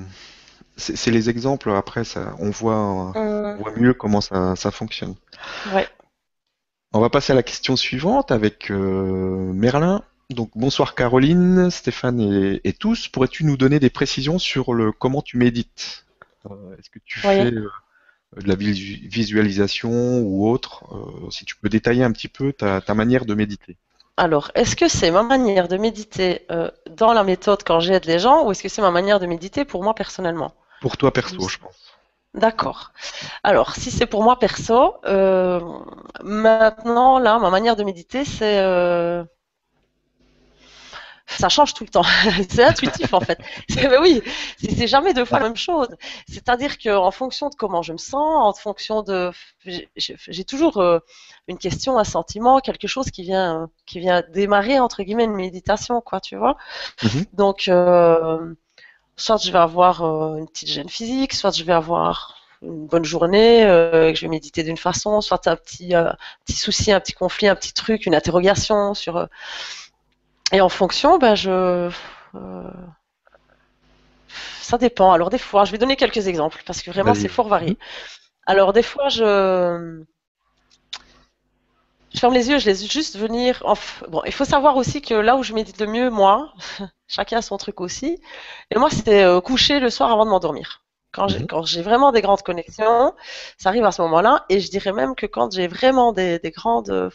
C'est 0.77 1.11
les 1.11 1.29
exemples, 1.29 1.71
après, 1.71 2.03
ça, 2.03 2.35
on 2.39 2.49
voit, 2.49 2.77
on 3.15 3.55
voit 3.55 3.71
mieux 3.77 3.93
comment 3.93 4.21
ça, 4.21 4.55
ça 4.55 4.71
fonctionne. 4.71 5.15
ouais. 5.73 5.87
On 6.93 6.99
va 6.99 7.09
passer 7.09 7.33
à 7.33 7.35
la 7.35 7.43
question 7.43 7.75
suivante 7.75 8.31
avec 8.31 8.71
euh, 8.71 9.51
Merlin. 9.53 10.01
Donc, 10.29 10.51
bonsoir 10.55 10.95
Caroline, 10.95 11.69
Stéphane 11.69 12.19
et, 12.19 12.61
et 12.63 12.73
tous. 12.73 13.07
Pourrais-tu 13.07 13.43
nous 13.43 13.57
donner 13.57 13.79
des 13.79 13.89
précisions 13.89 14.39
sur 14.39 14.73
le 14.73 14.91
comment 14.91 15.21
tu 15.21 15.37
médites? 15.37 16.05
Euh, 16.49 16.75
est-ce 16.77 16.89
que 16.89 16.99
tu 17.05 17.19
fais 17.19 17.51
euh, 17.51 17.69
de 18.37 18.47
la 18.47 18.55
visu- 18.55 19.07
visualisation 19.07 20.21
ou 20.21 20.49
autre? 20.49 20.85
Euh, 20.93 21.29
si 21.31 21.45
tu 21.45 21.55
peux 21.57 21.69
détailler 21.69 22.03
un 22.03 22.11
petit 22.11 22.29
peu 22.29 22.53
ta, 22.53 22.81
ta 22.81 22.93
manière 22.93 23.25
de 23.25 23.33
méditer. 23.33 23.77
Alors, 24.17 24.51
est-ce 24.55 24.75
que 24.77 24.87
c'est 24.87 25.11
ma 25.11 25.23
manière 25.23 25.67
de 25.67 25.77
méditer 25.77 26.45
euh, 26.49 26.71
dans 26.89 27.11
la 27.13 27.23
méthode 27.25 27.63
quand 27.63 27.81
j'aide 27.81 28.05
les 28.05 28.19
gens 28.19 28.45
ou 28.45 28.51
est-ce 28.51 28.63
que 28.63 28.69
c'est 28.69 28.81
ma 28.81 28.91
manière 28.91 29.19
de 29.19 29.25
méditer 29.25 29.65
pour 29.65 29.83
moi 29.83 29.93
personnellement? 29.93 30.53
Pour 30.81 30.97
toi 30.97 31.11
perso, 31.11 31.47
je 31.47 31.57
pense. 31.57 31.95
D'accord. 32.35 32.91
Alors, 33.43 33.75
si 33.75 33.91
c'est 33.91 34.05
pour 34.05 34.21
moi 34.21 34.37
perso, 34.39 34.95
euh, 35.05 35.61
maintenant, 36.21 37.17
là, 37.17 37.39
ma 37.39 37.49
manière 37.49 37.77
de 37.77 37.83
méditer, 37.83 38.25
c'est 38.25 38.59
euh, 38.59 39.23
ça 41.27 41.47
change 41.47 41.73
tout 41.73 41.85
le 41.85 41.89
temps. 41.89 42.03
c'est 42.49 42.63
intuitif 42.63 43.13
en 43.13 43.21
fait. 43.21 43.39
Mais 43.75 43.97
oui, 43.99 44.21
c'est 44.57 44.87
jamais 44.87 45.13
deux 45.13 45.23
fois 45.23 45.39
la 45.39 45.45
même 45.45 45.55
chose. 45.55 45.87
C'est-à-dire 46.27 46.77
qu'en 46.77 47.11
fonction 47.11 47.47
de 47.47 47.55
comment 47.55 47.81
je 47.81 47.93
me 47.93 47.97
sens, 47.97 48.13
en 48.17 48.53
fonction 48.53 49.01
de, 49.01 49.31
j'ai 49.95 50.43
toujours 50.43 50.77
euh, 50.77 50.99
une 51.47 51.57
question, 51.57 51.97
un 51.97 52.03
sentiment, 52.03 52.59
quelque 52.59 52.87
chose 52.87 53.11
qui 53.11 53.23
vient, 53.23 53.69
qui 53.85 53.99
vient 54.01 54.23
démarrer 54.33 54.79
entre 54.79 55.03
guillemets 55.03 55.23
une 55.23 55.35
méditation, 55.35 56.01
quoi, 56.01 56.19
tu 56.19 56.35
vois. 56.35 56.57
Mm-hmm. 57.01 57.25
Donc, 57.33 57.69
soit 59.17 59.37
je 59.43 59.51
vais 59.51 59.59
avoir 59.59 60.03
euh, 60.03 60.37
une 60.37 60.47
petite 60.47 60.69
gêne 60.69 60.89
physique, 60.89 61.33
soit 61.33 61.55
je 61.55 61.63
vais 61.63 61.73
avoir 61.73 62.35
une 62.61 62.87
bonne 62.87 63.05
journée, 63.05 63.61
que 63.61 64.13
je 64.15 64.21
vais 64.21 64.27
méditer 64.27 64.63
d'une 64.63 64.77
façon, 64.77 65.21
soit 65.21 65.47
un 65.47 65.55
petit, 65.55 65.93
petit 66.45 66.55
souci, 66.55 66.91
un 66.91 66.99
petit 66.99 67.13
conflit, 67.13 67.47
un 67.47 67.55
petit 67.55 67.73
truc, 67.73 68.07
une 68.07 68.15
interrogation 68.15 68.95
sur 68.95 69.27
et 70.51 70.61
en 70.61 70.69
fonction, 70.69 71.17
ben 71.17 71.35
je. 71.35 71.89
Euh, 72.35 72.71
ça 74.61 74.77
dépend. 74.77 75.11
Alors 75.11 75.29
des 75.29 75.37
fois, 75.37 75.65
je 75.65 75.71
vais 75.71 75.77
donner 75.77 75.95
quelques 75.95 76.27
exemples 76.27 76.61
parce 76.65 76.81
que 76.81 76.91
vraiment 76.91 77.13
c'est 77.13 77.27
fort 77.27 77.47
varié. 77.47 77.77
Alors 78.45 78.73
des 78.73 78.83
fois, 78.83 79.09
je. 79.09 80.03
Je 82.15 82.21
ferme 82.21 82.33
les 82.33 82.49
yeux, 82.49 82.59
je 82.59 82.65
laisse 82.67 82.89
juste 82.89 83.17
venir. 83.17 83.61
Bon, 84.07 84.21
il 84.25 84.31
faut 84.31 84.45
savoir 84.45 84.77
aussi 84.77 85.01
que 85.01 85.13
là 85.13 85.35
où 85.35 85.43
je 85.43 85.51
médite 85.51 85.81
le 85.81 85.87
mieux, 85.87 86.09
moi, 86.09 86.53
chacun 87.07 87.39
a 87.39 87.41
son 87.41 87.57
truc 87.57 87.81
aussi. 87.81 88.21
Et 88.71 88.79
moi, 88.79 88.89
c'était 88.89 89.23
euh, 89.23 89.41
coucher 89.41 89.81
le 89.81 89.89
soir 89.89 90.11
avant 90.11 90.23
de 90.23 90.29
m'endormir. 90.29 90.85
Quand 91.11 91.27
j'ai, 91.27 91.39
mhm. 91.39 91.47
quand 91.47 91.63
j'ai 91.63 91.81
vraiment 91.81 92.13
des 92.13 92.21
grandes 92.21 92.41
connexions, 92.41 93.13
ça 93.57 93.67
arrive 93.67 93.83
à 93.83 93.91
ce 93.91 94.01
moment-là. 94.03 94.45
Et 94.47 94.61
je 94.61 94.69
dirais 94.69 94.93
même 94.93 95.13
que 95.13 95.25
quand 95.25 95.53
j'ai 95.53 95.67
vraiment 95.67 96.13
des, 96.13 96.39
des 96.39 96.51
grandes 96.51 97.11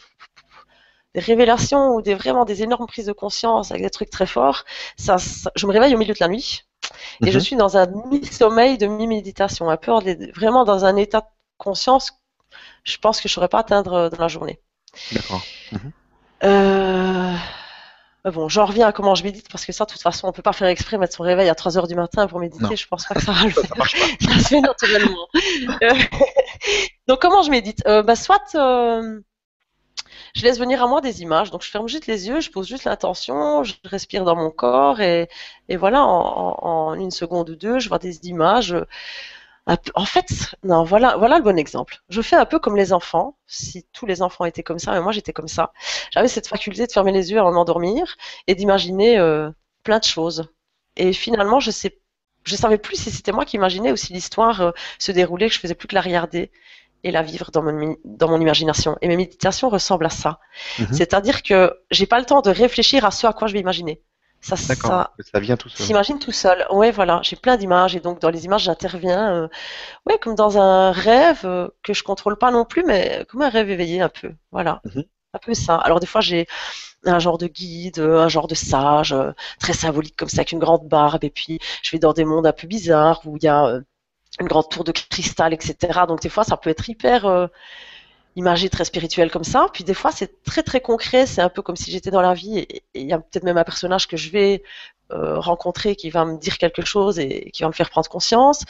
des 1.15 1.19
révélations 1.19 1.95
ou 1.95 2.01
des 2.03 2.13
vraiment 2.13 2.45
des 2.45 2.61
énormes 2.61 2.85
prises 2.85 3.07
de 3.07 3.11
conscience 3.11 3.71
avec 3.71 3.83
des 3.83 3.89
trucs 3.89 4.11
très 4.11 4.27
forts, 4.27 4.65
ça, 4.97 5.17
je 5.55 5.65
me 5.65 5.71
réveille 5.73 5.95
au 5.95 5.97
milieu 5.97 6.13
de 6.13 6.19
la 6.21 6.27
nuit 6.27 6.63
et 7.25 7.31
je 7.31 7.37
mhm. 7.37 7.43
suis 7.43 7.55
dans 7.55 7.75
un 7.75 7.87
mi-sommeil 8.11 8.77
de 8.77 8.85
mi-méditation, 8.85 9.67
un 9.69 9.77
peu 9.77 9.91
vraiment 10.35 10.63
dans 10.63 10.85
un 10.85 10.95
état 10.95 11.21
de 11.21 11.27
conscience. 11.57 12.11
Je 12.83 12.97
pense 12.97 13.19
que 13.19 13.27
je 13.27 13.33
ne 13.33 13.35
saurais 13.35 13.49
pas 13.49 13.59
atteindre 13.59 14.09
dans 14.09 14.21
la 14.21 14.27
journée. 14.27 14.61
D'accord. 15.11 15.43
Mhm. 15.71 15.91
Euh, 16.43 17.35
bon, 18.25 18.49
j'en 18.49 18.65
reviens 18.65 18.87
à 18.87 18.91
comment 18.91 19.15
je 19.15 19.23
médite 19.23 19.49
parce 19.51 19.65
que 19.65 19.71
ça, 19.71 19.85
de 19.85 19.91
toute 19.91 20.01
façon, 20.01 20.27
on 20.27 20.31
peut 20.31 20.41
pas 20.41 20.53
faire 20.53 20.67
exprès 20.67 20.97
mettre 20.97 21.15
son 21.15 21.23
réveil 21.23 21.49
à 21.49 21.55
3 21.55 21.77
heures 21.77 21.87
du 21.87 21.95
matin 21.95 22.27
pour 22.27 22.39
méditer. 22.39 22.75
Je 22.75 22.87
pense 22.87 23.05
pas 23.05 23.15
que 23.15 23.21
ça 23.21 23.31
va 23.31 23.43
le 23.43 23.51
faire. 23.51 23.75
ça, 24.21 24.39
se 24.39 24.47
fait 24.47 24.61
naturellement. 24.61 25.27
Euh, 25.83 25.93
donc, 27.07 27.21
comment 27.21 27.43
je 27.43 27.51
médite? 27.51 27.83
Euh, 27.87 28.03
bah, 28.03 28.15
Soit 28.15 28.55
je 30.35 30.43
laisse 30.43 30.59
venir 30.59 30.83
à 30.83 30.87
moi 30.87 31.01
des 31.01 31.21
images. 31.21 31.51
Donc 31.51 31.61
je 31.63 31.69
ferme 31.69 31.87
juste 31.87 32.07
les 32.07 32.27
yeux, 32.27 32.39
je 32.39 32.49
pose 32.49 32.67
juste 32.67 32.85
l'attention, 32.85 33.63
je 33.63 33.73
respire 33.83 34.23
dans 34.23 34.35
mon 34.35 34.49
corps 34.49 35.01
et, 35.01 35.29
et 35.69 35.77
voilà, 35.77 36.05
en, 36.05 36.93
une 36.93 37.11
seconde 37.11 37.49
ou 37.49 37.55
deux, 37.55 37.79
je 37.79 37.89
vois 37.89 37.99
des 37.99 38.27
images. 38.27 38.75
En 39.95 40.05
fait, 40.05 40.55
non, 40.63 40.83
voilà, 40.83 41.17
voilà 41.17 41.37
le 41.37 41.43
bon 41.43 41.57
exemple. 41.57 41.99
Je 42.09 42.21
fais 42.21 42.35
un 42.35 42.45
peu 42.45 42.59
comme 42.59 42.75
les 42.75 42.93
enfants. 42.93 43.37
Si 43.47 43.85
tous 43.93 44.05
les 44.05 44.21
enfants 44.21 44.45
étaient 44.45 44.63
comme 44.63 44.79
ça, 44.79 44.91
mais 44.91 45.01
moi 45.01 45.11
j'étais 45.11 45.33
comme 45.33 45.47
ça. 45.47 45.71
J'avais 46.11 46.27
cette 46.27 46.47
faculté 46.47 46.87
de 46.87 46.91
fermer 46.91 47.11
les 47.11 47.31
yeux 47.31 47.39
avant 47.39 47.51
de 47.51 47.55
m'endormir 47.55 48.15
et 48.47 48.55
d'imaginer 48.55 49.17
euh, 49.17 49.49
plein 49.83 49.99
de 49.99 50.03
choses. 50.03 50.49
Et 50.97 51.13
finalement, 51.13 51.59
je 51.59 51.71
sais, 51.71 51.99
je 52.43 52.55
savais 52.55 52.77
plus 52.77 52.97
si 52.97 53.11
c'était 53.11 53.31
moi 53.31 53.45
qui 53.45 53.55
imaginais 53.55 53.91
ou 53.91 53.95
si 53.95 54.13
l'histoire 54.13 54.61
euh, 54.61 54.71
se 54.99 55.11
déroulait, 55.11 55.47
que 55.47 55.53
je 55.53 55.59
faisais 55.59 55.75
plus 55.75 55.87
que 55.87 55.95
la 55.95 56.01
regarder 56.01 56.51
et 57.03 57.11
la 57.11 57.21
vivre 57.21 57.51
dans 57.51 57.63
mon, 57.63 57.97
dans 58.03 58.29
mon 58.29 58.39
imagination. 58.39 58.97
Et 59.01 59.07
mes 59.07 59.17
méditations 59.17 59.69
ressemblent 59.69 60.05
à 60.05 60.09
ça. 60.09 60.39
Mhm. 60.79 60.93
C'est-à-dire 60.93 61.43
que 61.43 61.73
j'ai 61.89 62.05
pas 62.05 62.19
le 62.19 62.25
temps 62.25 62.41
de 62.41 62.49
réfléchir 62.49 63.05
à 63.05 63.11
ce 63.11 63.27
à 63.27 63.33
quoi 63.33 63.47
je 63.47 63.53
vais 63.53 63.59
imaginer. 63.59 64.01
Ça, 64.41 64.55
ça, 64.55 65.13
ça 65.19 65.39
vient 65.39 65.55
tout 65.55 65.69
seul. 65.69 65.85
S'imagine 65.85 66.17
tout 66.17 66.31
seul. 66.31 66.65
Ouais, 66.71 66.91
voilà. 66.91 67.19
J'ai 67.23 67.35
plein 67.35 67.57
d'images 67.57 67.95
et 67.95 67.99
donc 67.99 68.19
dans 68.19 68.31
les 68.31 68.45
images, 68.45 68.63
j'interviens, 68.63 69.35
euh, 69.35 69.47
ouais, 70.07 70.17
comme 70.17 70.33
dans 70.35 70.57
un 70.57 70.91
rêve 70.91 71.41
euh, 71.45 71.67
que 71.83 71.93
je 71.93 72.03
contrôle 72.03 72.37
pas 72.37 72.51
non 72.51 72.65
plus, 72.65 72.83
mais 72.83 73.25
comme 73.29 73.43
un 73.43 73.49
rêve 73.49 73.69
éveillé 73.69 74.01
un 74.01 74.09
peu. 74.09 74.31
Voilà. 74.51 74.81
Mhm. 74.85 75.03
Un 75.33 75.39
peu 75.39 75.53
ça. 75.53 75.75
Alors 75.77 75.99
des 75.99 76.07
fois, 76.07 76.21
j'ai 76.21 76.47
un 77.05 77.19
genre 77.19 77.37
de 77.37 77.47
guide, 77.47 77.99
un 77.99 78.27
genre 78.29 78.47
de 78.47 78.55
sage, 78.55 79.13
euh, 79.13 79.31
très 79.59 79.73
symbolique 79.73 80.15
comme 80.17 80.29
ça, 80.29 80.39
avec 80.41 80.51
une 80.51 80.59
grande 80.59 80.87
barbe. 80.87 81.23
Et 81.23 81.29
puis, 81.29 81.59
je 81.83 81.91
vais 81.91 81.99
dans 81.99 82.13
des 82.13 82.25
mondes 82.25 82.47
un 82.47 82.53
peu 82.53 82.67
bizarres 82.67 83.21
où 83.25 83.37
il 83.37 83.43
y 83.43 83.47
a 83.47 83.79
une 84.39 84.47
grande 84.47 84.69
tour 84.69 84.83
de 84.83 84.91
cristal, 84.91 85.53
etc. 85.53 86.01
Donc 86.07 86.21
des 86.21 86.29
fois, 86.29 86.43
ça 86.43 86.57
peut 86.57 86.69
être 86.69 86.89
hyper 86.89 87.25
euh, 87.25 87.47
imagé, 88.35 88.69
très 88.69 88.85
spirituel 88.85 89.31
comme 89.31 89.43
ça. 89.43 89.67
Puis 89.73 89.83
des 89.83 89.93
fois, 89.93 90.11
c'est 90.11 90.43
très 90.43 90.63
très 90.63 90.81
concret. 90.81 91.25
C'est 91.25 91.41
un 91.41 91.49
peu 91.49 91.61
comme 91.61 91.75
si 91.75 91.91
j'étais 91.91 92.11
dans 92.11 92.21
la 92.21 92.33
vie 92.33 92.59
et 92.59 92.83
il 92.93 93.07
y 93.07 93.13
a 93.13 93.19
peut-être 93.19 93.43
même 93.43 93.57
un 93.57 93.63
personnage 93.63 94.07
que 94.07 94.17
je 94.17 94.29
vais 94.29 94.63
euh, 95.11 95.39
rencontrer 95.39 95.95
qui 95.95 96.09
va 96.09 96.25
me 96.25 96.37
dire 96.37 96.57
quelque 96.57 96.85
chose 96.85 97.19
et 97.19 97.51
qui 97.51 97.63
va 97.63 97.67
me 97.67 97.73
faire 97.73 97.89
prendre 97.89 98.09
conscience. 98.09 98.63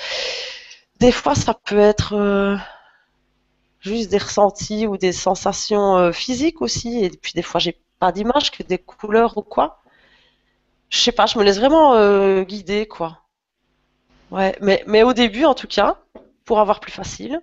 Des 1.00 1.12
fois, 1.12 1.36
ça 1.36 1.54
peut 1.54 1.80
être 1.80 2.16
euh, 2.16 2.58
juste 3.80 4.10
des 4.10 4.18
ressentis 4.18 4.88
ou 4.88 4.98
des 4.98 5.12
sensations 5.12 5.98
euh, 5.98 6.12
physiques 6.12 6.62
aussi. 6.62 7.04
Et 7.04 7.10
puis 7.10 7.34
des 7.34 7.44
fois, 7.44 7.60
j'ai 7.60 7.80
pas 8.00 8.12
d'image 8.12 8.52
que 8.52 8.64
des 8.64 8.78
couleurs 8.80 9.38
ou 9.38 9.44
quoi. 9.44 9.82
Je 10.90 11.00
sais 11.00 11.12
pas, 11.12 11.26
je 11.26 11.38
me 11.40 11.44
laisse 11.44 11.60
vraiment 11.60 12.44
guider, 12.44 12.86
quoi. 12.86 13.20
Ouais, 14.30 14.58
mais, 14.62 14.84
mais 14.88 15.04
au 15.04 15.14
début, 15.14 15.46
en 15.46 15.54
tout 15.54 15.68
cas, 15.68 15.98
pour 16.44 16.60
avoir 16.60 16.82
plus 16.82 16.92
facile, 16.92 17.42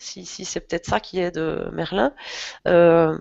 si, 0.00 0.26
si 0.26 0.44
c'est 0.44 0.60
peut-être 0.60 0.86
ça 0.86 0.98
qui 0.98 1.20
est 1.20 1.30
de 1.30 1.68
Merlin, 1.72 2.12
euh, 2.66 3.16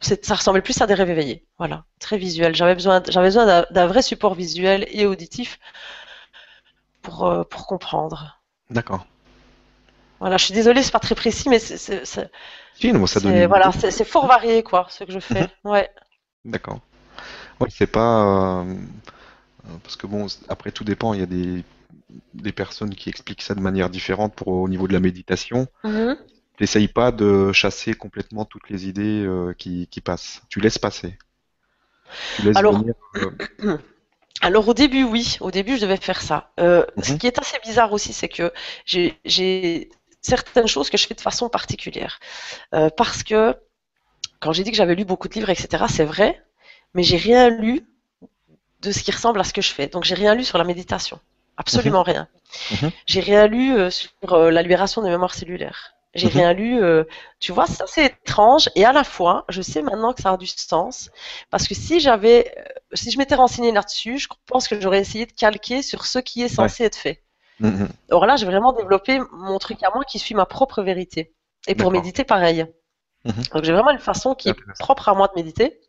ça 0.00 0.34
ressemblait 0.34 0.62
plus 0.62 0.80
à 0.80 0.86
des 0.86 0.94
rêves 0.94 1.10
éveillés. 1.10 1.46
Voilà, 1.58 1.84
très 2.00 2.18
visuel. 2.18 2.54
J'avais 2.54 2.74
besoin, 2.74 3.02
j'avais 3.08 3.28
besoin 3.28 3.64
d'un 3.70 3.86
vrai 3.86 4.02
support 4.02 4.34
visuel 4.34 4.86
et 4.90 5.06
auditif 5.06 5.58
pour, 7.02 7.26
euh, 7.26 7.44
pour 7.44 7.66
comprendre. 7.66 8.40
D'accord. 8.70 9.06
Voilà, 10.18 10.38
je 10.38 10.46
suis 10.46 10.54
désolée, 10.54 10.82
c'est 10.82 10.92
pas 10.92 10.98
très 10.98 11.14
précis, 11.14 11.48
mais 11.48 11.58
c'est, 11.58 11.76
c'est, 11.76 12.04
ça 12.06 12.24
voilà, 13.46 13.70
c'est, 13.72 14.04
fort 14.04 14.26
varié, 14.26 14.62
quoi, 14.62 14.86
ce 14.90 15.04
que 15.04 15.12
je 15.12 15.20
fais. 15.20 15.46
Ouais. 15.64 15.90
D'accord. 16.44 16.80
Oui, 17.60 17.68
c'est 17.70 17.86
pas. 17.86 18.60
Euh, 18.60 18.74
euh, 19.66 19.76
parce 19.82 19.96
que 19.96 20.06
bon, 20.06 20.26
après 20.48 20.70
tout 20.70 20.84
dépend, 20.84 21.12
il 21.14 21.20
y 21.20 21.22
a 21.22 21.26
des, 21.26 21.64
des 22.34 22.52
personnes 22.52 22.94
qui 22.94 23.08
expliquent 23.08 23.42
ça 23.42 23.54
de 23.54 23.60
manière 23.60 23.90
différente 23.90 24.34
pour 24.34 24.48
au 24.48 24.68
niveau 24.68 24.88
de 24.88 24.92
la 24.92 25.00
méditation. 25.00 25.66
Mm 25.84 26.14
N'essaye 26.58 26.88
pas 26.88 27.12
de 27.12 27.52
chasser 27.52 27.92
complètement 27.92 28.46
toutes 28.46 28.70
les 28.70 28.88
idées 28.88 29.22
euh, 29.26 29.52
qui, 29.52 29.88
qui, 29.88 30.00
passent. 30.00 30.40
Tu 30.48 30.58
laisses 30.58 30.78
passer. 30.78 31.18
Tu 32.36 32.44
laisses 32.44 32.56
alors, 32.56 32.78
venir, 32.78 32.94
euh, 33.16 33.76
alors 34.40 34.66
au 34.66 34.72
début, 34.72 35.04
oui. 35.04 35.36
Au 35.40 35.50
début, 35.50 35.76
je 35.76 35.82
devais 35.82 35.98
faire 35.98 36.22
ça. 36.22 36.52
Ce 36.56 37.12
mhm. 37.12 37.18
qui 37.18 37.26
est 37.26 37.38
assez 37.38 37.58
bizarre 37.62 37.92
aussi, 37.92 38.14
c'est 38.14 38.30
que 38.30 38.54
j'ai 38.86 39.90
certaines 40.22 40.66
choses 40.66 40.88
que 40.88 40.96
je 40.96 41.06
fais 41.06 41.12
de 41.14 41.20
façon 41.20 41.50
particulière. 41.50 42.20
parce 42.70 43.22
que 43.22 43.54
quand 44.40 44.52
j'ai 44.52 44.64
dit 44.64 44.70
que 44.70 44.76
j'avais 44.76 44.94
lu 44.94 45.04
beaucoup 45.04 45.28
de 45.28 45.34
livres, 45.34 45.50
etc., 45.50 45.84
c'est 45.88 46.04
vrai, 46.04 46.42
mais 46.94 47.02
j'ai 47.02 47.16
rien 47.16 47.50
lu 47.50 47.86
de 48.82 48.92
ce 48.92 49.02
qui 49.02 49.10
ressemble 49.10 49.40
à 49.40 49.44
ce 49.44 49.52
que 49.52 49.62
je 49.62 49.72
fais. 49.72 49.88
Donc 49.88 50.04
j'ai 50.04 50.14
rien 50.14 50.34
lu 50.34 50.44
sur 50.44 50.58
la 50.58 50.64
méditation, 50.64 51.20
absolument 51.56 52.00
mhm. 52.00 52.10
rien. 52.10 52.28
Mhm. 52.70 52.90
J'ai 53.06 53.20
rien 53.20 53.46
lu 53.46 53.74
euh, 53.74 53.90
sur 53.90 54.10
euh, 54.32 54.50
la 54.50 54.62
libération 54.62 55.02
des 55.02 55.10
mémoires 55.10 55.34
cellulaires. 55.34 55.92
J'ai 56.14 56.28
mhm. 56.28 56.32
rien 56.32 56.52
lu, 56.54 56.82
euh, 56.82 57.04
tu 57.40 57.52
vois, 57.52 57.66
c'est 57.66 57.82
assez 57.82 58.04
étrange 58.04 58.70
et 58.74 58.86
à 58.86 58.92
la 58.92 59.04
fois, 59.04 59.44
je 59.50 59.60
sais 59.60 59.82
maintenant 59.82 60.14
que 60.14 60.22
ça 60.22 60.32
a 60.32 60.36
du 60.38 60.46
sens 60.46 61.10
parce 61.50 61.68
que 61.68 61.74
si 61.74 62.00
j'avais, 62.00 62.54
si 62.94 63.10
je 63.10 63.18
m'étais 63.18 63.34
renseigné 63.34 63.70
là-dessus, 63.70 64.18
je 64.18 64.28
pense 64.46 64.66
que 64.66 64.80
j'aurais 64.80 65.00
essayé 65.00 65.26
de 65.26 65.32
calquer 65.32 65.82
sur 65.82 66.06
ce 66.06 66.18
qui 66.18 66.42
est 66.42 66.48
censé 66.48 66.84
être 66.84 66.96
fait. 66.96 67.22
Or 68.10 68.26
là, 68.26 68.36
j'ai 68.36 68.46
vraiment 68.46 68.72
développé 68.72 69.18
mon 69.32 69.58
truc 69.58 69.82
à 69.82 69.90
moi 69.94 70.04
qui 70.04 70.18
suit 70.18 70.34
ma 70.34 70.46
propre 70.46 70.82
vérité. 70.82 71.34
Et 71.66 71.74
pour 71.74 71.90
méditer, 71.90 72.24
pareil. 72.24 72.66
Donc 73.24 73.64
j'ai 73.64 73.72
vraiment 73.72 73.90
une 73.90 73.98
façon 73.98 74.34
qui 74.34 74.48
est 74.50 74.56
propre 74.78 75.08
à 75.08 75.14
moi 75.14 75.28
de 75.28 75.32
méditer. 75.34 75.80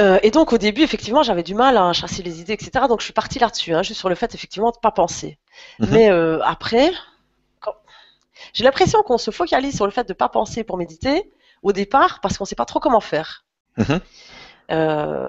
Euh, 0.00 0.18
et 0.22 0.30
donc 0.30 0.52
au 0.52 0.58
début, 0.58 0.82
effectivement, 0.82 1.22
j'avais 1.22 1.42
du 1.42 1.54
mal 1.54 1.76
à 1.76 1.92
chasser 1.92 2.22
les 2.22 2.40
idées, 2.40 2.54
etc. 2.54 2.86
Donc 2.88 3.00
je 3.00 3.04
suis 3.04 3.12
partie 3.12 3.38
là-dessus, 3.38 3.74
hein, 3.74 3.82
juste 3.82 4.00
sur 4.00 4.08
le 4.08 4.14
fait, 4.14 4.34
effectivement, 4.34 4.70
de 4.70 4.76
ne 4.76 4.80
pas 4.80 4.92
penser. 4.92 5.38
Mhm. 5.78 5.88
Mais 5.90 6.10
euh, 6.10 6.40
après, 6.42 6.90
j'ai 8.52 8.64
l'impression 8.64 9.02
qu'on 9.02 9.18
se 9.18 9.30
focalise 9.30 9.76
sur 9.76 9.84
le 9.84 9.92
fait 9.92 10.04
de 10.04 10.12
ne 10.12 10.16
pas 10.16 10.28
penser 10.28 10.64
pour 10.64 10.78
méditer 10.78 11.30
au 11.62 11.72
départ 11.72 12.20
parce 12.20 12.38
qu'on 12.38 12.44
ne 12.44 12.48
sait 12.48 12.54
pas 12.54 12.64
trop 12.64 12.80
comment 12.80 13.00
faire. 13.00 13.44
Mhm. 13.76 14.00
Euh, 14.72 15.28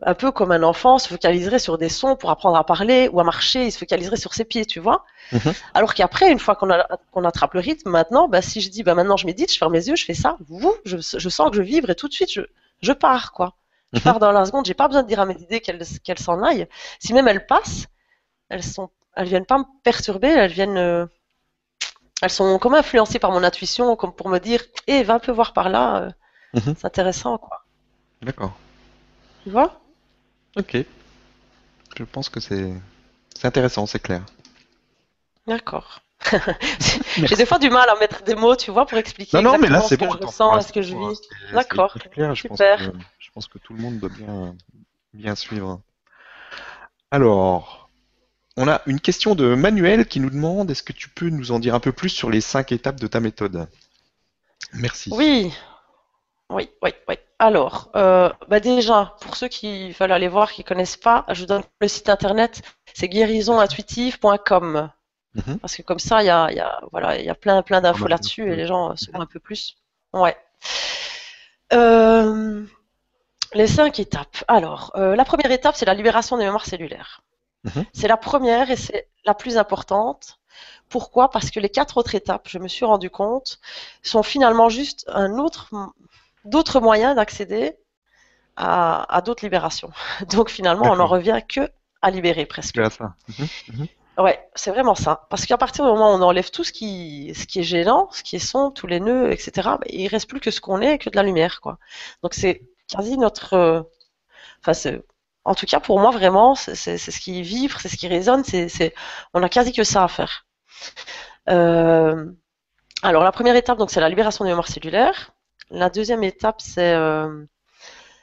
un 0.00 0.14
peu 0.14 0.32
comme 0.32 0.50
un 0.50 0.62
enfant 0.62 0.98
se 0.98 1.08
focaliserait 1.08 1.58
sur 1.58 1.76
des 1.76 1.90
sons 1.90 2.16
pour 2.16 2.30
apprendre 2.30 2.56
à 2.56 2.64
parler 2.64 3.10
ou 3.12 3.20
à 3.20 3.24
marcher, 3.24 3.66
il 3.66 3.70
se 3.70 3.78
focaliserait 3.78 4.16
sur 4.16 4.32
ses 4.32 4.46
pieds, 4.46 4.64
tu 4.64 4.80
vois. 4.80 5.04
Mhm. 5.30 5.52
Alors 5.74 5.92
qu'après, 5.92 6.32
une 6.32 6.38
fois 6.38 6.56
qu'on 6.56 7.24
attrape 7.24 7.52
le 7.52 7.60
rythme, 7.60 7.90
maintenant, 7.90 8.28
bah, 8.28 8.40
si 8.40 8.62
je 8.62 8.70
dis 8.70 8.82
bah, 8.82 8.94
maintenant 8.94 9.18
je 9.18 9.26
médite, 9.26 9.52
je 9.52 9.58
ferme 9.58 9.74
les 9.74 9.88
yeux, 9.88 9.96
je 9.96 10.06
fais 10.06 10.14
ça, 10.14 10.38
je, 10.86 10.96
je 10.96 11.28
sens 11.28 11.50
que 11.50 11.56
je 11.56 11.62
vibre 11.62 11.90
et 11.90 11.94
tout 11.94 12.08
de 12.08 12.14
suite 12.14 12.32
je, 12.32 12.40
je 12.80 12.92
pars, 12.92 13.32
quoi. 13.32 13.54
Je 13.92 14.00
pars 14.00 14.18
dans 14.18 14.32
la 14.32 14.44
seconde, 14.44 14.66
j'ai 14.66 14.74
pas 14.74 14.86
besoin 14.88 15.02
de 15.02 15.08
dire 15.08 15.20
à 15.20 15.26
mes 15.26 15.40
idées 15.40 15.60
qu'elles 15.60 16.18
s'en 16.18 16.42
aillent. 16.42 16.68
Si 16.98 17.12
même 17.14 17.28
elles 17.28 17.46
passent, 17.46 17.86
elles 18.48 18.62
sont, 18.62 18.90
elles 19.16 19.28
viennent 19.28 19.46
pas 19.46 19.58
me 19.58 19.64
perturber, 19.82 20.28
elles 20.28 20.52
viennent, 20.52 20.76
euh, 20.76 21.06
elles 22.20 22.30
sont 22.30 22.58
comme 22.58 22.74
influencées 22.74 23.18
par 23.18 23.30
mon 23.30 23.42
intuition, 23.42 23.96
comme 23.96 24.12
pour 24.12 24.28
me 24.28 24.38
dire, 24.38 24.62
hé, 24.86 25.02
va 25.04 25.14
un 25.14 25.18
peu 25.18 25.32
voir 25.32 25.52
par 25.52 25.68
là, 25.68 26.02
euh, 26.02 26.60
mhm. 26.60 26.74
c'est 26.76 26.84
intéressant, 26.86 27.38
quoi. 27.38 27.64
D'accord. 28.22 28.56
Tu 29.44 29.50
vois? 29.50 29.80
Ok. 30.56 30.76
Je 31.96 32.04
pense 32.04 32.28
que 32.28 32.40
c'est 32.40 32.72
c'est 33.34 33.46
intéressant, 33.46 33.86
c'est 33.86 34.00
clair. 34.00 34.22
D'accord. 35.46 36.00
J'ai 37.16 37.36
des 37.36 37.46
fois 37.46 37.58
du 37.58 37.70
mal 37.70 37.88
à 37.88 37.94
mettre 38.00 38.24
des 38.24 38.34
mots, 38.34 38.56
tu 38.56 38.72
vois, 38.72 38.84
pour 38.84 38.98
expliquer 38.98 39.36
Non, 39.40 39.52
non, 39.52 39.58
mais 39.58 39.68
là 39.68 39.78
exactement 39.78 39.86
c'est 39.88 39.94
ce 39.94 39.98
que 39.98 40.04
bon. 40.04 40.20
je 40.20 40.26
ressens 40.26 40.60
ce 40.62 40.72
que 40.72 40.82
je 40.82 40.96
vis. 40.96 41.20
D'accord. 41.52 41.94
très 41.94 42.08
clair. 42.08 42.34
Je 42.34 42.48
pense 42.48 42.58
Super. 42.58 42.78
que 42.78 42.98
je 43.17 43.17
pense 43.38 43.46
que 43.46 43.58
tout 43.58 43.72
le 43.72 43.80
monde 43.80 44.00
doit 44.00 44.08
bien 44.08 44.56
bien 45.12 45.36
suivre. 45.36 45.80
Alors, 47.12 47.88
on 48.56 48.66
a 48.66 48.82
une 48.86 48.98
question 48.98 49.36
de 49.36 49.54
Manuel 49.54 50.08
qui 50.08 50.18
nous 50.18 50.28
demande 50.28 50.72
est-ce 50.72 50.82
que 50.82 50.92
tu 50.92 51.08
peux 51.08 51.28
nous 51.28 51.52
en 51.52 51.60
dire 51.60 51.76
un 51.76 51.78
peu 51.78 51.92
plus 51.92 52.08
sur 52.08 52.30
les 52.30 52.40
cinq 52.40 52.72
étapes 52.72 52.98
de 52.98 53.06
ta 53.06 53.20
méthode? 53.20 53.68
Merci. 54.72 55.10
Oui, 55.12 55.52
oui, 56.50 56.68
oui, 56.82 56.90
oui. 57.06 57.14
Alors, 57.38 57.92
euh, 57.94 58.28
bah 58.48 58.58
déjà, 58.58 59.14
pour 59.20 59.36
ceux 59.36 59.46
qui 59.46 59.92
veulent 59.92 60.10
aller 60.10 60.26
voir, 60.26 60.50
qui 60.50 60.64
connaissent 60.64 60.96
pas, 60.96 61.24
je 61.28 61.42
vous 61.42 61.46
donne 61.46 61.62
le 61.80 61.86
site 61.86 62.08
internet, 62.08 62.62
c'est 62.92 63.06
guérisonintuitive.com. 63.06 64.90
Mhm. 65.34 65.58
Parce 65.60 65.76
que 65.76 65.82
comme 65.82 66.00
ça, 66.00 66.24
il 66.24 66.26
y 66.26 66.30
a, 66.30 66.50
y 66.50 66.58
a, 66.58 66.80
voilà, 66.90 67.16
il 67.20 67.24
y 67.24 67.30
a 67.30 67.36
plein, 67.36 67.62
plein 67.62 67.80
d'infos 67.80 68.08
là-dessus 68.08 68.52
et 68.52 68.56
les 68.56 68.66
gens 68.66 68.96
sauront 68.96 69.20
un 69.20 69.26
peu 69.26 69.38
plus. 69.38 69.76
Ouais. 70.12 70.36
Euh, 71.72 72.66
les 73.54 73.66
cinq 73.66 74.00
étapes. 74.00 74.44
Alors, 74.48 74.92
euh, 74.96 75.16
la 75.16 75.24
première 75.24 75.50
étape, 75.50 75.76
c'est 75.76 75.86
la 75.86 75.94
libération 75.94 76.36
des 76.36 76.44
mémoires 76.44 76.66
cellulaires. 76.66 77.22
Mhm. 77.64 77.84
C'est 77.92 78.08
la 78.08 78.16
première 78.16 78.70
et 78.70 78.76
c'est 78.76 79.08
la 79.24 79.34
plus 79.34 79.56
importante. 79.56 80.38
Pourquoi? 80.88 81.30
Parce 81.30 81.50
que 81.50 81.60
les 81.60 81.68
quatre 81.68 81.98
autres 81.98 82.14
étapes, 82.14 82.48
je 82.48 82.58
me 82.58 82.68
suis 82.68 82.84
rendu 82.84 83.10
compte, 83.10 83.60
sont 84.02 84.22
finalement 84.22 84.68
juste 84.68 85.04
un 85.08 85.38
autre, 85.38 85.70
d'autres 86.44 86.80
moyens 86.80 87.14
d'accéder 87.16 87.76
à, 88.56 89.14
à 89.14 89.20
d'autres 89.22 89.44
libérations. 89.44 89.92
Donc 90.30 90.50
finalement, 90.50 90.86
on 90.86 91.00
en 91.00 91.08
D'accord. 91.08 91.10
revient 91.10 91.40
que 91.48 91.70
à 92.02 92.10
libérer 92.10 92.46
presque. 92.46 92.76
C'est 92.76 92.82
à 92.82 92.90
ça. 92.90 93.14
Mhm. 93.38 93.48
Mhm. 93.68 93.88
Ouais, 94.18 94.48
c'est 94.56 94.70
vraiment 94.70 94.96
ça. 94.96 95.26
Parce 95.30 95.46
qu'à 95.46 95.56
partir 95.56 95.84
du 95.84 95.92
moment 95.92 96.12
où 96.12 96.16
on 96.18 96.22
enlève 96.22 96.50
tout 96.50 96.64
ce 96.64 96.72
qui, 96.72 97.32
ce 97.36 97.46
qui 97.46 97.60
est 97.60 97.62
gênant, 97.64 98.08
ce 98.10 98.24
qui 98.24 98.36
est 98.36 98.40
sombre, 98.40 98.74
tous 98.74 98.88
les 98.88 98.98
nœuds, 98.98 99.30
etc., 99.30 99.50
bah, 99.64 99.80
il 99.88 100.08
reste 100.08 100.28
plus 100.28 100.40
que 100.40 100.50
ce 100.50 100.60
qu'on 100.60 100.80
est, 100.80 100.98
que 100.98 101.08
de 101.08 101.16
la 101.16 101.22
lumière, 101.22 101.60
quoi. 101.60 101.78
Donc 102.22 102.34
c'est 102.34 102.62
quasi 102.88 103.18
notre, 103.18 103.54
euh, 103.54 103.82
enfin 104.66 104.98
en 105.44 105.54
tout 105.56 105.66
cas 105.66 105.80
pour 105.80 106.00
moi 106.00 106.10
vraiment, 106.12 106.54
c'est 106.54 106.74
ce 106.98 107.20
qui 107.20 107.42
vibre, 107.42 107.80
c'est 107.80 107.88
ce 107.88 107.96
qui 107.96 108.08
résonne, 108.08 108.44
c'est, 108.44 108.68
c'est, 108.68 108.94
on 109.34 109.42
a 109.42 109.48
quasi 109.48 109.72
que 109.72 109.84
ça 109.84 110.04
à 110.04 110.08
faire. 110.08 110.46
Euh, 111.48 112.26
alors 113.02 113.24
la 113.24 113.32
première 113.32 113.56
étape, 113.56 113.78
donc 113.78 113.90
c'est 113.90 114.00
la 114.00 114.08
libération 114.08 114.44
des 114.44 114.50
mémoires 114.52 114.68
cellulaires. 114.68 115.32
La 115.70 115.90
deuxième 115.90 116.24
étape, 116.24 116.60
c'est 116.60 116.94
euh, 116.94 117.44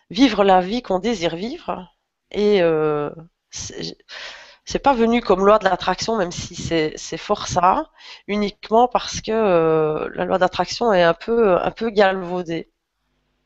vivre 0.09 0.43
la 0.43 0.61
vie 0.61 0.81
qu'on 0.81 0.99
désire 0.99 1.35
vivre. 1.35 1.87
Et 2.31 2.61
euh, 2.61 3.11
c'est 4.65 4.79
pas 4.79 4.93
venu 4.93 5.21
comme 5.21 5.45
loi 5.45 5.59
de 5.59 5.65
l'attraction, 5.65 6.17
même 6.17 6.31
si 6.31 6.55
c'est 6.55 7.17
fort 7.17 7.47
ça, 7.47 7.89
uniquement 8.27 8.87
parce 8.87 9.21
que 9.21 9.31
euh, 9.31 10.09
la 10.15 10.25
loi 10.25 10.37
d'attraction 10.37 10.91
est 10.93 11.03
un 11.03 11.13
peu 11.13 11.57
un 11.61 11.71
peu 11.71 11.89
galvaudée 11.89 12.71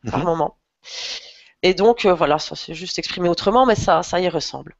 par 0.10 0.22
Mhm. 0.22 0.26
moment. 0.26 0.59
Et 1.64 1.74
donc 1.74 2.06
euh, 2.06 2.14
voilà, 2.14 2.40
ça 2.40 2.56
c'est 2.56 2.74
juste 2.74 3.00
exprimé 3.00 3.30
autrement, 3.30 3.66
mais 3.66 3.76
ça 3.76 4.04
ça 4.04 4.20
y 4.20 4.30
ressemble. 4.30 4.76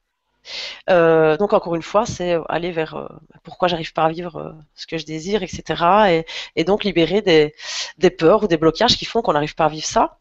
Euh, 0.88 1.36
donc 1.36 1.52
encore 1.52 1.74
une 1.74 1.82
fois, 1.82 2.06
c'est 2.06 2.36
aller 2.48 2.72
vers 2.72 2.94
euh, 2.96 3.08
pourquoi 3.42 3.68
j'arrive 3.68 3.92
pas 3.92 4.04
à 4.04 4.10
vivre 4.10 4.36
euh, 4.36 4.52
ce 4.74 4.86
que 4.86 4.98
je 4.98 5.04
désire, 5.06 5.42
etc. 5.42 6.24
Et, 6.56 6.64
donc 6.64 6.84
libérer 6.84 7.22
des, 7.22 8.10
peurs 8.10 8.44
ou 8.44 8.46
des 8.48 8.56
blocages 8.56 8.96
qui 8.96 9.04
font 9.04 9.22
qu'on 9.22 9.32
n'arrive 9.32 9.54
pas 9.54 9.66
à 9.66 9.68
vivre 9.68 9.86
ça. 9.86 10.18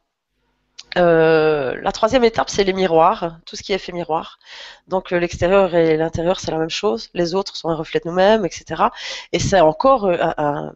Euh, 0.97 1.79
la 1.81 1.91
troisième 1.91 2.23
étape, 2.23 2.49
c'est 2.49 2.63
les 2.63 2.73
miroirs, 2.73 3.39
tout 3.45 3.55
ce 3.55 3.61
qui 3.63 3.73
est 3.73 3.75
effet 3.75 3.91
miroir. 3.91 4.39
Donc 4.87 5.11
euh, 5.13 5.19
l'extérieur 5.19 5.75
et 5.75 5.97
l'intérieur, 5.97 6.39
c'est 6.39 6.51
la 6.51 6.57
même 6.57 6.69
chose. 6.69 7.09
Les 7.13 7.35
autres 7.35 7.55
sont 7.55 7.69
un 7.69 7.75
reflet 7.75 7.99
de 8.03 8.09
nous-mêmes, 8.09 8.45
etc. 8.45 8.83
Et 9.31 9.39
c'est 9.39 9.59
encore 9.61 10.05
euh, 10.05 10.69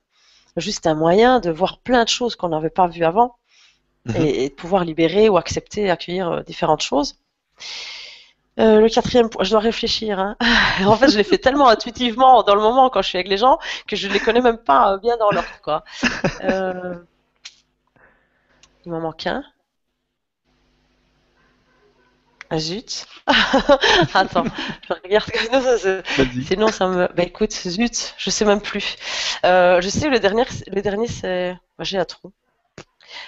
juste 0.57 0.87
un 0.87 0.95
moyen 0.95 1.39
de 1.39 1.49
voir 1.51 1.79
plein 1.79 2.03
de 2.03 2.09
choses 2.09 2.35
qu'on 2.35 2.49
n'avait 2.49 2.69
pas 2.69 2.87
vues 2.87 3.05
avant 3.05 3.37
Mhm. 4.05 4.15
et, 4.15 4.45
et 4.45 4.49
de 4.49 4.53
pouvoir 4.55 4.85
libérer 4.85 5.29
ou 5.29 5.37
accepter, 5.37 5.89
accueillir 5.89 6.29
euh, 6.31 6.41
différentes 6.43 6.81
choses. 6.81 7.15
Euh, 8.59 8.79
le 8.81 8.87
quatrième 8.89 9.29
point, 9.29 9.43
je 9.43 9.49
dois 9.49 9.59
réfléchir. 9.59 10.19
Hein. 10.19 10.35
En 10.85 10.95
fait, 10.95 11.09
je 11.09 11.17
l'ai 11.17 11.23
fait 11.23 11.37
tellement 11.39 11.67
intuitivement 11.69 12.43
dans 12.43 12.55
le 12.55 12.61
moment 12.61 12.89
quand 12.89 13.01
je 13.01 13.09
suis 13.09 13.17
avec 13.17 13.27
les 13.27 13.37
gens 13.37 13.57
que 13.87 13.95
je 13.95 14.07
les 14.07 14.19
connais 14.19 14.41
même 14.41 14.57
pas 14.57 14.93
euh, 14.93 14.97
bien 14.99 15.17
dans 15.17 15.31
l'ordre, 15.31 15.49
quoi. 15.63 15.83
Euh, 16.43 16.95
Il 18.85 18.91
m'en 18.91 19.01
manque 19.01 19.27
un. 19.27 19.43
Ah, 22.49 22.59
zut. 22.59 23.07
Attends, 24.13 24.43
je 24.87 24.93
regarde. 25.03 25.29
Non, 25.51 25.61
ça, 25.61 25.77
c'est-. 25.77 26.03
Sinon, 26.41 26.67
ça 26.71 26.87
me. 26.87 27.07
Bah 27.15 27.23
écoute, 27.23 27.51
zut, 27.51 28.13
je 28.17 28.29
sais 28.29 28.45
même 28.45 28.61
plus. 28.61 28.95
Euh, 29.45 29.81
je 29.81 29.89
sais, 29.89 30.09
le 30.09 30.19
dernier, 30.19 30.43
le 30.67 30.81
dernier 30.81 31.07
c'est. 31.07 31.53
bah, 31.77 31.83
J'ai 31.83 31.97
un 31.97 32.05
trou. 32.05 32.31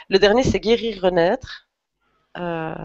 Le 0.10 0.19
dernier, 0.19 0.43
c'est 0.43 0.60
guérir, 0.60 1.02
renaître. 1.04 1.67
Euh... 2.38 2.76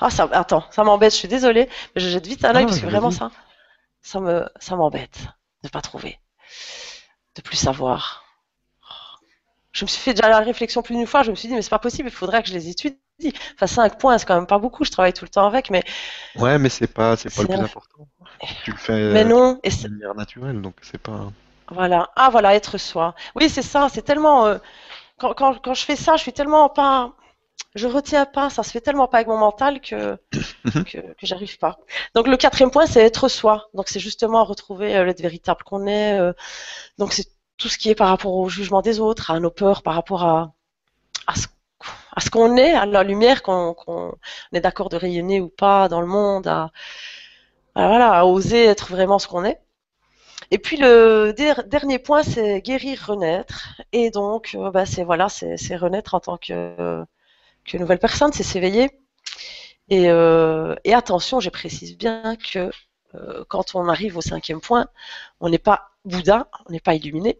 Ah, 0.00 0.10
ça... 0.10 0.28
Attends, 0.32 0.64
ça 0.70 0.84
m'embête, 0.84 1.12
je 1.12 1.16
suis 1.18 1.28
désolée, 1.28 1.68
mais 1.94 2.00
je 2.02 2.08
jette 2.08 2.26
vite 2.26 2.44
un 2.44 2.54
œil 2.54 2.64
Ah, 2.64 2.66
parce 2.66 2.80
que 2.80 2.86
vraiment, 2.86 3.10
ça, 3.10 3.30
ça 4.02 4.20
me, 4.20 4.48
ça 4.60 4.76
m'embête 4.76 5.18
de 5.64 5.68
pas 5.68 5.80
trouver, 5.82 6.20
de 7.36 7.42
plus 7.42 7.56
savoir. 7.56 8.24
Je 9.72 9.84
me 9.84 9.88
suis 9.88 10.00
fait 10.00 10.14
déjà 10.14 10.28
la 10.28 10.40
réflexion 10.40 10.82
plus 10.82 10.94
d'une 10.96 11.06
fois, 11.06 11.22
je 11.22 11.30
me 11.30 11.36
suis 11.36 11.48
dit, 11.48 11.54
mais 11.54 11.62
c'est 11.62 11.70
pas 11.70 11.78
possible, 11.78 12.08
il 12.08 12.14
faudrait 12.14 12.42
que 12.42 12.48
je 12.48 12.54
les 12.54 12.68
étudie. 12.70 12.98
Enfin, 13.54 13.66
5 13.66 13.98
points, 13.98 14.18
c'est 14.18 14.26
quand 14.26 14.34
même 14.36 14.46
pas 14.46 14.58
beaucoup, 14.58 14.84
je 14.84 14.90
travaille 14.90 15.12
tout 15.12 15.24
le 15.24 15.30
temps 15.30 15.46
avec, 15.46 15.70
mais, 15.70 15.82
Ouais, 16.36 16.58
mais 16.58 16.68
c'est 16.68 16.86
pas 16.86 17.16
c'est 17.16 17.34
pas 17.34 17.42
le 17.42 17.48
plus 17.48 17.58
important. 17.58 18.08
Tu 18.64 18.70
le 18.72 18.76
fais 18.76 18.92
mais 19.12 19.24
euh, 19.24 19.24
non. 19.24 19.60
De 19.62 19.88
manière 19.88 20.14
naturelle, 20.14 20.60
donc 20.60 20.76
c'est 20.82 20.98
pas. 20.98 21.32
Voilà. 21.70 22.10
Ah, 22.16 22.28
voilà, 22.30 22.54
être 22.54 22.78
soi. 22.78 23.14
Oui, 23.34 23.48
c'est 23.48 23.62
ça. 23.62 23.88
C'est 23.92 24.02
tellement. 24.02 24.46
euh, 24.46 24.58
quand, 25.18 25.34
quand, 25.34 25.58
quand 25.62 25.74
je 25.74 25.84
fais 25.84 25.96
ça, 25.96 26.16
je 26.16 26.22
suis 26.22 26.32
tellement 26.32 26.68
pas. 26.68 27.12
Je 27.74 27.86
retiens 27.88 28.26
pas. 28.26 28.50
Ça 28.50 28.62
se 28.62 28.70
fait 28.72 28.80
tellement 28.82 29.08
pas 29.08 29.18
avec 29.18 29.28
mon 29.28 29.38
mental 29.38 29.80
que 29.80 30.18
Mhm. 30.64 30.84
que, 30.84 30.98
que 30.98 31.26
j'arrive 31.26 31.58
pas. 31.58 31.78
Donc 32.14 32.28
le 32.28 32.36
quatrième 32.36 32.70
point, 32.70 32.86
c'est 32.86 33.02
être 33.04 33.28
soi. 33.28 33.68
Donc 33.74 33.88
c'est 33.88 34.00
justement 34.00 34.44
retrouver 34.44 34.96
euh, 34.96 35.04
l'être 35.04 35.22
véritable 35.22 35.62
qu'on 35.64 35.86
est. 35.86 36.18
euh, 36.20 36.32
donc 36.98 37.12
c'est 37.14 37.26
tout 37.58 37.68
ce 37.68 37.78
qui 37.78 37.90
est 37.90 37.94
par 37.96 38.08
rapport 38.08 38.34
au 38.34 38.48
jugement 38.50 38.82
des 38.82 39.00
autres, 39.00 39.30
à 39.32 39.40
nos 39.40 39.50
peurs, 39.50 39.82
par 39.82 39.94
rapport 39.94 40.24
à 40.24 40.52
à 41.28 41.36
ce, 41.36 41.46
à 42.16 42.20
ce 42.20 42.30
qu'on 42.30 42.56
est, 42.56 42.72
à 42.74 42.86
la 42.86 43.02
lumière 43.04 43.42
qu'on 43.42 43.76
est 44.54 44.60
d'accord 44.60 44.88
de 44.90 44.96
rayonner 44.96 45.40
ou 45.40 45.48
pas 45.50 45.88
dans 45.88 46.00
le 46.02 46.06
monde, 46.08 46.46
à, 46.48 46.70
à, 47.74 47.88
voilà, 47.88 48.12
à 48.12 48.24
oser 48.24 48.64
être 48.64 48.90
vraiment 48.90 49.18
ce 49.18 49.28
qu'on 49.28 49.44
est. 49.44 49.60
Et 50.50 50.58
puis 50.58 50.76
le 50.76 51.32
der- 51.36 51.64
dernier 51.66 51.98
point, 51.98 52.22
c'est 52.22 52.60
guérir, 52.62 53.04
renaître. 53.06 53.80
Et 53.92 54.10
donc, 54.10 54.52
euh, 54.54 54.70
bah, 54.70 54.86
c'est 54.86 55.04
voilà, 55.04 55.28
c'est 55.28 55.76
renaître 55.76 56.14
en 56.14 56.20
tant 56.20 56.36
que, 56.38 57.04
nouvelle 57.78 57.98
personne, 57.98 58.32
c'est 58.32 58.42
s'éveiller. 58.42 58.90
Et, 59.88 60.10
euh, 60.10 60.74
attention, 60.92 61.40
je 61.40 61.50
précise 61.50 61.96
bien 61.96 62.36
que 62.36 62.70
euh, 63.14 63.44
quand 63.48 63.74
on 63.74 63.88
arrive 63.88 64.16
au 64.16 64.20
cinquième 64.20 64.60
point, 64.60 64.86
on 65.40 65.48
n'est 65.48 65.58
pas 65.58 65.90
Bouddha, 66.04 66.48
on 66.68 66.72
n'est 66.72 66.80
pas 66.80 66.94
illuminé, 66.94 67.38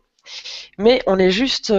mais 0.78 1.02
on 1.06 1.18
est 1.18 1.30
juste, 1.30 1.72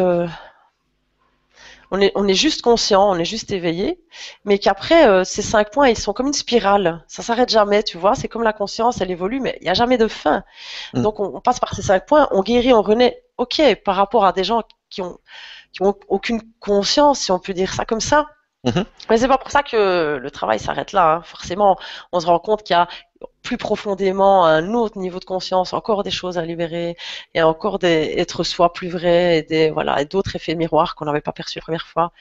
on 1.92 2.02
est, 2.02 2.12
on 2.16 2.28
est 2.28 2.34
juste 2.34 2.62
conscient, 2.62 3.10
on 3.10 3.16
est 3.16 3.26
juste 3.26 3.52
éveillé, 3.52 4.00
mais 4.46 4.60
qu'après 4.60 5.08
euh, 5.08 5.24
ces 5.24 5.42
cinq 5.42 5.72
points, 5.72 5.90
ils 5.90 5.98
sont 5.98 6.14
comme 6.14 6.28
une 6.28 6.34
spirale, 6.34 7.04
ça 7.08 7.24
s'arrête 7.24 7.50
jamais, 7.50 7.84
tu 7.84 7.98
vois. 7.98 8.16
C'est 8.16 8.28
comme 8.28 8.44
la 8.44 8.54
conscience, 8.54 9.02
elle 9.02 9.12
évolue, 9.12 9.40
mais 9.40 9.58
il 9.62 9.64
n'y 9.64 9.70
a 9.70 9.74
jamais 9.74 9.98
de 9.98 10.08
fin. 10.08 10.44
Mm. 10.94 11.02
Donc 11.02 11.20
on, 11.20 11.36
on 11.36 11.42
passe 11.42 11.60
par 11.60 11.74
ces 11.74 11.82
cinq 11.82 12.06
points, 12.06 12.28
on 12.32 12.42
guérit, 12.42 12.74
on 12.74 12.82
renaît. 12.82 13.24
Ok, 13.38 13.62
par 13.86 13.96
rapport 13.96 14.26
à 14.26 14.34
des 14.34 14.44
gens 14.44 14.64
qui 14.90 15.02
ont, 15.02 15.20
qui 15.72 15.84
ont 15.84 15.96
aucune 16.08 16.42
conscience, 16.60 17.20
si 17.20 17.32
on 17.32 17.40
peut 17.40 17.54
dire 17.54 17.74
ça 17.74 17.86
comme 17.86 18.02
ça. 18.02 18.26
Mhm. 18.64 18.86
Mais 19.10 19.18
c'est 19.18 19.28
pas 19.28 19.38
pour 19.38 19.52
ça 19.52 19.64
que 19.64 20.18
le 20.18 20.32
travail 20.32 20.60
s'arrête 20.60 20.92
là. 20.92 21.16
hein. 21.18 21.22
Forcément, 21.24 21.78
on 22.12 22.20
se 22.20 22.26
rend 22.26 22.40
compte 22.40 22.64
qu'il 22.64 22.74
y 22.74 22.78
a 22.80 22.88
plus 23.44 23.58
profondément 23.58 24.46
un 24.46 24.74
autre 24.74 24.98
niveau 25.00 25.20
de 25.20 25.26
conscience, 25.26 25.74
encore 25.74 26.04
des 26.04 26.12
choses 26.12 26.38
à 26.38 26.44
libérer, 26.46 26.98
et 27.34 27.42
encore 27.42 27.80
des 27.80 28.14
être 28.18 28.44
soi 28.44 28.74
plus 28.74 28.90
vrai, 28.90 29.38
et 29.40 29.44
des 29.44 29.70
voilà, 29.72 30.02
et 30.02 30.06
d'autres 30.06 30.36
effets 30.36 30.56
miroirs 30.56 30.96
qu'on 30.96 31.06
n'avait 31.06 31.22
pas 31.22 31.32
perçus 31.32 31.60
la 31.60 31.64
première 31.64 31.88
fois. 31.88 32.12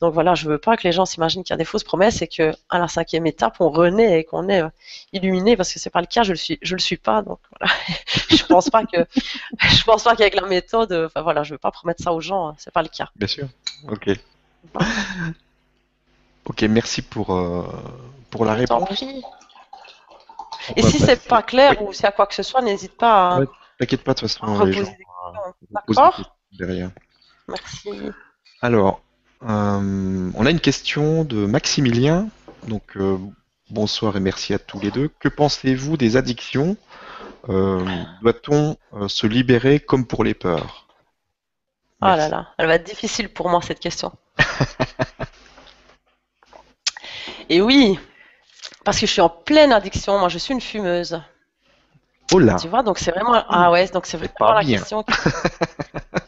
Donc 0.00 0.14
voilà, 0.14 0.34
je 0.34 0.48
veux 0.48 0.58
pas 0.58 0.76
que 0.78 0.84
les 0.84 0.92
gens 0.92 1.04
s'imaginent 1.06 1.44
qu'il 1.44 1.52
y 1.52 1.54
a 1.54 1.58
des 1.58 1.64
fausses 1.66 1.84
promesses 1.84 2.22
et 2.22 2.28
que 2.28 2.52
à 2.70 2.78
la 2.78 2.88
cinquième 2.88 3.26
étape 3.26 3.56
on 3.60 3.68
renaît 3.70 4.20
et 4.20 4.24
qu'on 4.24 4.48
est 4.48 4.62
illuminé 5.12 5.56
parce 5.56 5.72
que 5.72 5.78
c'est 5.78 5.90
pas 5.90 6.00
le 6.00 6.06
cas. 6.06 6.22
Je 6.22 6.30
le 6.32 6.36
suis, 6.38 6.58
je 6.62 6.74
le 6.74 6.80
suis 6.80 6.96
pas. 6.96 7.20
Donc 7.22 7.38
voilà, 7.58 7.72
je 8.30 8.44
pense 8.46 8.70
pas 8.70 8.84
que, 8.84 9.04
je 9.60 9.84
pense 9.84 10.04
pas 10.04 10.16
qu'avec 10.16 10.34
la 10.40 10.46
méthode, 10.46 10.92
enfin 11.06 11.22
voilà, 11.22 11.42
je 11.42 11.52
veux 11.54 11.58
pas 11.58 11.70
promettre 11.70 12.02
ça 12.02 12.12
aux 12.14 12.20
gens. 12.20 12.48
hein, 12.48 12.54
c'est 12.58 12.72
pas 12.72 12.82
le 12.82 12.88
cas. 12.88 13.10
Bien 13.16 13.28
sûr. 13.28 13.46
Ok. 13.90 14.10
Ok, 16.46 16.62
merci 16.62 17.02
pour, 17.02 17.34
euh, 17.34 17.64
pour 18.30 18.44
la 18.44 18.54
réponse. 18.54 18.88
prie. 18.88 19.22
Et 20.76 20.82
si 20.82 20.98
c'est 20.98 21.26
pas 21.26 21.42
clair 21.42 21.76
Oui. 21.80 21.88
ou 21.88 21.92
s'il 21.92 22.04
y 22.04 22.06
a 22.06 22.12
quoi 22.12 22.26
que 22.26 22.34
ce 22.34 22.42
soit, 22.42 22.62
n'hésite 22.62 22.96
pas 22.96 23.30
à 23.36 23.38
Ouais, 23.40 23.46
T'inquiète 23.78 24.04
pas, 24.04 24.14
de 24.14 24.20
toute 24.20 24.28
façon, 24.30 24.64
les 24.64 24.72
gens 24.72 24.82
euh, 24.82 25.50
D'accord 25.70 26.36
derrière. 26.58 26.90
Merci. 27.48 27.90
Alors, 28.60 29.00
euh, 29.42 30.30
on 30.34 30.46
a 30.46 30.50
une 30.50 30.60
question 30.60 31.24
de 31.24 31.46
Maximilien 31.46 32.28
Donc, 32.68 32.96
euh, 32.96 33.16
bonsoir 33.70 34.16
et 34.16 34.20
merci 34.20 34.52
à 34.52 34.58
tous 34.58 34.80
les 34.80 34.90
deux. 34.90 35.08
Que 35.18 35.28
pensez-vous 35.28 35.96
des 35.96 36.16
addictions? 36.16 36.76
Doit-on 37.48 38.76
se 39.08 39.26
libérer 39.26 39.80
comme 39.80 40.06
pour 40.06 40.24
les 40.24 40.34
peurs? 40.34 40.86
Oh 42.02 42.06
là 42.06 42.28
là, 42.28 42.48
elle 42.58 42.66
va 42.66 42.74
être 42.76 42.86
difficile 42.86 43.28
pour 43.28 43.48
moi 43.50 43.60
cette 43.62 43.80
question. 43.80 44.12
et 47.50 47.60
oui, 47.60 47.98
parce 48.84 48.98
que 48.98 49.06
je 49.06 49.12
suis 49.12 49.20
en 49.20 49.28
pleine 49.28 49.72
addiction. 49.72 50.18
Moi, 50.18 50.28
je 50.30 50.38
suis 50.38 50.54
une 50.54 50.60
fumeuse. 50.60 51.20
Oh 52.32 52.38
là 52.38 52.56
Tu 52.60 52.68
vois, 52.68 52.82
donc 52.82 52.98
c'est 52.98 53.10
vraiment. 53.10 53.44
Ah 53.48 53.70
ouais, 53.72 53.88
donc 53.88 54.06
c'est 54.06 54.16
vraiment 54.16 54.52
la 54.52 54.64
question. 54.64 55.04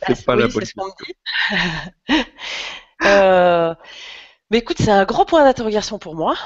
c'est 0.07 0.25
pas 0.25 0.37
la 0.37 0.49
bonne 0.49 0.65
dit. 0.65 1.15
Euh, 3.05 3.75
mais 4.51 4.59
écoute, 4.59 4.77
c'est 4.79 4.91
un 4.93 5.05
gros 5.05 5.25
point 5.25 5.43
d'interrogation 5.45 5.99
pour 5.99 6.15
moi. 6.15 6.37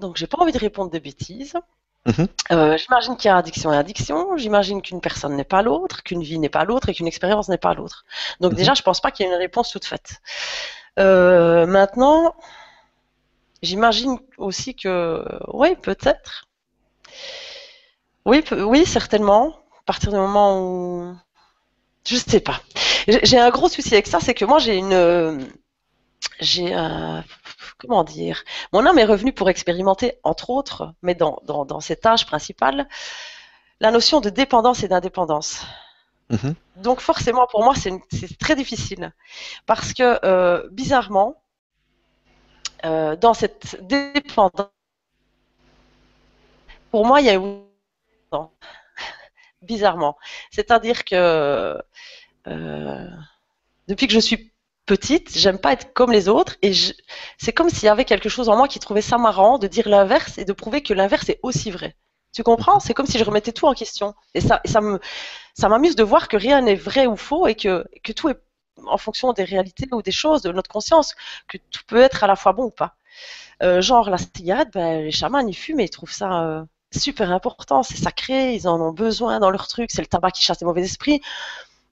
Donc, 0.00 0.16
j'ai 0.16 0.26
pas 0.28 0.38
envie 0.40 0.52
de 0.52 0.58
répondre 0.58 0.90
des 0.90 1.00
bêtises. 1.00 1.54
Mhm. 2.06 2.28
Euh, 2.52 2.76
j'imagine 2.76 3.16
qu'il 3.16 3.28
y 3.28 3.32
a 3.32 3.36
addiction 3.36 3.72
et 3.72 3.76
addiction. 3.76 4.36
J'imagine 4.36 4.82
qu'une 4.82 5.00
personne 5.00 5.34
n'est 5.34 5.44
pas 5.44 5.62
l'autre, 5.62 6.04
qu'une 6.04 6.22
vie 6.22 6.38
n'est 6.38 6.48
pas 6.48 6.64
l'autre 6.64 6.88
et 6.88 6.94
qu'une 6.94 7.08
expérience 7.08 7.48
n'est 7.48 7.58
pas 7.58 7.74
l'autre. 7.74 8.04
Donc 8.40 8.52
Mhm. 8.52 8.58
déjà, 8.58 8.74
je 8.74 8.82
pense 8.82 9.00
pas 9.00 9.10
qu'il 9.10 9.26
y 9.26 9.28
ait 9.28 9.32
une 9.32 9.38
réponse 9.38 9.70
toute 9.72 9.84
faite. 9.84 10.20
Euh, 11.00 11.66
maintenant, 11.66 12.36
j'imagine 13.66 14.18
aussi 14.38 14.74
que, 14.74 15.24
oui, 15.52 15.76
peut-être. 15.76 16.46
Oui, 18.24 18.42
oui, 18.52 18.86
certainement. 18.86 19.56
À 19.80 19.82
partir 19.86 20.10
du 20.10 20.16
moment 20.16 20.60
où, 20.60 21.14
je 22.06 22.16
sais 22.16 22.40
pas. 22.40 22.60
J'ai 23.06 23.38
un 23.38 23.50
gros 23.50 23.68
souci 23.68 23.94
avec 23.94 24.06
ça, 24.06 24.18
c'est 24.20 24.34
que 24.34 24.44
moi 24.44 24.58
j'ai 24.58 24.76
une, 24.76 25.48
j'ai 26.40 26.74
un, 26.74 27.24
comment 27.78 28.02
dire, 28.02 28.42
mon 28.72 28.84
âme 28.84 28.98
est 28.98 29.04
revenue 29.04 29.32
pour 29.32 29.48
expérimenter, 29.48 30.18
entre 30.24 30.50
autres, 30.50 30.92
mais 31.02 31.14
dans, 31.14 31.40
dans, 31.44 31.64
dans 31.64 31.80
cette 31.80 32.00
tâche 32.00 32.26
principale, 32.26 32.88
la 33.80 33.90
notion 33.90 34.20
de 34.20 34.30
dépendance 34.30 34.82
et 34.82 34.88
d'indépendance. 34.88 35.62
Mhm. 36.30 36.54
Donc 36.76 37.00
forcément, 37.00 37.46
pour 37.46 37.62
moi, 37.62 37.74
c'est 37.76 38.38
très 38.38 38.56
difficile. 38.56 39.12
Parce 39.66 39.92
que, 39.92 40.18
euh, 40.24 40.68
bizarrement, 40.72 41.36
euh, 42.84 43.16
dans 43.16 43.34
cette 43.34 43.84
dépendance, 43.86 44.68
pour 46.90 47.06
moi, 47.06 47.20
il 47.20 47.26
y 47.26 47.30
a 47.30 47.38
non. 47.38 48.50
Bizarrement. 49.62 50.16
C'est-à-dire 50.50 51.04
que 51.04 51.76
euh, 52.46 53.08
depuis 53.88 54.06
que 54.06 54.12
je 54.12 54.20
suis 54.20 54.52
petite, 54.86 55.36
j'aime 55.36 55.58
pas 55.58 55.72
être 55.72 55.92
comme 55.94 56.12
les 56.12 56.28
autres 56.28 56.56
et 56.62 56.72
c'est 57.38 57.52
comme 57.52 57.70
s'il 57.70 57.84
y 57.84 57.88
avait 57.88 58.04
quelque 58.04 58.28
chose 58.28 58.48
en 58.48 58.56
moi 58.56 58.68
qui 58.68 58.78
trouvait 58.78 59.02
ça 59.02 59.18
marrant 59.18 59.58
de 59.58 59.66
dire 59.66 59.88
l'inverse 59.88 60.38
et 60.38 60.44
de 60.44 60.52
prouver 60.52 60.82
que 60.82 60.94
l'inverse 60.94 61.28
est 61.28 61.40
aussi 61.42 61.70
vrai. 61.70 61.96
Tu 62.32 62.42
comprends? 62.42 62.80
C'est 62.80 62.94
comme 62.94 63.06
si 63.06 63.18
je 63.18 63.24
remettais 63.24 63.52
tout 63.52 63.66
en 63.66 63.74
question. 63.74 64.14
Et 64.34 64.40
ça, 64.40 64.60
ça 64.64 65.68
m'amuse 65.68 65.96
de 65.96 66.04
voir 66.04 66.28
que 66.28 66.36
rien 66.36 66.60
n'est 66.60 66.74
vrai 66.74 67.06
ou 67.06 67.16
faux 67.16 67.46
et 67.46 67.54
que, 67.54 67.84
que 68.04 68.12
tout 68.12 68.28
est 68.28 68.38
en 68.86 68.98
fonction 68.98 69.32
des 69.32 69.44
réalités 69.44 69.88
ou 69.92 70.02
des 70.02 70.12
choses, 70.12 70.42
de 70.42 70.52
notre 70.52 70.70
conscience, 70.70 71.14
que 71.48 71.58
tout 71.70 71.82
peut 71.86 72.00
être 72.00 72.24
à 72.24 72.26
la 72.26 72.36
fois 72.36 72.52
bon 72.52 72.64
ou 72.64 72.70
pas. 72.70 72.94
Euh, 73.62 73.80
genre 73.80 74.10
la 74.10 74.18
cigarette, 74.18 74.68
ben, 74.74 75.02
les 75.02 75.10
chamans 75.12 75.40
ils 75.40 75.54
fument 75.54 75.80
et 75.80 75.84
ils 75.84 75.90
trouvent 75.90 76.12
ça 76.12 76.42
euh, 76.44 76.64
super 76.92 77.32
important, 77.32 77.82
c'est 77.82 77.96
sacré, 77.96 78.54
ils 78.54 78.68
en 78.68 78.80
ont 78.80 78.92
besoin 78.92 79.40
dans 79.40 79.50
leur 79.50 79.68
truc, 79.68 79.90
c'est 79.92 80.02
le 80.02 80.06
tabac 80.08 80.32
qui 80.32 80.42
chasse 80.42 80.60
les 80.60 80.66
mauvais 80.66 80.82
esprits. 80.82 81.20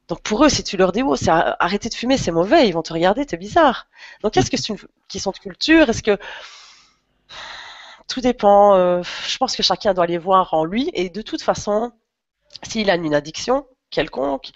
Donc 0.08 0.22
pour 0.22 0.44
eux, 0.44 0.48
si 0.50 0.64
tu 0.64 0.76
leur 0.76 0.92
dis 0.92 1.02
oh, 1.02 1.16
c'est 1.16 1.30
ar- 1.30 1.56
arrêter 1.60 1.88
de 1.88 1.94
fumer, 1.94 2.18
c'est 2.18 2.32
mauvais, 2.32 2.68
ils 2.68 2.72
vont 2.72 2.82
te 2.82 2.92
regarder, 2.92 3.26
t'es 3.26 3.36
bizarre. 3.38 3.86
Donc 4.22 4.36
est-ce 4.36 4.50
que 4.50 4.56
c'est 4.58 4.70
une 4.70 4.78
question 5.08 5.30
de 5.32 5.38
culture? 5.38 5.88
Est-ce 5.90 6.02
que 6.02 6.18
tout 8.08 8.20
dépend 8.20 8.74
euh, 8.74 9.02
Je 9.26 9.36
pense 9.38 9.56
que 9.56 9.62
chacun 9.62 9.94
doit 9.94 10.04
aller 10.04 10.18
voir 10.18 10.52
en 10.54 10.64
lui 10.64 10.90
et 10.94 11.08
de 11.08 11.22
toute 11.22 11.42
façon, 11.42 11.92
s'il 12.62 12.90
a 12.90 12.96
une 12.96 13.14
addiction 13.14 13.66
quelconque, 13.90 14.52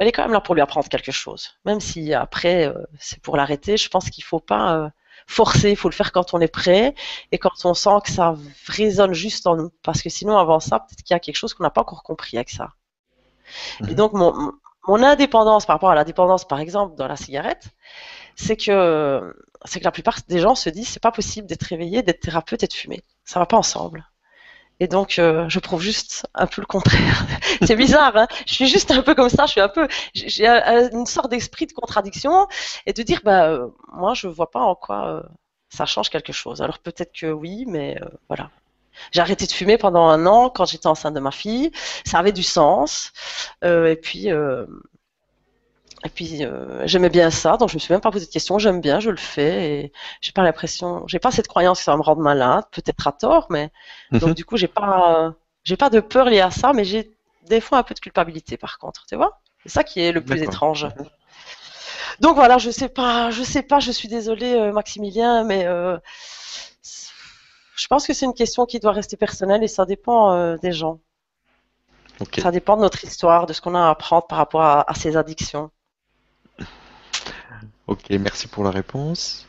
elle 0.00 0.08
est 0.08 0.12
quand 0.12 0.24
même 0.24 0.32
là 0.34 0.42
pour 0.42 0.56
lui 0.56 0.62
apprendre 0.62 0.88
quelque 0.90 1.12
chose. 1.12 1.52
Même 1.66 1.80
si 1.80 2.14
après 2.14 2.66
euh, 2.68 2.74
c'est 3.00 3.22
pour 3.22 3.36
l'arrêter, 3.38 3.78
je 3.78 3.88
pense 3.90 4.10
qu'il 4.10 4.24
faut 4.24 4.40
pas 4.40 4.76
euh, 4.78 4.90
forcer, 5.28 5.70
il 5.70 5.76
faut 5.76 5.90
le 5.90 5.94
faire 5.94 6.12
quand 6.12 6.34
on 6.34 6.40
est 6.40 6.48
prêt 6.48 6.94
et 7.32 7.38
quand 7.38 7.52
on 7.66 7.74
sent 7.74 8.00
que 8.04 8.10
ça 8.12 8.36
résonne 8.68 9.14
juste 9.14 9.46
en 9.48 9.56
nous. 9.56 9.70
Parce 9.84 10.02
que 10.02 10.10
sinon, 10.10 10.38
avant 10.38 10.60
ça, 10.60 10.80
peut-être 10.80 11.04
qu'il 11.04 11.14
y 11.14 11.18
a 11.18 11.20
quelque 11.20 11.36
chose 11.36 11.54
qu'on 11.54 11.64
n'a 11.64 11.70
pas 11.70 11.82
encore 11.82 12.04
compris 12.04 12.38
avec 12.38 12.50
ça. 12.50 12.70
Et 13.86 13.94
Mhm. 13.94 13.94
donc, 13.94 14.12
mon, 14.12 14.52
mon 14.88 15.02
indépendance 15.02 15.66
par 15.66 15.76
rapport 15.76 15.90
à 15.90 15.94
la 15.94 16.04
dépendance, 16.04 16.46
par 16.46 16.60
exemple, 16.60 16.96
dans 16.96 17.08
la 17.08 17.16
cigarette, 17.16 17.68
c'est 18.36 18.56
que, 18.58 19.34
c'est 19.66 19.80
que 19.80 19.86
la 19.86 19.92
plupart 19.92 20.18
des 20.28 20.40
gens 20.40 20.56
se 20.56 20.70
disent 20.70 20.88
c'est 20.90 21.02
pas 21.02 21.12
possible 21.12 21.48
d'être 21.48 21.64
réveillé, 21.64 22.02
d'être 22.04 22.20
thérapeute 22.22 22.64
et 22.64 22.68
de 22.68 22.74
fumer. 22.74 23.02
Ça 23.24 23.40
va 23.40 23.46
pas 23.46 23.58
ensemble. 23.58 24.09
Et 24.80 24.88
donc, 24.88 25.18
euh, 25.18 25.48
je 25.48 25.58
prouve 25.60 25.82
juste 25.82 26.26
un 26.34 26.46
peu 26.46 26.62
le 26.62 26.66
contraire. 26.66 27.26
c'est 27.62 27.76
bizarre, 27.76 28.16
hein 28.16 28.26
je 28.46 28.54
suis 28.54 28.66
juste 28.66 28.90
un 28.90 29.02
peu 29.02 29.14
comme 29.14 29.28
ça. 29.28 29.46
Je 29.46 29.52
suis 29.52 29.60
un 29.60 29.68
peu, 29.68 29.86
j'ai 30.14 30.28
j'ai 30.28 30.46
un- 30.48 30.90
une 30.90 31.06
sorte 31.06 31.30
d'esprit 31.30 31.66
de 31.66 31.72
contradiction 31.72 32.48
et 32.86 32.92
de 32.92 33.02
dire, 33.02 33.20
bah, 33.24 33.48
euh, 33.50 33.68
moi, 33.92 34.14
je 34.14 34.26
vois 34.26 34.50
pas 34.50 34.60
en 34.60 34.74
quoi 34.74 35.06
euh, 35.08 35.22
ça 35.68 35.84
change 35.86 36.10
quelque 36.10 36.32
chose. 36.32 36.62
Alors 36.62 36.78
peut-être 36.78 37.12
que 37.12 37.26
oui, 37.30 37.64
mais 37.68 37.98
euh, 38.02 38.06
voilà. 38.28 38.50
J'ai 39.12 39.20
arrêté 39.20 39.46
de 39.46 39.52
fumer 39.52 39.78
pendant 39.78 40.08
un 40.08 40.26
an 40.26 40.50
quand 40.50 40.66
j'étais 40.66 40.86
enceinte 40.88 41.14
de 41.14 41.20
ma 41.20 41.30
fille. 41.32 41.72
Ça 42.06 42.18
avait 42.20 42.32
du 42.32 42.42
sens. 42.42 43.12
Euh, 43.64 43.86
et 43.90 43.96
puis, 43.96 44.30
et 46.04 46.08
puis 46.08 46.44
euh, 46.44 46.86
j'aimais 46.86 47.10
bien 47.10 47.30
ça, 47.30 47.56
donc 47.58 47.68
je 47.68 47.74
me 47.74 47.78
suis 47.78 47.92
même 47.92 48.00
pas 48.00 48.10
posé 48.10 48.26
de 48.26 48.30
questions. 48.30 48.58
J'aime 48.58 48.80
bien, 48.80 49.00
je 49.00 49.10
le 49.10 49.16
fais. 49.18 49.70
Et 49.84 49.92
j'ai 50.22 50.32
pas 50.32 50.42
l'impression, 50.42 51.06
j'ai 51.06 51.18
pas 51.18 51.30
cette 51.30 51.48
croyance 51.48 51.78
que 51.80 51.84
ça 51.84 51.92
va 51.92 51.98
me 51.98 52.02
rendre 52.02 52.22
malade, 52.22 52.64
peut-être 52.72 53.06
à 53.06 53.12
tort, 53.12 53.46
mais 53.50 53.70
donc 54.12 54.30
Mhm. 54.30 54.34
du 54.34 54.44
coup 54.44 54.56
j'ai 54.56 54.68
pas, 54.68 55.34
j'ai 55.64 55.76
pas 55.76 55.90
de 55.90 56.00
peur 56.00 56.26
liée 56.26 56.40
à 56.40 56.50
ça, 56.50 56.72
mais 56.72 56.84
j'ai 56.84 57.10
des 57.48 57.60
fois 57.60 57.78
un 57.78 57.82
peu 57.82 57.94
de 57.94 58.00
culpabilité 58.00 58.56
par 58.56 58.78
contre, 58.78 59.04
tu 59.06 59.16
vois. 59.16 59.40
C'est 59.62 59.72
ça 59.72 59.84
qui 59.84 60.00
est 60.00 60.12
le 60.12 60.22
plus 60.22 60.42
étrange. 60.42 60.88
Donc 62.20 62.34
voilà, 62.36 62.58
je 62.58 62.70
sais 62.70 62.88
pas, 62.88 63.30
je 63.30 63.42
sais 63.42 63.62
pas, 63.62 63.78
je 63.80 63.90
suis 63.92 64.08
désolée 64.08 64.54
euh, 64.54 64.72
Maximilien, 64.72 65.44
mais 65.44 65.66
euh, 65.66 65.96
je 67.76 67.86
pense 67.88 68.06
que 68.06 68.12
c'est 68.12 68.26
une 68.26 68.34
question 68.34 68.66
qui 68.66 68.78
doit 68.80 68.92
rester 68.92 69.16
personnelle 69.16 69.62
et 69.62 69.68
ça 69.68 69.84
dépend 69.86 70.56
des 70.56 70.72
gens. 70.72 71.00
Ça 72.42 72.50
dépend 72.50 72.76
de 72.76 72.82
notre 72.82 73.02
histoire, 73.04 73.46
de 73.46 73.52
ce 73.54 73.60
qu'on 73.62 73.74
a 73.74 73.80
à 73.86 73.90
apprendre 73.90 74.26
par 74.26 74.38
rapport 74.38 74.60
à, 74.62 74.90
à 74.90 74.94
ces 74.94 75.16
addictions. 75.16 75.70
Ok, 77.86 78.10
merci 78.10 78.48
pour 78.48 78.64
la 78.64 78.70
réponse. 78.70 79.46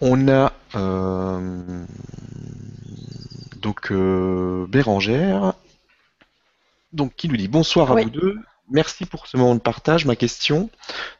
On 0.00 0.28
a 0.28 0.52
euh, 0.74 1.84
donc 3.62 3.90
euh, 3.90 4.66
Bérangère, 4.68 5.54
donc 6.92 7.14
qui 7.16 7.28
nous 7.28 7.36
dit 7.36 7.48
bonsoir 7.48 7.90
à 7.90 7.94
Oui. 7.94 8.04
vous 8.04 8.10
deux. 8.10 8.38
Merci 8.68 9.06
pour 9.06 9.28
ce 9.28 9.36
moment 9.36 9.54
de 9.54 9.60
partage. 9.60 10.06
Ma 10.06 10.16
question, 10.16 10.70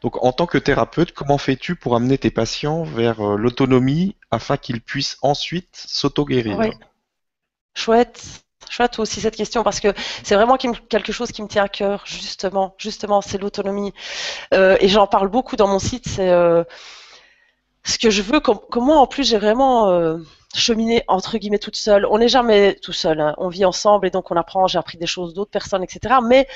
donc 0.02 0.22
en 0.24 0.32
tant 0.32 0.46
que 0.46 0.58
thérapeute, 0.58 1.12
comment 1.12 1.38
fais-tu 1.38 1.76
pour 1.76 1.94
amener 1.94 2.18
tes 2.18 2.30
patients 2.32 2.82
vers 2.82 3.20
euh, 3.20 3.36
l'autonomie 3.36 4.16
afin 4.32 4.56
qu'ils 4.56 4.80
puissent 4.80 5.16
ensuite 5.22 5.68
s'auto-guérir? 5.72 6.58
Oui. 6.58 6.72
Chouette, 7.74 8.45
chouette 8.70 8.98
aussi 8.98 9.20
cette 9.20 9.36
question 9.36 9.62
parce 9.62 9.80
que 9.80 9.92
c'est 10.22 10.34
vraiment 10.34 10.56
quelque 10.56 11.12
chose 11.12 11.32
qui 11.32 11.42
me 11.42 11.48
tient 11.48 11.64
à 11.64 11.68
cœur, 11.68 12.02
justement, 12.06 12.74
justement, 12.78 13.20
c'est 13.20 13.38
l'autonomie. 13.38 13.92
Euh, 14.54 14.76
et 14.80 14.88
j'en 14.88 15.06
parle 15.06 15.28
beaucoup 15.28 15.56
dans 15.56 15.68
mon 15.68 15.78
site, 15.78 16.08
c'est 16.08 16.30
euh, 16.30 16.64
ce 17.84 17.98
que 17.98 18.10
je 18.10 18.22
veux, 18.22 18.40
comme, 18.40 18.58
comme 18.70 18.84
moi 18.84 18.98
en 18.98 19.06
plus 19.06 19.28
j'ai 19.28 19.38
vraiment 19.38 19.90
euh, 19.90 20.18
cheminé 20.54 21.04
entre 21.08 21.38
guillemets 21.38 21.58
toute 21.58 21.76
seule. 21.76 22.06
On 22.10 22.18
n'est 22.18 22.28
jamais 22.28 22.74
tout 22.74 22.92
seul, 22.92 23.20
hein. 23.20 23.34
On 23.38 23.48
vit 23.48 23.64
ensemble 23.64 24.06
et 24.06 24.10
donc 24.10 24.30
on 24.30 24.36
apprend, 24.36 24.66
j'ai 24.66 24.78
appris 24.78 24.98
des 24.98 25.06
choses 25.06 25.34
d'autres 25.34 25.50
personnes, 25.50 25.84
etc. 25.84 26.16
Mais 26.24 26.48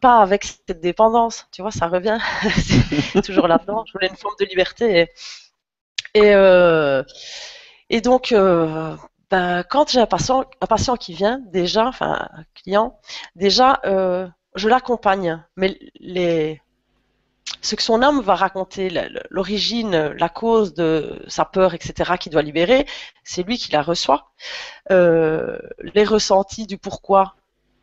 pas 0.00 0.18
avec 0.20 0.44
cette 0.44 0.80
dépendance, 0.80 1.46
tu 1.52 1.62
vois, 1.62 1.70
ça 1.70 1.86
revient, 1.86 2.18
c'est 3.12 3.22
toujours 3.22 3.48
là-dedans. 3.48 3.84
Je 3.86 3.92
voulais 3.92 4.08
une 4.08 4.16
forme 4.16 4.34
de 4.40 4.46
liberté 4.46 5.08
et, 6.14 8.00
donc, 8.00 8.34
ben, 9.30 9.62
quand 9.62 9.90
j'ai 9.90 10.00
un 10.00 10.06
patient, 10.06 10.44
un 10.60 10.66
patient 10.66 10.96
qui 10.96 11.14
vient, 11.14 11.40
déjà, 11.46 11.86
enfin, 11.86 12.28
un 12.32 12.44
client, 12.54 12.98
déjà, 13.36 13.80
euh, 13.84 14.26
je 14.56 14.68
l'accompagne. 14.68 15.42
Mais 15.56 15.78
les, 16.00 16.60
ce 17.62 17.76
que 17.76 17.82
son 17.82 18.02
âme 18.02 18.20
va 18.20 18.34
raconter, 18.34 18.90
l'origine, 19.30 20.08
la 20.18 20.28
cause 20.28 20.74
de 20.74 21.22
sa 21.28 21.44
peur, 21.44 21.74
etc., 21.74 22.14
qu'il 22.18 22.32
doit 22.32 22.42
libérer, 22.42 22.86
c'est 23.22 23.44
lui 23.44 23.58
qui 23.58 23.70
la 23.70 23.82
reçoit. 23.82 24.32
Euh, 24.90 25.58
les 25.94 26.04
ressentis 26.04 26.66
du 26.66 26.78
pourquoi, 26.78 27.36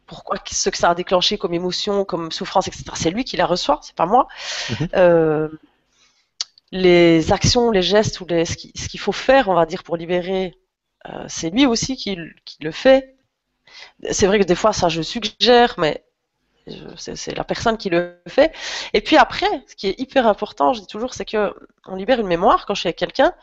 pourquoi 0.05 0.37
ce 0.51 0.69
que 0.69 0.77
ça 0.77 0.89
a 0.89 0.95
déclenché 0.95 1.37
comme 1.37 1.53
émotion, 1.53 2.03
comme 2.03 2.31
souffrance, 2.31 2.67
etc., 2.67 2.83
c'est 2.95 3.11
lui 3.11 3.23
qui 3.23 3.37
la 3.37 3.45
reçoit, 3.45 3.79
c'est 3.83 3.95
pas 3.95 4.05
moi. 4.05 4.27
Mhm. 4.69 4.87
Euh, 4.95 5.47
les 6.73 7.31
actions, 7.31 7.71
les 7.71 7.81
gestes 7.81 8.19
ou 8.19 8.25
les, 8.25 8.43
ce 8.43 8.55
qu'il 8.55 8.99
faut 8.99 9.13
faire, 9.13 9.47
on 9.47 9.53
va 9.53 9.65
dire, 9.65 9.83
pour 9.83 9.95
libérer, 9.95 10.57
euh, 11.09 11.25
c'est 11.27 11.49
lui 11.49 11.65
aussi 11.65 11.95
qui, 11.95 12.17
qui 12.45 12.57
le 12.63 12.71
fait. 12.71 13.15
C'est 14.11 14.27
vrai 14.27 14.39
que 14.39 14.45
des 14.45 14.55
fois, 14.55 14.73
ça, 14.73 14.89
je 14.89 15.01
suggère, 15.01 15.75
mais 15.77 16.03
c'est 16.97 17.35
la 17.35 17.43
personne 17.45 17.77
qui 17.77 17.89
le 17.89 18.21
fait. 18.27 18.53
Et 18.93 19.01
puis 19.01 19.17
après, 19.17 19.47
ce 19.67 19.75
qui 19.75 19.87
est 19.87 19.99
hyper 19.99 20.27
important, 20.27 20.73
je 20.73 20.81
dis 20.81 20.87
toujours, 20.87 21.13
c'est 21.13 21.25
que 21.25 21.53
on 21.87 21.95
libère 21.95 22.19
une 22.19 22.27
mémoire 22.27 22.65
quand 22.65 22.75
je 22.75 22.81
suis 22.81 22.87
avec 22.87 22.97
quelqu'un. 22.97 23.33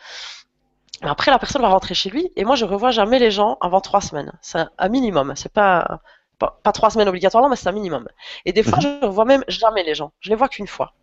Après, 1.03 1.31
la 1.31 1.39
personne 1.39 1.63
va 1.63 1.69
rentrer 1.69 1.95
chez 1.95 2.09
lui 2.11 2.33
et 2.37 2.45
moi, 2.45 2.57
je 2.57 2.65
revois 2.65 2.91
jamais 2.91 3.19
les 3.19 3.31
gens 3.31 3.59
avant 3.61 3.81
trois 3.81 4.01
semaines. 4.01 4.33
C'est 4.41 4.65
un 4.79 4.89
minimum. 4.89 5.33
C'est 5.37 5.53
pas, 5.53 6.01
pas, 6.39 6.59
pas 6.63 6.73
trois 6.73 6.91
semaines 6.91 7.09
obligatoirement, 7.09 7.49
mais 7.49 7.57
c'est 7.57 7.69
un 7.69 7.73
minimum. 7.73 8.09
Et 8.45 8.53
des 8.53 8.63
fois, 8.63 8.79
Mhm. 8.79 8.83
je 8.83 9.07
revois 9.07 9.25
même 9.25 9.45
jamais 9.49 9.83
les 9.83 9.95
gens. 9.95 10.13
Je 10.21 10.31
les 10.31 10.37
vois 10.37 10.49
qu'une 10.49 10.67
fois. 10.67 10.95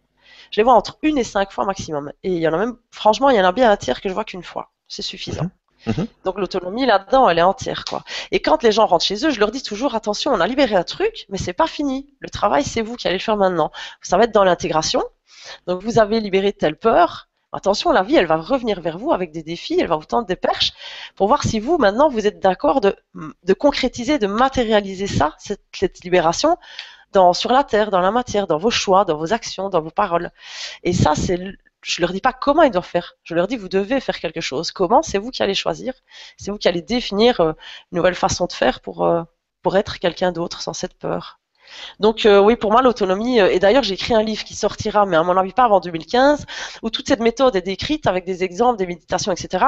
Je 0.51 0.59
les 0.61 0.63
vois 0.63 0.73
entre 0.75 0.97
une 1.03 1.17
et 1.17 1.23
cinq 1.23 1.51
fois 1.51 1.65
maximum. 1.65 2.11
Et 2.23 2.29
il 2.31 2.39
y 2.39 2.47
en 2.47 2.53
a 2.53 2.57
même, 2.57 2.77
franchement, 2.91 3.29
il 3.29 3.37
y 3.37 3.41
en 3.41 3.45
a 3.45 3.51
bien 3.53 3.71
un 3.71 3.77
tiers 3.77 4.01
que 4.01 4.09
je 4.09 4.13
vois 4.13 4.25
qu'une 4.25 4.43
fois. 4.43 4.71
C'est 4.87 5.01
suffisant. 5.03 5.47
Mhm. 5.87 6.07
Donc 6.25 6.37
l'autonomie 6.37 6.85
là-dedans, 6.85 7.29
elle 7.29 7.39
est 7.39 7.43
entière, 7.43 7.85
quoi. 7.85 8.03
Et 8.31 8.41
quand 8.41 8.63
les 8.63 8.71
gens 8.71 8.85
rentrent 8.85 9.05
chez 9.05 9.25
eux, 9.25 9.29
je 9.29 9.39
leur 9.39 9.51
dis 9.51 9.63
toujours 9.63 9.95
attention, 9.95 10.31
on 10.31 10.39
a 10.39 10.47
libéré 10.47 10.75
un 10.75 10.83
truc, 10.83 11.25
mais 11.29 11.37
c'est 11.37 11.53
pas 11.53 11.67
fini. 11.67 12.13
Le 12.19 12.29
travail, 12.29 12.63
c'est 12.63 12.81
vous 12.81 12.95
qui 12.95 13.07
allez 13.07 13.17
le 13.17 13.23
faire 13.23 13.37
maintenant. 13.37 13.71
Ça 14.01 14.17
va 14.17 14.25
être 14.25 14.33
dans 14.33 14.43
l'intégration. 14.43 15.03
Donc 15.67 15.81
vous 15.83 15.99
avez 15.99 16.19
libéré 16.19 16.53
telle 16.53 16.75
peur. 16.75 17.27
Attention, 17.53 17.91
la 17.91 18.03
vie, 18.03 18.15
elle 18.15 18.27
va 18.27 18.37
revenir 18.37 18.79
vers 18.79 18.97
vous 18.97 19.11
avec 19.11 19.31
des 19.31 19.43
défis, 19.43 19.77
elle 19.77 19.87
va 19.87 19.97
vous 19.97 20.05
tendre 20.05 20.25
des 20.25 20.37
perches 20.37 20.71
pour 21.17 21.27
voir 21.27 21.43
si 21.43 21.59
vous, 21.59 21.77
maintenant, 21.77 22.07
vous 22.07 22.25
êtes 22.25 22.39
d'accord 22.39 22.79
de, 22.79 22.95
de 23.13 23.53
concrétiser, 23.53 24.19
de 24.19 24.27
matérialiser 24.27 25.07
ça, 25.07 25.35
cette, 25.37 25.61
cette 25.73 26.01
libération, 26.05 26.57
dans, 27.11 27.33
sur 27.33 27.51
la 27.51 27.65
terre, 27.65 27.91
dans 27.91 27.99
la 27.99 28.11
matière, 28.11 28.47
dans 28.47 28.57
vos 28.57 28.69
choix, 28.69 29.03
dans 29.03 29.17
vos 29.17 29.33
actions, 29.33 29.67
dans 29.69 29.81
vos 29.81 29.91
paroles. 29.91 30.31
Et 30.83 30.93
ça, 30.93 31.13
c'est, 31.13 31.39
je 31.83 32.01
leur 32.01 32.13
dis 32.13 32.21
pas 32.21 32.33
comment 32.33 32.63
ils 32.63 32.71
doivent 32.71 32.85
faire. 32.85 33.15
Je 33.23 33.35
leur 33.35 33.47
dis, 33.47 33.57
vous 33.57 33.69
devez 33.69 33.99
faire 33.99 34.19
quelque 34.19 34.41
chose. 34.41 34.71
Comment? 34.71 35.01
C'est 35.01 35.17
vous 35.17 35.31
qui 35.31 35.43
allez 35.43 35.55
choisir. 35.55 35.93
C'est 36.37 36.51
vous 36.51 36.57
qui 36.57 36.67
allez 36.67 36.81
définir 36.81 37.39
euh, 37.41 37.53
une 37.91 37.97
nouvelle 37.97 38.15
façon 38.15 38.45
de 38.45 38.53
faire 38.53 38.81
pour, 38.81 39.05
euh, 39.05 39.23
pour 39.61 39.75
être 39.77 39.99
quelqu'un 39.99 40.31
d'autre 40.31 40.61
sans 40.61 40.73
cette 40.73 40.97
peur. 40.97 41.39
Donc 41.99 42.25
euh, 42.25 42.39
oui, 42.39 42.55
pour 42.55 42.71
moi, 42.71 42.81
l'autonomie, 42.81 43.39
et 43.39 43.59
d'ailleurs 43.59 43.83
j'ai 43.83 43.93
écrit 43.93 44.13
un 44.13 44.23
livre 44.23 44.43
qui 44.43 44.55
sortira, 44.55 45.05
mais 45.05 45.15
à 45.15 45.23
mon 45.23 45.37
avis 45.37 45.53
pas 45.53 45.63
avant 45.63 45.79
2015, 45.79 46.45
où 46.83 46.89
toute 46.89 47.07
cette 47.07 47.21
méthode 47.21 47.55
est 47.55 47.61
décrite 47.61 48.07
avec 48.07 48.25
des 48.25 48.43
exemples, 48.43 48.77
des 48.77 48.87
méditations, 48.87 49.31
etc. 49.31 49.67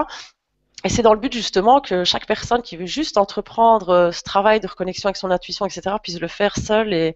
Et 0.84 0.90
c'est 0.90 1.02
dans 1.02 1.14
le 1.14 1.20
but 1.20 1.32
justement 1.32 1.80
que 1.80 2.04
chaque 2.04 2.28
personne 2.28 2.62
qui 2.62 2.76
veut 2.76 2.86
juste 2.86 3.18
entreprendre 3.18 4.12
ce 4.14 4.22
travail 4.22 4.60
de 4.60 4.68
reconnexion 4.68 5.08
avec 5.08 5.16
son 5.16 5.32
intuition, 5.32 5.66
etc., 5.66 5.96
puisse 6.04 6.20
le 6.20 6.28
faire 6.28 6.58
seul 6.58 6.94
et, 6.94 7.16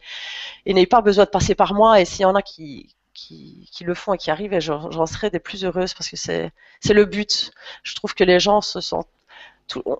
et 0.65 0.73
n'ait 0.73 0.85
pas 0.85 1.01
besoin 1.01 1.25
de 1.25 1.29
passer 1.29 1.53
par 1.53 1.73
moi. 1.73 1.99
Et 1.99 2.05
s'il 2.05 2.21
y 2.21 2.25
en 2.25 2.35
a 2.35 2.41
qui, 2.41 2.95
qui, 3.17 3.83
le 3.83 3.95
font 3.95 4.13
et 4.13 4.17
qui 4.17 4.31
arrivent, 4.31 4.53
et 4.53 4.61
j'en 4.61 5.05
serai 5.05 5.29
des 5.29 5.39
plus 5.39 5.65
heureuses 5.65 5.93
parce 5.93 6.09
que 6.09 6.15
c'est 6.15 6.51
le 6.89 7.05
but. 7.05 7.51
Je 7.83 7.95
trouve 7.95 8.13
que 8.13 8.23
les 8.23 8.39
gens 8.39 8.61
se 8.61 8.79
sentent 8.81 9.09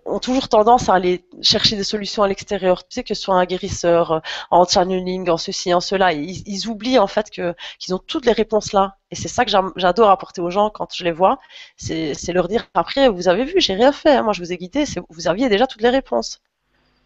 ont 0.06 0.20
toujours 0.20 0.48
tendance 0.48 0.88
à 0.88 0.94
aller 0.94 1.26
chercher 1.42 1.76
des 1.76 1.84
solutions 1.84 2.24
à 2.24 2.28
l'extérieur. 2.30 2.88
Que 2.88 3.14
ce 3.14 3.22
soit 3.22 3.36
un 3.36 3.44
guérisseur, 3.46 4.12
euh, 4.12 4.20
en 4.50 4.66
channeling, 4.66 5.30
en 5.30 5.38
ceci, 5.38 5.74
en 5.74 5.82
cela. 5.82 6.14
Ils, 6.14 6.68
oublient 6.70 7.00
en 7.00 7.08
fait 7.08 7.30
qu'ils 7.30 7.94
ont 7.94 7.98
toutes 8.00 8.26
les 8.26 8.32
réponses 8.32 8.72
là. 8.72 8.96
Et 9.12 9.16
c'est 9.16 9.28
ça 9.28 9.44
que 9.44 9.52
j'adore 9.76 10.10
apporter 10.10 10.40
aux 10.42 10.50
gens 10.50 10.70
quand 10.70 10.94
je 10.96 11.04
les 11.04 11.12
vois. 11.12 11.38
C'est 11.76 12.16
leur 12.30 12.48
dire 12.48 12.70
après, 12.74 13.10
vous 13.10 13.28
avez 13.28 13.44
vu, 13.44 13.60
j'ai 13.60 13.74
rien 13.74 13.92
fait. 13.92 14.22
Moi, 14.24 14.34
je 14.34 14.42
vous 14.42 14.54
ai 14.54 14.58
guidé. 14.58 14.86
Vous 15.10 15.28
aviez 15.28 15.50
déjà 15.50 15.68
toutes 15.68 15.82
les 15.82 15.90
réponses. 15.90 16.40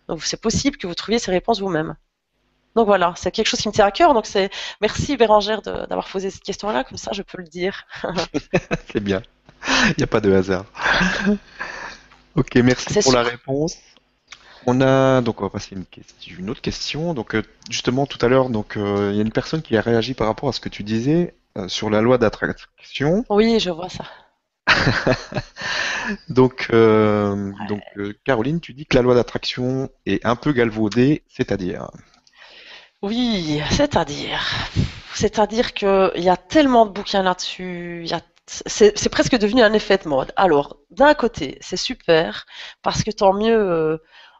Donc, 0.07 0.23
c'est 0.23 0.41
possible 0.41 0.77
que 0.77 0.85
vous 0.85 0.95
trouviez 0.95 1.19
ces 1.19 1.31
réponses 1.31 1.61
vous-même. 1.61 1.95
Donc 2.75 2.85
voilà, 2.87 3.13
c'est 3.17 3.31
quelque 3.31 3.47
chose 3.47 3.59
qui 3.59 3.67
me 3.67 3.73
tient 3.73 3.85
à 3.85 3.91
cœur. 3.91 4.13
Donc 4.13 4.25
c'est 4.25 4.49
merci 4.81 5.17
Bérangère 5.17 5.61
d'avoir 5.61 6.07
posé 6.07 6.29
cette 6.29 6.43
question-là, 6.43 6.83
comme 6.83 6.97
ça 6.97 7.11
je 7.13 7.21
peux 7.21 7.37
le 7.37 7.47
dire. 7.47 7.85
C'est 8.91 9.01
bien. 9.03 9.21
Il 9.89 9.95
n'y 9.99 10.03
a 10.03 10.07
pas 10.07 10.21
de 10.21 10.31
hasard. 10.33 10.65
Ok, 12.35 12.55
merci 12.55 12.99
pour 13.01 13.11
la 13.11 13.23
réponse. 13.23 13.75
On 14.65 14.79
a 14.79 15.21
donc 15.21 15.41
on 15.41 15.45
va 15.45 15.49
passer 15.49 15.75
à 15.75 15.77
une, 15.79 15.85
question- 15.85 16.35
une 16.39 16.49
autre 16.49 16.61
question. 16.61 17.13
Donc 17.13 17.35
euh, 17.35 17.43
justement 17.69 18.05
tout 18.05 18.23
à 18.25 18.29
l'heure, 18.29 18.49
donc 18.49 18.77
euh, 18.77 19.09
il 19.11 19.17
y 19.17 19.19
a 19.19 19.23
une 19.23 19.31
personne 19.33 19.61
qui 19.61 19.75
a 19.75 19.81
réagi 19.81 20.13
par 20.13 20.27
rapport 20.27 20.47
à 20.47 20.53
ce 20.53 20.59
que 20.61 20.69
tu 20.69 20.83
disais 20.83 21.35
euh, 21.57 21.67
sur 21.67 21.89
la 21.89 21.99
loi 21.99 22.17
d'attraction. 22.17 23.25
Oui, 23.29 23.59
je 23.59 23.69
vois 23.69 23.89
ça. 23.89 24.05
Donc 26.29 26.67
euh, 26.73 27.51
donc 27.67 27.81
euh, 27.97 28.13
Caroline, 28.23 28.59
tu 28.59 28.73
dis 28.73 28.85
que 28.85 28.95
la 28.95 29.01
loi 29.01 29.15
d'attraction 29.15 29.89
est 30.05 30.25
un 30.25 30.35
peu 30.35 30.51
galvaudée, 30.53 31.23
c'est-à-dire. 31.27 31.89
Oui, 33.01 33.61
c'est-à-dire, 33.71 34.41
c'est-à-dire 35.15 35.73
que 35.73 36.11
il 36.15 36.23
y 36.23 36.29
a 36.29 36.37
tellement 36.37 36.85
de 36.85 36.91
bouquins 36.91 37.23
là-dessus, 37.23 38.01
il 38.03 38.09
y 38.09 38.13
a 38.13 38.21
c'est 38.47 39.09
presque 39.09 39.37
devenu 39.37 39.61
un 39.61 39.71
effet 39.73 39.97
de 39.97 40.09
mode. 40.09 40.33
Alors, 40.35 40.77
d'un 40.89 41.13
côté, 41.13 41.57
c'est 41.61 41.77
super 41.77 42.45
parce 42.81 43.01
que 43.03 43.11
tant 43.11 43.33
mieux, 43.33 43.55
euh, 43.57 43.97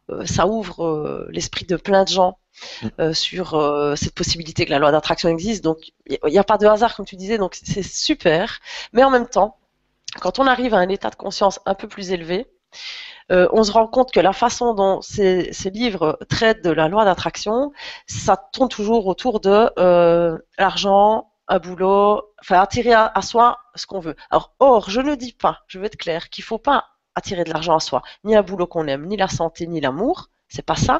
euh, 0.10 0.26
ça 0.26 0.48
ouvre 0.48 0.84
euh, 0.86 1.28
l'esprit 1.32 1.66
de 1.66 1.76
plein 1.78 2.04
de 2.04 2.10
gens 2.10 2.38
Mm. 2.84 2.90
euh, 3.02 3.14
sur 3.14 3.56
euh, 3.56 3.96
cette 3.98 4.16
possibilité 4.16 4.66
que 4.66 4.72
la 4.72 4.80
loi 4.80 4.92
d'attraction 4.92 5.30
existe. 5.30 5.64
Donc, 5.64 5.80
il 6.08 6.20
n'y 6.26 6.38
a 6.40 6.44
pas 6.46 6.58
de 6.58 6.68
hasard, 6.68 6.96
comme 6.96 7.06
tu 7.06 7.16
disais, 7.18 7.38
donc 7.40 7.58
c'est 7.64 7.84
super. 7.84 8.60
Mais 8.94 9.04
en 9.04 9.12
même 9.12 9.28
temps, 9.28 9.58
quand 10.22 10.40
on 10.40 10.48
arrive 10.48 10.74
à 10.74 10.78
un 10.80 10.90
état 10.90 11.10
de 11.10 11.16
conscience 11.16 11.60
un 11.66 11.76
peu 11.76 11.88
plus 11.88 12.12
élevé, 12.12 12.48
euh, 13.32 13.48
on 13.54 13.64
se 13.64 13.72
rend 13.72 13.88
compte 13.88 14.12
que 14.12 14.20
la 14.20 14.34
façon 14.34 14.74
dont 14.74 15.02
ces, 15.02 15.52
livres 15.74 16.18
traitent 16.30 16.64
de 16.64 16.72
la 16.72 16.88
loi 16.88 17.06
d'attraction, 17.06 17.72
ça 18.08 18.38
tourne 18.52 18.70
toujours 18.70 19.08
autour 19.08 19.40
de 19.40 19.70
euh, 19.80 20.38
l'argent, 20.58 21.32
un 21.48 21.60
boulot, 21.60 22.22
enfin 22.42 22.60
attirer 22.60 22.94
à, 22.94 23.22
soi 23.22 23.58
ce 23.76 23.86
qu'on 23.86 24.00
veut. 24.00 24.16
Or, 24.60 24.90
je 24.90 25.02
ne 25.02 25.16
dis 25.16 25.34
pas, 25.34 25.60
je 25.68 25.80
veux 25.80 25.86
être 25.86 25.98
clair, 25.98 26.30
qu'il 26.30 26.44
faut 26.44 26.58
pas 26.58 26.86
attirer 27.16 27.44
de 27.44 27.50
l'argent 27.50 27.76
à 27.76 27.80
soi, 27.80 28.02
ni 28.24 28.36
un 28.36 28.42
boulot 28.42 28.68
qu'on 28.68 28.88
aime, 28.88 29.06
ni 29.06 29.18
la 29.18 29.28
santé, 29.28 29.68
ni 29.68 29.82
l'amour. 29.82 30.30
C'est 30.48 30.66
pas 30.66 30.76
ça. 30.76 31.00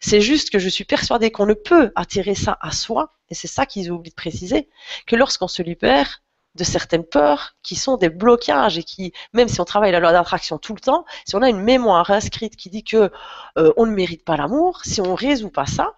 C'est 0.00 0.20
juste 0.20 0.50
que 0.50 0.58
je 0.58 0.68
suis 0.68 0.84
persuadée 0.84 1.30
qu'on 1.30 1.46
ne 1.46 1.54
peut 1.54 1.92
attirer 1.94 2.34
ça 2.34 2.58
à 2.60 2.72
soi, 2.72 3.12
et 3.28 3.34
c'est 3.34 3.46
ça 3.46 3.64
qu'ils 3.64 3.92
oublient 3.92 4.10
de 4.10 4.16
préciser, 4.16 4.68
que 5.06 5.14
lorsqu'on 5.14 5.46
se 5.46 5.62
libère 5.62 6.22
de 6.54 6.64
certaines 6.64 7.04
peurs 7.04 7.56
qui 7.62 7.76
sont 7.76 7.96
des 7.96 8.08
blocages 8.08 8.78
et 8.78 8.82
qui, 8.82 9.12
même 9.32 9.48
si 9.48 9.60
on 9.60 9.64
travaille 9.64 9.92
la 9.92 10.00
loi 10.00 10.12
d'attraction 10.12 10.58
tout 10.58 10.74
le 10.74 10.80
temps, 10.80 11.04
si 11.24 11.36
on 11.36 11.42
a 11.42 11.48
une 11.48 11.60
mémoire 11.60 12.10
inscrite 12.10 12.56
qui 12.56 12.70
dit 12.70 12.84
que 12.84 13.10
euh, 13.58 13.72
on 13.76 13.86
ne 13.86 13.92
mérite 13.92 14.24
pas 14.24 14.36
l'amour, 14.36 14.80
si 14.84 15.00
on 15.00 15.14
résout 15.14 15.50
pas 15.50 15.66
ça, 15.66 15.94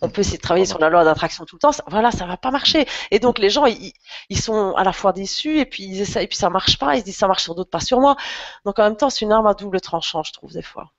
on 0.00 0.10
peut 0.10 0.20
essayer 0.20 0.36
de 0.36 0.42
travailler 0.42 0.66
sur 0.66 0.78
la 0.78 0.90
loi 0.90 1.04
d'attraction 1.04 1.44
tout 1.44 1.56
le 1.56 1.60
temps, 1.60 1.72
ça, 1.72 1.82
voilà, 1.88 2.10
ça 2.10 2.26
va 2.26 2.36
pas 2.36 2.50
marcher. 2.50 2.86
Et 3.10 3.18
donc 3.18 3.38
les 3.38 3.50
gens, 3.50 3.66
ils, 3.66 3.92
sont 4.38 4.74
à 4.74 4.84
la 4.84 4.92
fois 4.92 5.12
déçus 5.12 5.58
et 5.58 5.66
puis 5.66 5.84
ils 5.84 6.00
essayent, 6.00 6.24
et 6.24 6.28
puis 6.28 6.36
ça 6.36 6.50
marche 6.50 6.78
pas, 6.78 6.96
ils 6.96 7.00
se 7.00 7.04
disent 7.04 7.16
ça 7.16 7.28
marche 7.28 7.42
sur 7.42 7.54
d'autres, 7.54 7.70
pas 7.70 7.80
sur 7.80 8.00
moi. 8.00 8.16
Donc 8.64 8.78
en 8.78 8.84
même 8.84 8.96
temps, 8.96 9.10
c'est 9.10 9.24
une 9.24 9.32
arme 9.32 9.46
à 9.46 9.54
double 9.54 9.80
tranchant, 9.80 10.22
je 10.22 10.32
trouve 10.32 10.52
des 10.52 10.62
fois. 10.62 10.92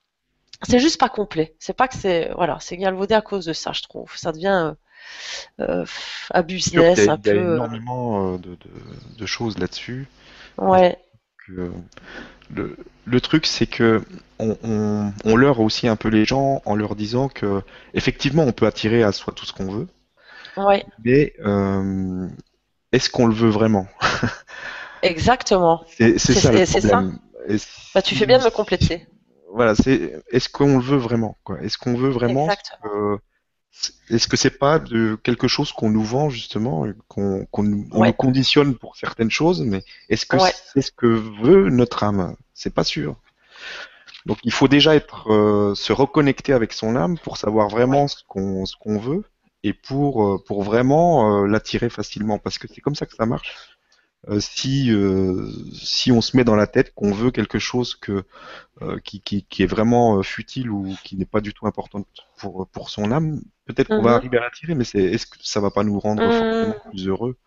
C'est 0.63 0.79
juste 0.79 0.99
pas 0.99 1.09
complet. 1.09 1.55
C'est 1.59 1.73
pas 1.73 1.87
que 1.87 1.95
c'est, 1.95 2.31
voilà, 2.35 2.57
c'est 2.61 2.77
galvaudé 2.77 3.13
à 3.13 3.21
cause 3.21 3.45
de 3.45 3.53
ça, 3.53 3.71
je 3.73 3.81
trouve. 3.81 4.15
Ça 4.17 4.31
devient 4.31 4.73
euh, 5.59 5.85
un 6.33 6.43
Il 6.67 6.73
y 6.77 6.83
a, 6.83 6.93
un 7.07 7.17
il 7.17 7.25
y 7.25 7.29
a 7.31 7.33
peu. 7.33 7.39
euh, 7.63 7.69
énormément 7.73 8.33
euh, 8.33 8.37
de, 8.37 8.51
de- 8.51 9.17
de 9.17 9.25
choses 9.25 9.57
là-dessus. 9.57 10.07
ouais, 10.57 10.97
le, 11.47 12.77
le 13.05 13.21
truc, 13.21 13.45
c'est 13.45 13.67
que 13.67 14.01
on, 14.39 14.57
on, 14.63 15.13
on 15.25 15.35
leurre 15.35 15.59
aussi 15.59 15.87
un 15.87 15.95
peu 15.95 16.09
les 16.09 16.25
gens 16.25 16.61
en 16.65 16.75
leur 16.75 16.95
disant 16.95 17.29
que 17.29 17.61
effectivement, 17.93 18.43
on 18.43 18.51
peut 18.51 18.65
attirer 18.67 19.03
à 19.03 19.11
soi 19.11 19.33
tout 19.35 19.45
ce 19.45 19.53
qu'on 19.53 19.71
veut, 19.71 19.87
ouais, 20.57 20.85
mais 21.03 21.33
euh, 21.39 22.27
est-ce 22.91 23.09
qu'on 23.09 23.27
le 23.27 23.35
veut 23.35 23.49
vraiment? 23.49 23.87
exactement. 25.01 25.83
C'est 26.17 26.17
ça 26.35 26.51
le 26.51 26.59
ça. 26.81 27.05
Bah, 27.95 28.01
tu 28.03 28.15
fais 28.15 28.25
bien 28.27 28.39
de 28.39 28.43
me 28.43 28.49
compléter. 28.51 29.07
Voilà, 29.53 29.75
c'est 29.75 30.21
est-ce 30.31 30.49
qu'on 30.49 30.77
le 30.77 30.83
veut 30.83 30.97
vraiment, 30.97 31.37
quoi? 31.43 31.61
Est-ce 31.61 31.77
qu'on 31.77 31.95
veut 31.95 32.09
vraiment 32.09 32.53
est-ce 34.09 34.27
que 34.27 34.37
c'est 34.37 34.57
pas 34.57 34.79
de 34.79 35.17
quelque 35.23 35.47
chose 35.47 35.71
qu'on 35.71 35.89
nous 35.89 36.03
vend 36.03 36.29
justement, 36.29 36.85
qu'on 37.07 37.47
nous, 37.63 38.13
conditionne 38.13 38.75
pour 38.75 38.95
certaines 38.95 39.31
choses, 39.31 39.61
mais 39.61 39.83
est-ce 40.09 40.25
que 40.25 40.37
ouais, 40.37 40.53
c'est 40.73 40.81
ce 40.81 40.91
que 40.91 41.07
veut 41.07 41.69
notre 41.69 42.03
âme? 42.03 42.35
C'est 42.53 42.73
pas 42.73 42.83
sûr. 42.83 43.17
Donc 44.25 44.39
il 44.43 44.51
faut 44.51 44.67
déjà 44.67 44.95
être 44.95 45.31
euh, 45.31 45.75
se 45.75 45.93
reconnecter 45.93 46.53
avec 46.53 46.73
son 46.73 46.95
âme 46.95 47.17
pour 47.17 47.37
savoir 47.37 47.67
ouais, 47.67 47.73
vraiment 47.73 48.07
ce 48.07 48.23
qu'on 48.27 48.65
ce 48.65 48.75
qu'on 48.75 48.97
veut 48.97 49.23
et 49.63 49.73
pour 49.73 50.25
euh, 50.25 50.43
pour 50.45 50.63
vraiment 50.63 51.43
euh, 51.43 51.47
l'attirer 51.47 51.89
facilement 51.89 52.39
parce 52.39 52.57
que 52.57 52.67
c'est 52.67 52.81
comme 52.81 52.95
ça 52.95 53.05
que 53.05 53.15
ça 53.15 53.25
marche. 53.25 53.53
Euh, 54.29 54.39
si 54.39 54.91
euh, 54.91 55.51
si 55.73 56.11
on 56.11 56.21
se 56.21 56.35
met 56.37 56.43
dans 56.43 56.55
la 56.55 56.67
tête 56.67 56.93
qu'on 56.95 57.11
veut 57.11 57.31
quelque 57.31 57.59
chose 57.59 57.95
que 57.95 58.23
euh, 58.81 58.99
qui, 59.01 59.21
qui 59.21 59.45
qui 59.45 59.63
est 59.63 59.67
vraiment 59.67 60.23
futile 60.23 60.71
ou 60.71 60.95
qui 61.03 61.17
n'est 61.17 61.25
pas 61.25 61.41
du 61.41 61.53
tout 61.53 61.67
important 61.67 62.05
pour 62.37 62.67
pour 62.69 62.89
son 62.89 63.11
âme, 63.11 63.41
peut-être 63.65 63.89
qu'on 63.89 64.03
va 64.03 64.11
Mhm. 64.11 64.15
arriver 64.15 64.37
à 64.37 64.41
l'attirer, 64.41 64.75
mais 64.75 64.85
c'est 64.85 65.03
est-ce 65.03 65.27
que 65.27 65.37
ça 65.43 65.61
va 65.61 65.71
pas 65.71 65.83
nous 65.83 65.99
rendre 65.99 66.23
Mhm. 66.23 66.31
forcément 66.31 66.75
plus 66.89 67.07
heureux? 67.07 67.37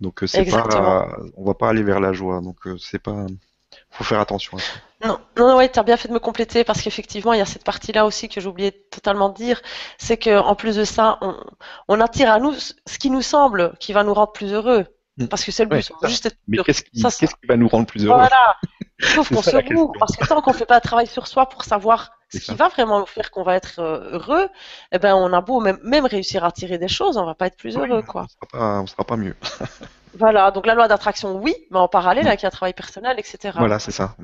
Donc 0.00 0.22
c'est 0.26 0.44
pas 0.44 1.16
on 1.36 1.44
va 1.44 1.54
pas 1.54 1.70
aller 1.70 1.82
vers 1.84 2.00
la 2.00 2.12
joie. 2.12 2.40
Donc 2.42 2.58
c'est 2.78 3.00
pas 3.02 3.26
faut 3.90 4.04
faire 4.04 4.20
attention 4.20 4.58
à 4.58 4.62
ça. 4.62 4.74
Non, 5.04 5.18
non, 5.36 5.56
ouais, 5.56 5.68
t'as 5.68 5.82
bien 5.82 5.96
fait 5.96 6.08
de 6.08 6.12
me 6.12 6.20
compléter 6.20 6.62
parce 6.64 6.80
qu'effectivement, 6.82 7.32
il 7.32 7.38
y 7.38 7.42
a 7.42 7.46
cette 7.46 7.64
partie-là 7.64 8.06
aussi 8.06 8.28
que 8.28 8.40
oublié 8.46 8.70
totalement 8.90 9.30
de 9.30 9.34
dire, 9.34 9.60
c'est 9.98 10.16
que 10.16 10.38
en 10.38 10.54
plus 10.54 10.76
de 10.76 10.84
ça, 10.84 11.18
on, 11.22 11.36
on 11.88 12.00
attire 12.00 12.30
à 12.30 12.38
nous 12.38 12.52
ce 12.54 12.98
qui 12.98 13.10
nous 13.10 13.22
semble 13.22 13.74
qui 13.80 13.92
va 13.92 14.04
nous 14.04 14.14
rendre 14.14 14.32
plus 14.32 14.52
heureux. 14.52 14.86
Parce 15.30 15.44
que 15.44 15.52
c'est 15.52 15.64
le 15.64 15.70
Ouais, 15.70 15.78
but, 15.78 15.92
ça. 16.00 16.08
juste 16.08 16.26
être 16.26 16.36
Mais 16.48 16.58
qu'est-ce 16.58 16.82
qui 16.84 17.46
va 17.48 17.56
nous 17.56 17.68
rendre 17.68 17.86
plus 17.86 18.04
heureux? 18.06 18.16
Voilà. 18.16 18.56
Sauf 19.00 19.28
qu'on 19.32 19.42
se 19.42 19.50
question. 19.50 19.92
parce 19.98 20.16
que 20.16 20.26
tant 20.26 20.40
qu'on 20.42 20.52
fait 20.52 20.64
pas 20.66 20.76
un 20.76 20.80
travail 20.80 21.06
sur 21.08 21.26
soi 21.26 21.48
pour 21.48 21.64
savoir 21.64 22.12
ce 22.30 22.38
qui 22.38 22.44
ça. 22.46 22.54
va 22.54 22.68
vraiment 22.68 23.00
nous 23.00 23.06
faire 23.06 23.30
qu'on 23.30 23.42
va 23.42 23.56
être 23.56 23.80
euh, 23.80 24.12
heureux, 24.12 24.48
eh 24.92 24.98
ben, 24.98 25.14
on 25.14 25.32
a 25.32 25.40
beau 25.40 25.60
même, 25.60 25.78
même 25.82 26.06
réussir 26.06 26.44
à 26.44 26.48
attirer 26.48 26.78
des 26.78 26.88
choses, 26.88 27.16
on 27.16 27.26
va 27.26 27.34
pas 27.34 27.46
être 27.48 27.56
plus 27.56 27.76
heureux, 27.76 27.98
on 27.98 28.02
quoi. 28.02 28.26
sera 28.28 28.46
pas 28.50 28.80
on 28.80 28.86
sera 28.86 29.04
pas 29.04 29.16
mieux. 29.16 29.36
Voilà, 30.18 30.50
donc 30.50 30.66
la 30.66 30.74
loi 30.74 30.88
d'attraction, 30.88 31.36
oui, 31.40 31.54
mais 31.70 31.78
en 31.78 31.88
parallèle 31.88 32.28
avec 32.28 32.44
un 32.44 32.50
travail 32.50 32.74
personnel, 32.74 33.18
etc. 33.18 33.56
Voilà, 33.58 33.78
c'est 33.78 33.92
ça. 33.92 34.14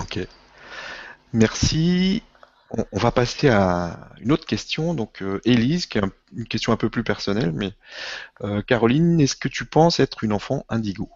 Ok. 0.00 0.20
Merci. 1.34 2.22
On, 2.76 2.84
on 2.92 2.98
va 2.98 3.10
passer 3.10 3.48
à 3.48 4.08
une 4.20 4.32
autre 4.32 4.46
question. 4.46 4.94
Donc, 4.94 5.22
euh, 5.22 5.40
Élise, 5.44 5.86
qui 5.86 5.98
est 5.98 6.04
un- 6.04 6.12
une 6.34 6.46
question 6.46 6.72
un 6.72 6.76
peu 6.76 6.88
plus 6.90 7.04
personnelle, 7.04 7.52
mais 7.52 7.72
euh, 8.42 8.62
Caroline, 8.62 9.20
est-ce 9.20 9.36
que 9.36 9.48
tu 9.48 9.64
penses 9.66 10.00
être 10.00 10.24
une 10.24 10.32
enfant 10.32 10.64
indigo? 10.68 11.10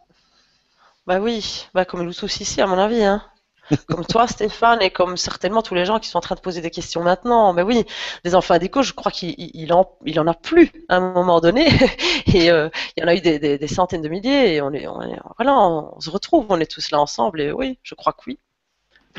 Bah 1.07 1.21
oui, 1.21 1.67
bah 1.75 1.85
comme 1.85 2.03
nous 2.03 2.13
tous 2.15 2.41
ici, 2.41 2.61
à 2.61 2.67
mon 2.67 2.79
avis, 2.79 3.03
hein. 3.05 3.23
Comme 3.89 4.07
toi, 4.07 4.29
Stéphane, 4.29 4.81
et 4.81 4.91
comme 4.91 5.17
certainement 5.17 5.61
tous 5.61 5.75
les 5.75 5.85
gens 5.85 5.99
qui 5.99 6.09
sont 6.09 6.19
en 6.19 6.21
train 6.21 6.37
de 6.37 6.41
poser 6.41 6.61
des 6.61 6.71
questions 6.71 7.03
maintenant. 7.03 7.53
Mais 7.53 7.63
oui, 7.63 7.85
les 8.25 8.37
enfants 8.37 8.55
indicaux, 8.55 8.83
je 8.83 8.93
crois 8.93 9.11
qu'il 9.11 9.31
il- 9.39 9.51
il 9.55 9.73
en, 9.73 9.91
il 10.05 10.21
en 10.21 10.27
a 10.29 10.35
plus 10.35 10.71
à 10.89 10.97
un 10.99 11.01
moment 11.15 11.41
donné. 11.41 11.67
Et 12.33 12.51
euh, 12.53 12.69
il 12.97 13.01
y 13.01 13.05
en 13.05 13.09
a 13.09 13.15
eu 13.17 13.21
des, 13.21 13.41
des- 13.41 13.59
des 13.59 13.67
centaines 13.69 14.03
de 14.03 14.09
milliers. 14.09 14.55
Et 14.55 14.61
on 14.63 14.73
est, 14.73 14.87
on 14.87 15.03
est- 15.03 15.19
voilà, 15.37 15.59
on 15.59 15.99
se 16.01 16.11
retrouve, 16.11 16.47
on 16.49 16.61
est 16.61 16.71
tous 16.71 16.93
là 16.93 17.01
ensemble. 17.01 17.41
Et 17.41 17.51
oui, 17.51 17.79
je 17.83 17.97
crois 17.97 18.13
que 18.13 18.23
oui. 18.29 18.39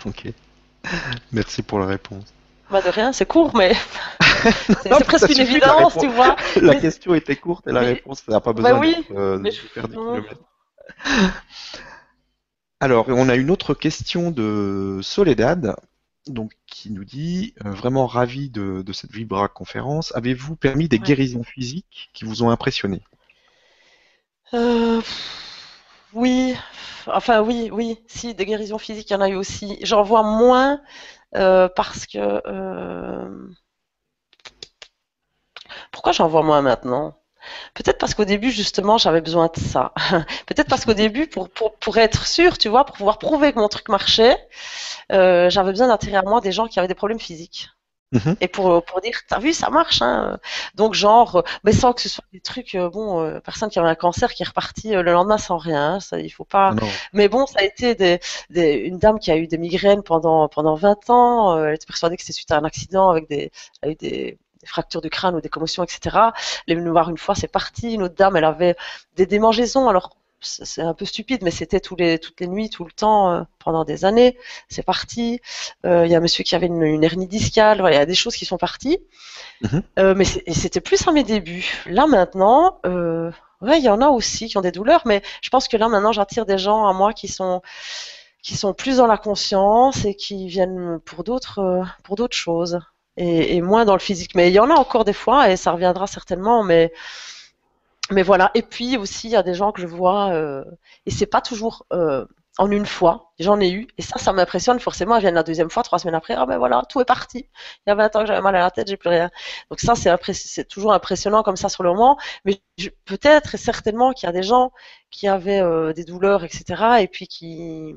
Ok. 0.06 0.28
Merci 1.32 1.62
pour 1.64 1.80
la 1.80 1.86
réponse. 1.86 2.26
Bah 2.70 2.82
de 2.82 2.90
rien, 2.90 3.14
c'est 3.14 3.26
court, 3.26 3.56
mais 3.56 3.74
c'est 4.84 5.04
presque 5.06 5.30
une 5.30 5.40
évidence, 5.40 5.98
tu 6.00 6.08
vois. 6.08 6.36
La 6.62 6.74
Mais- 6.74 6.80
question 6.82 7.16
était 7.16 7.36
courte 7.38 7.66
et 7.68 7.72
la 7.72 7.80
mais- 7.82 7.88
réponse, 7.88 8.24
ça 8.26 8.32
n'a 8.34 8.42
pas 8.42 8.52
Bah 8.54 8.62
besoin 8.74 8.80
oui, 8.80 8.96
euh, 9.12 9.40
de 9.40 9.50
je- 9.50 9.62
faire 9.62 9.88
des 9.88 9.96
non. 9.96 10.12
kilomètres. 10.16 10.42
Alors, 12.80 13.06
on 13.10 13.30
a 13.30 13.36
une 13.36 13.50
autre 13.50 13.74
question 13.74 14.32
de 14.32 15.00
Soledad, 15.02 15.76
donc 16.28 16.52
qui 16.68 16.92
nous 16.92 17.06
dit 17.06 17.54
euh, 17.66 17.72
vraiment 17.72 18.06
ravi 18.06 18.50
de, 18.50 18.82
de 18.82 18.94
cette 18.94 19.12
Vibra 19.12 19.48
conférence. 19.48 20.14
Avez-vous 20.16 20.56
permis 20.56 20.88
des 20.88 20.98
Ouais. 20.98 21.04
guérisons 21.04 21.44
physiques 21.44 22.10
qui 22.14 22.26
vous 22.26 22.44
ont 22.44 22.50
impressionné? 22.50 23.02
Euh, 24.54 25.02
oui, 26.14 26.56
enfin 27.08 27.42
oui, 27.42 27.70
oui, 27.72 28.00
si, 28.08 28.34
des 28.34 28.46
guérisons 28.46 28.78
physiques, 28.78 29.10
il 29.10 29.14
y 29.14 29.16
en 29.16 29.22
a 29.22 29.30
eu 29.30 29.36
aussi. 29.36 29.78
J'en 29.84 30.04
vois 30.04 30.24
moins 30.24 30.82
euh, 31.36 31.70
parce 31.76 32.08
que... 32.08 32.20
euh, 32.48 33.50
Pourquoi 35.92 36.12
j'en 36.12 36.28
vois 36.28 36.44
moins 36.44 36.62
maintenant? 36.62 37.16
Peut-être 37.76 37.98
parce 38.00 38.14
qu'au 38.16 38.26
début, 38.26 38.52
justement, 38.52 38.98
j'avais 38.98 39.22
besoin 39.22 39.48
de 39.54 39.60
ça. 39.62 39.94
Peut-être 40.48 40.70
parce 40.70 40.86
qu'au 40.86 40.94
début, 40.94 41.28
pour, 41.28 41.50
pour, 41.50 41.76
pour 41.78 41.98
être 41.98 42.28
sûr, 42.28 42.58
tu 42.58 42.70
vois, 42.70 42.86
pour 42.86 42.98
pouvoir 42.98 43.20
prouver 43.20 43.54
que 43.54 43.60
mon 43.60 43.70
truc 43.70 43.90
marchait, 43.90 44.38
euh, 45.14 45.50
j'avais 45.50 45.72
besoin 45.72 45.88
d'attirer 45.90 46.18
à 46.18 46.24
moi 46.24 46.42
des 46.42 46.54
gens 46.54 46.68
qui 46.68 46.80
avaient 46.80 46.90
des 46.90 46.96
problèmes 46.96 47.20
physiques. 47.22 47.70
Mhm. 48.14 48.38
Et 48.40 48.48
pour, 48.48 48.86
pour 48.86 49.02
dire, 49.02 49.20
t'as 49.28 49.40
vu, 49.40 49.52
ça 49.54 49.70
marche, 49.70 50.02
hein. 50.02 50.38
Donc, 50.76 50.94
genre, 50.94 51.44
mais 51.66 51.74
sans 51.74 51.92
que 51.92 52.02
ce 52.02 52.08
soit 52.08 52.24
des 52.32 52.40
trucs, 52.40 52.74
euh, 52.76 52.90
bon, 52.90 53.20
euh, 53.22 53.42
personne 53.42 53.70
qui 53.70 53.80
avait 53.80 53.90
un 53.90 53.96
cancer 53.96 54.34
qui 54.34 54.44
est 54.44 54.48
reparti 54.48 54.96
euh, 54.96 55.02
le 55.04 55.12
lendemain 55.12 55.38
sans 55.38 55.58
rien, 55.58 55.96
hein, 55.96 56.00
ça, 56.00 56.18
il 56.20 56.30
faut 56.30 56.46
pas. 56.46 56.74
Non. 56.74 56.88
Mais 57.12 57.28
bon, 57.28 57.46
ça 57.46 57.60
a 57.60 57.64
été 57.64 57.96
des, 57.96 58.20
des- 58.50 58.76
une 58.76 58.98
dame 58.98 59.20
qui 59.20 59.30
a 59.32 59.36
eu 59.38 59.48
des 59.48 59.58
migraines 59.58 60.04
pendant, 60.04 60.48
pendant 60.48 60.76
20 60.76 61.10
ans, 61.10 61.58
euh, 61.58 61.66
elle 61.68 61.76
était 61.76 61.86
persuadée 61.86 62.16
que 62.16 62.22
c'était 62.24 62.34
suite 62.34 62.52
à 62.52 62.58
un 62.58 62.64
accident 62.64 63.10
avec 63.10 63.28
des, 63.28 63.52
elle 63.82 63.90
a 63.90 63.92
eu 63.92 63.96
des, 63.96 64.40
des 64.62 64.68
fractures 64.68 65.02
du 65.02 65.10
crâne 65.10 65.36
ou 65.36 65.42
des 65.42 65.50
commotions, 65.50 65.84
etc. 65.84 66.32
Elle 66.66 66.74
est 66.74 66.76
venue 66.76 66.88
nous 66.88 66.94
voir 66.94 67.10
une 67.10 67.18
fois, 67.18 67.36
c'est 67.36 67.48
parti. 67.52 67.94
Une 67.96 68.04
autre 68.04 68.16
dame, 68.16 68.38
elle 68.38 68.46
avait 68.46 68.76
des 69.18 69.26
démangeaisons, 69.26 69.90
alors 69.90 70.16
c'est 70.40 70.82
un 70.82 70.94
peu 70.94 71.06
stupide, 71.06 71.42
mais 71.44 71.52
c'était 71.52 71.80
tous 71.80 71.96
les, 71.96 72.20
toutes 72.20 72.40
les 72.40 72.48
nuits, 72.48 72.70
tout 72.70 72.86
le 72.86 72.92
temps, 72.92 73.32
euh, 73.32 73.42
pendant 73.60 73.84
des 73.84 74.06
années. 74.06 74.38
C'est 74.70 74.84
parti. 74.84 75.42
Euh, 75.86 76.06
Il 76.06 76.12
y 76.12 76.16
a 76.16 76.20
un 76.20 76.22
monsieur 76.22 76.44
qui 76.44 76.56
avait 76.56 76.68
une, 76.68 76.84
une 76.84 77.04
hernie 77.04 77.28
discale. 77.28 77.80
Voilà, 77.80 77.96
il 77.96 78.00
y 78.00 78.02
a 78.02 78.06
des 78.06 78.16
choses 78.16 78.36
qui 78.36 78.46
sont 78.46 78.58
parties. 78.58 79.00
Mhm. 79.62 79.84
Euh, 80.00 80.14
mais 80.16 80.26
c'était 80.26 80.82
plus 80.82 81.08
à 81.08 81.12
mes 81.12 81.24
débuts. 81.24 81.84
Là 81.88 82.06
maintenant, 82.08 82.80
ouais, 82.84 83.80
il 83.80 83.84
y 83.84 83.90
en 83.90 84.02
a 84.02 84.10
aussi 84.10 84.48
qui 84.48 84.58
ont 84.58 84.62
des 84.62 84.72
douleurs, 84.72 85.02
mais 85.06 85.22
je 85.42 85.50
pense 85.50 85.68
que 85.68 85.78
là 85.78 85.88
maintenant, 85.90 86.12
j'attire 86.12 86.46
des 86.46 86.58
gens 86.58 86.86
à 86.88 86.94
moi 86.94 87.14
qui 87.14 87.28
sont 87.28 87.62
qui 88.44 88.56
sont 88.56 88.74
plus 88.74 88.98
dans 88.98 89.08
la 89.08 89.18
conscience 89.18 90.06
et 90.06 90.16
qui 90.16 90.48
viennent 90.48 91.00
pour 91.06 91.24
d'autres 91.24 91.84
pour 92.04 92.16
d'autres 92.16 92.36
choses 92.38 92.80
et, 93.18 93.56
et 93.56 93.62
moins 93.62 93.86
dans 93.86 93.94
le 93.94 94.00
physique. 94.00 94.36
Mais 94.36 94.50
il 94.50 94.54
y 94.54 94.60
en 94.60 94.70
a 94.70 94.76
encore 94.76 95.04
des 95.06 95.14
fois 95.14 95.50
et 95.50 95.58
ça 95.58 95.72
reviendra 95.72 96.08
certainement. 96.08 96.64
Mais 96.64 96.94
mais 98.12 98.24
voilà. 98.24 98.52
Et 98.56 98.62
puis 98.62 98.98
aussi, 98.98 99.28
il 99.28 99.32
y 99.32 99.36
a 99.36 99.44
des 99.44 99.54
gens 99.54 99.72
que 99.72 99.82
je 99.82 99.88
vois 99.88 100.32
euh, 100.32 100.64
et 101.06 101.12
c'est 101.12 101.26
pas 101.26 101.42
toujours 101.42 101.86
euh, 101.94 102.26
en 102.58 102.72
une 102.72 102.86
fois. 102.86 103.32
J'en 103.40 103.60
ai 103.60 103.70
eu 103.70 103.88
et 103.98 104.02
ça, 104.02 104.18
ça 104.18 104.34
m'impressionne 104.34 104.80
forcément. 104.80 105.16
Elles 105.16 105.22
viennent 105.22 105.36
la 105.36 105.44
deuxième 105.44 105.70
fois, 105.70 105.84
trois 105.84 106.00
semaines 106.00 106.16
après. 106.16 106.34
Ah 106.36 106.46
ben 106.46 106.58
voilà, 106.58 106.84
tout 106.90 107.02
est 107.02 107.06
parti. 107.06 107.50
Il 107.86 107.90
y 107.90 107.92
a 107.92 107.96
20 107.96 108.16
ans 108.16 108.22
que 108.22 108.28
j'avais 108.28 108.42
mal 108.42 108.56
à 108.56 108.60
la 108.60 108.72
tête, 108.72 108.88
j'ai 108.88 108.98
plus 108.98 109.10
rien. 109.10 109.30
Donc 109.70 109.80
ça, 109.80 109.94
c'est 109.96 110.68
toujours 110.68 110.94
impressionnant 110.94 111.44
comme 111.44 111.58
ça 111.58 111.70
sur 111.70 111.84
le 111.84 111.90
moment. 111.90 112.18
Mais 112.46 112.62
peut-être 113.06 113.56
et 113.56 113.58
certainement 113.58 114.14
qu'il 114.14 114.28
y 114.28 114.30
a 114.30 114.34
des 114.34 114.44
gens 114.44 114.72
qui 115.12 115.28
avaient 115.28 115.62
euh, 115.62 115.94
des 115.94 116.06
douleurs, 116.06 116.44
etc. 116.44 117.02
Et 117.02 117.08
puis 117.08 117.28
qui 117.28 117.94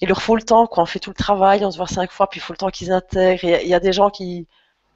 il 0.00 0.08
leur 0.08 0.22
faut 0.22 0.36
le 0.36 0.42
temps, 0.42 0.66
quoi. 0.66 0.82
On 0.82 0.86
fait 0.86 0.98
tout 0.98 1.10
le 1.10 1.14
travail, 1.14 1.64
on 1.64 1.70
se 1.70 1.78
voit 1.78 1.86
cinq 1.86 2.10
fois, 2.10 2.28
puis 2.28 2.38
il 2.38 2.42
faut 2.42 2.52
le 2.52 2.58
temps 2.58 2.70
qu'ils 2.70 2.92
intègrent. 2.92 3.44
Il 3.44 3.68
y 3.68 3.74
a 3.74 3.80
des 3.80 3.92
gens 3.92 4.10
qui, 4.10 4.46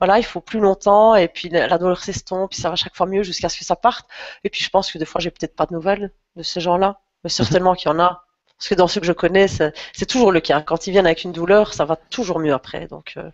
voilà, 0.00 0.18
il 0.18 0.24
faut 0.24 0.40
plus 0.40 0.60
longtemps, 0.60 1.14
et 1.14 1.28
puis 1.28 1.48
la 1.50 1.76
douleur 1.78 2.02
s'estompe, 2.02 2.50
puis 2.50 2.60
ça 2.60 2.70
va 2.70 2.76
chaque 2.76 2.96
fois 2.96 3.06
mieux 3.06 3.22
jusqu'à 3.22 3.48
ce 3.50 3.58
que 3.58 3.64
ça 3.64 3.76
parte. 3.76 4.08
Et 4.44 4.50
puis 4.50 4.62
je 4.62 4.70
pense 4.70 4.90
que 4.90 4.96
des 4.98 5.04
fois, 5.04 5.20
j'ai 5.20 5.30
peut-être 5.30 5.54
pas 5.54 5.66
de 5.66 5.74
nouvelles 5.74 6.10
de 6.36 6.42
ces 6.42 6.60
gens-là, 6.60 7.00
mais 7.22 7.30
certainement 7.30 7.74
qu'il 7.74 7.90
y 7.90 7.94
en 7.94 7.98
a. 8.00 8.24
Parce 8.56 8.68
que 8.68 8.74
dans 8.74 8.88
ceux 8.88 9.00
que 9.00 9.06
je 9.06 9.12
connais, 9.12 9.46
c'est 9.48 9.74
c'est 9.92 10.06
toujours 10.06 10.32
le 10.32 10.40
cas. 10.40 10.62
Quand 10.62 10.86
ils 10.86 10.90
viennent 10.90 11.06
avec 11.06 11.24
une 11.24 11.32
douleur, 11.32 11.74
ça 11.74 11.84
va 11.84 11.96
toujours 11.96 12.38
mieux 12.40 12.52
après. 12.54 12.86
Donc, 12.88 13.14
euh, 13.18 13.30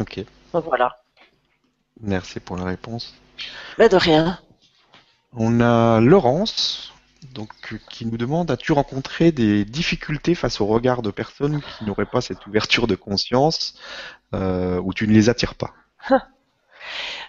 Ok. 0.00 0.24
donc 0.52 0.64
voilà. 0.64 0.96
Merci 2.00 2.40
pour 2.40 2.56
la 2.56 2.64
réponse. 2.64 3.14
Mais 3.78 3.88
de 3.88 3.96
rien. 3.96 4.38
On 5.36 5.60
a 5.60 6.00
Laurence, 6.00 6.93
donc, 7.32 7.50
euh, 7.72 7.78
qui 7.90 8.06
nous 8.06 8.16
demande, 8.16 8.50
as-tu 8.50 8.72
rencontré 8.72 9.32
des 9.32 9.64
difficultés 9.64 10.34
face 10.34 10.60
au 10.60 10.66
regard 10.66 11.02
de 11.02 11.10
personnes 11.10 11.60
qui 11.60 11.84
n'auraient 11.84 12.06
pas 12.06 12.20
cette 12.20 12.46
ouverture 12.46 12.86
de 12.86 12.94
conscience, 12.94 13.74
euh, 14.34 14.80
ou 14.80 14.92
tu 14.92 15.06
ne 15.08 15.12
les 15.12 15.28
attires 15.28 15.54
pas? 15.54 15.72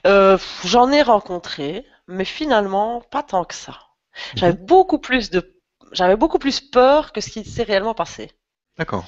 Euh, 0.06 0.38
j'en 0.66 0.92
ai 0.92 1.02
rencontré, 1.02 1.86
mais 2.08 2.26
finalement, 2.26 3.02
pas 3.10 3.24
tant 3.24 3.46
que 3.46 3.56
ça. 3.56 3.80
J'avais 4.36 4.54
beaucoup 4.54 5.00
plus 5.00 5.32
de, 5.32 5.56
j'avais 5.94 6.18
beaucoup 6.18 6.38
plus 6.38 6.60
peur 6.60 7.14
que 7.14 7.22
ce 7.22 7.30
qui 7.30 7.44
s'est 7.46 7.64
réellement 7.64 7.96
passé. 7.96 8.30
D'accord. 8.78 9.06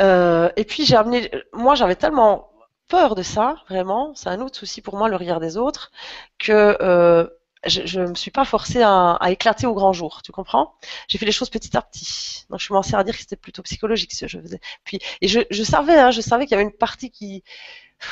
Euh, 0.00 0.48
et 0.56 0.64
puis 0.64 0.86
j'ai 0.86 0.96
amené, 0.96 1.30
moi 1.52 1.74
j'avais 1.74 1.94
tellement 1.94 2.50
peur 2.88 3.14
de 3.14 3.22
ça, 3.22 3.56
vraiment, 3.68 4.12
c'est 4.16 4.30
un 4.30 4.40
autre 4.40 4.56
souci 4.56 4.80
pour 4.80 4.96
moi 4.96 5.08
le 5.08 5.16
regard 5.16 5.38
des 5.38 5.56
autres, 5.58 5.92
que 6.38 7.28
je, 7.66 7.86
je 7.86 8.00
me 8.00 8.14
suis 8.14 8.30
pas 8.30 8.44
forcée 8.44 8.82
à, 8.82 9.12
à 9.14 9.30
éclater 9.30 9.66
au 9.66 9.74
grand 9.74 9.92
jour, 9.92 10.22
tu 10.22 10.32
comprends? 10.32 10.74
J'ai 11.08 11.18
fait 11.18 11.26
les 11.26 11.32
choses 11.32 11.50
petit 11.50 11.76
à 11.76 11.82
petit. 11.82 12.44
Donc 12.50 12.60
je 12.60 12.68
commençais 12.68 12.96
à 12.96 13.04
dire 13.04 13.14
que 13.14 13.20
c'était 13.20 13.36
plutôt 13.36 13.62
psychologique 13.62 14.12
ce 14.12 14.22
que 14.22 14.28
je 14.28 14.40
faisais. 14.40 14.60
Puis 14.84 14.98
et 15.20 15.28
je, 15.28 15.40
je 15.50 15.62
savais, 15.62 15.98
hein, 15.98 16.10
je 16.10 16.20
savais 16.20 16.46
qu'il 16.46 16.52
y 16.52 16.54
avait 16.60 16.64
une 16.64 16.72
partie 16.76 17.10
qui, 17.10 17.44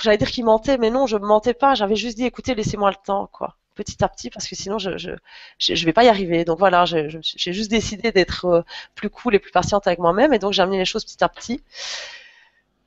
j'allais 0.02 0.18
dire 0.18 0.30
qui 0.30 0.42
mentait, 0.42 0.78
mais 0.78 0.90
non, 0.90 1.06
je 1.06 1.16
ne 1.16 1.24
mentais 1.26 1.54
pas. 1.54 1.74
J'avais 1.74 1.96
juste 1.96 2.16
dit, 2.16 2.24
écoutez, 2.24 2.54
laissez-moi 2.54 2.90
le 2.90 2.96
temps, 3.04 3.28
quoi, 3.32 3.56
petit 3.74 4.02
à 4.04 4.08
petit, 4.08 4.30
parce 4.30 4.46
que 4.48 4.54
sinon 4.56 4.78
je 4.78 4.96
je 4.98 5.10
je, 5.58 5.84
vais 5.86 5.92
pas 5.92 6.04
y 6.04 6.08
arriver. 6.08 6.44
Donc 6.44 6.58
voilà, 6.58 6.86
suis- 6.86 7.08
j'ai 7.36 7.52
juste 7.52 7.70
décidé 7.70 8.12
d'être 8.12 8.44
euh, 8.46 8.62
plus 8.94 9.10
cool 9.10 9.34
et 9.34 9.38
plus 9.40 9.52
patiente 9.52 9.86
avec 9.86 9.98
moi-même, 10.00 10.32
et 10.34 10.38
donc 10.38 10.52
j'ai 10.52 10.62
amené 10.62 10.78
les 10.78 10.84
choses 10.84 11.04
petit 11.04 11.22
à 11.24 11.28
petit. 11.28 11.62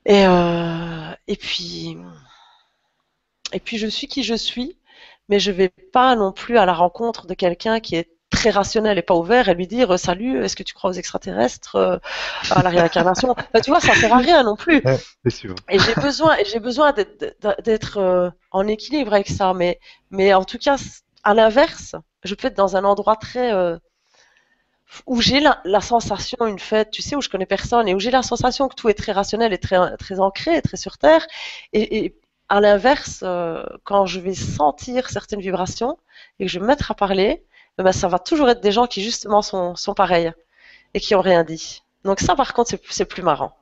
Et, 0.05 0.25
euh, 0.25 1.13
et 1.27 1.35
puis, 1.35 1.97
et 3.53 3.59
puis 3.59 3.77
je 3.77 3.87
suis 3.87 4.07
qui 4.07 4.23
je 4.23 4.33
suis, 4.35 4.75
mais 5.33 5.39
je 5.39 5.51
vais 5.51 5.69
pas 5.91 6.15
non 6.15 6.31
plus 6.31 6.59
à 6.59 6.67
la 6.67 6.73
rencontre 6.73 7.25
de 7.25 7.33
quelqu'un 7.33 7.79
qui 7.79 7.95
est 7.95 8.07
très 8.29 8.51
rationnel 8.51 8.99
et 8.99 9.01
pas 9.01 9.15
ouvert 9.15 9.49
et 9.49 9.55
lui 9.55 9.65
dire 9.65 9.97
salut, 9.97 10.43
est-ce 10.43 10.55
que 10.55 10.61
tu 10.61 10.75
crois 10.75 10.91
aux 10.91 10.93
extraterrestres, 10.93 11.75
euh, 11.75 11.97
à 12.51 12.61
la 12.61 12.69
réincarnation? 12.69 13.35
Tu 13.63 13.71
vois, 13.71 13.79
ça 13.79 13.95
sert 13.95 14.13
à 14.13 14.17
rien 14.17 14.43
non 14.43 14.55
plus. 14.55 14.83
Et 15.71 15.79
j'ai 15.79 15.95
besoin, 15.95 16.37
et 16.37 16.45
j'ai 16.45 16.59
besoin 16.59 16.93
d'être 17.63 17.97
euh, 17.97 18.29
en 18.51 18.67
équilibre 18.67 19.11
avec 19.11 19.27
ça. 19.27 19.55
Mais, 19.55 19.79
mais 20.11 20.35
en 20.35 20.43
tout 20.43 20.59
cas, 20.59 20.77
à 21.23 21.33
l'inverse, 21.33 21.95
je 22.23 22.35
peux 22.35 22.49
être 22.49 22.57
dans 22.57 22.77
un 22.77 22.83
endroit 22.83 23.15
très 23.15 23.51
euh, 23.53 23.79
où 25.07 25.19
j'ai 25.19 25.39
la, 25.39 25.61
la 25.65 25.81
sensation, 25.81 26.45
une 26.45 26.59
fête, 26.59 26.91
tu 26.91 27.01
sais, 27.01 27.15
où 27.15 27.21
je 27.21 27.29
connais 27.29 27.47
personne 27.47 27.87
et 27.87 27.95
où 27.95 27.99
j'ai 27.99 28.11
la 28.11 28.21
sensation 28.21 28.67
que 28.67 28.75
tout 28.75 28.87
est 28.87 28.93
très 28.93 29.13
rationnel 29.13 29.51
et 29.51 29.57
très, 29.57 29.97
très 29.97 30.19
ancré, 30.19 30.61
très 30.61 30.77
sur 30.77 30.99
terre. 30.99 31.25
Et, 31.71 32.05
et 32.05 32.19
à 32.53 32.61
l'inverse, 32.61 33.21
euh, 33.23 33.63
quand 33.83 34.05
je 34.05 34.19
vais 34.19 34.35
sentir 34.35 35.09
certaines 35.09 35.41
vibrations 35.41 35.97
et 36.37 36.45
que 36.45 36.51
je 36.51 36.59
vais 36.59 36.63
me 36.63 36.67
mettre 36.67 36.91
à 36.91 36.93
parler, 36.93 37.43
eh 37.79 37.83
ben, 37.83 37.91
ça 37.91 38.07
va 38.07 38.19
toujours 38.19 38.47
être 38.47 38.61
des 38.61 38.71
gens 38.71 38.85
qui 38.85 39.01
justement 39.03 39.41
sont, 39.41 39.93
pareils 39.95 40.31
et 40.93 40.99
qui 40.99 41.15
ont 41.15 41.21
rien 41.21 41.43
dit. 41.43 41.81
Donc 42.03 42.19
ça, 42.19 42.35
par 42.35 42.53
contre, 42.53 42.75
c'est 42.91 43.05
plus 43.05 43.23
marrant. 43.23 43.53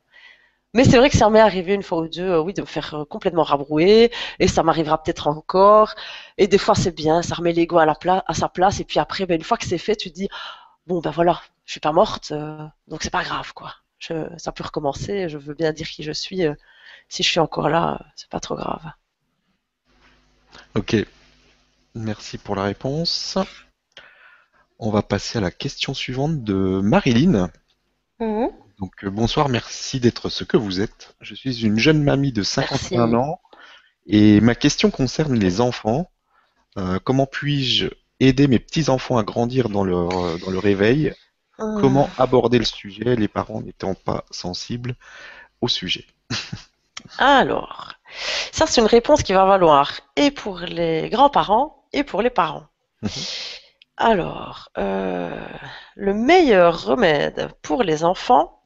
Mais 0.74 0.84
c'est 0.84 0.98
vrai 0.98 1.10
que 1.10 1.16
ça 1.18 1.30
m'est 1.30 1.40
arrivé 1.40 1.74
une 1.74 1.84
fois 1.84 2.00
ou 2.00 2.10
deux, 2.10 2.32
euh, 2.32 2.42
oui, 2.42 2.54
de 2.54 2.62
me 2.62 2.66
faire 2.66 2.94
euh, 2.96 3.06
complètement 3.06 3.44
rabrouer, 3.44 4.12
et 4.40 4.48
ça 4.50 4.62
m'arrivera 4.64 5.02
peut-être 5.02 5.28
encore. 5.28 5.96
Et 6.38 6.48
des 6.48 6.58
fois, 6.58 6.76
c'est 6.76 6.96
bien, 6.96 7.22
ça 7.22 7.36
remet 7.36 7.54
l'ego 7.54 7.78
à 7.78 7.86
à 8.28 8.34
sa 8.34 8.50
place, 8.50 8.82
et 8.82 8.86
puis 8.86 9.00
après, 9.00 9.26
ben, 9.26 9.36
une 9.36 9.44
fois 9.44 9.58
que 9.58 9.66
c'est 9.66 9.78
fait, 9.78 9.96
tu 9.96 10.10
te 10.12 10.16
dis, 10.16 10.28
bon, 10.88 11.00
ben 11.00 11.12
voilà, 11.12 11.42
je 11.66 11.72
suis 11.74 11.80
pas 11.82 11.94
morte, 11.94 12.32
euh, 12.34 12.58
donc 12.90 13.04
c'est 13.04 13.10
pas 13.10 13.24
grave, 13.24 13.54
quoi. 13.54 13.74
Je, 14.00 14.16
ça 14.38 14.52
peut 14.52 14.64
recommencer, 14.66 15.30
je 15.30 15.38
veux 15.38 15.54
bien 15.54 15.72
dire 15.74 15.88
qui 15.88 16.04
je 16.04 16.12
suis. 16.12 16.44
Si 17.12 17.24
je 17.24 17.30
suis 17.30 17.40
encore 17.42 17.68
là, 17.68 18.00
c'est 18.16 18.30
pas 18.30 18.40
trop 18.40 18.56
grave. 18.56 18.90
Ok. 20.76 20.96
Merci 21.94 22.38
pour 22.38 22.56
la 22.56 22.64
réponse. 22.64 23.38
on 24.80 24.90
va 24.92 25.02
passer 25.02 25.38
à 25.38 25.42
la 25.42 25.52
question 25.52 25.94
suivante 25.94 26.42
de 26.46 26.80
Marilyn. 26.82 27.52
Mhm. 28.22 28.50
Donc, 28.80 29.04
euh, 29.04 29.10
bonsoir, 29.10 29.50
merci 29.50 30.00
d'être 30.00 30.30
ce 30.30 30.46
que 30.46 30.56
vous 30.56 30.80
êtes. 30.80 31.14
Je 31.20 31.36
suis 31.36 31.66
une 31.66 31.78
jeune 31.78 32.02
mamie 32.02 32.32
de 32.32 32.44
51 32.44 33.08
Merci. 33.08 33.16
ans 33.16 33.42
et 34.08 34.40
ma 34.40 34.56
question 34.56 34.90
concerne 34.90 35.38
les 35.38 35.60
enfants. 35.60 36.10
Euh, 36.78 36.98
comment 37.04 37.26
puis-je 37.26 37.88
aider 38.22 38.48
mes 38.48 38.60
petits-enfants 38.60 39.18
à 39.18 39.24
grandir 39.24 39.68
dans 39.68 39.84
leur, 39.84 40.18
euh, 40.18 40.38
dans 40.38 40.50
le 40.52 40.60
réveil? 40.60 41.14
Comment 41.58 42.10
aborder 42.18 42.58
le 42.58 42.66
sujet, 42.66 43.16
les 43.16 43.28
parents 43.28 43.62
n'étant 43.62 43.94
pas 43.94 44.26
sensibles 44.32 44.96
au 45.60 45.68
sujet? 45.68 46.06
Alors, 47.18 47.94
ça 48.52 48.66
c'est 48.68 48.82
une 48.82 48.88
réponse 48.88 49.24
qui 49.24 49.34
va 49.34 49.46
valoir 49.46 49.92
et 50.16 50.32
pour 50.32 50.60
les 50.60 51.10
grands-parents 51.10 51.86
et 51.94 52.04
pour 52.04 52.22
les 52.22 52.30
parents. 52.30 52.66
Mhm. 53.02 53.10
Alors, 53.98 54.70
euh, 54.78 55.30
le 55.96 56.14
meilleur 56.14 56.84
remède 56.86 57.50
pour 57.62 57.84
les 57.84 58.04
enfants, 58.04 58.58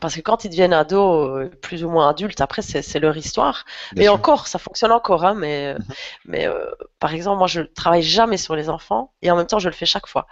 parce 0.00 0.16
que 0.16 0.20
quand 0.20 0.44
ils 0.44 0.50
deviennent 0.50 0.72
ados, 0.72 1.48
plus 1.62 1.84
ou 1.84 1.88
moins 1.90 2.08
adultes, 2.10 2.40
après 2.40 2.62
c'est 2.62 2.98
leur 2.98 3.16
histoire. 3.16 3.64
Bien 3.92 4.04
sûr. 4.04 4.14
encore, 4.14 4.48
ça 4.48 4.58
fonctionne 4.58 4.90
encore, 4.92 5.24
hein, 5.24 5.34
mais, 5.34 5.74
Mhm. 5.74 5.84
mais 6.26 6.48
euh, 6.48 6.64
par 6.98 7.14
exemple, 7.14 7.38
moi 7.38 7.46
je 7.46 7.60
travaille 7.62 8.02
jamais 8.02 8.36
sur 8.36 8.56
les 8.56 8.68
enfants 8.68 9.12
et 9.22 9.30
en 9.30 9.36
même 9.36 9.46
temps 9.46 9.60
je 9.60 9.68
le 9.68 9.74
fais 9.74 9.86
chaque 9.86 10.08
fois. 10.08 10.26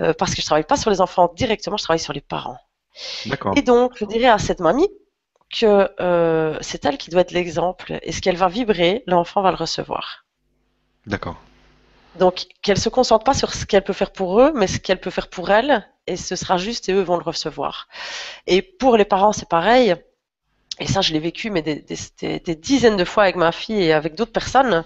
Euh, 0.00 0.12
parce 0.18 0.34
que 0.34 0.40
je 0.42 0.46
travaille 0.46 0.64
pas 0.64 0.76
sur 0.76 0.90
les 0.90 1.00
enfants 1.00 1.30
directement, 1.36 1.76
je 1.76 1.84
travaille 1.84 2.00
sur 2.00 2.12
les 2.12 2.20
parents. 2.20 2.58
Et 3.56 3.62
donc, 3.62 3.92
je 3.96 4.04
dirais 4.04 4.26
à 4.28 4.38
cette 4.38 4.60
mamie 4.60 4.88
que 5.50 5.90
euh, 6.00 6.56
c'est 6.60 6.84
elle 6.84 6.98
qui 6.98 7.10
doit 7.10 7.22
être 7.22 7.32
l'exemple 7.32 7.98
et 8.02 8.12
ce 8.12 8.20
qu'elle 8.20 8.36
va 8.36 8.48
vibrer, 8.48 9.02
l'enfant 9.06 9.42
va 9.42 9.50
le 9.50 9.56
recevoir. 9.56 10.24
D'accord. 11.06 11.36
Donc, 12.18 12.46
qu'elle 12.62 12.78
se 12.78 12.88
concentre 12.88 13.24
pas 13.24 13.34
sur 13.34 13.54
ce 13.54 13.66
qu'elle 13.66 13.84
peut 13.84 13.92
faire 13.92 14.12
pour 14.12 14.40
eux, 14.40 14.52
mais 14.54 14.66
ce 14.66 14.78
qu'elle 14.80 15.00
peut 15.00 15.10
faire 15.10 15.28
pour 15.28 15.50
elle, 15.50 15.86
et 16.06 16.16
ce 16.16 16.34
sera 16.36 16.56
juste 16.56 16.88
et 16.88 16.92
eux 16.92 17.02
vont 17.02 17.16
le 17.16 17.22
recevoir. 17.22 17.88
Et 18.46 18.62
pour 18.62 18.96
les 18.96 19.04
parents, 19.04 19.32
c'est 19.32 19.48
pareil. 19.48 19.94
Et 20.80 20.86
ça, 20.86 21.02
je 21.02 21.12
l'ai 21.12 21.20
vécu, 21.20 21.50
mais 21.50 21.62
des, 21.62 21.76
des- 21.76 21.96
des- 22.20 22.40
des 22.40 22.54
dizaines 22.56 22.96
de 22.96 23.04
fois 23.04 23.24
avec 23.24 23.36
ma 23.36 23.52
fille 23.52 23.82
et 23.82 23.92
avec 23.92 24.14
d'autres 24.14 24.32
personnes. 24.32 24.84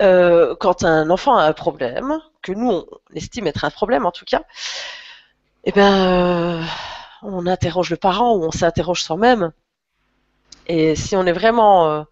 Euh, 0.00 0.54
quand 0.60 0.84
un 0.84 1.10
enfant 1.10 1.36
a 1.36 1.44
un 1.44 1.52
problème, 1.52 2.18
que 2.42 2.52
nous 2.52 2.70
on 2.70 2.86
estime 3.14 3.46
être 3.46 3.64
un 3.64 3.70
problème 3.70 4.06
en 4.06 4.12
tout 4.12 4.24
cas, 4.24 4.42
eh 5.64 5.72
ben, 5.72 6.60
euh, 6.60 6.64
on 7.22 7.46
interroge 7.46 7.90
le 7.90 7.96
parent 7.96 8.34
ou 8.34 8.44
on 8.44 8.50
s'interroge 8.50 9.02
soi-même. 9.02 9.52
Et 10.66 10.96
si 10.96 11.16
on 11.16 11.26
est 11.26 11.32
vraiment, 11.32 11.88
euh, 11.90 12.02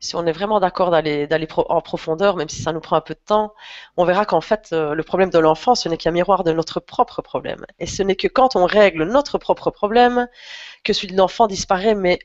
si 0.00 0.16
on 0.16 0.26
est 0.26 0.32
vraiment 0.32 0.60
d'accord 0.60 0.90
d'aller 0.90 1.28
en 1.56 1.80
profondeur, 1.82 2.36
même 2.36 2.48
si 2.48 2.62
ça 2.62 2.72
nous 2.72 2.80
prend 2.80 2.96
un 2.96 3.00
peu 3.02 3.14
de 3.14 3.20
temps, 3.24 3.54
on 3.96 4.04
verra 4.04 4.24
qu'en 4.24 4.40
fait, 4.40 4.70
euh, 4.72 4.94
le 4.94 5.02
problème 5.02 5.30
de 5.30 5.38
l'enfant, 5.38 5.74
ce 5.74 5.88
n'est 5.88 5.98
qu'un 5.98 6.10
miroir 6.10 6.42
de 6.44 6.52
notre 6.52 6.80
propre 6.80 7.22
problème. 7.22 7.64
Et 7.78 7.86
ce 7.86 8.02
n'est 8.02 8.16
que 8.16 8.28
quand 8.28 8.56
on 8.56 8.64
règle 8.66 9.04
notre 9.04 9.38
propre 9.38 9.70
problème 9.70 10.28
que 10.84 10.92
celui 10.92 11.12
de 11.12 11.18
l'enfant 11.18 11.46
disparaît, 11.46 11.94
mais 11.94 12.18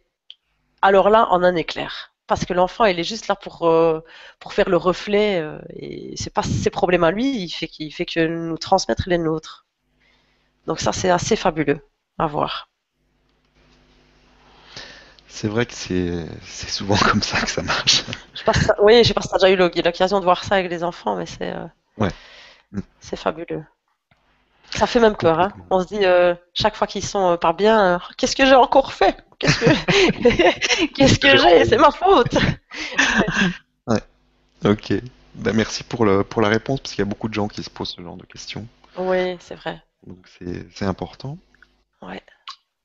alors 0.81 1.09
là, 1.09 1.27
en 1.31 1.43
un 1.43 1.55
éclair. 1.55 2.13
Parce 2.27 2.45
que 2.45 2.53
l'enfant, 2.53 2.85
il 2.85 2.99
est 2.99 3.03
juste 3.03 3.27
là 3.27 3.35
pour, 3.35 3.67
euh, 3.67 4.01
pour 4.39 4.53
faire 4.53 4.69
le 4.69 4.77
reflet, 4.77 5.39
euh, 5.41 5.59
et 5.71 6.15
c'est 6.17 6.33
pas 6.33 6.43
ses 6.43 6.69
problèmes 6.69 7.03
à 7.03 7.11
lui, 7.11 7.43
il 7.43 7.49
fait, 7.49 7.69
fait 7.91 8.05
que 8.05 8.25
nous 8.25 8.57
transmettre 8.57 9.03
les 9.07 9.17
nôtres. 9.17 9.65
Donc 10.67 10.79
ça, 10.79 10.93
c'est 10.93 11.09
assez 11.09 11.35
fabuleux 11.35 11.81
à 12.17 12.27
voir. 12.27 12.69
C'est 15.35 15.49
vrai 15.49 15.65
que 15.65 15.73
c'est 15.73 16.69
souvent 16.69 16.95
comme 17.11 17.21
ça 17.21 17.41
que 17.41 17.49
ça 17.49 17.61
marche. 17.61 18.03
Je 18.33 18.43
pense, 18.43 18.71
oui, 18.81 19.03
je 19.03 19.11
pense 19.11 19.25
que 19.25 19.29
tu 19.31 19.35
as 19.35 19.39
déjà 19.39 19.49
eu 19.53 19.57
l'oc- 19.57 19.75
l'occasion 19.83 20.19
de 20.21 20.23
voir 20.23 20.45
ça 20.45 20.55
avec 20.55 20.71
les 20.71 20.81
enfants, 20.81 21.17
mais 21.17 21.25
c'est 21.25 21.51
euh, 21.51 21.65
Ouais. 21.97 22.09
Mm. 22.71 22.79
c'est 23.01 23.17
fabuleux. 23.17 23.63
Ça 24.71 24.87
fait 24.87 25.01
même 25.01 25.17
peur, 25.17 25.37
hein. 25.41 25.51
On 25.69 25.81
se 25.81 25.87
dit 25.87 26.05
euh, 26.05 26.35
chaque 26.53 26.77
fois 26.77 26.87
qu'ils 26.87 27.03
sont 27.05 27.33
euh, 27.33 27.35
pas 27.37 27.51
bien, 27.51 27.95
euh, 27.95 27.99
qu'est-ce 28.17 28.33
que 28.37 28.45
j'ai 28.45 28.55
encore 28.55 28.93
fait? 28.93 29.17
Qu'est-ce 29.37 29.59
que 29.59 30.85
qu'est-ce 30.95 31.19
que 31.19 31.35
j'ai? 31.37 31.65
C'est 31.65 31.77
ma 31.77 31.91
faute. 31.91 32.35
Ok. 34.63 34.93
Ben, 35.35 35.53
merci 35.53 35.83
pour 35.83 36.05
le, 36.05 36.23
pour 36.23 36.41
la 36.41 36.47
réponse, 36.47 36.79
parce 36.79 36.93
qu'il 36.95 37.03
y 37.03 37.07
a 37.07 37.09
beaucoup 37.09 37.27
de 37.27 37.33
gens 37.35 37.47
qui 37.47 37.61
se 37.61 37.69
posent 37.69 37.93
ce 37.95 38.01
genre 38.01 38.15
de 38.15 38.25
questions. 38.25 38.65
Oui, 38.97 39.37
c'est 39.39 39.53
vrai. 39.55 39.83
Donc 40.07 40.17
c'est 40.39 40.65
c'est 40.73 40.85
important. 40.85 41.37
Ouais. 42.01 42.23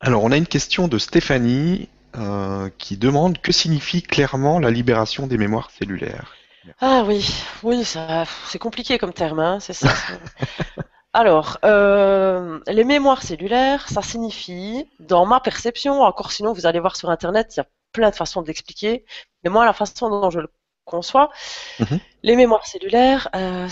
Alors, 0.00 0.22
on 0.24 0.30
a 0.32 0.36
une 0.36 0.46
question 0.48 0.88
de 0.88 0.98
Stéphanie 0.98 1.88
euh, 2.16 2.70
qui 2.78 2.96
demande 2.96 3.38
que 3.38 3.52
signifie 3.52 4.02
clairement 4.02 4.58
la 4.58 4.70
libération 4.70 5.26
des 5.26 5.38
mémoires 5.38 5.70
cellulaires? 5.70 6.38
Ah 6.80 7.04
oui, 7.06 7.26
oui, 7.62 7.84
ça, 7.84 8.24
c'est 8.46 8.58
compliqué 8.58 8.98
comme 8.98 9.12
terme, 9.12 9.38
hein, 9.40 9.60
c'est 9.60 9.72
ça. 9.72 9.88
Alors, 11.12 11.58
euh, 11.64 12.60
les 12.68 12.84
mémoires 12.84 13.22
cellulaires, 13.22 13.88
ça 13.88 14.02
signifie, 14.02 14.88
dans 15.00 15.26
ma 15.26 15.40
perception, 15.40 16.02
encore 16.02 16.30
sinon 16.32 16.52
vous 16.52 16.66
allez 16.66 16.78
voir 16.80 16.96
sur 16.96 17.10
Internet, 17.10 17.54
il 17.56 17.58
y 17.58 17.62
a 17.62 17.66
plein 17.92 18.10
de 18.10 18.14
façons 18.14 18.42
de 18.42 18.46
l'expliquer, 18.46 19.04
mais 19.42 19.50
moi, 19.50 19.64
la 19.64 19.72
façon 19.72 20.08
dont 20.10 20.30
je 20.30 20.40
le 20.40 20.48
conçois, 20.84 21.30
Mhm. 21.78 22.00
les 22.22 22.36
mémoires 22.36 22.66
cellulaires, 22.66 23.28
euh, 23.36 23.68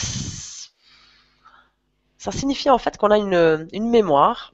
ça 2.18 2.32
signifie 2.32 2.70
en 2.70 2.78
fait 2.78 2.96
qu'on 2.96 3.10
a 3.10 3.18
une, 3.18 3.68
une 3.72 3.88
mémoire 3.90 4.52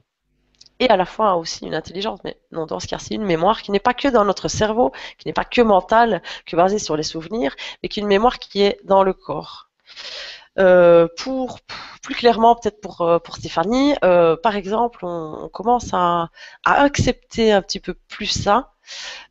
et 0.79 0.89
à 0.89 0.97
la 0.97 1.05
fois 1.05 1.35
aussi 1.35 1.65
une 1.65 1.75
intelligence, 1.75 2.19
mais 2.23 2.37
non, 2.51 2.65
dans 2.65 2.79
ce 2.79 2.87
cas-ci, 2.87 3.15
une 3.15 3.25
mémoire 3.25 3.61
qui 3.61 3.71
n'est 3.71 3.79
pas 3.79 3.93
que 3.93 4.07
dans 4.07 4.25
notre 4.25 4.47
cerveau, 4.47 4.91
qui 5.17 5.27
n'est 5.27 5.33
pas 5.33 5.45
que 5.45 5.61
mentale, 5.61 6.21
que 6.45 6.55
basée 6.55 6.79
sur 6.79 6.97
les 6.97 7.03
souvenirs, 7.03 7.55
mais 7.81 7.89
qui 7.89 7.99
est 7.99 8.03
une 8.03 8.07
mémoire 8.09 8.39
qui 8.39 8.61
est 8.61 8.79
dans 8.83 9.03
le 9.03 9.13
corps. 9.13 9.69
Euh, 10.57 11.07
pour 11.17 11.59
plus 12.01 12.15
clairement, 12.15 12.55
peut-être 12.55 12.79
pour, 12.79 13.01
euh, 13.01 13.19
pour 13.19 13.35
Stéphanie, 13.35 13.95
euh, 14.05 14.37
par 14.37 14.55
exemple, 14.55 15.05
on, 15.05 15.49
commence 15.49 15.93
à, 15.93 16.29
à 16.63 16.81
accepter 16.83 17.51
un 17.51 17.61
petit 17.61 17.79
peu 17.79 17.93
plus 18.07 18.27
ça 18.27 18.74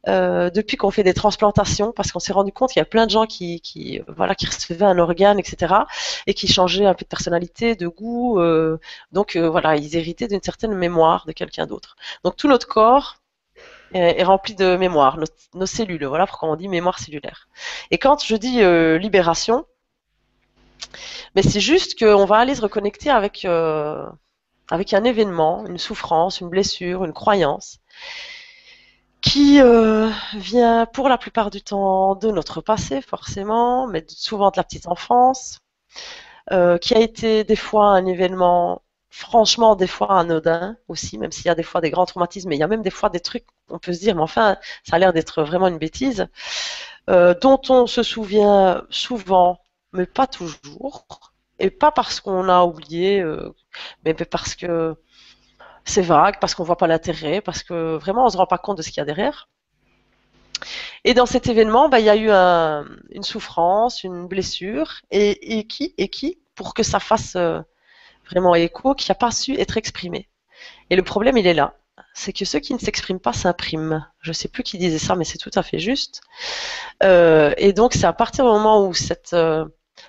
euh, 0.08 0.50
depuis 0.50 0.76
qu'on 0.76 0.90
fait 0.90 1.02
des 1.02 1.14
transplantations, 1.14 1.92
parce 1.92 2.12
qu'on 2.12 2.18
s'est 2.18 2.32
rendu 2.32 2.52
compte 2.52 2.70
qu'il 2.70 2.80
y 2.80 2.82
a 2.82 2.86
plein 2.86 3.06
de 3.06 3.10
gens 3.10 3.26
qui, 3.26 4.02
voilà, 4.08 4.34
qui 4.34 4.46
recevaient 4.46 4.84
un 4.84 4.98
organe, 4.98 5.38
etc., 5.38 5.74
et 6.26 6.34
qui 6.34 6.48
changeaient 6.48 6.86
un 6.86 6.94
peu 6.94 7.04
de 7.04 7.08
personnalité, 7.08 7.74
de 7.74 7.88
goût. 7.88 8.40
euh, 8.40 8.78
donc 9.12 9.36
euh, 9.36 9.48
voilà, 9.48 9.76
ils 9.76 9.96
héritaient 9.96 10.28
d'une 10.28 10.42
certaine 10.42 10.74
mémoire 10.74 11.26
de 11.26 11.32
quelqu'un 11.32 11.66
d'autre. 11.66 11.96
Donc 12.24 12.36
tout 12.36 12.48
notre 12.48 12.66
corps 12.66 13.16
est, 13.92 14.24
rempli 14.24 14.54
de 14.54 14.76
mémoire, 14.76 15.18
nos, 15.54 15.66
cellules. 15.66 16.04
Voilà 16.04 16.26
pourquoi 16.26 16.50
on 16.50 16.56
dit 16.56 16.68
mémoire 16.68 16.98
cellulaire. 16.98 17.48
Et 17.90 17.98
quand 17.98 18.24
je 18.24 18.34
dis 18.36 18.60
libération, 18.98 19.66
mais 21.36 21.42
c'est 21.42 21.60
juste 21.60 21.98
qu'on 21.98 22.24
va 22.24 22.38
aller 22.38 22.56
se 22.56 22.60
reconnecter 22.60 23.10
avec, 23.10 23.46
avec 24.70 24.94
un 24.94 25.04
événement, 25.04 25.64
une 25.66 25.78
souffrance, 25.78 26.40
une 26.40 26.48
blessure, 26.48 27.04
une 27.04 27.12
croyance, 27.12 27.78
qui 29.24 29.60
euh, 29.60 30.10
vient 30.34 30.86
pour 30.86 31.08
la 31.08 31.18
plupart 31.18 31.50
du 31.50 31.62
temps 31.62 32.14
de 32.14 32.30
notre 32.30 32.60
passé, 32.60 33.00
forcément, 33.00 33.86
mais 33.86 34.04
souvent 34.08 34.50
de 34.50 34.56
la 34.58 34.64
petite 34.64 34.86
enfance, 34.86 35.60
euh, 36.52 36.78
qui 36.78 36.94
a 36.94 37.00
été 37.00 37.44
des 37.44 37.56
fois 37.56 37.88
un 37.88 38.06
événement, 38.06 38.82
franchement, 39.10 39.76
des 39.76 39.86
fois 39.86 40.18
anodin 40.18 40.76
aussi, 40.88 41.18
même 41.18 41.32
s'il 41.32 41.46
y 41.46 41.48
a 41.48 41.54
des 41.54 41.62
fois 41.62 41.80
des 41.80 41.90
grands 41.90 42.06
traumatismes, 42.06 42.50
mais 42.50 42.56
il 42.56 42.60
y 42.60 42.62
a 42.62 42.68
même 42.68 42.82
des 42.82 42.90
fois 42.90 43.08
des 43.08 43.20
trucs, 43.20 43.46
on 43.70 43.78
peut 43.78 43.94
se 43.94 44.00
dire, 44.00 44.14
mais 44.14 44.22
enfin, 44.22 44.58
ça 44.84 44.96
a 44.96 44.98
l'air 44.98 45.12
d'être 45.14 45.42
vraiment 45.42 45.68
une 45.68 45.78
bêtise, 45.78 46.26
euh, 47.10 47.34
dont 47.40 47.60
on 47.70 47.86
se 47.86 48.02
souvient 48.02 48.84
souvent, 48.90 49.60
mais 49.92 50.06
pas 50.06 50.26
toujours, 50.26 51.06
et 51.58 51.70
pas 51.70 51.92
parce 51.92 52.20
qu'on 52.20 52.48
a 52.48 52.62
oublié, 52.64 53.24
mais 54.04 54.14
parce 54.14 54.54
que 54.54 54.96
c'est 55.84 56.02
vague, 56.02 56.38
parce 56.40 56.54
qu'on 56.54 56.64
voit 56.64 56.76
pas 56.76 56.86
l'intérêt, 56.86 57.40
parce 57.40 57.62
que 57.62 57.96
vraiment 57.96 58.24
on 58.26 58.28
se 58.28 58.36
rend 58.36 58.46
pas 58.46 58.58
compte 58.58 58.78
de 58.78 58.82
ce 58.82 58.88
qu'il 58.90 58.98
y 58.98 59.02
a 59.02 59.04
derrière. 59.04 59.48
Et 61.04 61.12
dans 61.14 61.26
cet 61.26 61.46
événement, 61.48 61.88
bah, 61.88 62.00
il 62.00 62.06
y 62.06 62.10
a 62.10 62.16
eu 62.16 62.30
un- 62.30 62.86
une 63.10 63.22
souffrance, 63.22 64.04
une 64.04 64.26
blessure, 64.26 65.00
et, 65.10 65.66
qui, 65.66 65.94
et 65.98 66.08
qui, 66.08 66.38
pour 66.54 66.72
que 66.74 66.82
ça 66.82 67.00
fasse 67.00 67.36
euh, 67.36 67.60
vraiment 68.30 68.54
écho, 68.54 68.94
qui 68.94 69.10
n'a 69.10 69.14
pas 69.14 69.30
su 69.30 69.58
être 69.60 69.76
exprimé. 69.76 70.28
Et 70.90 70.96
le 70.96 71.02
problème, 71.02 71.36
il 71.36 71.46
est 71.46 71.54
là. 71.54 71.74
C'est 72.14 72.32
que 72.32 72.44
ceux 72.44 72.60
qui 72.60 72.72
ne 72.72 72.78
s'expriment 72.78 73.20
pas 73.20 73.32
s'impriment. 73.32 74.06
Je 74.20 74.32
sais 74.32 74.48
plus 74.48 74.62
qui 74.62 74.78
disait 74.78 74.98
ça, 74.98 75.16
mais 75.16 75.24
c'est 75.24 75.38
tout 75.38 75.50
à 75.54 75.62
fait 75.62 75.78
juste. 75.78 76.22
Euh, 77.02 77.52
et 77.58 77.72
donc, 77.72 77.92
c'est 77.94 78.06
à 78.06 78.12
partir 78.12 78.44
du 78.44 78.50
moment 78.50 78.86
où 78.86 78.94
cette, 78.94 79.34
euh, 79.34 79.64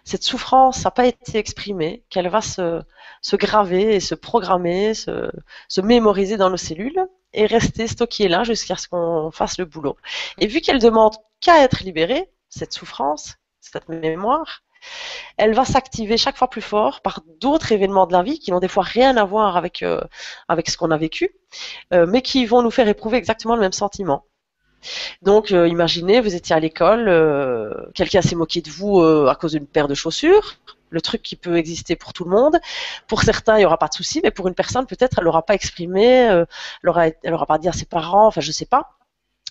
cette 0.05 0.23
souffrance 0.23 0.85
n'a 0.85 0.91
pas 0.91 1.07
été 1.07 1.37
exprimée 1.37 2.03
qu'elle 2.09 2.29
va 2.29 2.41
se, 2.41 2.81
se 3.21 3.35
graver 3.35 3.95
et 3.95 3.99
se 3.99 4.15
programmer, 4.15 4.93
se, 4.93 5.31
se 5.67 5.81
mémoriser 5.81 6.37
dans 6.37 6.49
nos 6.51 6.57
cellules 6.57 7.05
et 7.33 7.47
rester 7.47 7.87
stockée 7.87 8.27
là 8.27 8.43
jusqu'à 8.43 8.77
ce 8.77 8.87
qu'on 8.87 9.31
fasse 9.31 9.57
le 9.57 9.65
boulot. 9.65 9.97
Et 10.37 10.47
vu 10.47 10.61
qu'elle 10.61 10.79
demande 10.79 11.15
qu'à 11.41 11.63
être 11.63 11.83
libérée, 11.83 12.31
cette 12.49 12.71
souffrance, 12.71 13.35
cette 13.59 13.89
mémoire, 13.89 14.61
elle 15.37 15.55
va 15.55 15.65
s'activer 15.65 16.17
chaque 16.17 16.37
fois 16.37 16.49
plus 16.49 16.61
fort 16.61 17.01
par 17.01 17.21
d'autres 17.41 17.71
événements 17.71 18.05
de 18.05 18.13
la 18.13 18.21
vie 18.21 18.39
qui 18.39 18.51
n'ont 18.51 18.59
des 18.59 18.67
fois 18.67 18.83
rien 18.83 19.17
à 19.17 19.25
voir 19.25 19.57
avec, 19.57 19.81
euh, 19.81 19.99
avec 20.47 20.69
ce 20.69 20.77
qu'on 20.77 20.91
a 20.91 20.97
vécu, 20.97 21.35
euh, 21.93 22.05
mais 22.05 22.21
qui 22.21 22.45
vont 22.45 22.61
nous 22.61 22.71
faire 22.71 22.87
éprouver 22.87 23.17
exactement 23.17 23.55
le 23.55 23.61
même 23.61 23.71
sentiment. 23.71 24.25
Donc, 25.21 25.51
euh, 25.51 25.67
imaginez, 25.67 26.21
vous 26.21 26.35
étiez 26.35 26.55
à 26.55 26.59
l'école, 26.59 27.07
euh, 27.09 27.73
quelqu'un 27.93 28.21
s'est 28.21 28.35
moqué 28.35 28.61
de 28.61 28.69
vous 28.69 28.99
euh, 29.01 29.27
à 29.27 29.35
cause 29.35 29.53
d'une 29.53 29.67
paire 29.67 29.87
de 29.87 29.95
chaussures. 29.95 30.55
le 30.91 31.01
truc 31.01 31.21
qui 31.23 31.35
peut 31.35 31.57
exister 31.57 31.95
pour 31.95 32.13
tout 32.13 32.23
le 32.23 32.29
monde. 32.31 32.57
Pour 33.07 33.23
certains, 33.23 33.55
il 33.57 33.59
n'y 33.59 33.65
aura 33.65 33.77
pas 33.77 33.87
de 33.87 33.93
souci, 33.93 34.21
mais 34.23 34.31
pour 34.31 34.47
une 34.47 34.53
personne, 34.55 34.85
peut-être, 34.85 35.17
elle 35.19 35.25
n'aura 35.25 35.43
pas 35.45 35.53
exprimé, 35.53 36.29
euh, 36.29 36.45
elle 36.83 36.87
n'aura 36.87 37.07
elle 37.23 37.33
aura 37.33 37.45
pas 37.45 37.57
dit 37.57 37.67
à 37.67 37.73
ses 37.73 37.85
parents, 37.85 38.27
enfin, 38.27 38.41
je 38.41 38.51
sais 38.51 38.65
pas. 38.65 38.91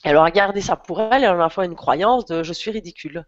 Elle 0.05 0.16
aura 0.16 0.30
gardé 0.30 0.61
ça 0.61 0.76
pour 0.76 1.01
elle 1.01 1.22
et 1.22 1.26
elle 1.26 1.35
aura 1.35 1.51
fait 1.51 1.64
une 1.66 1.76
croyance 1.76 2.24
de 2.26 2.43
je 2.43 2.53
suis 2.53 2.70
ridicule. 2.70 3.26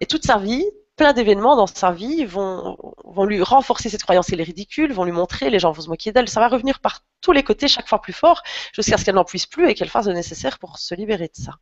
Et 0.00 0.06
toute 0.06 0.24
sa 0.24 0.38
vie, 0.38 0.64
plein 0.96 1.12
d'événements 1.12 1.56
dans 1.56 1.66
sa 1.66 1.92
vie 1.92 2.24
vont, 2.24 2.76
vont 3.04 3.24
lui 3.24 3.42
renforcer 3.42 3.88
cette 3.88 4.02
croyance. 4.02 4.32
Elle 4.32 4.40
est 4.40 4.44
ridicule, 4.44 4.92
vont 4.92 5.04
lui 5.04 5.12
montrer, 5.12 5.50
les 5.50 5.58
gens 5.58 5.70
vont 5.70 5.82
se 5.82 5.88
moquer 5.88 6.12
d'elle. 6.12 6.28
Ça 6.28 6.40
va 6.40 6.48
revenir 6.48 6.80
par 6.80 7.02
tous 7.20 7.32
les 7.32 7.42
côtés, 7.42 7.68
chaque 7.68 7.88
fois 7.88 8.00
plus 8.00 8.12
fort, 8.12 8.42
jusqu'à 8.72 8.96
ce 8.96 9.04
qu'elle 9.04 9.14
n'en 9.14 9.24
puisse 9.24 9.46
plus 9.46 9.68
et 9.68 9.74
qu'elle 9.74 9.88
fasse 9.88 10.06
le 10.06 10.14
nécessaire 10.14 10.58
pour 10.58 10.78
se 10.78 10.94
libérer 10.94 11.28
de 11.28 11.42
ça. 11.42 11.52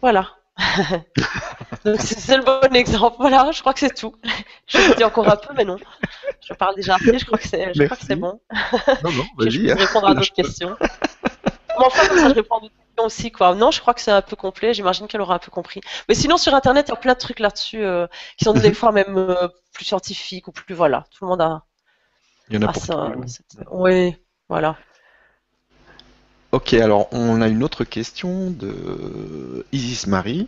Voilà. 0.00 0.30
C'est 1.98 2.36
le 2.36 2.44
bon 2.44 2.74
exemple. 2.76 3.16
Voilà, 3.18 3.50
je 3.50 3.60
crois 3.60 3.74
que 3.74 3.80
c'est 3.80 3.94
tout. 3.94 4.14
Je 4.68 4.78
vous 4.78 4.94
dis 4.94 5.02
encore 5.02 5.28
un 5.28 5.36
peu, 5.36 5.52
mais 5.56 5.64
non. 5.64 5.78
Je 6.46 6.54
parle 6.54 6.76
déjà 6.76 6.94
assez, 6.94 7.18
je 7.18 7.24
crois 7.24 7.38
que 7.38 7.48
c'est, 7.48 7.72
je 7.74 8.14
bon. 8.14 8.40
Non, 9.02 9.10
non, 9.10 9.24
je 9.40 9.44
vas-y. 9.44 9.66
peux 9.66 9.72
hein. 9.72 9.74
répondre 9.74 10.08
à 10.08 10.14
d'autres 10.14 10.32
questions. 10.32 10.76
Mais 10.80 11.84
enfin, 11.84 12.06
comme 12.06 12.18
ça, 12.18 12.28
je 12.28 12.34
réponds 12.34 12.56
à 12.56 12.60
d'autres 12.60 12.74
questions 12.74 12.83
aussi, 13.02 13.32
quoi. 13.32 13.54
Non, 13.54 13.70
je 13.70 13.80
crois 13.80 13.94
que 13.94 14.00
c'est 14.00 14.10
un 14.10 14.22
peu 14.22 14.36
complet. 14.36 14.74
J'imagine 14.74 15.06
qu'elle 15.06 15.20
aura 15.20 15.34
un 15.34 15.38
peu 15.38 15.50
compris. 15.50 15.80
Mais 16.08 16.14
sinon, 16.14 16.36
sur 16.36 16.54
Internet, 16.54 16.86
il 16.88 16.90
y 16.90 16.94
a 16.94 16.96
plein 16.96 17.14
de 17.14 17.18
trucs 17.18 17.40
là-dessus 17.40 17.82
euh, 17.82 18.06
qui 18.36 18.44
sont 18.44 18.52
des 18.52 18.72
fois 18.74 18.92
même 18.92 19.16
euh, 19.16 19.48
plus 19.72 19.84
scientifiques 19.84 20.48
ou 20.48 20.52
plus, 20.52 20.74
voilà. 20.74 21.04
Tout 21.10 21.24
le 21.24 21.30
monde 21.30 21.40
a, 21.42 21.64
Il 22.48 22.54
y 22.56 22.58
en 22.58 22.62
a 22.66 22.70
a 22.70 22.72
pour 22.72 22.82
ça. 22.82 23.12
Oui, 23.70 24.16
voilà. 24.48 24.76
Ok, 26.52 26.72
alors 26.74 27.08
on 27.12 27.42
a 27.42 27.48
une 27.48 27.64
autre 27.64 27.82
question 27.82 28.50
de 28.50 29.66
Isis 29.72 30.06
Marie. 30.06 30.46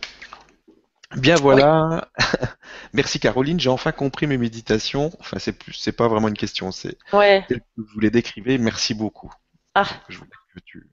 Bien 1.15 1.35
voilà. 1.35 2.09
Merci 2.93 3.19
Caroline, 3.19 3.59
j'ai 3.59 3.69
enfin 3.69 3.91
compris 3.91 4.27
mes 4.27 4.37
méditations. 4.37 5.11
Enfin, 5.19 5.39
c'est 5.39 5.53
plus, 5.53 5.73
c'est 5.73 5.91
pas 5.91 6.07
vraiment 6.07 6.27
une 6.27 6.37
question, 6.37 6.71
c'est 6.71 6.97
Ouais. 7.13 7.45
que 7.49 7.55
vous 7.75 7.99
les 7.99 8.09
décrivez. 8.09 8.57
Merci 8.57 8.93
beaucoup. 8.93 9.31
Ah. 9.75 9.85
Je 10.09 10.17
voulais 10.17 10.31
que 10.53 10.59
tu. 10.65 10.89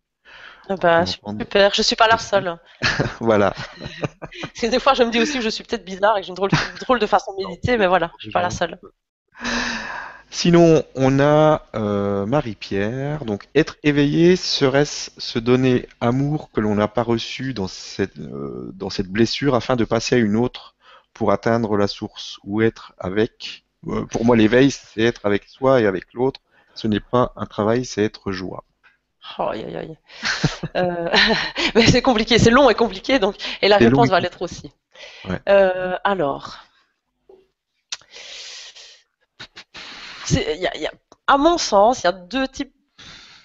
Ah 0.68 0.76
bah, 0.76 1.04
super. 1.06 1.74
Je 1.74 1.82
suis 1.82 1.96
pas 1.96 2.08
la 2.08 2.18
seule. 2.18 2.58
Voilà. 3.20 3.54
Parce 4.54 4.70
des 4.70 4.78
fois, 4.80 4.94
je 4.94 5.02
me 5.02 5.10
dis 5.10 5.20
aussi 5.20 5.38
que 5.38 5.44
je 5.44 5.48
suis 5.50 5.64
peut-être 5.64 5.84
bizarre 5.84 6.16
et 6.16 6.20
que 6.20 6.26
j'ai 6.26 6.30
une 6.30 6.34
drôle, 6.36 6.50
une 6.52 6.78
drôle 6.78 6.98
de 6.98 7.06
façon 7.06 7.32
de 7.32 7.38
méditer, 7.38 7.76
mais 7.78 7.86
voilà, 7.86 8.12
je 8.18 8.24
suis 8.24 8.30
pas 8.32 8.42
la 8.42 8.50
seule. 8.50 8.78
Sinon, 10.30 10.82
on 10.96 11.20
a 11.20 11.62
euh, 11.74 12.26
Marie-Pierre. 12.26 13.24
Donc, 13.24 13.48
être 13.54 13.76
éveillé 13.84 14.36
serait-ce 14.36 15.10
se 15.18 15.38
donner 15.38 15.88
amour 16.00 16.50
que 16.52 16.60
l'on 16.60 16.74
n'a 16.74 16.88
pas 16.88 17.02
reçu 17.04 17.54
dans 17.54 17.68
cette, 17.68 18.18
euh, 18.18 18.70
dans 18.74 18.90
cette 18.90 19.08
blessure 19.08 19.54
afin 19.54 19.76
de 19.76 19.84
passer 19.84 20.16
à 20.16 20.18
une 20.18 20.36
autre 20.36 20.74
pour 21.12 21.30
atteindre 21.32 21.76
la 21.76 21.86
source 21.88 22.38
ou 22.44 22.62
être 22.62 22.92
avec. 22.98 23.64
euh, 23.88 24.06
pour 24.06 24.24
moi, 24.24 24.36
l'éveil, 24.36 24.70
c'est 24.72 25.02
être 25.02 25.24
avec 25.26 25.44
soi 25.44 25.80
et 25.80 25.86
avec 25.86 26.12
l'autre. 26.14 26.40
Ce 26.74 26.88
n'est 26.88 27.00
pas 27.00 27.32
un 27.36 27.46
travail, 27.46 27.84
c'est 27.84 28.02
être 28.04 28.32
joie. 28.32 28.64
Oh, 29.39 29.49
aïe, 29.49 29.64
aïe. 29.77 29.99
Euh, 30.77 31.11
mais 31.75 31.87
c'est 31.87 32.03
compliqué, 32.03 32.39
c'est 32.39 32.51
long 32.51 32.70
et 32.70 32.75
compliqué, 32.75 33.18
donc, 33.18 33.37
et 33.62 33.68
la 33.68 33.79
réponse 33.79 34.09
va 34.09 34.20
l'être 34.20 34.43
aussi. 34.43 34.72
Ouais. 35.29 35.41
Euh, 35.49 35.97
alors, 36.05 36.59
y 40.31 40.66
a- 40.66 40.77
y 40.77 40.87
a- 40.87 40.93
à 41.27 41.39
mon 41.39 41.59
sens, 41.59 42.01
il 42.03 42.05
y 42.05 42.09
a 42.09 42.12
deux 42.12 42.49
types 42.49 42.75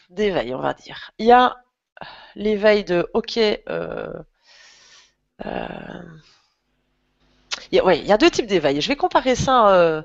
d'éveil, 0.09 0.53
on 0.55 0.59
va 0.59 0.73
dire. 0.73 1.11
Il 1.19 1.25
y 1.27 1.31
a 1.31 1.57
l'éveil 2.35 2.83
de, 2.83 3.07
ok, 3.13 3.37
euh, 3.37 4.13
euh, 5.45 6.03
il 7.71 7.75
y 7.75 7.79
a, 7.79 7.85
ouais, 7.85 7.99
il 7.99 8.05
y 8.05 8.11
a 8.11 8.17
deux 8.17 8.29
types 8.29 8.47
d'éveil. 8.47 8.81
Je 8.81 8.87
vais 8.87 8.95
comparer 8.95 9.35
ça 9.35 10.03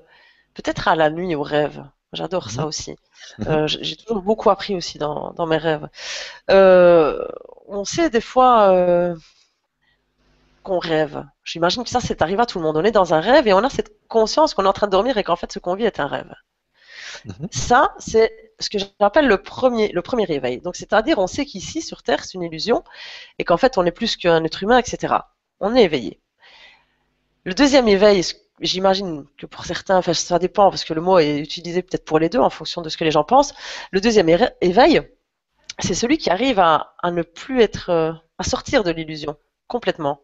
peut-être 0.55 0.89
à 0.89 0.97
la 0.97 1.11
nuit, 1.11 1.35
au 1.35 1.43
rêve. 1.43 1.85
J'adore 2.15 2.51
ça 2.51 2.63
Mhm. 2.63 2.69
aussi. 2.69 2.97
Mhm. 3.39 3.47
Euh, 3.49 3.67
j'ai 3.67 3.97
toujours 3.97 4.23
beaucoup 4.23 4.51
appris 4.51 4.77
aussi 4.77 4.99
dans, 4.99 5.33
dans 5.35 5.47
mes 5.47 5.57
rêves. 5.59 5.89
Euh, 6.51 7.27
on 7.69 7.85
sait 7.85 8.11
des 8.11 8.21
fois 8.23 8.71
euh, 8.73 9.15
qu'on 10.65 10.79
rêve. 10.81 11.25
J'imagine 11.45 11.85
que 11.85 11.91
ça, 11.91 12.01
c'est 12.01 12.23
arrivé 12.23 12.43
à 12.43 12.47
tout 12.47 12.59
le 12.59 12.65
monde. 12.65 12.77
On 12.77 12.85
est 12.85 12.91
dans 12.91 13.13
un 13.15 13.21
rêve 13.21 13.47
et 13.47 13.53
on 13.53 13.63
a 13.65 13.71
cette 13.71 13.93
conscience 14.09 14.55
qu'on 14.55 14.65
est 14.65 14.69
en 14.69 14.73
train 14.73 14.87
de 14.87 14.93
dormir 14.93 15.17
et 15.19 15.23
qu'en 15.25 15.37
fait, 15.37 15.53
ce 15.53 15.59
qu'on 15.59 15.75
vit 15.75 15.85
est 15.85 16.01
un 16.01 16.07
rêve. 16.07 16.33
Mhm. 17.25 17.49
Ça, 17.51 17.95
c'est 17.99 18.53
ce 18.61 18.71
que 18.71 18.79
j'appelle 19.01 19.27
le 19.27 19.39
premier, 19.43 19.91
le 19.93 20.03
premier 20.03 20.25
réveil. 20.25 20.61
Donc, 20.61 20.77
c'est-à-dire, 20.77 21.19
on 21.19 21.27
sait 21.27 21.45
qu'ici, 21.47 21.83
sur 21.83 22.03
Terre, 22.03 22.25
c'est 22.25 22.35
une 22.35 22.43
illusion 22.43 22.85
et 23.39 23.45
qu'en 23.45 23.57
fait, 23.57 23.79
on 23.79 23.85
est 23.87 23.93
plus 23.93 24.17
qu'un 24.17 24.45
être 24.45 24.63
humain, 24.63 24.79
etc. 24.79 25.31
On 25.61 25.75
est 25.77 25.85
éveillé. 25.85 26.21
Le 27.45 27.55
deuxième 27.55 27.89
éveil, 27.89 28.23
ce- 28.23 28.35
j'imagine 28.61 29.27
que 29.39 29.47
pour 29.47 29.65
certains, 29.65 29.99
enfin, 29.99 30.15
ça 30.15 30.39
dépend 30.39 30.71
parce 30.71 30.85
que 30.85 30.95
le 30.95 31.01
mot 31.01 31.19
est 31.19 31.39
utilisé 31.39 31.83
peut-être 31.83 32.05
pour 32.05 32.19
les 32.19 32.29
deux 32.29 32.39
en 32.39 32.51
fonction 32.51 32.83
de 32.83 32.89
ce 32.89 32.97
que 32.97 33.05
les 33.05 33.11
gens 33.11 33.25
pensent. 33.25 33.55
Le 33.91 34.01
deuxième 34.01 34.29
éveil, 34.29 35.03
c'est 35.79 35.95
celui 35.95 36.19
qui 36.19 36.31
arrive 36.31 36.59
à, 36.61 36.95
à 37.03 37.11
ne 37.11 37.23
plus 37.23 37.61
être, 37.61 37.91
euh, 37.91 38.13
à 38.39 38.45
sortir 38.45 38.85
de 38.85 38.91
l'illusion 38.91 39.37
complètement. 39.67 40.21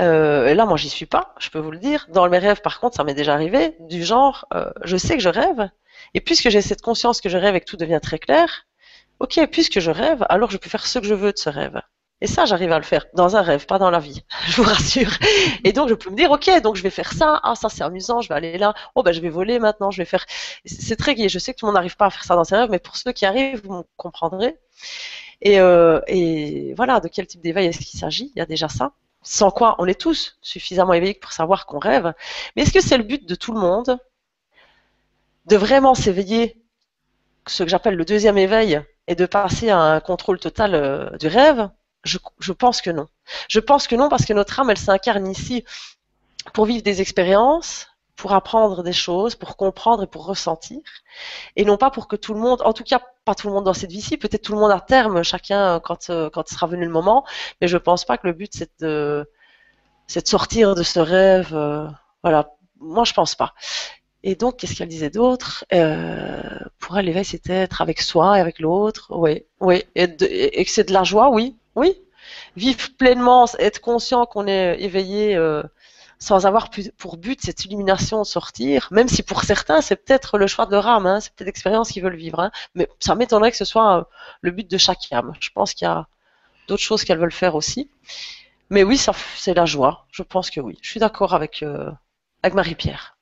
Euh, 0.00 0.46
et 0.46 0.54
là, 0.54 0.64
moi, 0.64 0.76
j'y 0.76 0.88
suis 0.88 1.06
pas, 1.06 1.34
je 1.38 1.50
peux 1.50 1.58
vous 1.58 1.70
le 1.72 1.78
dire. 1.78 2.06
Dans 2.10 2.28
mes 2.28 2.38
rêves, 2.38 2.60
par 2.60 2.80
contre, 2.80 2.96
ça 2.96 3.04
m'est 3.04 3.14
déjà 3.14 3.34
arrivé, 3.34 3.76
du 3.80 4.04
genre, 4.04 4.46
euh, 4.54 4.70
je 4.84 4.96
sais 4.96 5.16
que 5.16 5.22
je 5.22 5.28
rêve, 5.28 5.68
et 6.14 6.20
puisque 6.20 6.48
j'ai 6.50 6.62
cette 6.62 6.82
conscience 6.82 7.20
que 7.20 7.28
je 7.28 7.36
rêve 7.36 7.56
et 7.56 7.60
que 7.60 7.64
tout 7.64 7.76
devient 7.76 8.00
très 8.02 8.18
clair, 8.18 8.66
ok, 9.20 9.40
puisque 9.50 9.80
je 9.80 9.90
rêve, 9.90 10.24
alors 10.28 10.50
je 10.50 10.56
peux 10.56 10.70
faire 10.70 10.86
ce 10.86 11.00
que 11.00 11.06
je 11.06 11.14
veux 11.14 11.32
de 11.32 11.38
ce 11.38 11.50
rêve. 11.50 11.80
Et 12.20 12.26
ça, 12.26 12.46
j'arrive 12.46 12.72
à 12.72 12.78
le 12.78 12.84
faire 12.84 13.06
dans 13.14 13.36
un 13.36 13.42
rêve, 13.42 13.66
pas 13.66 13.78
dans 13.78 13.90
la 13.90 14.00
vie, 14.00 14.24
je 14.48 14.56
vous 14.56 14.64
rassure. 14.64 15.10
Et 15.64 15.72
donc, 15.72 15.88
je 15.88 15.94
peux 15.94 16.10
me 16.10 16.16
dire, 16.16 16.30
ok, 16.32 16.50
donc 16.62 16.74
je 16.76 16.82
vais 16.82 16.90
faire 16.90 17.12
ça, 17.12 17.40
ah, 17.44 17.54
ça 17.54 17.68
c'est 17.68 17.84
amusant, 17.84 18.20
je 18.20 18.28
vais 18.28 18.34
aller 18.34 18.58
là, 18.58 18.74
oh, 18.96 19.02
ben 19.04 19.12
je 19.12 19.20
vais 19.20 19.28
voler 19.28 19.58
maintenant, 19.60 19.90
je 19.92 19.98
vais 19.98 20.04
faire. 20.04 20.26
C'est 20.64 20.96
très 20.96 21.14
gai, 21.14 21.28
je 21.28 21.38
sais 21.38 21.54
que 21.54 21.58
tout 21.58 21.66
le 21.66 21.68
monde 21.68 21.76
n'arrive 21.76 21.96
pas 21.96 22.06
à 22.06 22.10
faire 22.10 22.24
ça 22.24 22.34
dans 22.34 22.44
ses 22.44 22.56
rêves, 22.56 22.70
mais 22.70 22.80
pour 22.80 22.96
ceux 22.96 23.12
qui 23.12 23.24
arrivent, 23.24 23.62
vous 23.64 23.84
comprendrez. 23.96 24.56
Et, 25.42 25.60
euh, 25.60 26.00
et 26.08 26.74
voilà, 26.74 27.00
de 27.00 27.08
quel 27.08 27.26
type 27.26 27.40
d'éveil 27.40 27.68
est-ce 27.68 27.78
qu'il 27.80 27.98
s'agit? 28.00 28.32
Il 28.34 28.38
y 28.38 28.42
a 28.42 28.46
déjà 28.46 28.68
ça. 28.68 28.92
Sans 29.22 29.50
quoi, 29.50 29.76
on 29.78 29.86
est 29.86 30.00
tous 30.00 30.38
suffisamment 30.42 30.94
éveillés 30.94 31.14
pour 31.14 31.32
savoir 31.32 31.66
qu'on 31.66 31.78
rêve. 31.78 32.12
Mais 32.56 32.62
est-ce 32.62 32.72
que 32.72 32.80
c'est 32.80 32.98
le 32.98 33.04
but 33.04 33.26
de 33.28 33.34
tout 33.34 33.52
le 33.52 33.60
monde 33.60 33.98
de 35.46 35.56
vraiment 35.56 35.94
s'éveiller, 35.96 36.62
ce 37.48 37.64
que 37.64 37.70
j'appelle 37.70 37.96
le 37.96 38.04
deuxième 38.04 38.38
éveil, 38.38 38.80
et 39.08 39.14
de 39.16 39.26
passer 39.26 39.70
à 39.70 39.78
un 39.78 40.00
contrôle 40.00 40.38
total 40.38 40.74
euh, 40.74 41.10
du 41.18 41.28
rêve? 41.28 41.68
Je, 42.08 42.52
pense 42.52 42.80
que 42.80 42.90
non. 42.90 43.06
Je 43.48 43.60
pense 43.60 43.86
que 43.86 43.96
non 43.96 44.08
parce 44.08 44.24
que 44.24 44.32
notre 44.32 44.58
âme, 44.60 44.70
elle 44.70 44.78
s'incarne 44.78 45.26
ici 45.26 45.64
pour 46.52 46.66
vivre 46.66 46.82
des 46.82 47.00
expériences, 47.00 47.86
pour 48.16 48.32
apprendre 48.32 48.82
des 48.82 48.92
choses, 48.92 49.34
pour 49.34 49.56
comprendre 49.56 50.02
et 50.04 50.06
pour 50.06 50.26
ressentir, 50.26 50.80
et 51.56 51.64
non 51.64 51.76
pas 51.76 51.90
pour 51.90 52.08
que 52.08 52.16
tout 52.16 52.34
le 52.34 52.40
monde, 52.40 52.62
en 52.62 52.72
tout 52.72 52.84
cas 52.84 53.00
pas 53.24 53.34
tout 53.34 53.46
le 53.46 53.52
monde 53.54 53.64
dans 53.64 53.74
cette 53.74 53.90
vie-ci, 53.90 54.16
peut-être 54.16 54.42
tout 54.42 54.52
le 54.52 54.58
monde 54.58 54.72
à 54.72 54.80
terme, 54.80 55.22
chacun 55.22 55.78
quand, 55.80 56.10
euh, 56.10 56.30
quand 56.30 56.48
sera 56.48 56.66
venu 56.66 56.84
le 56.84 56.90
moment, 56.90 57.24
mais 57.60 57.68
je 57.68 57.76
pense 57.76 58.04
pas 58.04 58.18
que 58.18 58.26
le 58.26 58.32
but 58.32 58.50
c'est 58.54 58.70
de, 58.80 59.28
sortir 60.08 60.74
de 60.74 60.82
ce 60.82 60.98
rêve. 60.98 61.54
euh, 61.54 61.86
voilà, 62.22 62.50
moi 62.80 63.04
je 63.04 63.12
pense 63.12 63.34
pas. 63.34 63.54
Et 64.24 64.34
donc, 64.34 64.56
qu'est-ce 64.56 64.74
qu'elle 64.74 64.88
disait 64.88 65.10
d'autre? 65.10 65.64
Euh, 65.72 66.42
Pour 66.80 66.98
elle, 66.98 67.06
l'éveil, 67.06 67.24
c'était 67.24 67.52
être 67.54 67.80
avec 67.82 68.00
soi 68.00 68.36
et 68.38 68.40
avec 68.40 68.58
l'autre. 68.58 69.06
Oui, 69.10 69.44
oui. 69.60 69.84
Et 69.94 70.64
que 70.64 70.70
c'est 70.70 70.88
de 70.88 70.92
la 70.92 71.04
joie, 71.04 71.30
oui, 71.30 71.56
oui. 71.78 71.94
Vivre 72.56 72.88
pleinement, 72.98 73.46
être 73.58 73.80
conscient 73.80 74.26
qu'on 74.26 74.46
est 74.46 74.80
éveillé 74.82 75.36
euh, 75.36 75.62
sans 76.18 76.46
avoir 76.46 76.70
pu- 76.70 76.92
pour 76.98 77.16
but 77.16 77.40
cette 77.42 77.64
illumination 77.64 78.18
de 78.20 78.26
sortir, 78.26 78.88
même 78.90 79.08
si 79.08 79.22
pour 79.22 79.44
certains, 79.44 79.80
c'est 79.80 79.96
peut-être 79.96 80.38
le 80.38 80.46
choix 80.46 80.66
de 80.66 80.72
leur 80.72 80.86
âme, 80.86 81.06
hein, 81.06 81.20
c'est 81.20 81.32
peut-être 81.34 81.46
l'expérience 81.46 81.90
qu'ils 81.90 82.02
veulent 82.02 82.16
vivre. 82.16 82.40
hein. 82.40 82.50
mais 82.74 82.88
ça 83.00 83.14
m'étonnerait 83.14 83.50
que 83.52 83.56
ce 83.56 83.64
soit 83.64 83.98
euh, 84.00 84.04
le 84.42 84.50
but 84.50 84.70
de 84.70 84.78
chaque 84.78 85.10
âme. 85.12 85.32
Je 85.40 85.50
pense 85.54 85.74
qu'il 85.74 85.86
y 85.86 85.90
a 85.90 86.06
d'autres 86.68 86.82
choses 86.82 87.04
qu'elles 87.04 87.18
veulent 87.20 87.32
faire 87.32 87.54
aussi. 87.54 87.90
Mais 88.70 88.82
oui, 88.84 89.00
c'est 89.36 89.54
la 89.54 89.66
joie. 89.66 90.06
Je 90.12 90.22
pense 90.22 90.50
que 90.50 90.60
oui. 90.60 90.78
Je 90.82 90.90
suis 90.90 91.00
d'accord 91.00 91.34
avec, 91.34 91.62
euh, 91.62 91.90
avec 92.42 92.54
Marie-Pierre. 92.54 93.16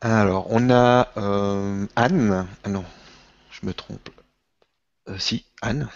Alors, 0.00 0.46
on 0.50 0.70
a 0.70 1.08
euh, 1.16 1.86
Anne. 1.96 2.46
Ah 2.64 2.68
non, 2.68 2.84
je 3.50 3.66
me 3.66 3.72
trompe. 3.72 4.08
Euh, 5.08 5.18
si, 5.18 5.46
Anne. 5.60 5.88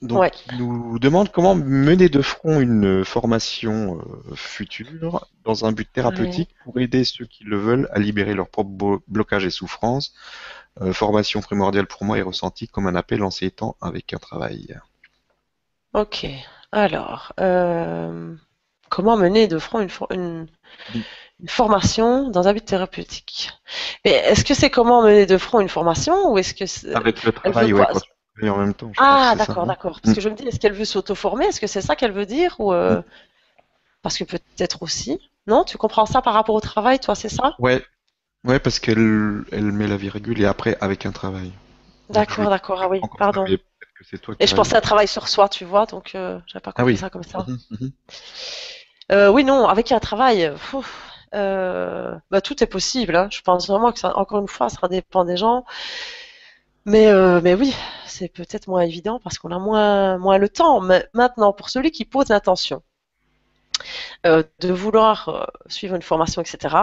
Donc, 0.00 0.18
Ouais. 0.18 0.30
qui 0.32 0.56
nous 0.56 0.98
demande 0.98 1.30
comment 1.30 1.54
mener 1.54 2.08
de 2.08 2.22
front 2.22 2.60
une 2.60 3.04
formation 3.04 4.00
euh, 4.00 4.34
future 4.34 5.28
dans 5.44 5.64
un 5.64 5.70
but 5.70 5.88
thérapeutique 5.92 6.50
pour 6.64 6.78
aider 6.80 7.04
ceux 7.04 7.24
qui 7.24 7.44
le 7.44 7.56
veulent 7.56 7.88
à 7.92 8.00
libérer 8.00 8.34
leurs 8.34 8.48
propres 8.48 9.00
blocages 9.06 9.44
et 9.44 9.50
souffrances. 9.50 10.12
Euh, 10.80 10.92
formation 10.92 11.40
primordiale 11.40 11.86
pour 11.86 12.04
moi 12.04 12.18
est 12.18 12.22
ressentie 12.22 12.66
comme 12.66 12.88
un 12.88 12.96
appel 12.96 13.22
en 13.22 13.30
ces 13.30 13.50
temps 13.52 13.76
avec 13.80 14.12
un 14.12 14.18
travail. 14.18 14.76
Ok. 15.94 16.26
Alors, 16.72 17.32
euh, 17.38 18.34
comment 18.88 19.16
mener 19.16 19.46
de 19.46 19.58
front 19.60 19.80
une, 19.80 19.90
for- 19.90 20.10
une, 20.10 20.48
Oui. 20.94 21.04
une 21.40 21.48
formation 21.48 22.28
dans 22.28 22.48
un 22.48 22.54
but 22.54 22.64
thérapeutique? 22.64 23.50
Mais 24.04 24.12
est-ce 24.12 24.44
que 24.44 24.54
c'est 24.54 24.70
comment 24.70 25.02
mener 25.02 25.26
de 25.26 25.38
front 25.38 25.60
une 25.60 25.68
formation 25.68 26.32
ou 26.32 26.38
est-ce 26.38 26.54
que 26.54 26.66
c'est... 26.66 26.92
Avec 26.94 27.22
le 27.22 27.30
travail, 27.30 27.72
ouais, 27.72 27.84
quoi 27.84 27.92
quand 27.92 28.00
fais 28.38 28.48
en 28.48 28.58
même 28.58 28.74
temps. 28.74 28.90
je 28.92 29.00
Ah, 29.02 29.34
d'accord, 29.36 29.66
d'accord. 29.66 30.00
Parce 30.00 30.12
Mm. 30.12 30.14
que 30.16 30.20
je 30.20 30.28
me 30.28 30.34
dis, 30.34 30.46
est-ce 30.46 30.58
qu'elle 30.60 30.72
veut 30.72 30.84
s'auto-former? 30.84 31.46
Est-ce 31.46 31.60
que 31.60 31.66
c'est 31.66 31.80
ça 31.80 31.96
qu'elle 31.96 32.12
veut 32.12 32.26
dire 32.26 32.56
ou 32.58 32.72
euh, 32.72 33.02
parce 34.02 34.18
que 34.18 34.24
peut-être 34.24 34.82
aussi. 34.82 35.20
Non, 35.46 35.64
tu 35.64 35.76
comprends 35.78 36.06
ça 36.06 36.22
par 36.22 36.34
rapport 36.34 36.54
au 36.54 36.60
travail, 36.60 36.98
toi, 37.00 37.14
c'est 37.14 37.28
ça? 37.28 37.54
Ouais, 37.58 37.82
ouais, 38.44 38.58
parce 38.58 38.78
qu'elle 38.78 39.44
elle 39.50 39.72
met 39.72 39.86
la 39.86 39.96
virgule 39.96 40.40
et 40.40 40.46
après 40.46 40.76
avec 40.80 41.06
un 41.06 41.12
travail. 41.12 41.52
D'accord, 42.10 42.50
d'accord. 42.50 42.82
Ah 42.82 42.88
oui, 42.88 43.00
pardon. 43.18 43.44
et 43.46 44.46
je 44.46 44.54
pensais 44.54 44.76
à 44.76 44.80
travail 44.80 45.08
sur 45.08 45.28
soi, 45.28 45.48
tu 45.48 45.64
vois, 45.64 45.86
donc 45.86 46.14
euh, 46.14 46.38
j'avais 46.46 46.62
pas 46.62 46.72
compris 46.72 46.94
ah 46.96 47.00
ça 47.00 47.10
comme 47.10 47.22
ça. 47.22 47.44
Mhm, 47.46 47.58
mhm. 47.70 47.92
Euh, 49.10 49.28
oui, 49.30 49.44
non, 49.44 49.66
avec 49.66 49.92
un 49.92 49.98
travail, 49.98 50.52
euh, 51.34 52.14
bah, 52.30 52.40
tout 52.40 52.62
est 52.62 52.66
possible. 52.66 53.16
Hein. 53.16 53.28
Je 53.30 53.40
pense 53.40 53.66
vraiment 53.66 53.92
que 53.92 53.98
ça, 53.98 54.16
encore 54.16 54.40
une 54.40 54.48
fois, 54.48 54.68
ça 54.68 54.88
dépend 54.88 55.24
des 55.24 55.36
gens. 55.36 55.64
Mais, 56.84 57.06
euh, 57.08 57.40
mais 57.42 57.54
oui, 57.54 57.74
c'est 58.06 58.28
peut-être 58.28 58.66
moins 58.68 58.82
évident 58.82 59.20
parce 59.22 59.38
qu'on 59.38 59.52
a 59.52 59.58
moins, 59.58 60.18
moins 60.18 60.38
le 60.38 60.48
temps. 60.48 60.80
Mais 60.80 61.08
maintenant, 61.14 61.52
pour 61.52 61.70
celui 61.70 61.90
qui 61.92 62.04
pose 62.04 62.28
l'intention 62.28 62.82
euh, 64.26 64.42
de 64.60 64.72
vouloir 64.72 65.28
euh, 65.28 65.44
suivre 65.66 65.94
une 65.94 66.02
formation, 66.02 66.42
etc., 66.42 66.76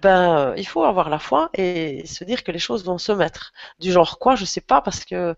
ben, 0.00 0.54
il 0.56 0.66
faut 0.66 0.84
avoir 0.84 1.10
la 1.10 1.18
foi 1.18 1.50
et 1.52 2.06
se 2.06 2.24
dire 2.24 2.42
que 2.42 2.50
les 2.50 2.58
choses 2.58 2.84
vont 2.84 2.96
se 2.96 3.12
mettre. 3.12 3.52
Du 3.78 3.92
genre 3.92 4.18
quoi, 4.18 4.34
je 4.34 4.46
sais 4.46 4.62
pas, 4.62 4.80
parce 4.80 5.04
que 5.04 5.36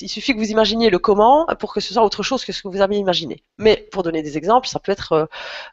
il 0.00 0.08
suffit 0.08 0.32
que 0.32 0.38
vous 0.38 0.50
imaginiez 0.50 0.88
le 0.88 0.98
comment 0.98 1.44
pour 1.58 1.74
que 1.74 1.80
ce 1.80 1.92
soit 1.92 2.02
autre 2.02 2.22
chose 2.22 2.44
que 2.46 2.52
ce 2.52 2.62
que 2.62 2.68
vous 2.68 2.80
avez 2.80 2.96
imaginé. 2.96 3.44
Mais 3.58 3.86
pour 3.92 4.02
donner 4.02 4.22
des 4.22 4.38
exemples, 4.38 4.66
ça 4.66 4.80
peut 4.80 4.92
être, 4.92 5.28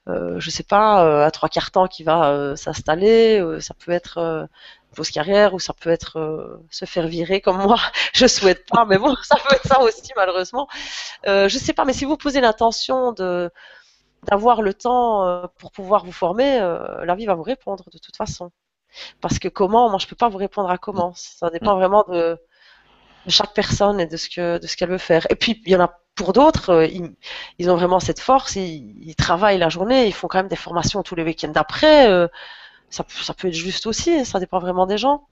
euh, 0.10 0.38
je 0.38 0.50
sais 0.50 0.64
pas, 0.64 1.26
un 1.26 1.30
trois 1.32 1.48
quarts 1.48 1.72
temps 1.72 1.88
qui 1.88 2.04
va 2.04 2.56
s'installer, 2.58 3.42
ça 3.62 3.74
peut 3.74 3.94
être 3.94 4.50
pause 4.94 5.10
carrière 5.12 5.54
ou 5.54 5.60
ça 5.60 5.74
peut 5.74 5.90
être 5.90 6.20
euh, 6.20 6.66
se 6.70 6.86
faire 6.86 7.08
virer 7.08 7.42
comme 7.42 7.58
moi. 7.58 7.78
Je 8.14 8.28
souhaite 8.28 8.66
pas, 8.68 8.86
mais 8.86 8.98
bon, 8.98 9.16
ça 9.24 9.36
peut 9.36 9.56
être 9.56 9.68
ça 9.68 9.82
aussi 9.82 10.12
malheureusement. 10.16 10.68
Euh, 11.28 11.50
je 11.50 11.58
sais 11.58 11.74
pas, 11.74 11.86
mais 11.86 11.94
si 11.94 12.06
vous 12.06 12.18
posez 12.18 12.42
l'intention 12.42 13.12
de 13.12 13.52
d'avoir 14.24 14.62
le 14.62 14.74
temps 14.74 15.28
euh, 15.28 15.48
pour 15.58 15.72
pouvoir 15.72 16.06
vous 16.06 16.14
former, 16.14 16.60
euh, 16.62 17.06
la 17.06 17.16
vie 17.16 17.26
va 17.26 17.36
vous 17.36 17.44
répondre 17.44 17.84
de 17.92 18.00
toute 18.00 18.16
façon. 18.16 18.52
Parce 19.22 19.40
que 19.40 19.48
comment, 19.50 19.90
moi 19.90 20.00
je 20.00 20.08
peux 20.08 20.16
pas 20.16 20.30
vous 20.30 20.38
répondre 20.38 20.70
à 20.70 20.78
comment. 20.78 21.14
Ça 21.16 21.50
dépend 21.50 21.76
vraiment 21.76 22.06
de, 22.10 22.38
de 23.26 23.32
chaque 23.32 23.54
personne 23.54 24.00
et 24.00 24.08
de 24.08 24.18
ce 24.18 24.30
que 24.30 24.60
de 24.60 24.68
ce 24.68 24.78
qu'elle 24.78 24.90
veut 24.90 24.98
faire. 24.98 25.26
Et 25.30 25.36
puis 25.36 25.62
il 25.66 25.72
y 25.72 25.76
en 25.76 25.82
a 25.82 25.94
pour 26.16 26.34
d'autres, 26.34 26.88
ils, 26.92 27.16
ils, 27.58 27.72
ont 27.72 27.76
vraiment 27.76 28.00
cette 28.00 28.20
force, 28.20 28.56
ils, 28.56 28.96
ils, 29.02 29.16
travaillent 29.16 29.58
la 29.58 29.70
journée, 29.70 30.06
ils 30.06 30.14
font 30.14 30.28
quand 30.28 30.38
même 30.38 30.48
des 30.48 30.56
formations 30.56 31.02
tous 31.02 31.16
les 31.16 31.24
week-ends 31.24 31.50
d'après 31.50 32.30
ça, 32.94 33.34
peut 33.34 33.48
être 33.48 33.54
juste 33.54 33.88
aussi, 33.88 34.24
ça 34.24 34.40
dépend 34.40 34.60
vraiment 34.60 34.86
des 34.86 34.98
gens, 34.98 35.28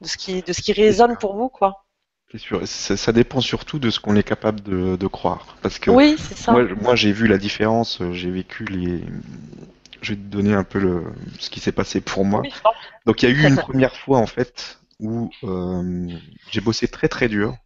de 0.00 0.08
ce 0.08 0.16
qui, 0.16 0.42
de 0.42 0.52
ce 0.52 0.62
qui 0.62 0.72
résonne 0.72 1.16
pour 1.18 1.36
vous, 1.36 1.48
quoi. 1.48 1.84
C'est 2.32 2.38
sûr, 2.38 2.66
ça, 2.66 3.12
dépend 3.12 3.40
surtout 3.40 3.78
de 3.78 3.90
ce 3.90 4.00
qu'on 4.00 4.16
est 4.16 4.24
capable 4.24 4.60
de, 4.62 5.06
croire. 5.06 5.56
Parce 5.62 5.78
que 5.78 5.90
oui, 5.90 6.16
ça. 6.18 6.52
moi, 6.80 6.96
j'ai 6.96 7.12
vu 7.12 7.28
la 7.28 7.38
différence, 7.38 8.00
euh, 8.00 8.12
j'ai 8.12 8.30
vécu 8.30 8.64
les. 8.64 9.04
Je 10.00 10.14
vais 10.14 10.16
te 10.16 10.26
donner 10.26 10.52
un 10.52 10.64
peu 10.64 10.80
le, 10.80 11.04
ce 11.38 11.48
qui 11.48 11.60
s'est 11.60 11.72
passé 11.72 12.00
pour 12.00 12.24
moi. 12.24 12.42
Donc 13.06 13.22
il 13.22 13.28
y 13.28 13.32
a 13.32 13.34
eu 13.34 13.46
une 13.46 13.56
première 13.56 13.94
fois 13.96 14.18
en 14.18 14.26
fait 14.26 14.78
où 14.98 15.30
euh, 15.44 16.08
j'ai 16.50 16.60
bossé 16.60 16.88
très 16.88 17.08
très 17.08 17.28
dur 17.28 17.56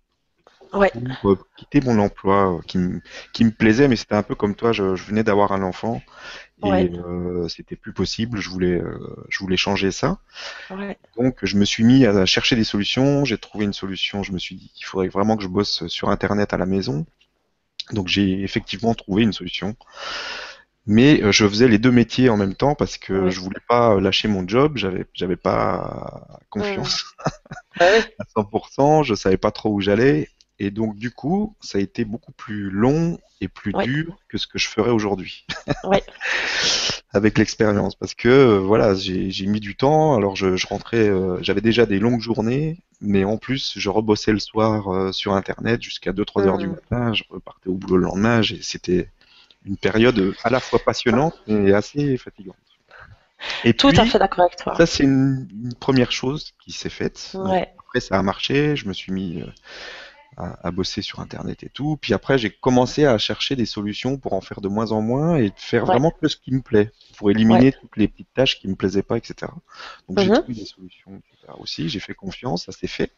ouais. 0.72 0.92
pour 1.20 1.32
euh, 1.32 1.38
quitter 1.56 1.80
mon 1.80 1.98
emploi 1.98 2.60
qui, 2.66 2.78
qui 3.32 3.44
me 3.44 3.50
plaisait, 3.50 3.88
mais 3.88 3.96
c'était 3.96 4.14
un 4.14 4.22
peu 4.22 4.34
comme 4.34 4.54
toi, 4.54 4.72
je, 4.72 4.96
je 4.96 5.04
venais 5.04 5.24
d'avoir 5.24 5.52
un 5.52 5.62
enfant 5.62 6.02
et 6.64 6.90
euh, 6.92 7.48
c'était 7.48 7.76
plus 7.76 7.92
possible. 7.92 8.40
Je 8.40 8.50
voulais, 8.50 8.80
euh, 8.80 8.98
je 9.28 9.38
voulais 9.38 9.56
changer 9.56 9.92
ça. 9.92 10.18
Ouais. 10.70 10.98
Donc 11.16 11.38
je 11.42 11.56
me 11.56 11.64
suis 11.64 11.84
mis 11.84 12.04
à 12.04 12.26
chercher 12.26 12.56
des 12.56 12.64
solutions. 12.64 13.24
J'ai 13.24 13.38
trouvé 13.38 13.64
une 13.64 13.72
solution. 13.72 14.22
Je 14.22 14.32
me 14.32 14.38
suis 14.38 14.56
dit 14.56 14.70
qu'il 14.74 14.86
faudrait 14.86 15.08
vraiment 15.08 15.36
que 15.36 15.42
je 15.42 15.48
bosse 15.48 15.86
sur 15.86 16.08
Internet 16.08 16.52
à 16.52 16.56
la 16.56 16.66
maison. 16.66 17.06
Donc 17.92 18.08
j'ai 18.08 18.42
effectivement 18.42 18.94
trouvé 18.94 19.22
une 19.22 19.32
solution. 19.32 19.76
Mais 20.86 21.22
euh, 21.22 21.32
je 21.32 21.46
faisais 21.46 21.68
les 21.68 21.78
deux 21.78 21.92
métiers 21.92 22.28
en 22.28 22.36
même 22.36 22.54
temps 22.54 22.74
parce 22.74 22.96
que 22.96 23.30
je 23.30 23.40
voulais 23.40 23.60
pas 23.68 24.00
lâcher 24.00 24.26
mon 24.26 24.46
job. 24.48 24.76
J'avais, 24.76 25.06
j'avais 25.14 25.36
pas 25.36 26.40
confiance 26.50 27.04
à 27.78 28.24
100%. 28.36 29.04
Je 29.04 29.14
savais 29.14 29.36
pas 29.36 29.52
trop 29.52 29.70
où 29.70 29.80
j'allais. 29.80 30.28
Et 30.60 30.70
donc, 30.70 30.96
du 30.96 31.10
coup, 31.10 31.54
ça 31.60 31.78
a 31.78 31.80
été 31.80 32.04
beaucoup 32.04 32.32
plus 32.32 32.70
long 32.70 33.18
et 33.40 33.48
plus 33.48 33.72
dur 33.72 34.18
que 34.28 34.38
ce 34.38 34.46
que 34.46 34.58
je 34.58 34.68
ferais 34.68 34.90
aujourd'hui. 34.90 35.46
Ouais. 35.84 36.02
Avec 37.12 37.38
l'expérience. 37.38 37.94
Parce 37.94 38.14
que, 38.14 38.28
euh, 38.28 38.58
voilà, 38.58 38.94
j'ai 38.94 39.46
mis 39.46 39.60
du 39.60 39.76
temps. 39.76 40.16
Alors, 40.16 40.34
je, 40.34 40.56
je 40.56 40.66
rentrais, 40.66 41.08
euh, 41.08 41.38
j'avais 41.40 41.60
déjà 41.60 41.86
des 41.86 41.98
longues 41.98 42.20
journées, 42.20 42.78
mais 43.00 43.24
en 43.24 43.38
plus, 43.38 43.74
je 43.76 43.88
rebossais 43.88 44.32
le 44.32 44.38
soir 44.38 44.88
euh, 44.88 45.12
sur 45.12 45.34
Internet 45.34 45.80
jusqu'à 45.82 46.12
2-3 46.12 46.46
heures 46.46 46.58
du 46.58 46.66
mmh. 46.66 46.70
matin. 46.70 47.12
Je 47.14 47.22
repartais 47.30 47.68
au 47.68 47.74
boulot 47.74 47.96
le 47.98 48.04
lendemain. 48.04 48.40
C'était 48.60 49.08
une 49.64 49.76
période 49.76 50.34
à 50.42 50.50
la 50.50 50.60
fois 50.60 50.78
passionnante 50.80 51.34
et 51.46 51.72
assez 51.72 52.16
fatigante. 52.16 52.56
Et 53.64 53.72
Tout 53.74 53.92
à 53.96 54.04
fait 54.04 54.18
d'accord 54.18 54.46
avec 54.46 54.56
toi. 54.56 54.74
Ça, 54.76 54.86
c'est 54.86 55.04
une, 55.04 55.48
une, 55.64 55.74
première 55.74 56.12
chose 56.12 56.54
qui 56.64 56.72
s'est 56.72 56.90
faite. 56.90 57.30
Ouais. 57.34 57.72
Après, 57.78 58.00
ça 58.00 58.18
a 58.18 58.22
marché. 58.22 58.74
Je 58.74 58.88
me 58.88 58.92
suis 58.92 59.12
mis 59.12 59.42
à, 60.38 60.70
bosser 60.70 61.02
sur 61.02 61.20
Internet 61.20 61.64
et 61.64 61.68
tout. 61.68 61.98
Puis 62.00 62.14
après, 62.14 62.38
j'ai 62.38 62.50
commencé 62.50 63.04
à 63.04 63.18
chercher 63.18 63.56
des 63.56 63.66
solutions 63.66 64.16
pour 64.16 64.34
en 64.34 64.40
faire 64.40 64.60
de 64.60 64.68
moins 64.68 64.92
en 64.92 65.00
moins 65.00 65.36
et 65.36 65.52
faire 65.56 65.84
vraiment 65.84 66.12
que 66.12 66.28
ce 66.28 66.36
qui 66.36 66.52
me 66.52 66.60
plaît, 66.60 66.92
pour 67.16 67.30
éliminer 67.30 67.72
toutes 67.72 67.96
les 67.96 68.06
petites 68.06 68.32
tâches 68.34 68.60
qui 68.60 68.68
me 68.68 68.76
plaisaient 68.76 69.02
pas, 69.02 69.16
etc. 69.16 69.50
Donc 70.08 70.20
j'ai 70.20 70.28
mhm. 70.28 70.34
trouvé 70.36 70.54
des 70.54 70.64
solutions, 70.64 71.16
etc. 71.16 71.52
Aussi, 71.58 71.88
j'ai 71.88 71.98
fait 71.98 72.14
confiance, 72.14 72.66
ça 72.66 72.72
s'est 72.72 72.86
fait, 72.86 73.12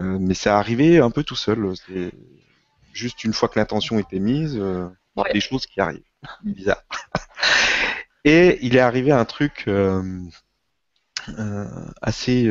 euh, 0.00 0.18
mais 0.20 0.34
ça 0.34 0.58
arrivé 0.58 0.98
un 0.98 1.10
peu 1.10 1.22
tout 1.22 1.36
seul. 1.36 1.74
C'est 1.86 2.12
juste 2.92 3.22
une 3.22 3.32
fois 3.32 3.48
que 3.48 3.58
l'intention 3.58 3.98
était 3.98 4.18
mise, 4.18 4.56
euh, 4.58 4.88
des 5.32 5.40
choses 5.40 5.66
qui 5.66 5.80
arrivent. 5.80 6.02
Bizarre. 6.42 6.82
et 8.24 8.58
il 8.62 8.74
est 8.74 8.80
arrivé 8.80 9.12
un 9.12 9.24
truc 9.24 9.64
euh, 9.68 10.02
euh 11.28 11.66
assez 12.02 12.48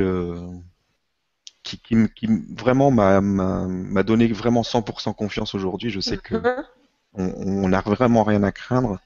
qui, 1.75 1.97
qui, 2.15 2.27
vraiment 2.55 2.91
m'a 2.91 4.03
donné 4.03 4.27
vraiment 4.27 4.61
100% 4.61 5.13
confiance 5.15 5.55
aujourd'hui. 5.55 5.89
Je 5.89 5.99
sais 5.99 6.17
que 6.17 6.35
mhm. 6.35 7.33
on 7.35 7.69
n'a 7.69 7.81
vraiment 7.81 8.23
rien 8.23 8.43
à 8.43 8.51
craindre. 8.51 8.99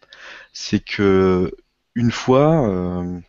C'est 0.54 0.80
que 0.80 1.52
une 1.96 2.12
fois, 2.12 2.70
euh, 2.70 3.20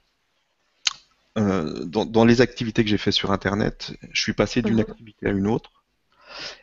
euh, 1.38 1.84
dans, 1.84 2.24
les 2.24 2.40
activités 2.40 2.84
que 2.84 2.90
j'ai 2.90 2.98
fait 2.98 3.12
sur 3.12 3.32
Internet, 3.32 3.92
je 4.12 4.20
suis 4.20 4.32
passé 4.32 4.62
d'une 4.62 4.74
mhm. 4.74 4.80
activité 4.80 5.26
à 5.26 5.30
une 5.30 5.46
autre, 5.46 5.84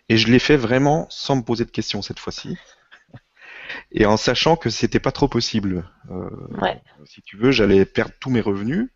et 0.07 0.17
je 0.17 0.27
l'ai 0.27 0.39
fait 0.39 0.57
vraiment 0.57 1.07
sans 1.09 1.35
me 1.37 1.41
poser 1.41 1.65
de 1.65 1.71
questions 1.71 2.01
cette 2.01 2.19
fois-ci, 2.19 2.57
et 3.91 4.05
en 4.05 4.17
sachant 4.17 4.55
que 4.55 4.69
c'était 4.69 4.99
pas 4.99 5.11
trop 5.11 5.27
possible. 5.27 5.89
Euh, 6.11 6.29
si 7.05 7.21
tu 7.21 7.37
veux, 7.37 7.51
j'allais 7.51 7.85
perdre 7.85 8.13
tous 8.19 8.29
mes 8.29 8.41
revenus 8.41 8.89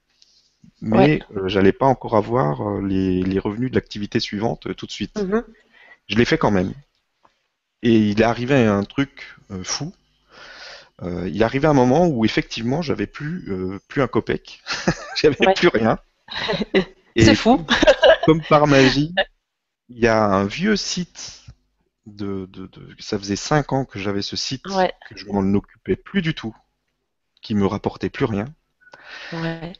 mais 0.84 1.22
euh, 1.38 1.47
j'allais 1.47 1.72
pas 1.72 1.86
encore 1.86 2.18
avoir 2.18 2.61
euh, 2.61 2.82
les, 2.86 3.39
revenus 3.39 3.72
de 3.72 3.76
l'activité 3.76 4.20
suivante 4.20 4.68
euh, 4.68 4.74
tout 4.74 4.86
de 4.86 4.91
suite. 4.91 5.16
Mhm. 5.18 5.43
Je 6.07 6.18
l'ai 6.18 6.26
fait 6.26 6.38
quand 6.38 6.51
même. 6.51 6.74
Et 7.82 7.95
il 7.95 8.22
est 8.22 8.26
arrivé 8.26 8.66
un 8.66 8.84
truc 8.84 9.38
fou. 9.64 9.93
il 11.01 11.41
est 11.41 11.45
arrivé 11.45 11.68
un 11.68 11.74
moment 11.74 12.07
où 12.07 12.24
effectivement 12.24 12.82
j'avais 12.82 13.07
plus 13.07 13.80
plus 13.88 14.01
un 14.01 14.07
copec, 14.07 14.61
j'avais 15.22 15.53
plus 15.53 15.68
rien. 15.68 15.99
C'est 17.18 17.36
fou. 17.36 17.66
comme 18.26 18.41
par 18.41 18.68
magie, 18.68 19.14
il 19.89 19.99
y 19.99 20.07
a 20.07 20.24
un 20.24 20.45
vieux 20.45 20.76
site 20.76 21.43
de, 22.05 22.45
de, 22.45 22.70
ça 22.99 23.18
faisait 23.18 23.36
5 23.36 23.74
ans 23.74 23.86
que 23.86 23.99
j'avais 23.99 24.22
ce 24.22 24.36
site 24.36 24.64
que 24.64 25.18
je 25.18 25.26
m'en 25.28 25.53
occupais 25.53 25.95
plus 25.95 26.22
du 26.22 26.34
tout, 26.34 26.55
qui 27.41 27.53
me 27.53 27.66
rapportait 27.66 28.09
plus 28.09 28.26
rien 28.26 28.45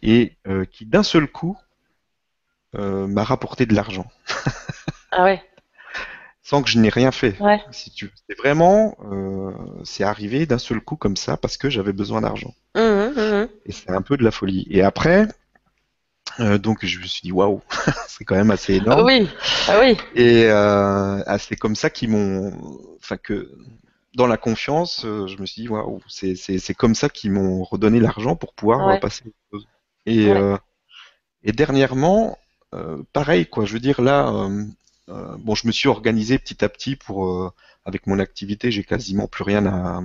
et 0.02 0.34
euh, 0.48 0.66
qui 0.66 0.86
d'un 0.86 1.04
seul 1.04 1.28
coup 1.28 1.58
euh, 2.76 3.08
m'a 3.08 3.24
rapporté 3.24 3.66
de 3.66 3.76
l'argent. 3.76 4.06
ah 5.12 5.24
ouais. 5.24 5.42
Sans 6.42 6.62
que 6.62 6.70
je 6.70 6.80
n'ai 6.80 6.90
rien 6.90 7.12
fait. 7.12 7.40
Ouais. 7.40 7.62
Si 7.72 7.92
tu 7.92 8.12
c'est 8.28 8.38
vraiment, 8.38 8.98
euh, 9.12 9.52
c'est 9.84 10.04
arrivé 10.04 10.46
d'un 10.46 10.58
seul 10.58 10.82
coup 10.82 10.98
comme 10.98 11.16
ça 11.16 11.38
parce 11.38 11.58
que 11.58 11.70
j'avais 11.70 11.94
besoin 11.94 12.22
d'argent. 12.22 12.54
Mmh, 12.76 12.82
mmh. 12.82 13.48
Et 13.66 13.72
c'est 13.72 13.92
un 13.92 14.02
peu 14.02 14.18
de 14.18 14.24
la 14.24 14.32
folie. 14.32 14.68
Et 14.70 14.82
après, 14.82 15.28
donc 16.40 16.86
je 16.86 17.00
me 17.00 17.06
suis 17.06 17.22
dit 17.22 17.32
waouh, 17.32 17.62
c'est 18.08 18.26
quand 18.26 18.36
même 18.36 18.52
assez 18.52 18.76
énorme. 18.76 19.02
Ah 19.02 19.04
oui, 19.04 19.30
ah 19.70 19.80
oui. 19.80 19.98
Et 20.16 20.50
ah, 20.50 21.38
c'est 21.40 21.56
comme 21.56 21.76
ça 21.76 21.90
qu'ils 21.90 22.10
m'ont, 22.10 22.52
enfin 23.00 23.18
que 23.18 23.50
dans 24.16 24.28
la 24.28 24.38
confiance, 24.38 25.06
euh, 25.06 25.28
je 25.28 25.38
me 25.38 25.46
suis 25.46 25.64
dit, 25.64 25.68
waouh, 25.68 26.02
c'est 26.08 26.74
comme 26.76 26.96
ça 26.96 27.10
qu'ils 27.10 27.32
m'ont 27.32 27.64
redonné 27.64 28.00
l'argent 28.00 28.36
pour 28.36 28.54
pouvoir 28.54 28.88
euh, 28.88 28.98
passer 28.98 29.34
Et, 30.06 30.30
euh, 30.30 30.58
et 31.44 31.52
dernièrement, 31.52 32.38
pareil, 33.12 33.46
quoi. 33.48 33.66
Je 33.66 33.74
veux 33.74 33.80
dire, 33.80 34.02
là, 34.02 34.50
bon, 35.08 35.56
je 35.56 35.68
me 35.68 35.72
suis 35.72 35.90
organisé 35.90 36.38
petit 36.38 36.64
à 36.64 36.70
petit 36.70 36.96
pour, 36.96 37.54
avec 37.86 38.08
mon 38.08 38.20
activité, 38.20 38.72
j'ai 38.72 38.84
quasiment 38.84 39.28
plus 39.28 39.44
rien 39.44 39.66
à, 39.66 40.02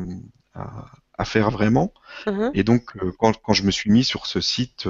à, 1.14 1.24
faire 1.24 1.50
vraiment. 1.50 1.92
Mm-hmm. 2.26 2.50
Et 2.54 2.64
donc, 2.64 2.92
quand, 3.18 3.36
quand, 3.42 3.52
je 3.52 3.62
me 3.62 3.70
suis 3.70 3.90
mis 3.90 4.04
sur 4.04 4.26
ce 4.26 4.40
site 4.40 4.88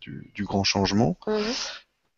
du, 0.00 0.30
du, 0.34 0.44
grand 0.44 0.64
changement, 0.64 1.16
mm-hmm. 1.26 1.72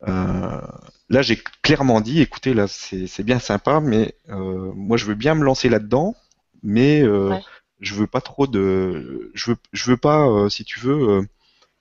Euh, 0.07 0.61
là, 1.09 1.21
j'ai 1.21 1.37
clairement 1.61 2.01
dit, 2.01 2.21
écoutez, 2.21 2.53
là, 2.53 2.67
c'est 2.67 3.23
bien 3.23 3.39
sympa, 3.39 3.79
mais 3.79 4.15
euh, 4.29 4.71
moi, 4.75 4.97
je 4.97 5.05
veux 5.05 5.15
bien 5.15 5.35
me 5.35 5.43
lancer 5.43 5.69
là-dedans, 5.69 6.15
mais 6.63 7.01
euh, 7.01 7.37
je 7.79 7.93
veux 7.95 8.07
pas 8.07 8.21
trop 8.21 8.47
de, 8.47 9.31
je 9.33 9.51
veux, 9.51 9.57
je 9.73 9.91
veux 9.91 9.97
pas, 9.97 10.27
euh, 10.27 10.49
si 10.49 10.63
tu 10.65 10.79
veux, 10.79 11.09
euh, 11.09 11.21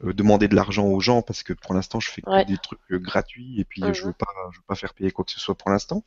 euh, 0.05 0.13
demander 0.15 0.49
de 0.49 0.55
l'argent 0.57 0.87
aux 0.87 1.01
gens 1.01 1.23
parce 1.23 1.43
que 1.43 1.53
pour 1.53 1.75
l'instant 1.75 2.01
je 2.01 2.11
fais 2.11 2.23
que 2.23 2.43
des 2.43 2.59
trucs 2.59 2.81
gratuits 2.93 3.61
et 3.61 3.65
puis 3.65 3.83
je 3.95 4.03
Mhm. 4.03 4.09
veux 4.09 4.13
pas, 4.15 4.27
je 4.53 4.59
veux 4.59 4.65
pas 4.67 4.75
faire 4.77 4.95
payer 4.95 5.11
quoi 5.11 5.25
que 5.25 5.33
ce 5.33 5.41
soit 5.41 5.57
pour 5.57 5.71
l'instant. 5.71 6.05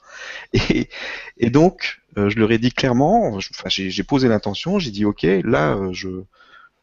Et, 0.54 0.90
et 1.38 1.50
donc 1.50 2.02
euh, 2.18 2.30
je 2.30 2.38
leur 2.40 2.52
ai 2.52 2.58
dit 2.60 2.72
clairement, 2.72 3.40
j'ai 3.68 4.04
posé 4.04 4.28
l'intention, 4.30 4.80
j'ai 4.80 4.92
dit 4.92 5.06
ok, 5.06 5.24
là 5.44 5.76
euh, 5.76 5.94
je 5.94 6.10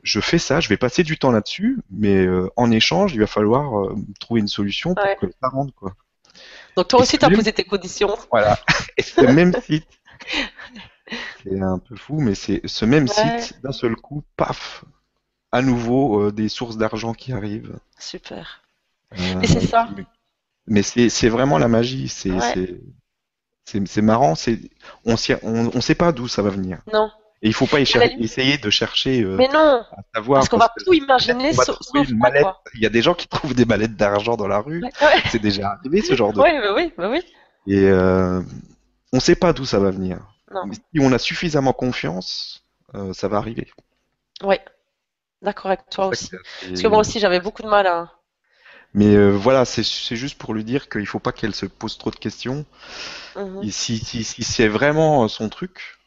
je 0.03 0.21
fais 0.21 0.39
ça, 0.39 0.61
je 0.61 0.69
vais 0.69 0.77
passer 0.77 1.03
du 1.03 1.19
temps 1.19 1.31
là-dessus, 1.33 1.79
mais 1.91 2.15
euh, 2.25 2.49
en 2.57 2.71
échange 2.71 3.15
il 3.15 3.21
va 3.21 3.27
falloir 3.27 3.79
euh, 3.81 3.97
trouver 4.21 4.41
une 4.41 4.49
solution 4.49 4.95
pour 4.95 5.05
Ouais. 5.05 5.17
que 5.21 5.27
ça 5.43 5.49
rentre 5.49 5.75
quoi. 5.75 5.95
Donc 6.77 6.89
toi 6.89 7.01
aussi, 7.01 7.19
tu 7.19 7.25
as 7.25 7.29
même- 7.29 7.39
posé 7.39 7.53
tes 7.53 7.65
conditions. 7.65 8.17
Voilà. 8.31 8.59
Et 8.97 9.03
ce 9.03 9.21
même 9.23 9.53
site, 9.67 9.89
c'est 11.43 11.61
un 11.61 11.79
peu 11.79 11.97
fou, 11.97 12.21
mais 12.21 12.35
c'est 12.35 12.61
ce 12.67 12.85
même 12.85 13.09
Ouais. 13.09 13.41
site, 13.41 13.61
d'un 13.63 13.73
seul 13.73 13.97
coup, 13.97 14.23
paf, 14.37 14.85
à 15.51 15.63
nouveau 15.63 16.21
euh, 16.27 16.33
des 16.33 16.49
sources 16.49 16.77
d'argent 16.77 17.15
qui 17.15 17.33
arrivent. 17.33 17.77
Super. 17.99 18.63
Et 19.43 19.47
c'est 19.47 19.67
ça. 19.67 19.89
Mais 20.67 20.83
c'est 20.83 21.29
vraiment 21.29 21.59
la 21.59 21.67
magie. 21.69 22.09
C'est 22.09 22.31
Ouais. 22.31 22.81
marrant. 24.03 24.33
On 24.33 25.17
s'y- 25.17 25.35
on 25.43 25.71
on 25.75 25.81
sait 25.81 25.95
pas 25.95 26.13
d'où 26.13 26.29
ça 26.29 26.43
va 26.43 26.51
venir. 26.51 26.83
Non. 26.93 27.11
Et 27.41 27.49
il 27.49 27.55
faut 27.55 27.67
pas 27.67 27.79
écher- 27.79 28.01
limite- 28.01 28.21
essayer 28.25 28.59
de 28.59 28.69
chercher 28.71 29.23
euh, 29.23 29.37
Mais 29.37 29.47
non, 29.49 29.85
à 29.93 30.03
savoir. 30.15 30.41
parce 30.41 30.49
qu'on 30.49 30.57
va 30.59 30.73
tout 30.85 30.93
imaginer 30.93 31.53
sauf, 31.53 31.79
sauf 31.81 32.09
mallette. 32.11 32.43
quoi. 32.43 32.61
Il 32.75 32.81
y 32.83 32.87
a 32.87 32.89
des 32.89 33.01
gens 33.03 33.15
qui 33.15 33.29
trouvent 33.29 33.55
des 33.55 33.65
mallettes 33.65 33.95
d'argent 33.97 34.37
dans 34.37 34.49
la 34.49 34.59
rue. 34.59 34.83
Ouais, 34.83 34.91
ouais, 35.03 35.23
C'est 35.31 35.39
déjà 35.39 35.71
arrivé 35.79 36.03
ce 36.03 36.15
genre 36.17 36.33
de. 36.33 36.41
ouais, 36.41 36.61
bah 36.61 36.75
oui, 36.75 36.93
bah 36.99 37.09
oui. 37.09 37.21
Et 37.69 37.85
euh, 37.85 38.41
on 39.13 39.21
sait 39.21 39.37
pas 39.37 39.53
d'où 39.53 39.65
ça 39.65 39.79
va 39.79 39.91
venir. 39.91 40.19
Non. 40.53 40.63
Mais 40.67 40.75
si 40.75 41.01
on 41.01 41.13
a 41.13 41.19
suffisamment 41.19 41.73
confiance, 41.73 42.65
euh, 42.95 43.13
ça 43.13 43.29
va 43.29 43.37
arriver. 43.37 43.71
Ouais. 44.43 44.61
D'accord 45.43 45.67
avec 45.67 45.89
toi 45.91 46.09
aussi. 46.09 46.31
Parce 46.69 46.83
que 46.83 46.89
moi 46.89 46.99
aussi, 46.99 47.21
j'avais 47.21 47.39
beaucoup 47.41 47.63
de 47.63 47.69
mal 47.69 47.87
à. 47.87 48.11
Mais 48.95 49.15
euh, 49.15 49.29
voilà, 49.31 49.65
c'est 49.65 49.85
juste 50.17 50.39
pour 50.39 50.55
lui 50.55 50.65
dire 50.65 50.89
qu'il 50.89 51.07
faut 51.07 51.19
pas 51.21 51.31
qu'elle 51.31 51.55
se 51.55 51.67
pose 51.67 51.99
trop 51.99 52.11
de 52.11 52.17
questions. 52.17 52.65
Et 53.63 53.71
si, 53.71 53.99
si, 53.99 54.25
si 54.25 54.43
c'est 54.43 54.67
vraiment 54.67 55.29
son 55.29 55.49
truc, 55.49 55.98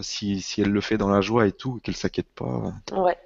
si, 0.00 0.40
si 0.40 0.60
elle 0.62 0.70
le 0.70 0.80
fait 0.80 0.96
dans 0.98 1.08
la 1.08 1.20
joie 1.20 1.46
et 1.46 1.52
tout, 1.52 1.80
qu'elle 1.82 1.96
s'inquiète 1.96 2.28
pas, 2.34 2.72
Ouais. 2.92 3.18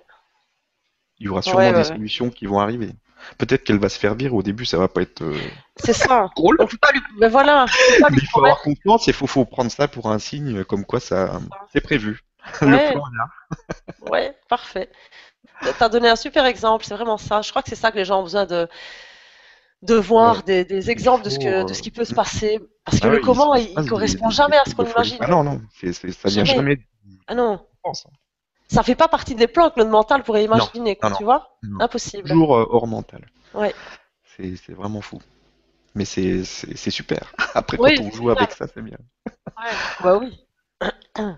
il 1.19 1.27
y 1.27 1.29
aura 1.29 1.43
sûrement 1.43 1.59
Ouais, 1.59 1.71
ouais, 1.73 1.79
des 1.79 1.85
solutions 1.85 2.31
qui 2.31 2.47
vont 2.47 2.59
arriver. 2.61 2.91
Peut-être 3.39 3.63
qu'elle 3.63 3.79
va 3.79 3.89
se 3.89 3.99
faire 4.01 4.15
virer 4.17 4.35
au 4.35 4.43
début, 4.43 4.65
ça 4.65 4.79
va 4.79 4.89
pas 4.89 5.03
être 5.03 5.23
euh, 5.23 5.39
C'est 5.77 5.93
ça. 5.93 6.29
On 6.37 6.67
peut 6.67 6.77
pas 6.81 6.91
lui. 6.93 7.01
Mais 7.19 7.29
voilà. 7.29 7.67
Mais 8.11 8.17
il 8.21 8.27
faut 8.27 8.41
avoir 8.41 8.61
confiance 8.63 9.07
et 9.07 9.13
faut, 9.13 9.29
faut 9.29 9.45
prendre 9.45 9.71
ça 9.71 9.87
pour 9.87 10.11
un 10.11 10.19
signe 10.19 10.65
comme 10.65 10.85
quoi 10.85 10.99
ça 11.01 11.41
c'est 11.73 11.81
prévu. 11.81 12.21
Ouais. 12.61 12.89
Le 12.89 12.93
plan 12.93 13.05
est 13.07 13.17
là. 13.17 13.29
Ouais, 14.11 14.37
parfait. 14.49 14.91
T'as 15.79 15.89
donné 15.89 16.09
un 16.09 16.17
super 16.17 16.45
exemple, 16.47 16.85
c'est 16.85 16.95
vraiment 16.95 17.17
ça. 17.19 17.41
Je 17.43 17.51
crois 17.51 17.63
que 17.63 17.69
c'est 17.69 17.77
ça 17.77 17.93
que 17.93 17.97
les 17.99 18.05
gens 18.05 18.19
ont 18.19 18.25
besoin 18.25 18.47
de, 18.47 18.69
de 19.83 19.95
voir 19.95 20.39
Ouais. 20.39 20.43
des, 20.43 20.65
des 20.65 20.91
exemples 20.91 21.25
de 21.25 21.31
ce 21.31 21.39
que, 21.39 21.65
de 21.65 21.71
euh, 21.71 21.75
ce 21.75 21.83
qui 21.83 21.93
peut 21.93 22.05
se 22.05 22.15
passer. 22.15 22.59
Parce 22.85 22.99
que 23.01 23.07
Ah 23.07 23.11
le 23.11 23.17
oui, 23.17 23.23
comment, 23.25 23.55
il, 23.55 23.75
des- 23.75 23.87
correspond 23.87 24.29
des- 24.29 24.35
jamais 24.35 24.57
des 24.57 24.59
à 24.59 24.65
ce 24.65 24.75
qu'on 24.75 24.85
imagine. 24.85 25.19
Ah 25.21 25.29
non, 25.29 25.45
non, 25.45 25.61
ça 25.81 26.29
vient 26.29 26.45
Jamais. 26.45 26.79
Ah 27.29 27.35
non, 27.35 27.65
sens. 27.85 28.07
ça 28.69 28.83
fait 28.83 28.95
pas 28.97 29.09
partie 29.09 29.35
des 29.35 29.47
plans 29.47 29.71
que 29.71 29.79
notre 29.79 29.91
mental 29.91 30.23
pourrait 30.25 30.45
imaginer, 30.45 30.97
quoi, 30.97 31.11
non, 31.11 31.17
tu 31.17 31.25
vois? 31.25 31.59
Impossible. 31.81 32.29
Toujours 32.29 32.57
euh, 32.57 32.67
hors 32.71 32.87
mental. 32.87 33.25
Ouais. 33.55 33.75
C'est, 34.37 34.57
c'est 34.57 34.73
vraiment 34.73 35.01
fou. 35.01 35.21
Mais 35.95 36.05
c'est, 36.05 36.43
super. 36.91 37.33
Après, 37.55 37.79
Oui, 37.79 37.95
quand 37.97 38.05
on 38.05 38.11
joue 38.11 38.31
avec 38.31 38.51
ça, 38.53 38.67
c'est 38.73 38.83
bien. 38.83 38.99
Ouais. 39.27 39.71
Bah 40.03 40.17
oui. 40.17 40.45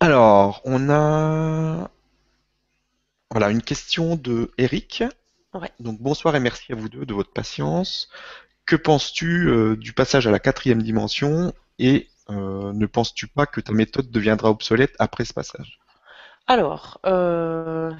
Alors, 0.00 0.60
on 0.64 0.90
a 0.90 1.88
voilà 3.30 3.50
une 3.50 3.62
question 3.62 4.16
de 4.16 4.52
Eric. 4.58 5.04
Ouais. 5.54 5.70
Donc 5.80 6.00
bonsoir 6.00 6.34
et 6.36 6.40
merci 6.40 6.72
à 6.72 6.76
vous 6.76 6.88
deux 6.88 7.06
de 7.06 7.14
votre 7.14 7.32
patience. 7.32 8.08
Que 8.66 8.76
penses-tu 8.76 9.48
euh, 9.48 9.76
du 9.76 9.92
passage 9.92 10.26
à 10.26 10.30
la 10.30 10.38
quatrième 10.38 10.82
dimension 10.82 11.52
et 11.78 12.08
euh, 12.30 12.72
ne 12.72 12.86
penses-tu 12.86 13.26
pas 13.26 13.46
que 13.46 13.60
ta 13.60 13.72
méthode 13.72 14.10
deviendra 14.10 14.50
obsolète 14.50 14.94
après 14.98 15.24
ce 15.24 15.32
passage? 15.32 15.80
Alors, 16.46 16.98
euh, 17.06 17.92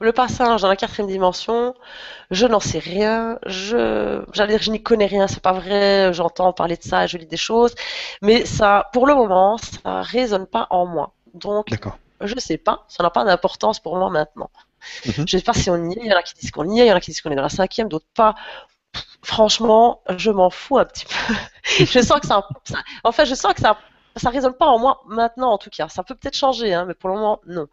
le 0.00 0.12
passage 0.12 0.62
dans 0.62 0.68
la 0.68 0.76
quatrième 0.76 1.08
dimension, 1.08 1.74
je 2.30 2.46
n'en 2.46 2.60
sais 2.60 2.78
rien. 2.78 3.38
Je, 3.46 4.24
j'allais 4.32 4.54
dire, 4.54 4.62
je 4.62 4.70
n'y 4.70 4.82
connais 4.82 5.06
rien, 5.06 5.26
c'est 5.28 5.42
pas 5.42 5.52
vrai. 5.52 6.12
J'entends 6.12 6.52
parler 6.52 6.76
de 6.76 6.82
ça, 6.82 7.04
et 7.04 7.08
je 7.08 7.16
lis 7.16 7.26
des 7.26 7.36
choses, 7.36 7.74
mais 8.22 8.44
ça, 8.44 8.88
pour 8.92 9.06
le 9.06 9.14
moment, 9.14 9.58
ça 9.58 10.02
résonne 10.02 10.46
pas 10.46 10.66
en 10.70 10.86
moi. 10.86 11.12
Donc, 11.34 11.68
D'accord. 11.70 11.98
je 12.20 12.38
sais 12.38 12.58
pas, 12.58 12.84
ça 12.88 13.02
n'a 13.02 13.10
pas 13.10 13.24
d'importance 13.24 13.80
pour 13.80 13.96
moi 13.96 14.10
maintenant. 14.10 14.50
Mhm. 15.06 15.26
Je 15.26 15.38
sais 15.38 15.44
pas 15.44 15.52
si 15.52 15.70
on 15.70 15.90
y 15.90 15.94
est. 15.94 16.00
Il 16.02 16.06
y 16.06 16.12
en 16.12 16.16
a 16.16 16.22
qui 16.22 16.34
disent 16.34 16.50
qu'on 16.50 16.68
y 16.70 16.80
est, 16.80 16.86
il 16.86 16.88
y 16.88 16.92
en 16.92 16.96
a 16.96 17.00
qui 17.00 17.10
disent 17.10 17.20
qu'on 17.20 17.30
est 17.30 17.36
dans 17.36 17.42
la 17.42 17.48
cinquième, 17.48 17.88
d'autres 17.88 18.06
pas. 18.14 18.34
Franchement, 19.22 20.02
je 20.16 20.30
m'en 20.30 20.50
fous 20.50 20.78
un 20.78 20.84
petit 20.84 21.06
peu. 21.06 21.34
je 21.84 22.00
sens 22.00 22.20
que 22.20 22.26
ça, 22.26 22.46
ça- 22.64 22.82
en 23.04 23.12
fait, 23.12 23.26
je 23.26 23.34
sens 23.34 23.54
que 23.54 23.60
ça, 23.60 23.78
ça 24.16 24.30
résonne 24.30 24.54
pas 24.54 24.66
en 24.66 24.78
moi 24.78 25.02
maintenant, 25.08 25.52
en 25.52 25.58
tout 25.58 25.70
cas. 25.70 25.88
Ça 25.88 26.02
peut 26.04 26.14
peut-être 26.14 26.36
changer, 26.36 26.72
hein, 26.74 26.84
mais 26.86 26.94
pour 26.94 27.08
le 27.10 27.16
moment, 27.16 27.40
non. 27.46 27.66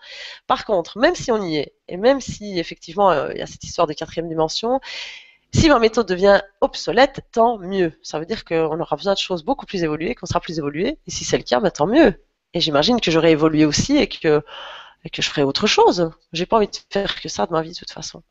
Par 0.47 0.66
contre, 0.66 0.97
même 0.97 1.16
si 1.16 1.32
on 1.32 1.41
y 1.43 1.57
est, 1.57 1.74
et 1.88 1.97
même 1.97 2.22
si 2.22 2.59
effectivement 2.59 3.11
euh, 3.11 3.32
il 3.34 3.38
y 3.39 3.41
a 3.41 3.45
cette 3.47 3.64
histoire 3.64 3.88
de 3.88 3.93
quatrième 3.93 4.30
dimension, 4.30 4.80
si 5.53 5.70
ma 5.70 5.80
méthode 5.80 6.07
devient 6.07 6.41
obsolète, 6.61 7.22
tant 7.32 7.57
mieux. 7.59 7.93
Ça 8.03 8.20
veut 8.20 8.26
dire 8.28 8.45
qu'on 8.45 8.80
aura 8.80 8.95
besoin 8.97 9.14
de 9.14 9.20
choses 9.20 9.43
beaucoup 9.43 9.66
plus 9.68 9.84
évoluées, 9.84 10.16
qu'on 10.16 10.26
sera 10.28 10.39
plus 10.41 10.59
évolué. 10.59 10.99
Et 11.07 11.11
si 11.11 11.26
c'est 11.26 11.38
le 11.38 11.43
cas, 11.43 11.59
bah, 11.61 11.72
tant 11.72 11.88
mieux. 11.88 12.24
Et 12.53 12.61
j'imagine 12.61 13.01
que 13.01 13.11
j'aurai 13.11 13.32
évolué 13.32 13.66
aussi 13.66 13.97
et 13.97 14.07
que, 14.07 14.43
et 15.05 15.09
que 15.11 15.22
je 15.24 15.30
ferai 15.30 15.43
autre 15.43 15.68
chose. 15.68 16.11
J'ai 16.34 16.45
pas 16.47 16.57
envie 16.57 16.68
de 16.70 16.78
faire 16.91 17.22
que 17.22 17.30
ça 17.30 17.45
de 17.47 17.51
ma 17.53 17.61
vie 17.64 17.72
de 17.74 17.78
toute 17.78 17.91
façon. 17.91 18.24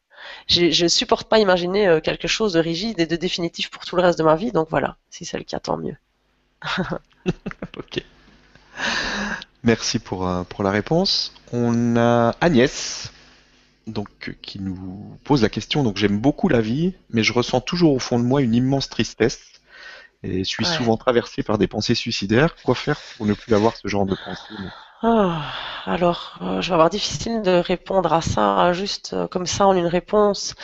Je 0.48 0.82
ne 0.84 0.88
supporte 0.88 1.28
pas 1.28 1.38
imaginer 1.38 1.88
euh, 1.88 2.00
quelque 2.00 2.28
chose 2.28 2.52
de 2.54 2.60
rigide 2.60 3.00
et 3.00 3.06
de 3.06 3.16
définitif 3.16 3.70
pour 3.70 3.84
tout 3.84 3.96
le 3.96 4.02
reste 4.02 4.18
de 4.18 4.24
ma 4.24 4.36
vie. 4.36 4.52
Donc 4.52 4.68
voilà, 4.70 4.96
si 5.10 5.24
c'est 5.24 5.38
le 5.38 5.44
cas, 5.44 5.60
tant 5.60 5.76
mieux. 5.76 5.96
Ok. 7.76 8.02
Merci 9.62 9.98
pour, 9.98 10.26
euh, 10.28 10.42
pour 10.44 10.62
la 10.64 10.70
réponse. 10.70 11.32
On 11.52 11.96
a 11.96 12.34
Agnès, 12.40 13.12
donc, 13.86 14.08
euh, 14.28 14.34
qui 14.42 14.60
nous 14.60 15.18
pose 15.24 15.42
la 15.42 15.48
question. 15.48 15.82
Donc, 15.84 15.96
j'aime 15.96 16.18
beaucoup 16.18 16.48
la 16.48 16.60
vie, 16.60 16.94
mais 17.10 17.22
je 17.22 17.32
ressens 17.32 17.60
toujours 17.60 17.94
au 17.94 17.98
fond 17.98 18.18
de 18.18 18.24
moi 18.24 18.42
une 18.42 18.54
immense 18.54 18.88
tristesse 18.88 19.40
et 20.22 20.44
suis 20.44 20.64
Ouais. 20.64 20.70
souvent 20.76 20.96
traversé 20.96 21.42
par 21.42 21.58
des 21.58 21.68
pensées 21.68 21.94
suicidaires. 21.94 22.56
Quoi 22.62 22.74
faire 22.74 23.00
pour 23.16 23.26
ne 23.26 23.34
plus 23.34 23.54
avoir 23.54 23.76
ce 23.76 23.88
genre 23.88 24.06
de 24.06 24.16
pensées? 24.16 24.54
Ah, 25.02 25.52
alors, 25.84 26.38
euh, 26.42 26.60
je 26.60 26.68
vais 26.68 26.74
avoir 26.74 26.88
difficile 26.90 27.42
de 27.42 27.50
répondre 27.50 28.12
à 28.12 28.20
ça 28.22 28.72
juste 28.72 29.12
euh, 29.14 29.26
comme 29.28 29.46
ça 29.46 29.66
en 29.66 29.74
une 29.76 29.86
réponse. 29.86 30.54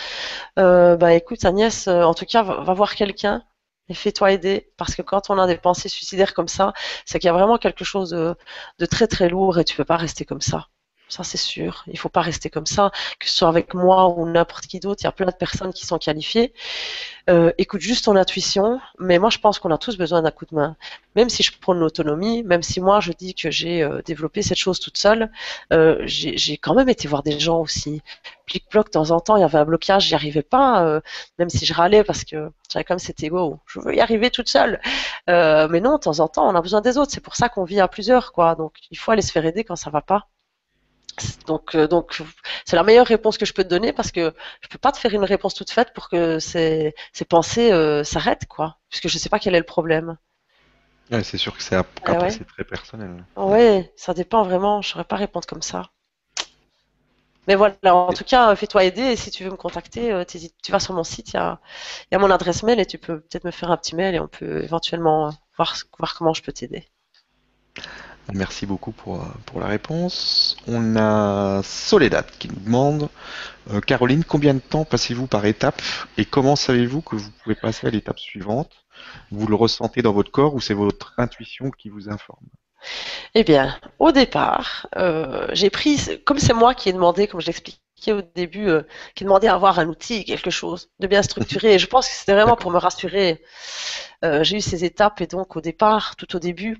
Euh, 0.58 0.96
bah 0.96 1.12
écoute, 1.14 1.44
Agnès, 1.44 1.88
euh, 1.88 2.02
en 2.04 2.14
tout 2.14 2.24
cas, 2.26 2.42
va, 2.42 2.60
va 2.62 2.74
voir 2.74 2.94
quelqu'un 2.94 3.42
et 3.88 3.94
fais-toi 3.94 4.32
aider 4.32 4.72
parce 4.76 4.94
que 4.94 5.02
quand 5.02 5.30
on 5.30 5.38
a 5.38 5.46
des 5.46 5.56
pensées 5.58 5.88
suicidaires 5.88 6.34
comme 6.34 6.48
ça, 6.48 6.72
c'est 7.06 7.18
qu'il 7.18 7.26
y 7.28 7.30
a 7.30 7.32
vraiment 7.34 7.58
quelque 7.58 7.84
chose 7.84 8.10
de, 8.10 8.36
de 8.78 8.86
très 8.86 9.06
très 9.08 9.28
lourd 9.28 9.58
et 9.58 9.64
tu 9.64 9.76
peux 9.76 9.84
pas 9.84 9.96
rester 9.96 10.24
comme 10.24 10.40
ça. 10.42 10.68
Ça, 11.08 11.24
c'est 11.24 11.38
sûr. 11.38 11.84
Il 11.86 11.98
faut 11.98 12.10
pas 12.10 12.20
rester 12.20 12.50
comme 12.50 12.66
ça, 12.66 12.90
que 13.18 13.28
ce 13.28 13.36
soit 13.36 13.48
avec 13.48 13.72
moi 13.72 14.08
ou 14.08 14.28
n'importe 14.28 14.66
qui 14.66 14.78
d'autre. 14.78 15.02
Il 15.02 15.04
y 15.04 15.08
a 15.08 15.12
plein 15.12 15.26
de 15.26 15.32
personnes 15.32 15.72
qui 15.72 15.86
sont 15.86 15.98
qualifiées. 15.98 16.52
Euh, 17.30 17.52
écoute 17.58 17.80
juste 17.80 18.06
ton 18.06 18.16
intuition, 18.16 18.80
mais 18.98 19.18
moi 19.18 19.28
je 19.30 19.38
pense 19.38 19.58
qu'on 19.58 19.70
a 19.70 19.78
tous 19.78 19.98
besoin 19.98 20.22
d'un 20.22 20.30
coup 20.30 20.46
de 20.46 20.54
main. 20.54 20.76
Même 21.14 21.28
si 21.28 21.42
je 21.42 21.58
prône 21.58 21.78
l'autonomie, 21.78 22.42
même 22.42 22.62
si 22.62 22.80
moi 22.80 23.00
je 23.00 23.12
dis 23.12 23.34
que 23.34 23.50
j'ai 23.50 23.82
euh, 23.82 24.00
développé 24.04 24.42
cette 24.42 24.56
chose 24.58 24.80
toute 24.80 24.96
seule, 24.96 25.30
euh, 25.72 25.98
j'ai 26.04 26.56
quand 26.58 26.74
même 26.74 26.88
été 26.88 27.08
voir 27.08 27.22
des 27.22 27.38
gens 27.38 27.60
aussi. 27.60 28.02
Plic-ploc, 28.46 28.86
de 28.86 28.90
temps 28.92 29.10
en 29.10 29.20
temps, 29.20 29.36
il 29.36 29.40
y 29.40 29.44
avait 29.44 29.58
un 29.58 29.64
blocage, 29.66 30.06
j'y 30.06 30.14
arrivais 30.14 30.42
pas, 30.42 31.00
même 31.38 31.50
si 31.50 31.66
je 31.66 31.74
râlais 31.74 32.02
parce 32.04 32.24
que 32.24 32.50
j'avais 32.72 32.84
comme 32.84 32.98
cet 32.98 33.22
ego, 33.22 33.60
je 33.66 33.80
veux 33.80 33.94
y 33.94 34.00
arriver 34.00 34.30
toute 34.30 34.48
seule. 34.48 34.80
Mais 35.26 35.80
non, 35.80 35.94
de 35.96 36.00
temps 36.00 36.20
en 36.20 36.28
temps, 36.28 36.48
on 36.48 36.54
a 36.54 36.62
besoin 36.62 36.80
des 36.80 36.96
autres. 36.98 37.12
C'est 37.12 37.20
pour 37.20 37.36
ça 37.36 37.48
qu'on 37.50 37.64
vit 37.64 37.80
à 37.80 37.88
plusieurs, 37.88 38.32
quoi. 38.32 38.54
Donc 38.54 38.74
il 38.90 38.98
faut 38.98 39.10
aller 39.12 39.22
se 39.22 39.32
faire 39.32 39.44
aider 39.44 39.64
quand 39.64 39.76
ça 39.76 39.90
va 39.90 40.00
pas. 40.00 40.28
Donc, 41.46 41.74
euh, 41.74 41.86
donc 41.88 42.22
c'est 42.64 42.76
la 42.76 42.82
meilleure 42.82 43.06
réponse 43.06 43.38
que 43.38 43.46
je 43.46 43.52
peux 43.52 43.64
te 43.64 43.68
donner 43.68 43.92
parce 43.92 44.12
que 44.12 44.32
je 44.62 44.68
peux 44.68 44.78
pas 44.78 44.92
te 44.92 44.98
faire 44.98 45.14
une 45.14 45.24
réponse 45.24 45.54
toute 45.54 45.70
faite 45.70 45.92
pour 45.94 46.08
que 46.08 46.38
ces, 46.38 46.94
ces 47.12 47.24
pensées 47.24 47.72
euh, 47.72 48.04
s'arrêtent, 48.04 48.46
quoi. 48.46 48.78
Puisque 48.90 49.08
je 49.08 49.18
sais 49.18 49.28
pas 49.28 49.38
quel 49.38 49.54
est 49.54 49.58
le 49.58 49.64
problème. 49.64 50.16
Ouais, 51.10 51.22
c'est 51.24 51.38
sûr 51.38 51.56
que 51.56 51.62
c'est 51.62 51.76
ap- 51.76 51.86
après, 52.04 52.30
ouais. 52.30 52.30
c'est 52.30 52.44
très 52.46 52.64
personnel. 52.64 53.24
Ouais, 53.36 53.92
ça 53.96 54.14
dépend 54.14 54.42
vraiment. 54.42 54.82
Je 54.82 54.90
saurais 54.90 55.04
pas 55.04 55.16
répondre 55.16 55.46
comme 55.46 55.62
ça. 55.62 55.90
Mais 57.48 57.54
voilà, 57.56 57.94
en 57.96 58.12
tout 58.12 58.24
cas, 58.24 58.54
fais-toi 58.54 58.84
aider 58.84 59.02
et 59.02 59.16
si 59.16 59.30
tu 59.30 59.42
veux 59.42 59.50
me 59.50 59.56
contacter, 59.56 60.12
euh, 60.12 60.24
tu 60.24 60.70
vas 60.70 60.78
sur 60.80 60.94
mon 60.94 61.02
site, 61.04 61.30
il 61.30 61.34
y 61.34 61.38
a, 61.38 61.58
y 62.12 62.14
a 62.14 62.18
mon 62.18 62.30
adresse 62.30 62.62
mail 62.62 62.78
et 62.80 62.86
tu 62.86 62.98
peux 62.98 63.20
peut-être 63.20 63.44
me 63.44 63.50
faire 63.50 63.70
un 63.70 63.76
petit 63.78 63.96
mail 63.96 64.14
et 64.14 64.20
on 64.20 64.28
peut 64.28 64.62
éventuellement 64.62 65.30
voir, 65.56 65.76
voir 65.98 66.14
comment 66.16 66.34
je 66.34 66.42
peux 66.42 66.52
t'aider. 66.52 66.88
Merci 68.34 68.66
beaucoup 68.66 68.92
pour, 68.92 69.22
euh, 69.22 69.26
pour 69.46 69.60
la 69.60 69.66
réponse. 69.66 70.56
On 70.66 70.96
a 70.96 71.62
Soledad 71.62 72.26
qui 72.38 72.48
nous 72.48 72.60
demande 72.60 73.08
euh, 73.70 73.80
Caroline, 73.80 74.24
combien 74.24 74.54
de 74.54 74.58
temps 74.58 74.84
passez-vous 74.84 75.26
par 75.26 75.46
étape 75.46 75.80
et 76.18 76.24
comment 76.24 76.56
savez-vous 76.56 77.00
que 77.00 77.16
vous 77.16 77.30
pouvez 77.42 77.54
passer 77.54 77.86
à 77.86 77.90
l'étape 77.90 78.18
suivante? 78.18 78.84
Vous 79.30 79.46
le 79.46 79.54
ressentez 79.54 80.02
dans 80.02 80.12
votre 80.12 80.30
corps 80.30 80.54
ou 80.54 80.60
c'est 80.60 80.74
votre 80.74 81.14
intuition 81.16 81.70
qui 81.70 81.88
vous 81.88 82.10
informe? 82.10 82.46
Eh 83.34 83.44
bien, 83.44 83.78
au 83.98 84.12
départ, 84.12 84.86
euh, 84.96 85.48
j'ai 85.52 85.70
pris, 85.70 85.98
comme 86.24 86.38
c'est 86.38 86.54
moi 86.54 86.74
qui 86.74 86.88
ai 86.88 86.92
demandé, 86.92 87.28
comme 87.28 87.40
je 87.40 87.46
l'expliquais 87.46 88.12
au 88.12 88.22
début, 88.22 88.68
euh, 88.68 88.82
qui 89.14 89.24
ai 89.24 89.26
demandé 89.26 89.48
à 89.48 89.54
avoir 89.54 89.78
un 89.78 89.88
outil, 89.88 90.24
quelque 90.24 90.50
chose 90.50 90.90
de 91.00 91.06
bien 91.06 91.22
structuré. 91.22 91.74
Et 91.74 91.78
je 91.78 91.86
pense 91.86 92.08
que 92.08 92.14
c'était 92.14 92.34
vraiment 92.34 92.56
pour 92.56 92.70
me 92.70 92.78
rassurer. 92.78 93.42
Euh, 94.24 94.44
j'ai 94.44 94.58
eu 94.58 94.60
ces 94.60 94.84
étapes 94.84 95.20
et 95.20 95.26
donc 95.26 95.56
au 95.56 95.60
départ, 95.60 96.16
tout 96.16 96.36
au 96.36 96.38
début, 96.38 96.78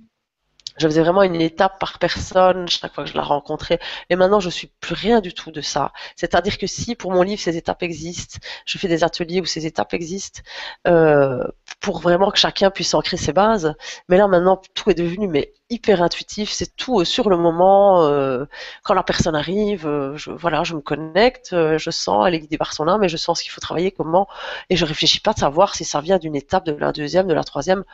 je 0.79 0.87
faisais 0.87 1.03
vraiment 1.03 1.23
une 1.23 1.41
étape 1.41 1.79
par 1.79 1.99
personne 1.99 2.69
chaque 2.69 2.95
fois 2.95 3.05
que 3.05 3.11
je 3.11 3.17
la 3.17 3.23
rencontrais. 3.23 3.79
Et 4.11 4.17
maintenant, 4.17 4.41
je 4.41 4.51
suis 4.51 4.69
plus 4.81 4.95
rien 4.95 5.21
du 5.21 5.35
tout 5.35 5.51
de 5.51 5.61
ça. 5.61 5.93
C'est-à-dire 6.17 6.59
que 6.59 6.67
si 6.67 6.95
pour 6.95 7.13
mon 7.13 7.23
livre 7.23 7.41
ces 7.41 7.57
étapes 7.57 7.83
existent, 7.83 8.39
je 8.67 8.79
fais 8.79 8.89
des 8.89 9.05
ateliers 9.05 9.41
où 9.41 9.47
ces 9.47 9.67
étapes 9.67 9.95
existent 9.95 10.41
euh, 10.87 11.45
pour 11.81 12.01
vraiment 12.01 12.31
que 12.31 12.39
chacun 12.39 12.71
puisse 12.71 12.95
ancrer 12.95 13.17
ses 13.17 13.33
bases. 13.33 13.75
Mais 14.09 14.17
là, 14.17 14.29
maintenant, 14.29 14.61
tout 14.75 14.91
est 14.91 14.95
devenu 14.95 15.29
mais 15.29 15.53
hyper 15.71 16.03
intuitif. 16.03 16.51
C'est 16.51 16.75
tout 16.77 17.01
euh, 17.01 17.05
sur 17.05 17.29
le 17.31 17.37
moment. 17.37 18.07
Euh, 18.07 18.47
quand 18.83 18.95
la 18.95 19.03
personne 19.03 19.35
arrive, 19.35 19.87
euh, 19.87 20.17
je, 20.17 20.31
voilà, 20.31 20.65
je 20.65 20.75
me 20.75 20.81
connecte, 20.81 21.53
euh, 21.53 21.79
je 21.79 21.91
sens, 21.91 22.27
elle 22.27 22.35
est 22.35 22.41
guidée 22.41 22.59
par 22.59 22.73
son 22.73 22.89
âme, 22.89 23.05
et 23.05 23.09
je 23.09 23.17
sens 23.17 23.39
ce 23.39 23.43
qu'il 23.45 23.53
faut 23.53 23.61
travailler, 23.61 23.91
comment. 23.93 24.27
Et 24.71 24.77
je 24.77 24.85
réfléchis 24.85 25.21
pas 25.21 25.33
de 25.33 25.39
savoir 25.39 25.75
si 25.75 25.85
ça 25.85 26.01
vient 26.01 26.19
d'une 26.19 26.37
étape, 26.37 26.65
de 26.67 26.73
la 26.73 26.93
deuxième, 26.93 27.27
de 27.27 27.35
la 27.35 27.45
troisième 27.45 27.85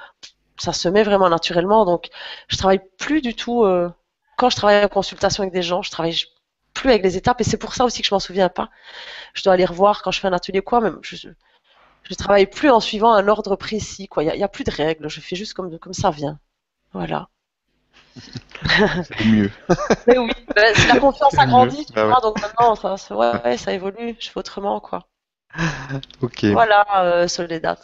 ça 0.56 0.72
se 0.72 0.88
met 0.88 1.02
vraiment 1.02 1.28
naturellement. 1.28 1.84
Donc, 1.84 2.08
je 2.48 2.56
travaille 2.56 2.80
plus 2.98 3.20
du 3.20 3.34
tout. 3.34 3.64
Euh, 3.64 3.90
quand 4.36 4.50
je 4.50 4.56
travaille 4.56 4.84
en 4.84 4.88
consultation 4.88 5.42
avec 5.42 5.52
des 5.54 5.62
gens, 5.62 5.82
je 5.82 5.90
travaille 5.90 6.16
plus 6.74 6.90
avec 6.90 7.02
les 7.02 7.16
étapes. 7.16 7.40
Et 7.40 7.44
c'est 7.44 7.56
pour 7.56 7.74
ça 7.74 7.84
aussi 7.84 8.02
que 8.02 8.08
je 8.08 8.14
m'en 8.14 8.20
souviens 8.20 8.48
pas. 8.48 8.70
Je 9.34 9.42
dois 9.42 9.52
aller 9.52 9.64
revoir 9.64 10.02
quand 10.02 10.10
je 10.10 10.20
fais 10.20 10.28
un 10.28 10.32
atelier 10.32 10.62
quoi. 10.62 10.80
Même 10.80 10.98
je, 11.02 11.16
je 12.02 12.14
travaille 12.14 12.46
plus 12.46 12.70
en 12.70 12.80
suivant 12.80 13.12
un 13.12 13.28
ordre 13.28 13.56
précis. 13.56 14.08
Quoi. 14.08 14.24
Il 14.24 14.34
y, 14.34 14.42
a 14.42 14.48
plus 14.48 14.64
de 14.64 14.70
règles. 14.70 15.08
Je 15.08 15.20
fais 15.20 15.36
juste 15.36 15.54
comme 15.54 15.78
comme 15.78 15.94
ça 15.94 16.10
vient. 16.10 16.38
Voilà. 16.92 17.28
c'est 18.16 19.24
mieux. 19.24 19.50
Mais 20.06 20.18
oui, 20.18 20.30
ben, 20.54 20.74
la 20.88 21.00
confiance 21.00 21.36
a 21.36 21.46
grandi, 21.46 21.84
tu 21.84 21.92
bah 21.94 22.06
vois, 22.06 22.20
donc 22.20 22.40
maintenant 22.40 22.76
ça, 22.76 22.96
ouais, 23.16 23.32
ouais, 23.44 23.56
ça 23.56 23.72
évolue, 23.72 24.16
je 24.20 24.30
fais 24.30 24.38
autrement 24.38 24.78
quoi. 24.78 25.08
Ok. 26.20 26.44
Voilà, 26.44 26.84
euh, 27.02 27.28
Soledad. 27.28 27.78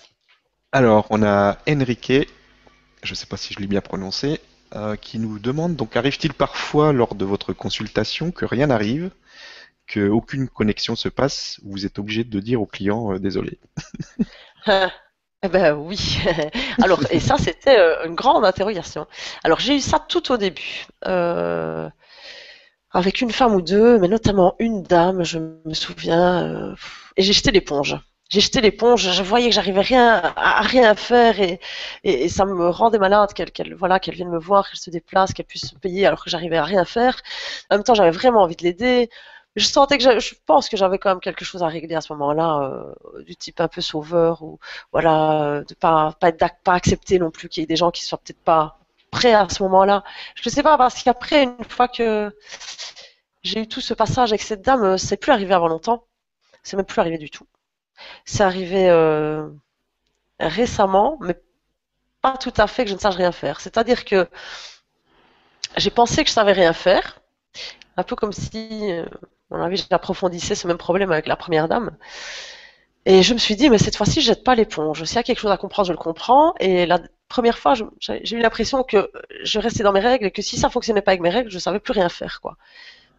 Alors, 0.73 1.07
on 1.11 1.23
a 1.25 1.59
Enrique 1.69 2.29
je 3.03 3.13
ne 3.13 3.15
sais 3.15 3.27
pas 3.27 3.37
si 3.37 3.55
je 3.55 3.61
l'ai 3.61 3.67
bien 3.67 3.81
prononcé, 3.81 4.41
euh, 4.77 4.97
qui 4.97 5.19
nous 5.19 5.39
demande 5.39 5.75
donc 5.75 5.97
arrive-t-il 5.97 6.33
parfois 6.33 6.93
lors 6.93 7.15
de 7.15 7.25
votre 7.25 7.53
consultation 7.53 8.31
que 8.31 8.45
rien 8.45 8.69
n'arrive, 8.69 9.11
que 9.87 10.09
aucune 10.09 10.49
connexion 10.49 10.95
se 10.95 11.09
passe, 11.09 11.59
vous 11.65 11.87
êtes 11.87 11.99
obligé 11.99 12.23
de 12.23 12.41
dire 12.41 12.63
au 12.63 12.67
client 12.67 13.15
euh, 13.15 13.19
désolé? 13.19 13.59
Eh 15.43 15.49
ben 15.49 15.73
oui. 15.73 16.19
Alors 16.83 17.01
et 17.11 17.19
ça 17.19 17.39
c'était 17.39 17.79
euh, 17.79 18.05
une 18.05 18.15
grande 18.15 18.45
interrogation. 18.45 19.07
Alors 19.43 19.59
j'ai 19.59 19.75
eu 19.77 19.81
ça 19.81 19.99
tout 19.99 20.31
au 20.33 20.37
début. 20.37 20.85
avec 22.93 23.21
une 23.23 23.31
femme 23.31 23.55
ou 23.55 23.63
deux, 23.63 23.99
mais 23.99 24.09
notamment 24.09 24.55
une 24.59 24.83
dame, 24.83 25.25
je 25.25 25.39
me 25.39 25.73
souviens, 25.73 26.75
et 27.17 27.23
j'ai 27.23 27.33
jeté 27.33 27.53
l'éponge 27.53 27.97
j'ai 28.31 28.41
jeté 28.41 28.61
l'éponge, 28.61 29.11
je 29.13 29.23
voyais 29.23 29.49
que 29.49 29.55
j'arrivais 29.55 29.81
rien 29.81 30.33
à, 30.37 30.63
rien 30.63 30.95
faire 30.95 31.41
et, 31.41 31.61
et, 32.05 32.29
ça 32.29 32.45
me 32.45 32.69
rendait 32.71 32.99
malade 32.99 33.33
qu'elle 33.35 33.75
voilà 33.75 33.99
qu'elle 34.01 34.15
vienne 34.15 34.31
me 34.31 34.39
voir, 34.39 34.69
qu'elle 34.69 34.79
se 34.79 34.91
déplace, 34.91 35.33
qu'elle 35.35 35.47
puisse 35.47 35.67
se 35.71 35.75
payer 35.75 36.07
alors 36.07 36.23
que 36.25 36.31
j'arrivais 36.31 36.57
à 36.57 36.65
rien 36.65 36.85
faire. 36.85 37.21
En 37.71 37.77
même 37.77 37.85
temps, 37.85 37.95
j'avais 37.95 38.13
vraiment 38.13 38.43
envie 38.43 38.57
de 38.57 38.63
l'aider. 38.63 39.11
Je 39.57 39.67
sentais 39.67 39.99
que 39.99 40.21
je 40.21 40.35
pense 40.47 40.69
que 40.69 40.77
j'avais 40.77 40.99
quand 40.99 41.11
même 41.11 41.21
quelque 41.21 41.45
chose 41.45 41.63
à 41.63 41.67
régler 41.69 41.97
à 41.97 42.01
ce 42.01 42.13
moment-là, 42.13 42.95
euh, 43.17 43.23
du 43.25 43.35
type 43.37 43.61
un 43.61 43.69
peu 43.69 43.81
sauveur 43.81 44.43
ou 44.43 44.61
voilà 44.93 45.63
de 45.69 45.75
pas 45.75 46.13
pas 46.21 46.29
être 46.29 46.39
pas 46.65 46.75
accepter 46.75 47.19
non 47.19 47.31
plus 47.33 47.49
qu'il 47.49 47.63
y 47.63 47.65
ait 47.65 47.67
des 47.67 47.77
gens 47.77 47.91
qui 47.91 48.05
soient 48.05 48.19
peut-être 48.19 48.43
pas 48.45 48.79
prêts 49.11 49.35
à 49.35 49.49
ce 49.49 49.63
moment-là. 49.65 50.05
Je 50.37 50.49
ne 50.49 50.53
sais 50.55 50.63
pas 50.63 50.79
parce 50.79 51.03
qu'après 51.03 51.45
une 51.45 51.65
fois 51.69 51.89
que 51.89 52.33
j'ai 53.43 53.61
eu 53.61 53.69
tout 53.69 53.81
ce 53.81 53.95
passage 53.95 54.31
avec 54.33 54.43
cette 54.43 54.63
dame, 54.63 54.99
c'est 54.99 55.17
plus 55.17 55.33
arrivé 55.33 55.55
avant 55.55 55.69
longtemps. 55.69 56.05
C'est 56.63 56.77
même 56.77 56.87
plus 56.87 57.01
arrivé 57.01 57.19
du 57.19 57.31
tout. 57.31 57.47
C'est 58.25 58.43
arrivé 58.43 58.89
euh, 58.89 59.49
récemment, 60.39 61.19
mais 61.21 61.41
pas 62.23 62.37
tout 62.37 62.53
à 62.57 62.67
fait 62.67 62.85
que 62.85 62.91
je 62.91 62.95
ne 62.95 63.01
sache 63.01 63.17
rien 63.17 63.33
faire. 63.33 63.61
C'est-à-dire 63.61 64.05
que 64.05 64.29
j'ai 65.77 65.91
pensé 65.91 66.23
que 66.23 66.29
je 66.29 66.35
savais 66.35 66.53
rien 66.53 66.73
faire, 66.73 67.21
un 67.97 68.03
peu 68.03 68.17
comme 68.17 68.33
si, 68.33 68.69
euh, 68.93 69.05
mon 69.51 69.63
avis, 69.63 69.85
j'approfondissais 69.91 70.55
ce 70.55 70.67
même 70.67 70.79
problème 70.79 71.13
avec 71.13 71.27
la 71.27 71.37
première 71.37 71.69
dame. 71.69 71.97
Et 73.07 73.23
je 73.23 73.33
me 73.33 73.39
suis 73.39 73.57
dit, 73.57 73.71
mais 73.71 73.79
cette 73.79 73.97
fois-ci, 73.97 74.21
je 74.21 74.27
jette 74.27 74.45
pas 74.45 74.55
l'éponge. 74.55 75.05
S'il 75.05 75.17
y 75.17 75.19
a 75.19 75.23
quelque 75.23 75.39
chose 75.41 75.51
à 75.51 75.57
comprendre, 75.57 75.87
je 75.87 75.93
le 75.93 75.99
comprends. 75.99 76.55
Et 76.61 76.85
la 76.87 77.01
première 77.29 77.59
fois, 77.59 77.75
j'ai 78.01 78.37
eu 78.37 78.41
l'impression 78.41 78.85
que 78.85 79.11
je 79.43 79.59
restais 79.59 79.83
dans 79.83 79.93
mes 79.93 80.01
règles 80.01 80.27
et 80.27 80.31
que 80.31 80.43
si 80.43 80.59
ça 80.59 80.69
fonctionnait 80.69 81.03
pas 81.03 81.13
avec 81.13 81.23
mes 81.23 81.31
règles, 81.31 81.51
je 81.51 81.59
savais 81.59 81.81
plus 81.81 81.93
rien 81.93 82.09
faire, 82.09 82.41
quoi 82.43 82.57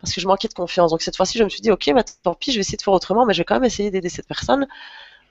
parce 0.01 0.13
que 0.13 0.21
je 0.21 0.27
manquais 0.27 0.47
de 0.47 0.53
confiance. 0.53 0.91
Donc 0.91 1.01
cette 1.01 1.15
fois-ci, 1.15 1.37
je 1.37 1.43
me 1.43 1.49
suis 1.49 1.61
dit, 1.61 1.71
ok, 1.71 1.91
bah, 1.93 2.03
tant 2.23 2.33
pis, 2.33 2.51
je 2.51 2.57
vais 2.57 2.61
essayer 2.61 2.77
de 2.77 2.81
faire 2.81 2.93
autrement, 2.93 3.25
mais 3.25 3.33
je 3.33 3.39
vais 3.39 3.45
quand 3.45 3.55
même 3.55 3.63
essayer 3.63 3.91
d'aider 3.91 4.09
cette 4.09 4.27
personne. 4.27 4.67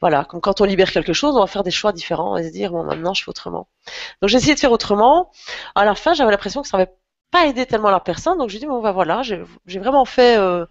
Voilà, 0.00 0.24
comme 0.24 0.40
quand 0.40 0.60
on 0.60 0.64
libère 0.64 0.90
quelque 0.92 1.12
chose, 1.12 1.36
on 1.36 1.40
va 1.40 1.46
faire 1.46 1.62
des 1.62 1.70
choix 1.70 1.92
différents 1.92 2.36
et 2.36 2.44
se 2.44 2.52
dire, 2.52 2.72
bon, 2.72 2.84
maintenant, 2.84 3.12
je 3.14 3.22
fais 3.22 3.28
autrement. 3.28 3.68
Donc 4.22 4.30
j'ai 4.30 4.38
essayé 4.38 4.54
de 4.54 4.60
faire 4.60 4.72
autrement. 4.72 5.30
À 5.74 5.84
la 5.84 5.94
fin, 5.94 6.14
j'avais 6.14 6.30
l'impression 6.30 6.62
que 6.62 6.68
ça 6.68 6.78
n'avait 6.78 6.92
pas 7.30 7.46
aidé 7.46 7.66
tellement 7.66 7.90
la 7.90 8.00
personne, 8.00 8.38
donc 8.38 8.50
je 8.50 8.58
dit, 8.58 8.66
bon, 8.66 8.80
bah 8.80 8.92
voilà, 8.92 9.22
j'ai 9.22 9.78
vraiment 9.78 10.04
fait... 10.04 10.38
Euh, 10.38 10.66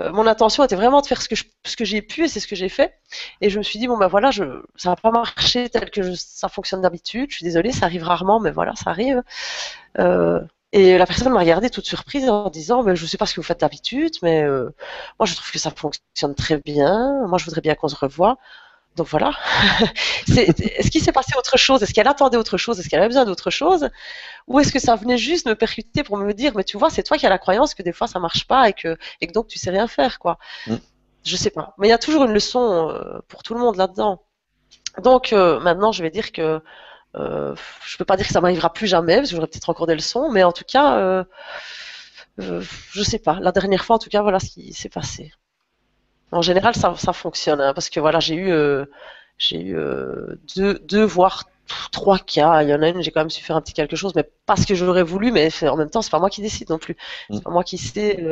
euh, 0.00 0.12
mon 0.12 0.26
intention 0.26 0.64
était 0.64 0.76
vraiment 0.76 1.00
de 1.02 1.06
faire 1.06 1.20
ce 1.20 1.28
que 1.28 1.84
j'ai 1.84 2.02
pu 2.02 2.24
et 2.24 2.28
c'est 2.28 2.40
ce 2.40 2.46
que 2.46 2.56
j'ai 2.56 2.68
fait. 2.68 2.94
Et 3.40 3.50
je 3.50 3.58
me 3.58 3.62
suis 3.62 3.78
dit 3.78 3.86
bon 3.86 3.98
ben 3.98 4.06
voilà, 4.06 4.30
je, 4.30 4.44
ça 4.76 4.90
va 4.90 4.96
pas 4.96 5.10
marcher 5.10 5.68
tel 5.68 5.90
que 5.90 6.14
ça 6.14 6.48
fonctionne 6.48 6.80
d'habitude. 6.80 7.30
Je 7.30 7.36
suis 7.36 7.44
désolée, 7.44 7.72
ça 7.72 7.86
arrive 7.86 8.04
rarement, 8.04 8.40
mais 8.40 8.50
voilà, 8.50 8.74
ça 8.76 8.90
arrive. 8.90 9.22
Euh, 9.98 10.40
et 10.72 10.98
la 10.98 11.06
personne 11.06 11.32
m'a 11.32 11.40
regardé 11.40 11.68
toute 11.70 11.86
surprise 11.86 12.28
en 12.28 12.48
disant 12.50 12.82
mais 12.82 12.94
Je 12.96 13.02
ne 13.02 13.08
sais 13.08 13.16
pas 13.16 13.26
ce 13.26 13.34
que 13.34 13.40
vous 13.40 13.46
faites 13.46 13.60
d'habitude, 13.60 14.14
mais 14.22 14.42
euh, 14.42 14.70
moi 15.18 15.26
je 15.26 15.34
trouve 15.34 15.50
que 15.50 15.58
ça 15.58 15.70
fonctionne 15.70 16.34
très 16.34 16.58
bien. 16.58 17.26
Moi 17.26 17.38
je 17.38 17.44
voudrais 17.44 17.60
bien 17.60 17.74
qu'on 17.74 17.88
se 17.88 17.96
revoie. 17.96 18.38
Donc 18.96 19.06
voilà. 19.08 19.32
est-ce 20.28 20.90
qu'il 20.90 21.02
s'est 21.02 21.12
passé 21.12 21.32
autre 21.38 21.56
chose? 21.56 21.82
Est-ce 21.82 21.94
qu'elle 21.94 22.08
attendait 22.08 22.36
autre 22.36 22.56
chose? 22.58 22.78
Est-ce 22.80 22.88
qu'elle 22.88 23.00
avait 23.00 23.08
besoin 23.08 23.24
d'autre 23.24 23.50
chose? 23.50 23.88
Ou 24.48 24.58
est-ce 24.60 24.72
que 24.72 24.80
ça 24.80 24.96
venait 24.96 25.18
juste 25.18 25.46
me 25.46 25.54
percuter 25.54 26.02
pour 26.02 26.16
me 26.18 26.32
dire 26.32 26.52
Mais 26.56 26.64
tu 26.64 26.76
vois, 26.76 26.90
c'est 26.90 27.02
toi 27.02 27.16
qui 27.16 27.26
as 27.26 27.30
la 27.30 27.38
croyance 27.38 27.74
que 27.74 27.82
des 27.82 27.92
fois 27.92 28.06
ça 28.06 28.18
marche 28.18 28.46
pas 28.46 28.68
et 28.68 28.72
que, 28.72 28.96
et 29.20 29.26
que 29.26 29.32
donc 29.32 29.46
tu 29.48 29.58
sais 29.58 29.70
rien 29.70 29.86
faire, 29.86 30.18
quoi. 30.18 30.38
Mm. 30.66 30.76
Je 31.24 31.36
sais 31.36 31.50
pas. 31.50 31.74
Mais 31.78 31.88
il 31.88 31.90
y 31.90 31.94
a 31.94 31.98
toujours 31.98 32.24
une 32.24 32.32
leçon 32.32 32.90
euh, 32.90 33.20
pour 33.28 33.42
tout 33.42 33.54
le 33.54 33.60
monde 33.60 33.76
là-dedans. 33.76 34.22
Donc 35.02 35.32
euh, 35.32 35.60
maintenant, 35.60 35.92
je 35.92 36.02
vais 36.02 36.10
dire 36.10 36.32
que 36.32 36.60
euh, 37.16 37.54
je 37.84 37.96
peux 37.96 38.04
pas 38.04 38.16
dire 38.16 38.26
que 38.26 38.32
ça 38.32 38.40
m'arrivera 38.40 38.72
plus 38.72 38.86
jamais, 38.86 39.16
parce 39.16 39.30
que 39.30 39.36
j'aurais 39.36 39.48
peut-être 39.48 39.68
encore 39.68 39.86
des 39.86 39.94
leçons, 39.94 40.30
mais 40.30 40.44
en 40.44 40.52
tout 40.52 40.64
cas, 40.64 40.96
euh, 40.98 41.24
euh, 42.40 42.62
je 42.92 43.02
sais 43.02 43.18
pas. 43.18 43.38
La 43.40 43.52
dernière 43.52 43.84
fois, 43.84 43.96
en 43.96 43.98
tout 43.98 44.10
cas, 44.10 44.22
voilà 44.22 44.40
ce 44.40 44.50
qui 44.50 44.72
s'est 44.72 44.88
passé. 44.88 45.32
En 46.32 46.42
général, 46.42 46.74
ça, 46.74 46.94
ça 46.96 47.12
fonctionne, 47.12 47.60
hein, 47.60 47.74
parce 47.74 47.90
que 47.90 48.00
voilà, 48.00 48.20
j'ai 48.20 48.36
eu, 48.36 48.52
euh, 48.52 48.84
j'ai 49.38 49.60
eu 49.60 49.76
euh, 49.76 50.36
deux, 50.56 50.78
deux, 50.80 51.04
voire 51.04 51.44
trois 51.92 52.18
cas. 52.18 52.62
Il 52.62 52.68
y 52.68 52.74
en 52.74 52.82
a 52.82 52.88
une, 52.88 53.02
j'ai 53.02 53.10
quand 53.10 53.20
même 53.20 53.30
su 53.30 53.42
faire 53.42 53.56
un 53.56 53.60
petit 53.60 53.72
quelque 53.72 53.96
chose, 53.96 54.14
mais 54.14 54.30
parce 54.46 54.64
que 54.64 54.74
j'aurais 54.74 55.02
voulu, 55.02 55.32
mais 55.32 55.50
en 55.68 55.76
même 55.76 55.90
temps, 55.90 56.02
c'est 56.02 56.10
pas 56.10 56.20
moi 56.20 56.30
qui 56.30 56.42
décide 56.42 56.70
non 56.70 56.78
plus. 56.78 56.96
Mm. 57.28 57.34
C'est 57.34 57.42
pas 57.42 57.50
moi 57.50 57.64
qui 57.64 57.78
sais 57.78 58.24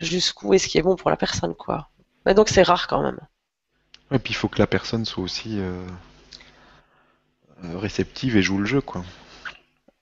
jusqu'où 0.00 0.54
est 0.54 0.58
ce 0.58 0.68
qui 0.68 0.78
est 0.78 0.82
bon 0.82 0.96
pour 0.96 1.10
la 1.10 1.16
personne, 1.16 1.54
quoi. 1.54 1.88
Mais 2.24 2.34
donc, 2.34 2.48
c'est 2.48 2.62
rare 2.62 2.86
quand 2.86 3.02
même. 3.02 3.18
Et 4.10 4.18
puis, 4.18 4.32
il 4.32 4.36
faut 4.36 4.48
que 4.48 4.58
la 4.58 4.66
personne 4.66 5.04
soit 5.04 5.22
aussi 5.22 5.58
euh, 5.58 5.86
réceptive 7.62 8.36
et 8.36 8.42
joue 8.42 8.58
le 8.58 8.66
jeu, 8.66 8.80
quoi. 8.80 9.02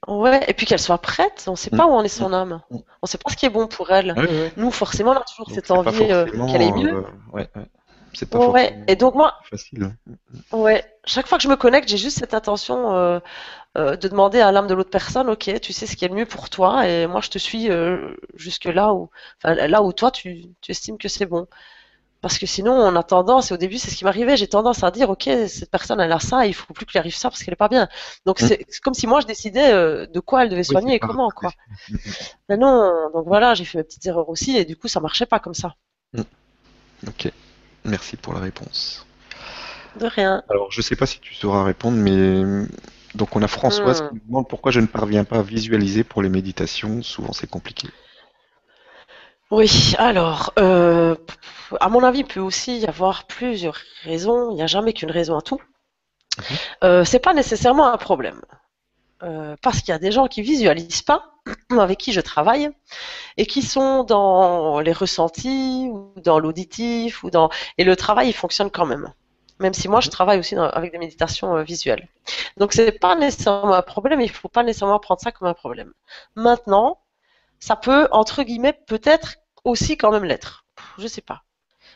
Ouais, 0.07 0.45
et 0.49 0.53
puis 0.53 0.67
qu'elle 0.67 0.81
soit 0.81 0.99
prête, 0.99 1.45
on 1.47 1.53
ne 1.53 1.57
sait 1.57 1.71
pas 1.71 1.87
mm. 1.87 1.91
où 1.91 1.93
en 1.93 2.05
est 2.05 2.09
son 2.09 2.33
âme. 2.33 2.61
Mm. 2.71 2.77
On 2.77 2.81
ne 3.05 3.09
sait 3.09 3.19
pas 3.19 3.31
ce 3.31 3.37
qui 3.37 3.47
est 3.47 3.51
bon 3.51 3.67
pour 3.67 3.91
elle. 3.91 4.15
Nous, 4.57 4.71
forcément, 4.71 5.13
on 5.13 5.17
a 5.17 5.25
toujours 5.25 5.51
cette 5.51 5.71
envie 5.71 6.13
euh, 6.13 6.27
qu'elle 6.27 6.63
ait 6.63 6.73
mieux. 6.73 6.95
Euh, 6.95 7.03
ouais, 7.33 7.49
C'est 8.13 8.29
pas 8.29 8.47
ouais. 8.49 8.79
Et 8.87 8.97
donc 8.97 9.15
moi, 9.15 9.35
facile. 9.51 9.97
Ouais, 10.53 10.85
chaque 11.05 11.27
fois 11.27 11.39
que 11.39 11.45
je 11.45 11.49
me 11.49 11.57
connecte, 11.57 11.89
j'ai 11.89 11.97
juste 11.97 12.19
cette 12.19 12.35
intention 12.35 13.21
de 13.77 13.97
demander 14.09 14.41
à 14.41 14.53
l'âme 14.53 14.67
de 14.67 14.75
l'autre 14.75 14.91
personne, 14.91 15.31
ok, 15.31 15.61
tu 15.61 15.73
sais 15.73 15.87
ce 15.87 15.97
qui 15.97 16.05
est 16.05 16.09
le 16.09 16.15
mieux 16.15 16.27
pour 16.27 16.51
toi, 16.51 16.87
et 16.87 17.07
moi 17.07 17.21
je 17.21 17.31
te 17.31 17.39
suis 17.39 17.69
jusque 18.35 18.67
là 18.67 18.93
où, 18.93 19.11
là 19.43 19.83
où 19.83 19.93
toi 19.93 20.11
tu, 20.11 20.45
tu 20.61 20.71
estimes 20.71 20.99
que 20.99 21.09
c'est 21.09 21.27
bon. 21.27 21.47
Parce 22.25 22.39
que 22.39 22.47
sinon, 22.47 22.73
on 22.73 22.97
a 22.97 23.03
tendance, 23.03 23.51
et 23.51 23.55
au 23.55 23.59
début, 23.59 23.77
c'est 23.77 23.91
ce 23.91 23.97
qui 23.97 24.05
m'arrivait, 24.05 24.39
j'ai 24.39 24.49
tendance 24.49 24.83
à 24.83 24.91
dire, 24.91 25.11
OK, 25.11 25.29
cette 25.47 25.71
personne, 25.71 26.01
elle 26.01 26.11
a 26.11 26.21
ça, 26.21 26.47
il 26.47 26.55
faut 26.55 26.73
plus 26.73 26.87
qu'il 26.87 26.99
arrive 26.99 27.15
ça 27.15 27.29
parce 27.29 27.43
qu'elle 27.43 27.53
est 27.53 27.55
pas 27.57 27.69
bien. 27.69 27.87
Donc, 28.25 28.41
mm. 28.41 28.47
c'est 28.47 28.81
comme 28.83 28.95
si 28.95 29.07
moi, 29.07 29.21
je 29.21 29.27
décidais 29.27 29.75
euh, 29.75 30.07
de 30.07 30.21
quoi 30.21 30.43
elle 30.43 30.49
devait 30.49 30.63
soigner 30.63 30.95
et 30.95 30.99
comment, 30.99 31.29
quoi. 31.29 31.51
Mais 32.49 32.57
non, 32.57 33.11
donc 33.13 33.27
voilà, 33.27 33.53
j'ai 33.53 33.67
fait 33.67 33.77
mes 33.77 33.85
petites 33.85 34.07
erreurs 34.07 34.31
aussi, 34.31 34.57
et 34.57 34.65
du 34.65 34.75
coup, 34.75 34.89
ça 34.89 35.01
marchait 35.01 35.27
pas 35.27 35.39
comme 35.39 35.53
ça. 35.53 35.75
Mm. 36.15 36.23
Ok. 37.09 37.31
Merci 37.85 38.17
pour 38.17 38.33
la 38.33 38.41
réponse. 38.41 39.05
De 40.01 40.07
rien. 40.07 40.43
Alors, 40.49 40.73
je 40.73 40.81
sais 40.81 40.97
pas 40.97 41.05
si 41.05 41.21
tu 41.21 41.35
sauras 41.35 41.63
répondre, 41.63 41.99
mais 41.99 42.67
donc 43.15 43.37
on 43.37 43.43
a 43.43 43.49
Françoise 43.49 44.01
mm. 44.01 44.09
qui 44.09 44.15
nous 44.15 44.21
demande 44.29 44.49
pourquoi 44.49 44.73
je 44.73 44.81
ne 44.81 44.87
parviens 44.87 45.25
pas 45.25 45.41
à 45.41 45.43
visualiser 45.43 46.05
pour 46.05 46.23
les 46.23 46.31
méditations. 46.31 47.03
Souvent, 47.03 47.35
c'est 47.35 47.51
compliqué. 47.51 47.89
Oui, 49.57 49.95
alors, 49.99 50.53
euh, 50.59 51.15
à 51.81 51.89
mon 51.89 52.03
avis, 52.03 52.21
il 52.21 52.27
peut 52.27 52.41
aussi 52.41 52.79
y 52.79 52.87
avoir 52.87 53.27
plusieurs 53.27 53.77
raisons. 54.03 54.51
Il 54.51 54.57
n'y 54.57 54.63
a 54.63 54.67
jamais 54.67 54.93
qu'une 54.93 55.11
raison 55.11 55.37
à 55.39 55.43
tout. 55.43 55.61
Mhm. 56.39 56.57
Euh, 56.85 57.05
c'est 57.05 57.21
pas 57.21 57.35
nécessairement 57.35 57.89
un 57.93 57.99
problème. 57.99 58.41
euh, 59.25 59.57
parce 59.63 59.81
qu'il 59.81 59.91
y 59.91 59.93
a 59.93 60.01
des 60.01 60.13
gens 60.13 60.29
qui 60.29 60.43
visualisent 60.43 61.03
pas, 61.03 61.33
avec 61.79 61.99
qui 61.99 62.13
je 62.13 62.21
travaille, 62.21 62.71
et 63.39 63.47
qui 63.47 63.63
sont 63.63 64.05
dans 64.05 64.81
les 64.81 64.93
ressentis, 64.93 65.89
ou 65.93 66.13
dans 66.25 66.39
l'auditif, 66.41 67.25
ou 67.25 67.31
dans... 67.31 67.51
Et 67.79 67.85
le 67.85 67.97
travail, 67.97 68.29
il 68.31 68.35
fonctionne 68.35 68.71
quand 68.71 68.87
même. 68.87 69.13
Même 69.61 69.75
si 69.75 69.89
moi, 69.89 70.01
je 70.01 70.11
travaille 70.11 70.39
aussi 70.41 70.55
dans- 70.57 70.71
avec 70.71 70.93
des 70.93 70.99
méditations 70.99 71.57
euh, 71.57 71.65
visuelles. 71.65 72.09
Donc, 72.59 72.73
c'est 72.75 72.93
pas 72.93 73.17
nécessairement 73.17 73.75
un 73.75 73.83
problème, 73.83 74.21
il 74.23 74.31
faut 74.31 74.49
pas 74.49 74.63
nécessairement 74.65 74.99
prendre 75.01 75.21
ça 75.23 75.33
comme 75.33 75.49
un 75.49 75.55
problème. 75.55 75.93
Maintenant, 76.37 76.99
ça 77.59 77.77
peut, 77.77 78.09
entre 78.13 78.43
guillemets, 78.45 78.79
peut-être 78.87 79.37
aussi 79.65 79.97
quand 79.97 80.11
même 80.11 80.25
l'être. 80.25 80.65
Je 80.99 81.07
sais 81.07 81.23
pas. 81.23 81.43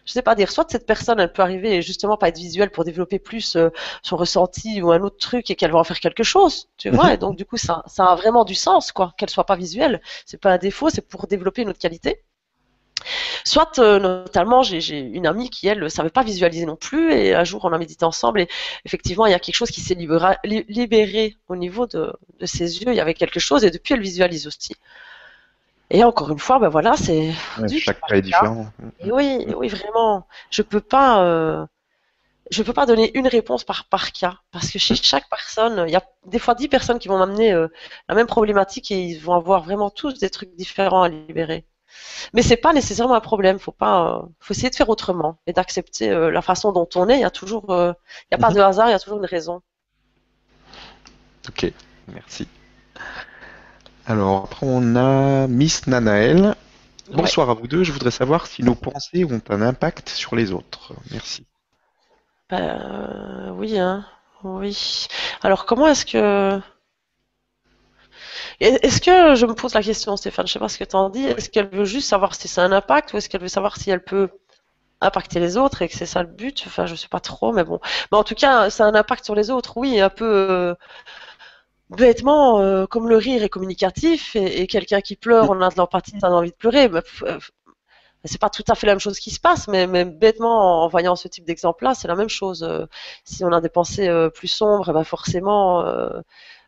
Je 0.04 0.12
sais 0.12 0.22
pas 0.22 0.34
dire. 0.34 0.50
Soit 0.50 0.70
cette 0.70 0.86
personne, 0.86 1.20
elle 1.20 1.32
peut 1.32 1.42
arriver 1.42 1.82
justement 1.82 2.16
pas 2.16 2.28
être 2.28 2.38
visuelle 2.38 2.70
pour 2.70 2.84
développer 2.84 3.18
plus 3.18 3.56
euh, 3.56 3.68
son 4.02 4.16
ressenti 4.16 4.80
ou 4.80 4.90
un 4.90 5.02
autre 5.02 5.18
truc 5.18 5.50
et 5.50 5.54
qu'elle 5.54 5.70
va 5.70 5.78
en 5.78 5.84
faire 5.84 6.00
quelque 6.00 6.22
chose, 6.22 6.68
tu 6.78 6.90
vois. 6.90 7.06
Mhm. 7.06 7.12
Et 7.12 7.16
donc 7.18 7.36
du 7.36 7.44
coup, 7.44 7.58
ça, 7.58 7.82
ça 7.86 8.06
a 8.06 8.14
vraiment 8.16 8.44
du 8.44 8.54
sens, 8.54 8.90
quoi. 8.92 9.12
Qu'elle 9.18 9.30
soit 9.30 9.44
pas 9.44 9.56
visuelle, 9.56 10.00
c'est 10.24 10.40
pas 10.40 10.52
un 10.52 10.58
défaut, 10.58 10.88
c'est 10.90 11.06
pour 11.06 11.26
développer 11.26 11.62
une 11.62 11.68
autre 11.68 11.78
qualité. 11.78 12.22
Soit, 13.44 13.78
euh, 13.78 13.98
notamment, 13.98 14.62
j'ai 14.62 14.98
une 14.98 15.26
amie 15.26 15.50
qui, 15.50 15.68
elle, 15.68 15.80
ne 15.80 15.88
savait 15.88 16.10
pas 16.10 16.22
visualiser 16.22 16.66
non 16.66 16.76
plus, 16.76 17.12
et 17.12 17.34
un 17.34 17.44
jour, 17.44 17.64
on 17.64 17.72
a 17.72 17.78
médité 17.78 18.04
ensemble, 18.04 18.40
et 18.40 18.48
effectivement, 18.84 19.26
il 19.26 19.30
y 19.30 19.34
a 19.34 19.38
quelque 19.38 19.54
chose 19.54 19.70
qui 19.70 19.80
s'est 19.80 19.94
libéré 19.94 21.36
au 21.48 21.56
niveau 21.56 21.86
de, 21.86 22.12
de 22.40 22.46
ses 22.46 22.80
yeux, 22.80 22.88
il 22.88 22.96
y 22.96 23.00
avait 23.00 23.14
quelque 23.14 23.40
chose, 23.40 23.64
et 23.64 23.70
depuis, 23.70 23.94
elle 23.94 24.00
visualise 24.00 24.46
aussi. 24.46 24.74
Et 25.90 26.04
encore 26.04 26.30
une 26.30 26.38
fois, 26.38 26.58
ben 26.58 26.68
voilà, 26.68 26.96
c'est 26.96 27.32
Ouais, 27.58 27.68
chaque 27.68 28.00
cas 28.06 28.16
est 28.16 28.22
différent. 28.22 28.72
et 29.00 29.12
oui, 29.12 29.44
et 29.48 29.54
oui, 29.54 29.68
vraiment. 29.68 30.26
Je 30.50 30.62
peux 30.62 30.80
pas, 30.80 31.24
euh, 31.24 31.66
je 32.50 32.62
peux 32.62 32.74
pas 32.74 32.86
donner 32.86 33.16
une 33.18 33.28
réponse 33.28 33.64
par, 33.64 33.86
par 33.88 34.12
cas, 34.12 34.38
parce 34.52 34.70
que 34.72 34.78
chez 34.78 34.96
chaque 34.96 35.28
personne, 35.30 35.84
il 35.88 35.92
y 35.92 35.96
a 35.96 36.04
des 36.26 36.38
fois 36.40 36.54
dix 36.56 36.68
personnes 36.68 36.98
qui 37.00 37.08
vont 37.08 37.18
m'amener 37.18 37.52
euh, 37.52 37.68
la 38.08 38.14
même 38.16 38.26
problématique 38.28 38.90
et 38.92 39.02
ils 39.04 39.20
vont 39.20 39.34
avoir 39.34 39.62
vraiment 39.64 39.90
tous 39.90 40.18
des 40.18 40.30
trucs 40.30 40.54
différents 40.56 41.04
à 41.04 41.08
libérer. 41.10 41.66
Mais 42.34 42.42
c'est 42.42 42.56
pas 42.58 42.72
nécessairement 42.74 43.14
un 43.16 43.20
problème. 43.20 43.58
Faut 43.60 43.72
pas, 43.72 44.18
euh, 44.18 44.22
faut 44.40 44.54
essayer 44.54 44.70
de 44.70 44.76
faire 44.76 44.90
autrement 44.90 45.38
et 45.46 45.52
d'accepter 45.54 46.10
euh, 46.10 46.30
la 46.30 46.42
façon 46.42 46.72
dont 46.72 46.88
on 46.96 47.08
est. 47.10 47.16
Il 47.18 47.22
y 47.22 47.24
a 47.24 47.30
toujours, 47.30 47.70
euh, 47.72 47.92
il 48.30 48.34
y 48.34 48.36
a 48.36 48.38
pas 48.38 48.50
Mhm. 48.50 48.56
de 48.56 48.60
hasard, 48.60 48.88
il 48.88 48.92
y 48.92 48.94
a 48.94 49.00
toujours 49.00 49.18
une 49.18 49.26
raison. 49.26 49.62
Ok, 51.48 51.72
merci. 52.08 52.46
Alors, 54.08 54.44
après, 54.44 54.64
on 54.66 54.96
a 54.96 55.46
Miss 55.48 55.86
Nanaël. 55.86 56.54
Bonsoir 57.12 57.50
à 57.50 57.54
vous 57.54 57.68
deux. 57.68 57.84
Je 57.84 57.92
voudrais 57.92 58.10
savoir 58.10 58.46
si 58.46 58.62
nos 58.62 58.74
pensées 58.74 59.26
ont 59.26 59.42
un 59.50 59.60
impact 59.60 60.08
sur 60.08 60.34
les 60.34 60.50
autres. 60.50 60.94
Merci. 61.10 61.44
Ben, 62.48 62.58
euh, 62.58 63.50
oui, 63.50 63.78
hein, 63.78 64.06
oui. 64.44 65.08
Alors 65.42 65.66
comment 65.66 65.86
est-ce 65.88 66.06
que 66.06 66.58
Est-ce 68.60 69.02
que 69.02 69.34
je 69.34 69.44
me 69.44 69.52
pose 69.52 69.74
la 69.74 69.82
question, 69.82 70.16
Stéphane, 70.16 70.46
je 70.46 70.54
sais 70.54 70.58
pas 70.58 70.70
ce 70.70 70.78
que 70.78 70.84
tu 70.84 70.96
en 70.96 71.10
dis, 71.10 71.24
est-ce 71.24 71.50
qu'elle 71.50 71.68
veut 71.68 71.84
juste 71.84 72.08
savoir 72.08 72.34
si 72.34 72.48
c'est 72.48 72.62
un 72.62 72.72
impact 72.72 73.12
ou 73.12 73.18
est-ce 73.18 73.28
qu'elle 73.28 73.42
veut 73.42 73.48
savoir 73.48 73.76
si 73.76 73.90
elle 73.90 74.02
peut 74.02 74.30
impacter 75.02 75.38
les 75.38 75.58
autres 75.58 75.82
et 75.82 75.88
que 75.88 75.94
c'est 75.94 76.06
ça 76.06 76.22
le 76.22 76.30
but? 76.30 76.64
Enfin, 76.66 76.86
je 76.86 76.94
sais 76.94 77.08
pas 77.08 77.20
trop, 77.20 77.52
mais 77.52 77.62
bon. 77.62 77.78
Mais 78.10 78.16
en 78.16 78.24
tout 78.24 78.34
cas, 78.34 78.70
c'est 78.70 78.82
un 78.82 78.94
impact 78.94 79.26
sur 79.26 79.34
les 79.34 79.50
autres, 79.50 79.76
oui, 79.76 80.00
un 80.00 80.08
peu 80.08 80.24
euh, 80.24 80.74
bêtement, 81.90 82.60
euh, 82.60 82.86
comme 82.86 83.08
le 83.08 83.16
rire 83.16 83.42
est 83.42 83.48
communicatif 83.48 84.36
et, 84.36 84.66
quelqu'un 84.66 85.00
qui 85.00 85.16
pleure, 85.16 85.50
on 85.50 85.60
a 85.60 85.70
de 85.70 85.76
l'empathie, 85.76 86.14
on 86.22 86.26
a 86.26 86.30
envie 86.30 86.50
de 86.50 86.56
pleurer. 86.56 86.88
bah, 86.88 87.02
euh, 87.22 87.38
c'est 88.24 88.40
pas 88.40 88.50
tout 88.50 88.64
à 88.68 88.74
fait 88.74 88.86
la 88.86 88.94
même 88.94 89.00
chose 89.00 89.18
qui 89.18 89.30
se 89.30 89.40
passe, 89.40 89.68
mais, 89.68 89.86
mais 89.86 90.04
bêtement, 90.04 90.84
en 90.84 90.88
voyant 90.88 91.16
ce 91.16 91.28
type 91.28 91.44
d'exemple-là, 91.44 91.94
c'est 91.94 92.08
la 92.08 92.16
même 92.16 92.28
chose. 92.28 92.62
Euh, 92.64 92.86
si 93.24 93.44
on 93.44 93.52
a 93.52 93.60
des 93.60 93.68
pensées 93.68 94.10
plus 94.34 94.48
sombres, 94.48 94.92
ben 94.92 95.04
forcément, 95.04 95.84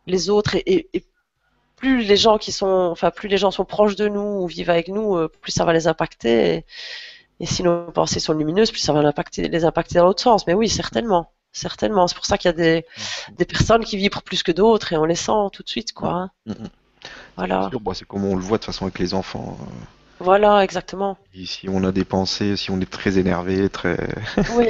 les 0.06 0.30
autres 0.30 0.56
et, 0.56 0.88
plus 1.76 2.02
les 2.04 2.16
gens 2.16 2.38
qui 2.38 2.52
sont, 2.52 2.66
enfin, 2.92 3.10
plus 3.10 3.28
les 3.28 3.38
gens 3.38 3.50
sont 3.50 3.64
proches 3.64 3.96
de 3.96 4.08
nous 4.08 4.42
ou 4.42 4.46
vivent 4.46 4.70
avec 4.70 4.88
nous, 4.88 5.28
plus 5.40 5.52
ça 5.52 5.64
va 5.64 5.72
les 5.72 5.88
impacter. 5.88 6.64
Et, 7.40 7.46
si 7.46 7.62
nos 7.62 7.90
pensées 7.92 8.20
sont 8.20 8.34
lumineuses, 8.34 8.70
plus 8.70 8.80
ça 8.80 8.92
va 8.92 9.02
l'impacter- 9.02 9.48
les 9.48 9.64
impacter 9.64 9.98
dans 9.98 10.06
l'autre 10.06 10.22
sens. 10.22 10.46
Mais 10.46 10.54
oui, 10.54 10.68
certainement. 10.68 11.32
Certainement. 11.52 12.06
C'est 12.06 12.14
pour 12.14 12.26
ça 12.26 12.38
qu'il 12.38 12.48
y 12.48 12.54
a 12.54 12.56
des, 12.56 12.86
des 13.38 13.44
personnes 13.44 13.84
qui 13.84 13.96
vibrent 13.96 14.22
plus 14.22 14.42
que 14.42 14.52
d'autres 14.52 14.92
et 14.92 14.96
on 14.96 15.04
les 15.04 15.16
sent 15.16 15.32
tout 15.52 15.62
de 15.62 15.68
suite, 15.68 15.92
quoi. 15.92 16.10
hein. 16.12 16.30
Mm, 16.46 16.52
mm. 16.52 16.68
Voilà. 17.36 17.70
Bon, 17.80 17.94
c'est 17.94 18.04
comme 18.06 18.24
on 18.24 18.36
le 18.36 18.42
voit 18.42 18.58
de 18.58 18.62
toute 18.64 18.72
façon 18.72 18.84
avec 18.84 18.98
les 18.98 19.14
enfants. 19.14 19.56
euh, 19.60 19.64
Voilà, 20.20 20.62
exactement. 20.62 21.16
et 21.34 21.46
si 21.46 21.68
on 21.68 21.82
a 21.82 21.92
des 21.92 22.04
pensées, 22.04 22.56
si 22.56 22.70
on 22.70 22.80
est 22.80 22.90
très 22.90 23.18
énervé, 23.18 23.68
très, 23.70 23.96
Oui, 24.56 24.68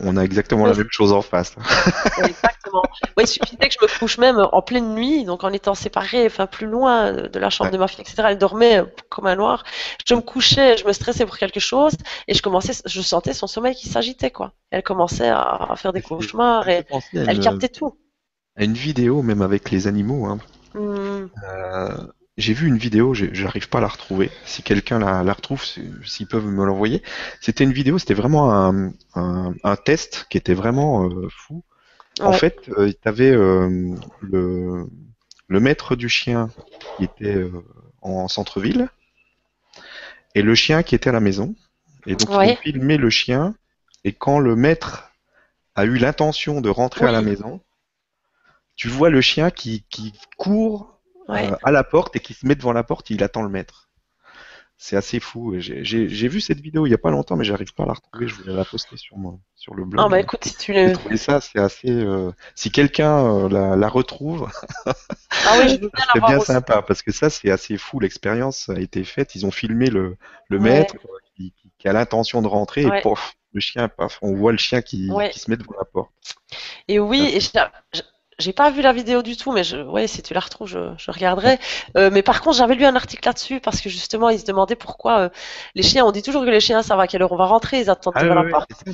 on 0.00 0.16
a 0.16 0.22
exactement 0.22 0.66
la 0.66 0.74
même 0.74 0.88
chose 0.90 1.12
en 1.12 1.22
face. 1.22 1.54
exactement. 2.18 2.82
Ouais, 3.16 3.24
il 3.24 3.26
suffisait 3.28 3.56
que 3.68 3.72
je 3.72 3.78
me 3.80 3.98
couche 3.98 4.18
même 4.18 4.38
en 4.52 4.62
pleine 4.62 4.94
nuit, 4.94 5.24
donc 5.24 5.44
en 5.44 5.52
étant 5.52 5.74
séparée, 5.74 6.26
enfin 6.26 6.46
plus 6.46 6.66
loin 6.66 7.12
de 7.12 7.38
la 7.38 7.50
chambre 7.50 7.68
Ouais. 7.70 7.72
de 7.74 7.78
ma 7.78 7.88
fille, 7.88 8.00
etc. 8.00 8.24
Elle 8.30 8.38
dormait 8.38 8.82
comme 9.08 9.26
un 9.26 9.36
noir. 9.36 9.64
Je 10.06 10.14
me 10.14 10.20
couchais, 10.20 10.76
je 10.76 10.84
me 10.86 10.92
stressais 10.92 11.24
pour 11.24 11.38
quelque 11.38 11.60
chose, 11.60 11.94
et 12.28 12.34
je 12.34 12.42
commençais, 12.42 12.72
je 12.84 13.00
sentais 13.00 13.32
son 13.32 13.46
sommeil 13.46 13.74
qui 13.74 13.88
s'agitait, 13.88 14.30
quoi. 14.30 14.52
Elle 14.70 14.82
commençait 14.82 15.28
à, 15.30 15.72
faire 15.76 15.92
des 15.92 16.02
cauchemars 16.02 16.68
et 16.68 16.84
elle 17.14 17.40
captait 17.40 17.68
tout. 17.68 17.96
à 18.56 18.64
une 18.64 18.74
vidéo, 18.74 19.22
même 19.22 19.42
avec 19.42 19.70
les 19.70 19.86
animaux. 19.86 20.26
hein. 20.26 20.38
Hmm. 20.74 21.28
Euh, 21.48 21.96
j'ai 22.36 22.52
vu 22.52 22.68
une 22.68 22.76
vidéo, 22.78 23.14
j'arrive 23.14 23.68
pas 23.68 23.78
à 23.78 23.80
la 23.80 23.88
retrouver. 23.88 24.30
Si 24.44 24.62
quelqu'un 24.62 24.98
la, 24.98 25.22
la 25.22 25.32
retrouve, 25.32 25.64
si- 25.64 25.90
s'ils 26.04 26.26
peuvent 26.26 26.46
me 26.46 26.64
l'envoyer. 26.66 27.02
C'était 27.40 27.64
une 27.64 27.72
vidéo, 27.72 27.98
c'était 27.98 28.14
vraiment 28.14 28.52
un, 28.52 28.92
un, 29.14 29.54
un 29.64 29.76
test 29.76 30.26
qui 30.30 30.36
était 30.38 30.54
vraiment 30.54 31.08
euh, 31.08 31.28
fou. 31.30 31.64
En 32.20 32.32
fait, 32.32 32.68
euh, 32.78 32.92
t'avais 33.02 33.30
euh, 33.32 33.94
le, 34.20 34.86
le 35.48 35.60
maître 35.60 35.96
du 35.96 36.08
chien 36.08 36.50
qui 36.96 37.04
était 37.04 37.36
euh, 37.36 37.50
en 38.02 38.28
centre-ville 38.28 38.88
et 40.34 40.42
le 40.42 40.54
chien 40.54 40.82
qui 40.82 40.94
était 40.94 41.08
à 41.08 41.12
la 41.12 41.20
maison. 41.20 41.54
Et 42.06 42.14
donc 42.16 42.36
ils 42.36 42.38
Ouais. 42.38 42.46
ont 42.46 42.54
filmé 42.62 42.96
le 42.96 43.10
chien 43.10 43.54
et 44.04 44.12
quand 44.12 44.38
le 44.38 44.54
maître 44.54 45.10
a 45.76 45.84
eu 45.86 45.96
l'intention 45.98 46.60
de 46.60 46.70
rentrer 46.70 47.06
à 47.06 47.12
la 47.12 47.22
maison, 47.22 47.60
tu 48.76 48.88
vois 48.88 49.10
le 49.10 49.20
chien 49.20 49.50
qui, 49.50 49.84
qui 49.90 50.12
court 50.36 50.95
Ouais. 51.28 51.50
euh, 51.50 51.56
à 51.64 51.70
la 51.70 51.84
porte 51.84 52.14
et 52.16 52.20
qui 52.20 52.34
se 52.34 52.46
met 52.46 52.54
devant 52.54 52.72
la 52.72 52.84
porte, 52.84 53.10
il 53.10 53.22
attend 53.22 53.42
le 53.42 53.48
maître. 53.48 53.88
C'est 54.78 54.96
assez 54.96 55.20
fou. 55.20 55.54
et 55.54 55.60
J'ai 55.62 56.28
vu 56.28 56.40
cette 56.42 56.60
vidéo 56.60 56.84
il 56.86 56.90
y 56.90 56.94
a 56.94 56.98
pas 56.98 57.10
longtemps, 57.10 57.34
mais 57.36 57.44
j'arrive 57.44 57.72
pas 57.72 57.84
à 57.84 57.86
la 57.86 57.94
retrouver. 57.94 58.28
Je 58.28 58.34
voulais 58.34 58.52
la 58.52 58.64
poster 58.66 58.98
sur 58.98 59.16
mon, 59.16 59.40
sur 59.54 59.74
le 59.74 59.86
blog. 59.86 60.04
Ah 60.04 60.10
bah 60.10 60.20
écoute, 60.20 60.44
si 60.44 60.54
tu 60.54 60.74
le... 60.74 60.92
trouvé 60.92 61.16
ça, 61.16 61.40
c'est 61.40 61.58
assez. 61.58 61.90
euh, 61.90 62.30
si 62.54 62.70
quelqu'un 62.70 63.24
euh, 63.24 63.48
la, 63.48 63.74
la 63.74 63.88
retrouve, 63.88 64.50
Ah 64.86 65.56
oui, 65.64 65.80
c'est 66.12 66.20
bien 66.26 66.36
aussi. 66.36 66.46
sympa 66.46 66.82
parce 66.82 67.00
que 67.00 67.10
ça, 67.10 67.30
c'est 67.30 67.50
assez 67.50 67.78
fou. 67.78 68.00
L'expérience 68.00 68.68
a 68.68 68.78
été 68.78 69.02
faite. 69.04 69.34
Ils 69.34 69.46
ont 69.46 69.50
filmé 69.50 69.88
le, 69.88 70.18
le 70.50 70.58
Ouais. 70.58 70.62
maître 70.64 70.94
qui, 71.36 71.52
qui- 71.52 71.72
qui 71.78 71.88
a 71.88 71.92
l'intention 71.94 72.42
de 72.42 72.46
rentrer 72.46 72.84
Ouais. 72.84 72.98
et 72.98 73.02
pof, 73.02 73.34
le 73.52 73.60
chien, 73.60 73.88
paf, 73.88 74.18
on 74.20 74.34
voit 74.34 74.52
le 74.52 74.58
chien 74.58 74.82
qui, 74.82 75.10
Ouais. 75.10 75.30
qui 75.30 75.38
se 75.40 75.50
met 75.50 75.56
devant 75.56 75.74
la 75.78 75.84
porte. 75.86 76.10
Et 76.88 76.98
oui, 76.98 77.22
et 77.32 77.40
j'ai 78.38 78.52
pas 78.52 78.70
vu 78.70 78.82
la 78.82 78.92
vidéo 78.92 79.22
du 79.22 79.36
tout, 79.36 79.50
mais 79.50 79.64
je, 79.64 79.78
ouais, 79.78 80.06
si 80.06 80.22
tu 80.22 80.34
la 80.34 80.40
retrouves, 80.40 80.68
je, 80.68 80.78
je 80.98 81.10
regarderai. 81.10 81.58
Euh, 81.96 82.10
mais 82.12 82.22
par 82.22 82.42
contre, 82.42 82.56
j'avais 82.58 82.74
lu 82.74 82.84
un 82.84 82.94
article 82.94 83.26
là-dessus 83.26 83.60
parce 83.60 83.80
que 83.80 83.88
justement, 83.88 84.28
ils 84.28 84.38
se 84.40 84.44
demandaient 84.44 84.76
pourquoi 84.76 85.18
euh, 85.20 85.28
les 85.74 85.82
chiens. 85.82 86.04
On 86.04 86.12
dit 86.12 86.22
toujours 86.22 86.44
que 86.44 86.50
les 86.50 86.60
chiens 86.60 86.82
savent 86.82 87.00
à 87.00 87.06
quelle 87.06 87.22
heure 87.22 87.32
on 87.32 87.36
va 87.36 87.46
rentrer, 87.46 87.80
ils 87.80 87.88
attendent 87.88 88.12
Ah 88.16 88.24
devant 88.24 88.34
la 88.34 88.50
porte. 88.50 88.70
ça, 88.74 88.90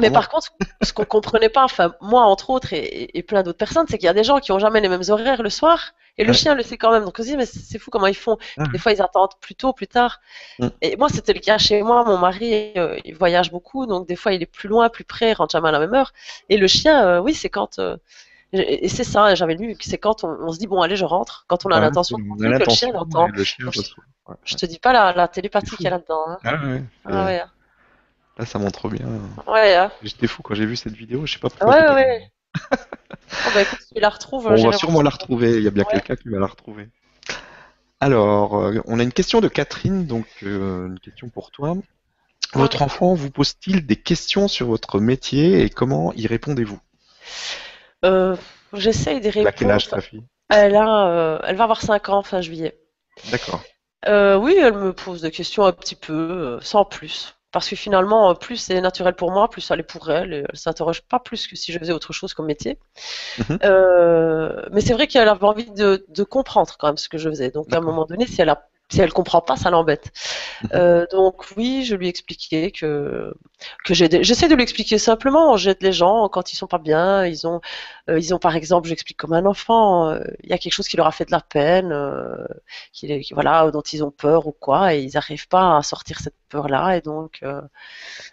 mais 0.00 0.10
par 0.10 0.28
contre, 0.28 0.48
ce 0.82 0.92
qu'on 0.92 1.04
comprenait 1.04 1.48
pas, 1.50 1.64
enfin 1.64 1.94
moi 2.00 2.22
entre 2.22 2.50
autres 2.50 2.72
et, 2.72 2.78
et- 2.78 3.18
et 3.18 3.22
plein 3.22 3.42
d'autres 3.44 3.58
personnes, 3.58 3.86
c'est 3.88 3.96
qu'il 3.98 4.06
y 4.06 4.10
a 4.10 4.14
des 4.14 4.24
gens 4.24 4.38
qui 4.40 4.50
ont 4.52 4.58
jamais 4.58 4.80
les 4.80 4.88
mêmes 4.88 5.02
horaires 5.08 5.42
le 5.42 5.50
soir 5.50 5.92
et 6.16 6.24
le 6.24 6.30
Ouais. 6.30 6.36
chien 6.36 6.54
le 6.56 6.64
sait 6.64 6.76
quand 6.76 6.90
même. 6.90 7.04
Donc 7.04 7.14
on 7.18 7.22
se 7.22 7.28
dit 7.28 7.36
mais 7.36 7.46
c'est 7.46 7.78
fou 7.78 7.90
comment 7.92 8.08
ils 8.08 8.14
font. 8.16 8.38
Ah. 8.58 8.64
Des 8.72 8.78
fois 8.78 8.92
ils 8.92 9.00
attendent 9.00 9.34
plus 9.40 9.54
tôt, 9.54 9.72
plus 9.72 9.86
tard. 9.86 10.18
Mm. 10.58 10.68
Et 10.82 10.96
moi 10.96 11.08
c'était 11.08 11.32
le 11.32 11.38
cas 11.40 11.58
chez 11.58 11.80
moi. 11.82 12.02
Mon 12.04 12.18
mari 12.18 12.72
euh, 12.76 12.98
il 13.04 13.14
voyage 13.14 13.52
beaucoup, 13.52 13.86
donc 13.86 14.08
des 14.08 14.16
fois 14.16 14.32
il 14.32 14.42
est 14.42 14.46
plus 14.46 14.68
loin, 14.68 14.88
plus 14.88 15.04
près, 15.04 15.30
il 15.30 15.34
rentre 15.34 15.52
jamais 15.52 15.68
à 15.68 15.72
la 15.72 15.78
même 15.78 15.94
heure. 15.94 16.12
Et 16.48 16.56
le 16.56 16.66
chien, 16.66 17.06
euh, 17.06 17.20
oui 17.20 17.34
c'est 17.34 17.48
quand 17.50 17.78
euh, 17.78 17.96
et 18.52 18.88
c'est 18.88 19.04
ça, 19.04 19.34
j'avais 19.34 19.54
lu 19.54 19.74
que 19.76 19.84
c'est 19.84 19.98
quand 19.98 20.24
on, 20.24 20.28
on 20.40 20.52
se 20.52 20.58
dit 20.58 20.66
bon 20.66 20.80
allez 20.80 20.96
je 20.96 21.04
rentre, 21.04 21.44
quand 21.48 21.66
on 21.66 21.70
a 21.70 21.74
Ouais, 21.76 21.80
l'intention 21.82 22.18
de 22.18 22.28
rentrer, 22.28 22.46
que 22.46 22.52
le 22.52 22.58
chien 22.70 22.88
l'intention, 22.88 22.92
l'entend. 22.92 23.28
et 23.28 23.32
le 23.32 23.44
chien 23.44 23.64
Donc, 23.66 23.74
je-. 23.74 23.80
Ouais, 24.26 24.56
te 24.56 24.66
dis 24.66 24.78
pas 24.78 24.92
la, 24.92 25.12
la 25.12 25.28
télépathie 25.28 25.76
qu'il 25.76 25.84
y 25.84 25.86
a 25.86 25.90
là-dedans. 25.90 26.24
hein. 26.28 26.38
Ah 26.44 26.66
ouais, 26.66 26.82
Ah 27.04 27.24
ouais, 27.26 27.42
Là, 28.38 28.46
ça 28.46 28.58
montre 28.58 28.88
bien. 28.88 29.06
ouais. 29.48 29.74
hein. 29.74 29.90
J'étais 30.02 30.26
fou 30.26 30.42
quand 30.42 30.54
j'ai 30.54 30.66
vu 30.66 30.76
cette 30.76 30.94
vidéo. 30.94 31.26
Je 31.26 31.32
sais 31.34 31.38
pas 31.38 31.50
pourquoi. 31.50 31.74
Ouais, 31.74 31.92
ouais. 31.94 32.30
Oh, 33.30 33.50
bah 33.54 33.62
écoute, 33.62 33.78
tu 33.94 34.00
la 34.00 34.08
retrouves, 34.08 34.44
Bon, 34.44 34.50
on 34.60 34.70
va 34.70 34.72
sûrement 34.76 35.02
la 35.02 35.10
retrouver. 35.10 35.56
Il 35.56 35.62
y 35.62 35.68
a 35.68 35.70
bien 35.70 35.84
Ouais. 35.84 35.90
quelqu'un 35.92 36.16
qui 36.16 36.28
va 36.28 36.38
la 36.38 36.46
retrouver. 36.46 36.88
Alors, 38.00 38.56
euh, 38.56 38.80
on 38.86 38.98
a 39.00 39.02
une 39.02 39.12
question 39.12 39.40
de 39.40 39.48
Catherine, 39.48 40.06
donc 40.06 40.26
euh, 40.42 40.86
une 40.86 41.00
question 41.00 41.28
pour 41.28 41.50
toi. 41.50 41.76
Votre 42.54 42.82
enfant 42.82 43.14
vous 43.14 43.30
pose-t-il 43.30 43.86
des 43.86 43.96
questions 43.96 44.48
sur 44.48 44.66
votre 44.68 45.00
métier 45.00 45.62
et 45.62 45.70
comment 45.70 46.12
y 46.14 46.26
répondez-vous? 46.26 46.78
Euh, 48.04 48.36
J'essaye 48.72 49.20
quel 49.20 49.70
âge 49.70 49.88
ta 49.88 50.00
fille 50.00 50.24
Elle 50.50 50.76
a, 50.76 51.08
euh, 51.08 51.38
elle 51.44 51.56
va 51.56 51.64
avoir 51.64 51.80
5 51.80 52.08
ans 52.10 52.22
fin 52.22 52.40
juillet. 52.40 52.78
D'accord. 53.30 53.62
Euh, 54.06 54.36
oui, 54.36 54.56
elle 54.60 54.74
me 54.74 54.92
pose 54.92 55.22
des 55.22 55.30
questions 55.30 55.64
un 55.64 55.72
petit 55.72 55.96
peu, 55.96 56.58
sans 56.60 56.84
plus. 56.84 57.34
Parce 57.50 57.68
que 57.68 57.76
finalement, 57.76 58.34
plus 58.34 58.56
c'est 58.56 58.80
naturel 58.80 59.14
pour 59.14 59.32
moi, 59.32 59.48
plus 59.48 59.62
ça 59.62 59.74
l'est 59.74 59.82
pour 59.82 60.10
elle. 60.10 60.34
Et 60.34 60.44
elle 60.48 60.58
s'interroge 60.58 61.00
pas 61.02 61.18
plus 61.18 61.46
que 61.46 61.56
si 61.56 61.72
je 61.72 61.78
faisais 61.78 61.92
autre 61.92 62.12
chose 62.12 62.34
comme 62.34 62.46
métier. 62.46 62.78
Mhm. 63.38 63.58
Euh, 63.64 64.62
mais 64.70 64.80
c'est 64.82 64.92
vrai 64.92 65.06
qu'elle 65.06 65.28
avait 65.28 65.44
envie 65.44 65.70
de, 65.70 66.04
de 66.08 66.24
comprendre 66.24 66.76
quand 66.78 66.88
même 66.88 66.98
ce 66.98 67.08
que 67.08 67.16
je 67.18 67.28
faisais. 67.30 67.50
Donc 67.50 67.72
à 67.72 67.78
un 67.78 67.80
moment 67.80 68.04
donné, 68.04 68.26
si 68.26 68.40
elle 68.42 68.50
a 68.50 68.68
si 68.90 69.00
elle 69.00 69.12
comprend 69.12 69.40
pas, 69.42 69.56
ça 69.56 69.70
l'embête. 69.70 70.12
Mhm. 70.62 70.70
Euh, 70.74 71.06
donc 71.12 71.44
oui, 71.56 71.84
je 71.84 71.94
lui 71.96 72.08
expliquais 72.08 72.70
que 72.72 73.34
que 73.84 73.94
j'essaie 73.94 74.48
de 74.48 74.54
lui 74.54 74.62
expliquer 74.62 74.98
simplement. 74.98 75.56
J'aide 75.56 75.78
les 75.82 75.92
gens 75.92 76.28
quand 76.28 76.52
ils 76.52 76.56
sont 76.56 76.66
pas 76.68 76.78
bien. 76.78 77.26
Ils 77.26 77.46
ont 77.46 77.60
euh, 78.10 78.18
ils 78.18 78.34
ont 78.34 78.38
par 78.38 78.56
exemple, 78.56 78.88
j'explique 78.88 79.18
comme 79.18 79.32
un 79.34 79.46
enfant, 79.46 80.10
euh, 80.10 80.20
il 80.44 80.50
y 80.50 80.52
a 80.52 80.58
quelque 80.58 80.72
chose 80.74 80.88
qui 80.88 80.96
leur 80.96 81.06
a 81.06 81.12
fait 81.12 81.26
de 81.26 81.32
la 81.32 81.40
peine, 81.40 81.92
qui, 82.92 83.20
qui- 83.20 83.34
voilà, 83.34 83.70
dont 83.70 83.82
ils 83.82 84.02
ont 84.04 84.10
peur 84.10 84.46
ou 84.46 84.52
quoi, 84.52 84.94
et 84.94 85.02
ils 85.02 85.12
n'arrivent 85.14 85.48
pas 85.48 85.76
à 85.78 85.82
sortir 85.82 86.20
cette 86.20 86.34
peur-là, 86.48 86.96
et 86.96 87.00
donc 87.00 87.42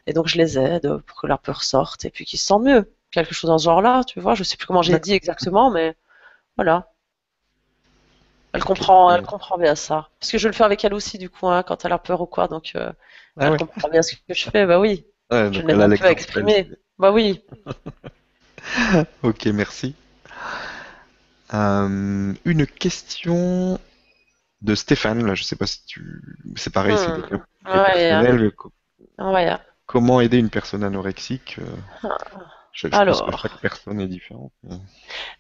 et 0.08 0.14
donc 0.14 0.28
je 0.28 0.38
les 0.38 0.58
aide 0.60 0.98
pour 1.06 1.22
que 1.22 1.28
la 1.28 1.38
peur 1.38 1.64
sorte 1.64 2.06
et 2.06 2.10
puis 2.10 2.26
qu'ils 2.26 2.40
se 2.40 2.46
sentent 2.48 2.64
mieux. 2.64 2.92
Quelque 3.12 3.34
chose 3.34 3.50
dans 3.50 3.58
ce 3.58 3.66
genre-là, 3.66 4.04
tu 4.04 4.20
vois. 4.20 4.36
Je 4.36 4.44
sais 4.44 4.58
plus 4.58 4.68
comment 4.68 4.82
j'ai 4.82 5.00
dit 5.00 5.14
exactement, 5.14 5.72
mais 5.72 5.96
voilà. 6.58 6.92
Elle 8.56 8.64
comprend, 8.64 9.14
elle 9.14 9.24
comprend 9.24 9.58
bien 9.58 9.76
ça. 9.76 10.10
Parce 10.20 10.32
que 10.32 10.38
je 10.38 10.48
le 10.48 10.54
fais 10.54 10.64
avec 10.64 10.84
elle 10.86 10.94
aussi, 10.94 11.18
du 11.18 11.30
coup, 11.30 11.48
hein, 11.48 11.64
quand 11.64 11.84
elle 11.86 11.92
a 11.92 12.00
peur 12.00 12.22
ou 12.22 12.26
quoi. 12.26 12.48
Donc, 12.48 12.72
euh, 12.76 12.92
Ah 13.38 13.48
elle 13.48 13.58
comprend 13.58 13.90
bien 13.90 14.02
ce 14.02 14.16
que 14.16 14.34
je 14.34 14.50
fais. 14.50 14.66
Bah 14.66 14.80
oui, 14.80 15.06
Ouais, 15.32 15.52
je 15.52 15.62
l'aide 15.62 15.82
un 15.82 15.90
peu 15.90 16.06
à 16.06 16.12
exprimer. 16.12 16.70
Bah 16.98 17.12
oui. 17.12 17.44
Ok, 19.22 19.46
merci. 19.48 19.94
Euh, 21.54 22.34
une 22.46 22.66
question 22.66 23.80
de 24.62 24.76
Stéphane, 24.76 25.26
là, 25.26 25.36
je 25.36 25.44
sais 25.44 25.56
pas 25.56 25.68
si 25.68 25.86
tu... 25.86 26.24
C'est 26.56 26.74
pareil, 26.74 26.98
c'est 26.98 27.36
Hmm. 27.66 27.72
Ouais, 27.72 28.12
hein. 28.12 28.38
Ouais. 29.18 29.58
Comment 29.86 30.22
aider 30.22 30.38
une 30.38 30.50
personne 30.50 30.84
anorexique 30.84 31.58
euh, 31.60 32.10
je, 32.76 32.88
je 32.90 33.02
pense 33.02 33.02
Alors. 33.02 33.26
que 33.26 33.38
chaque 33.38 33.60
personne 33.62 34.00
est 34.02 34.08
différente. 34.08 34.54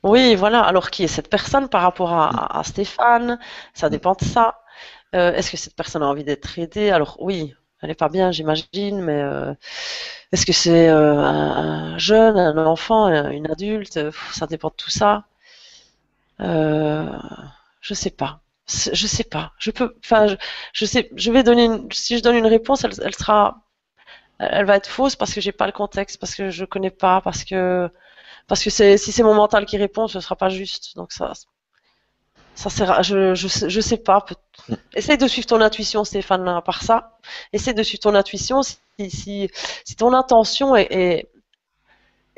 Oui, 0.03 0.35
voilà. 0.35 0.61
Alors, 0.63 0.89
qui 0.91 1.03
est 1.03 1.07
cette 1.07 1.29
personne 1.29 1.69
par 1.69 1.81
rapport 1.81 2.13
à, 2.13 2.63
Stéphane? 2.63 3.39
Ça 3.73 3.89
dépend 3.89 4.13
de 4.13 4.23
ça. 4.23 4.59
Euh, 5.15 5.33
est-ce 5.33 5.51
que 5.51 5.57
cette 5.57 5.75
personne 5.75 6.03
a 6.03 6.07
envie 6.07 6.23
d'être 6.23 6.59
aidée? 6.59 6.91
Alors, 6.91 7.17
oui, 7.21 7.53
elle 7.81 7.91
est 7.91 7.95
pas 7.95 8.09
bien, 8.09 8.31
j'imagine, 8.31 9.01
mais 9.01 9.21
euh, 9.21 9.53
est-ce 10.31 10.45
que 10.45 10.53
c'est 10.53 10.89
euh, 10.89 11.15
un, 11.19 11.93
un 11.95 11.97
jeune, 11.97 12.37
un 12.37 12.65
enfant, 12.65 13.05
un- 13.07 13.31
une 13.31 13.49
adulte? 13.51 13.99
Ça 14.33 14.47
dépend 14.47 14.69
de 14.69 14.75
tout 14.75 14.91
ça. 14.91 15.25
Euh, 16.41 17.09
je 17.81 17.93
sais 17.93 18.09
pas. 18.09 18.41
Je 18.67 19.07
sais 19.07 19.23
pas. 19.23 19.53
Je 19.59 19.69
peux, 19.71 19.95
enfin, 20.03 20.27
je, 20.27 20.35
je 20.73 20.85
sais, 20.85 21.09
je 21.15 21.31
vais 21.31 21.43
donner 21.43 21.65
une, 21.65 21.87
si 21.91 22.17
je 22.17 22.23
donne 22.23 22.35
une 22.35 22.47
réponse, 22.47 22.83
elle, 22.83 22.93
elle 23.03 23.13
sera, 23.15 23.61
elle 24.39 24.65
va 24.65 24.75
être 24.77 24.87
fausse 24.89 25.15
parce 25.15 25.33
que 25.33 25.41
j'ai 25.41 25.51
pas 25.51 25.65
le 25.67 25.71
contexte, 25.73 26.19
parce 26.19 26.35
que 26.35 26.49
je 26.49 26.65
connais 26.65 26.91
pas, 26.91 27.21
parce 27.21 27.43
que, 27.43 27.89
parce 28.47 28.63
que 28.63 28.69
si 28.69 29.11
c'est 29.11 29.23
mon 29.23 29.35
mental 29.35 29.65
qui 29.65 29.77
répond, 29.77 30.07
ce 30.07 30.19
sera 30.19 30.35
pas 30.35 30.49
juste. 30.49 30.95
Donc 30.97 31.11
ça, 31.13 31.33
ça 32.55 32.69
sert 32.69 33.03
je, 33.03 33.35
je, 33.35 33.47
je 33.69 33.81
sais 33.81 33.97
pas. 33.97 34.25
Essaye 34.93 35.17
de 35.17 35.27
suivre 35.27 35.47
ton 35.47 35.61
intuition, 35.61 36.03
Stéphane, 36.03 36.47
à 36.47 36.61
part 36.61 36.81
ça. 36.83 37.17
Essaye 37.53 37.73
de 37.73 37.83
suivre 37.83 38.01
ton 38.01 38.15
intuition. 38.15 38.63
Si, 38.63 38.77
si, 39.09 39.49
si 39.85 39.95
ton 39.95 40.13
intention 40.13 40.75
est, 40.75 41.27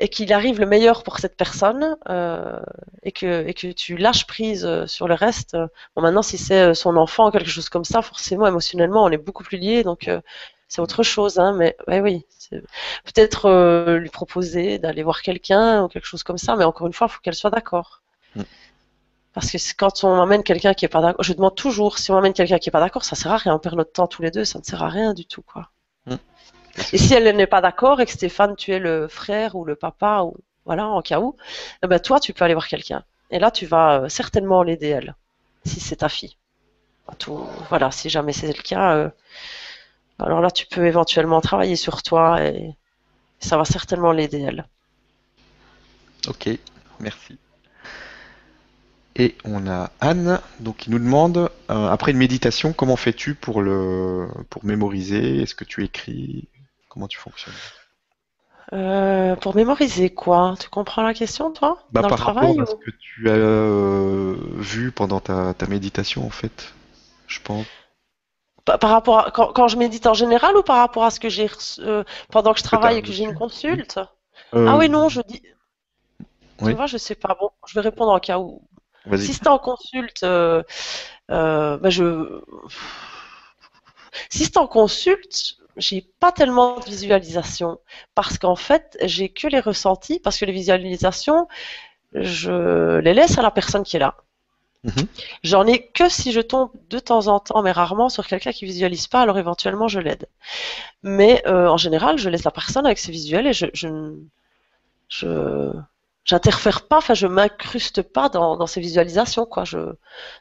est 0.00 0.08
qu'il 0.08 0.32
arrive 0.32 0.60
le 0.60 0.66
meilleur 0.66 1.02
pour 1.02 1.18
cette 1.18 1.36
personne 1.36 1.96
euh, 2.08 2.60
et 3.02 3.12
que 3.12 3.46
et 3.48 3.54
que 3.54 3.68
tu 3.72 3.96
lâches 3.96 4.26
prise 4.26 4.64
euh, 4.64 4.86
sur 4.86 5.08
le 5.08 5.14
reste. 5.14 5.54
euh, 5.54 5.66
Bon, 5.96 6.02
maintenant, 6.02 6.22
si 6.22 6.38
c'est 6.38 6.74
son 6.74 6.96
enfant, 6.96 7.30
quelque 7.30 7.50
chose 7.50 7.68
comme 7.68 7.84
ça, 7.84 8.02
forcément, 8.02 8.46
émotionnellement, 8.46 9.04
on 9.04 9.10
est 9.10 9.16
beaucoup 9.18 9.44
plus 9.44 9.58
liés, 9.58 9.82
donc 9.84 10.08
c'est 10.68 10.80
autre 10.80 11.02
chose. 11.02 11.38
Hein, 11.38 11.54
mais 11.56 11.76
ouais, 11.88 12.00
oui, 12.00 12.26
peut-être 13.04 13.46
euh, 13.46 13.98
lui 13.98 14.10
proposer 14.10 14.78
d'aller 14.78 15.02
voir 15.02 15.22
quelqu'un 15.22 15.84
ou 15.84 15.88
quelque 15.88 16.06
chose 16.06 16.22
comme 16.22 16.38
ça. 16.38 16.56
Mais 16.56 16.64
encore 16.64 16.86
une 16.86 16.92
fois, 16.92 17.08
il 17.08 17.12
faut 17.12 17.20
qu'elle 17.20 17.34
soit 17.34 17.50
d'accord. 17.50 18.02
Mm. 18.36 18.42
Parce 19.32 19.50
que 19.50 19.58
quand 19.76 20.04
on 20.04 20.18
emmène 20.18 20.42
quelqu'un 20.42 20.74
qui 20.74 20.84
est 20.84 20.88
pas 20.88 21.00
d'accord, 21.00 21.22
je 21.22 21.32
demande 21.32 21.54
toujours 21.54 21.98
si 21.98 22.10
on 22.10 22.16
emmène 22.16 22.32
quelqu'un 22.32 22.58
qui 22.58 22.68
est 22.68 22.72
pas 22.72 22.80
d'accord, 22.80 23.04
ça 23.04 23.16
sert 23.16 23.32
à 23.32 23.36
rien. 23.36 23.54
On 23.54 23.58
perd 23.58 23.76
notre 23.76 23.92
temps 23.92 24.06
tous 24.06 24.22
les 24.22 24.30
deux, 24.30 24.44
ça 24.44 24.58
ne 24.58 24.64
sert 24.64 24.82
à 24.82 24.88
rien 24.88 25.14
du 25.14 25.26
tout, 25.26 25.42
quoi. 25.42 25.70
Et 26.92 26.98
si 26.98 27.14
elle 27.14 27.36
n'est 27.36 27.46
pas 27.46 27.60
d'accord 27.60 28.00
et 28.00 28.06
que 28.06 28.12
Stéphane, 28.12 28.56
tu 28.56 28.72
es 28.72 28.78
le 28.78 29.08
frère 29.08 29.56
ou 29.56 29.64
le 29.64 29.74
papa, 29.74 30.22
ou 30.22 30.36
voilà, 30.64 30.86
en 30.86 31.02
cas 31.02 31.20
où, 31.20 31.36
eh 31.82 31.86
ben 31.86 31.98
toi, 31.98 32.20
tu 32.20 32.32
peux 32.32 32.44
aller 32.44 32.54
voir 32.54 32.68
quelqu'un. 32.68 33.02
Et 33.30 33.38
là, 33.38 33.50
tu 33.50 33.66
vas 33.66 34.02
euh, 34.02 34.08
certainement 34.08 34.62
l'aider, 34.62 34.88
elle, 34.88 35.14
si 35.64 35.80
c'est 35.80 35.96
ta 35.96 36.08
fille. 36.08 36.36
Tout, 37.18 37.46
voilà, 37.70 37.90
si 37.90 38.10
jamais 38.10 38.32
c'est 38.32 38.48
le 38.48 38.62
cas, 38.62 38.94
euh, 38.96 39.10
alors 40.18 40.40
là, 40.40 40.50
tu 40.50 40.66
peux 40.66 40.86
éventuellement 40.86 41.40
travailler 41.40 41.76
sur 41.76 42.02
toi 42.02 42.42
et 42.42 42.76
ça 43.38 43.56
va 43.56 43.64
certainement 43.64 44.12
l'aider, 44.12 44.40
elle. 44.40 44.66
Ok, 46.28 46.48
merci. 47.00 47.38
Et 49.16 49.34
on 49.44 49.66
a 49.66 49.90
Anne, 50.00 50.40
donc 50.60 50.76
qui 50.76 50.90
nous 50.90 50.98
demande, 50.98 51.50
euh, 51.70 51.88
après 51.88 52.12
une 52.12 52.18
méditation, 52.18 52.72
comment 52.72 52.96
fais-tu 52.96 53.34
pour 53.34 53.62
le 53.62 54.28
pour 54.48 54.64
mémoriser? 54.64 55.42
Est-ce 55.42 55.54
que 55.54 55.64
tu 55.64 55.84
écris? 55.84 56.48
Comment 56.88 57.08
tu 57.08 57.18
fonctionnes? 57.18 57.54
Euh, 58.72 59.34
pour 59.36 59.56
mémoriser 59.56 60.10
quoi? 60.10 60.54
Tu 60.60 60.68
comprends 60.68 61.02
la 61.02 61.14
question, 61.14 61.50
toi? 61.50 61.78
Bah, 61.90 62.02
Dans 62.02 62.08
le 62.08 62.14
rapport 62.14 62.34
travail 62.34 62.60
à 62.60 62.66
ce 62.66 62.74
que 62.74 62.90
tu 62.90 63.28
as 63.28 63.32
euh, 63.32 64.36
vu 64.56 64.92
pendant 64.92 65.20
ta, 65.20 65.54
ta 65.54 65.66
méditation, 65.66 66.24
en 66.24 66.30
fait, 66.30 66.72
je 67.26 67.40
pense. 67.40 67.66
Par 68.68 68.78
par 68.78 68.90
rapport 68.90 69.18
à 69.20 69.30
quand, 69.30 69.52
quand 69.52 69.68
je 69.68 69.76
médite 69.78 70.06
en 70.06 70.14
général 70.14 70.56
ou 70.56 70.62
par 70.62 70.76
rapport 70.78 71.04
à 71.04 71.10
ce 71.10 71.20
que 71.20 71.28
j'ai 71.28 71.48
euh, 71.78 72.04
pendant 72.30 72.52
que 72.52 72.58
je 72.58 72.64
travaille 72.64 72.98
et 72.98 73.02
que 73.02 73.12
j'ai 73.12 73.24
une 73.24 73.34
consulte? 73.34 73.98
Euh, 74.54 74.66
Ah 74.68 74.76
oui, 74.76 74.88
non, 74.88 75.08
je 75.08 75.20
dis. 75.22 75.42
Oui. 76.60 76.72
Tu 76.72 76.76
vois, 76.76 76.86
je 76.86 76.98
sais 76.98 77.14
pas. 77.14 77.36
Bon, 77.40 77.50
je 77.66 77.74
vais 77.74 77.80
répondre 77.80 78.12
en 78.12 78.18
cas 78.18 78.38
où. 78.38 78.62
Si 79.16 79.32
c'était 79.32 79.48
en 79.48 79.58
consulte, 79.58 80.22
euh, 80.22 80.62
euh, 81.30 81.78
bah, 81.78 81.90
je. 81.90 82.42
Si 84.30 84.44
c'était 84.44 84.58
en 84.58 84.66
consulte, 84.66 85.56
j'ai 85.76 86.02
pas 86.20 86.32
tellement 86.32 86.78
de 86.80 86.84
visualisation 86.84 87.78
parce 88.14 88.38
qu'en 88.38 88.56
fait, 88.56 88.96
j'ai 89.02 89.28
que 89.30 89.46
les 89.46 89.60
ressentis 89.60 90.20
parce 90.20 90.38
que 90.38 90.44
les 90.44 90.52
visualisations, 90.52 91.46
je 92.14 92.98
les 92.98 93.14
laisse 93.14 93.38
à 93.38 93.42
la 93.42 93.50
personne 93.50 93.84
qui 93.84 93.96
est 93.96 94.00
là. 94.00 94.16
Mhm. 94.84 95.06
J'en 95.42 95.66
ai 95.66 95.86
que 95.88 96.08
si 96.08 96.32
je 96.32 96.40
tombe 96.40 96.70
de 96.90 96.98
temps 97.00 97.26
en 97.28 97.40
temps, 97.40 97.62
mais 97.62 97.72
rarement, 97.72 98.08
sur 98.08 98.26
quelqu'un 98.26 98.52
qui 98.52 98.64
visualise 98.64 99.06
pas, 99.08 99.22
alors 99.22 99.38
éventuellement 99.38 99.88
je 99.88 100.00
l'aide. 100.00 100.26
Mais 101.02 101.42
euh, 101.48 101.68
en 101.68 101.76
général, 101.78 102.18
je 102.18 102.28
laisse 102.30 102.44
la 102.44 102.50
personne 102.52 102.86
avec 102.86 102.98
ses 102.98 103.12
visuels 103.12 103.46
et 103.48 103.54
je, 103.54 103.66
je, 105.08 105.72
j'interfère 106.24 106.86
pas, 106.86 106.98
enfin 106.98 107.14
je 107.14 107.26
m'incruste 107.26 108.02
pas 108.02 108.28
dans, 108.28 108.56
dans 108.56 108.66
ces 108.66 108.80
visualisations, 108.80 109.46
quoi. 109.46 109.64
Je, 109.64 109.78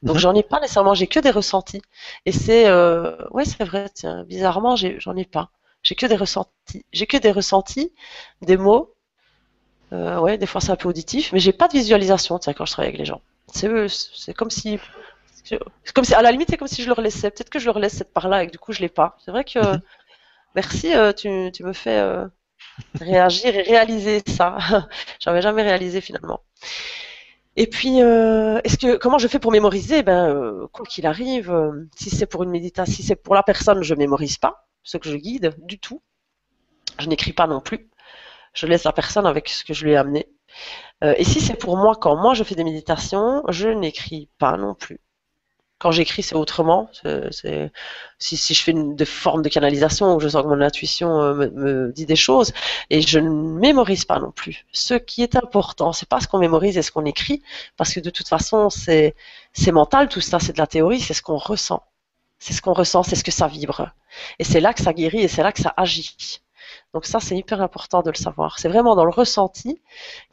donc 0.06 0.18
Mhm. 0.18 0.18
j'en 0.18 0.36
ai 0.36 0.44
pas 0.44 0.60
nécessairement, 0.60 0.94
j'ai 0.94 1.08
que 1.08 1.20
des 1.20 1.32
ressentis. 1.32 1.82
Et 2.26 2.32
c'est, 2.32 2.68
euh, 2.68 3.16
ouais, 3.32 3.46
c'est 3.46 3.64
vrai, 3.64 3.90
tiens, 3.94 4.24
bizarrement, 4.26 4.76
j'en 4.76 5.16
ai 5.16 5.26
pas. 5.26 5.50
J'ai 5.84 5.96
que 5.96 6.06
des 6.06 6.16
ressentis. 6.16 6.86
J'ai 6.92 7.08
que 7.08 7.18
des 7.18 7.32
ressentis, 7.32 7.94
des 8.42 8.58
mots. 8.58 8.94
Euh, 9.94 10.20
ouais, 10.20 10.38
des 10.38 10.46
fois 10.48 10.62
c'est 10.62 10.72
un 10.72 10.76
peu 10.78 10.90
auditif, 10.90 11.34
mais 11.34 11.40
j'ai 11.40 11.54
pas 11.54 11.68
de 11.68 11.74
visualisation, 11.74 12.40
tiens, 12.40 12.54
quand 12.54 12.66
je 12.66 12.72
travaille 12.74 12.90
avec 12.90 13.00
les 13.00 13.06
gens. 13.06 13.22
C'est 13.54 13.68
eux, 13.68 13.88
c'est 13.88 14.34
comme 14.34 14.50
si, 14.50 14.80
c'est 15.44 15.60
comme 15.94 16.06
si, 16.06 16.14
à 16.14 16.22
la 16.22 16.32
limite, 16.32 16.50
c'est 16.50 16.58
comme 16.58 16.68
si 16.68 16.84
je 16.84 16.88
leur 16.90 17.02
laissais. 17.02 17.32
Peut-être 17.32 17.50
que 17.50 17.60
je 17.60 17.66
leur 17.66 17.80
laisse 17.80 17.94
cette 17.98 18.14
part-là 18.14 18.44
et 18.44 18.48
que 18.48 18.52
du 18.52 18.60
coup 18.60 18.74
je 18.74 18.82
l'ai 18.82 18.90
pas. 18.90 19.18
C'est 19.26 19.32
vrai 19.32 19.44
que, 19.46 19.60
Mhm. 19.62 19.82
merci, 20.56 20.96
euh, 20.96 21.14
tu, 21.14 21.52
tu 21.54 21.64
me 21.64 21.74
fais 21.74 22.00
euh, 22.00 22.28
réagir 23.00 23.56
et 23.56 23.64
réaliser 23.64 24.24
ça. 24.28 24.58
J'avais 25.22 25.42
jamais 25.44 25.64
réalisé 25.64 26.02
finalement. 26.02 26.42
Et 27.56 27.68
puis, 27.68 28.02
euh, 28.02 28.60
est-ce 28.64 28.78
que 28.78 28.98
comment 28.98 29.18
je 29.18 29.28
fais 29.28 29.40
pour 29.40 29.52
mémoriser? 29.52 30.04
Ben, 30.04 30.30
euh, 30.30 30.68
quoi 30.72 30.86
qu'il 30.86 31.06
arrive, 31.08 31.52
euh, 31.52 31.88
si 31.96 32.10
c'est 32.10 32.28
pour 32.28 32.44
une 32.44 32.52
méditation, 32.52 32.94
si 32.94 33.04
c'est 33.04 33.16
pour 33.16 33.34
la 33.36 33.44
personne, 33.44 33.82
je 33.84 33.96
mémorise 33.96 34.38
pas 34.38 34.68
ce 34.84 34.98
que 34.98 35.10
je 35.10 35.18
guide 35.18 35.56
du 35.60 35.80
tout. 35.80 36.02
Je 37.00 37.08
n'écris 37.08 37.34
pas 37.34 37.48
non 37.48 37.62
plus. 37.62 37.90
Je 38.54 38.68
laisse 38.68 38.84
la 38.86 38.94
personne 38.94 39.26
avec 39.28 39.50
ce 39.50 39.64
que 39.66 39.74
je 39.74 39.86
lui 39.86 39.94
ai 39.94 39.98
amené. 39.98 40.30
Euh, 41.04 41.14
et 41.18 41.24
si 41.24 41.42
c'est 41.42 41.56
pour 41.56 41.78
moi, 41.78 41.96
quand 41.96 42.16
moi 42.16 42.34
je 42.34 42.44
fais 42.44 42.56
des 42.56 42.64
méditations, 42.64 43.44
je 43.50 43.70
n'écris 43.70 44.30
pas 44.40 44.58
non 44.58 44.74
plus. 44.74 45.00
Quand 45.80 45.92
j'écris, 45.92 46.24
c'est 46.24 46.36
autrement. 46.36 46.90
Si, 48.20 48.54
je 48.56 48.64
fais 48.64 48.72
une 48.72 48.98
forme 49.06 49.44
de 49.44 49.50
canalisation 49.50 50.16
où 50.16 50.20
je 50.20 50.28
sens 50.28 50.42
que 50.42 50.48
mon 50.48 50.60
intuition 50.62 51.22
euh, 51.22 51.34
me, 51.36 51.50
me 51.50 51.92
dit 51.92 52.08
des 52.08 52.16
choses, 52.16 52.52
et 52.90 53.02
je 53.02 53.20
ne 53.20 53.30
mémorise 53.30 54.04
pas 54.04 54.20
non 54.20 54.32
plus. 54.32 54.66
Ce 54.72 54.96
qui 54.96 55.22
est 55.22 55.36
important, 55.36 55.94
c'est 55.94 56.10
pas 56.10 56.20
ce 56.20 56.28
qu'on 56.28 56.40
mémorise 56.40 56.78
et 56.80 56.82
ce 56.82 56.92
qu'on 56.92 57.06
écrit, 57.06 57.44
parce 57.78 57.94
que 57.94 58.00
de 58.00 58.10
toute 58.10 58.28
façon, 58.28 58.72
c'est, 58.72 59.16
c'est 59.54 59.72
mental, 59.72 60.10
tout 60.10 60.22
ça, 60.22 60.40
c'est 60.40 60.54
de 60.54 60.58
la 60.58 60.68
théorie, 60.68 61.00
c'est 61.00 61.14
ce 61.14 61.22
qu'on 61.22 61.38
ressent. 61.38 61.84
C'est 62.40 62.54
ce 62.54 62.62
qu'on 62.62 62.74
ressent, 62.74 63.04
c'est 63.04 63.16
ce 63.16 63.24
que 63.24 63.32
ça 63.32 63.48
vibre. 63.48 63.92
Et 64.40 64.44
c'est 64.44 64.60
là 64.62 64.74
que 64.74 64.82
ça 64.82 64.94
guérit 64.94 65.22
et 65.22 65.28
c'est 65.28 65.44
là 65.44 65.52
que 65.52 65.62
ça 65.62 65.74
agit. 65.78 66.42
Donc 66.94 67.06
ça, 67.06 67.20
c'est 67.20 67.36
hyper 67.38 67.62
important 67.62 68.02
de 68.02 68.10
le 68.10 68.16
savoir. 68.16 68.60
C'est 68.60 68.70
vraiment 68.70 68.96
dans 68.96 69.06
le 69.06 69.12
ressenti 69.12 69.82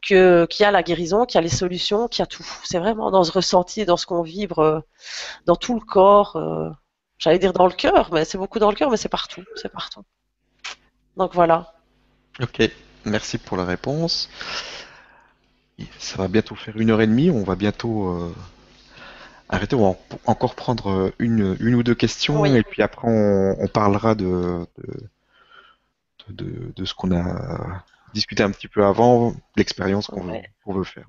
que 0.07 0.45
qu'il 0.49 0.63
y 0.63 0.67
a 0.67 0.71
la 0.71 0.83
guérison, 0.83 1.25
qu'il 1.25 1.35
y 1.35 1.39
a 1.39 1.41
les 1.41 1.49
solutions, 1.49 2.07
qu'il 2.07 2.19
y 2.21 2.23
a 2.23 2.27
tout. 2.27 2.45
C'est 2.63 2.79
vraiment 2.79 3.11
dans 3.11 3.23
ce 3.23 3.31
ressenti, 3.31 3.85
dans 3.85 3.97
ce 3.97 4.05
qu'on 4.05 4.21
vibre, 4.23 4.59
euh, 4.59 4.79
dans 5.45 5.55
tout 5.55 5.75
le 5.75 5.81
corps. 5.85 6.35
euh, 6.37 6.69
J'allais 7.17 7.39
dire 7.39 7.53
dans 7.53 7.67
le 7.67 7.73
cœur, 7.73 8.09
mais 8.13 8.25
c'est 8.25 8.37
beaucoup 8.37 8.59
dans 8.59 8.69
le 8.69 8.75
cœur, 8.75 8.89
mais 8.91 8.97
c'est 8.97 9.09
partout. 9.09 9.43
C'est 9.55 9.71
partout. 9.71 10.01
Donc 11.17 11.33
voilà. 11.33 11.73
Ok, 12.41 12.69
merci 13.05 13.37
pour 13.37 13.55
la 13.57 13.63
réponse. 13.65 14.29
Ça 15.99 16.17
va 16.17 16.27
bientôt 16.27 16.55
faire 16.55 16.77
une 16.77 16.89
heure 16.89 17.01
et 17.01 17.07
demie. 17.07 17.29
On 17.29 17.43
va 17.43 17.55
bientôt 17.55 18.07
euh, 18.09 18.33
arrêter. 19.49 19.75
On 19.75 19.81
va 19.81 19.87
en- 19.89 19.97
encore 20.31 20.55
prendre 20.55 21.11
une, 21.19 21.55
une 21.59 21.75
ou 21.75 21.83
deux 21.83 21.95
questions 21.95 22.41
Oui. 22.41 22.55
et 22.55 22.63
puis 22.63 22.81
après 22.81 23.07
on, 23.07 23.55
on 23.59 23.67
parlera 23.67 24.15
de, 24.15 24.65
de, 24.77 25.09
de- 26.29 26.71
de 26.75 26.85
ce 26.85 26.93
qu'on 26.93 27.11
a 27.11 27.83
discuté 28.13 28.43
un 28.43 28.51
petit 28.51 28.67
peu 28.67 28.85
avant, 28.85 29.33
l'expérience 29.55 30.07
qu'on 30.07 30.21
veut, 30.23 30.31
Ouais. 30.31 30.49
qu'on 30.63 30.73
veut 30.73 30.83
faire. 30.83 31.05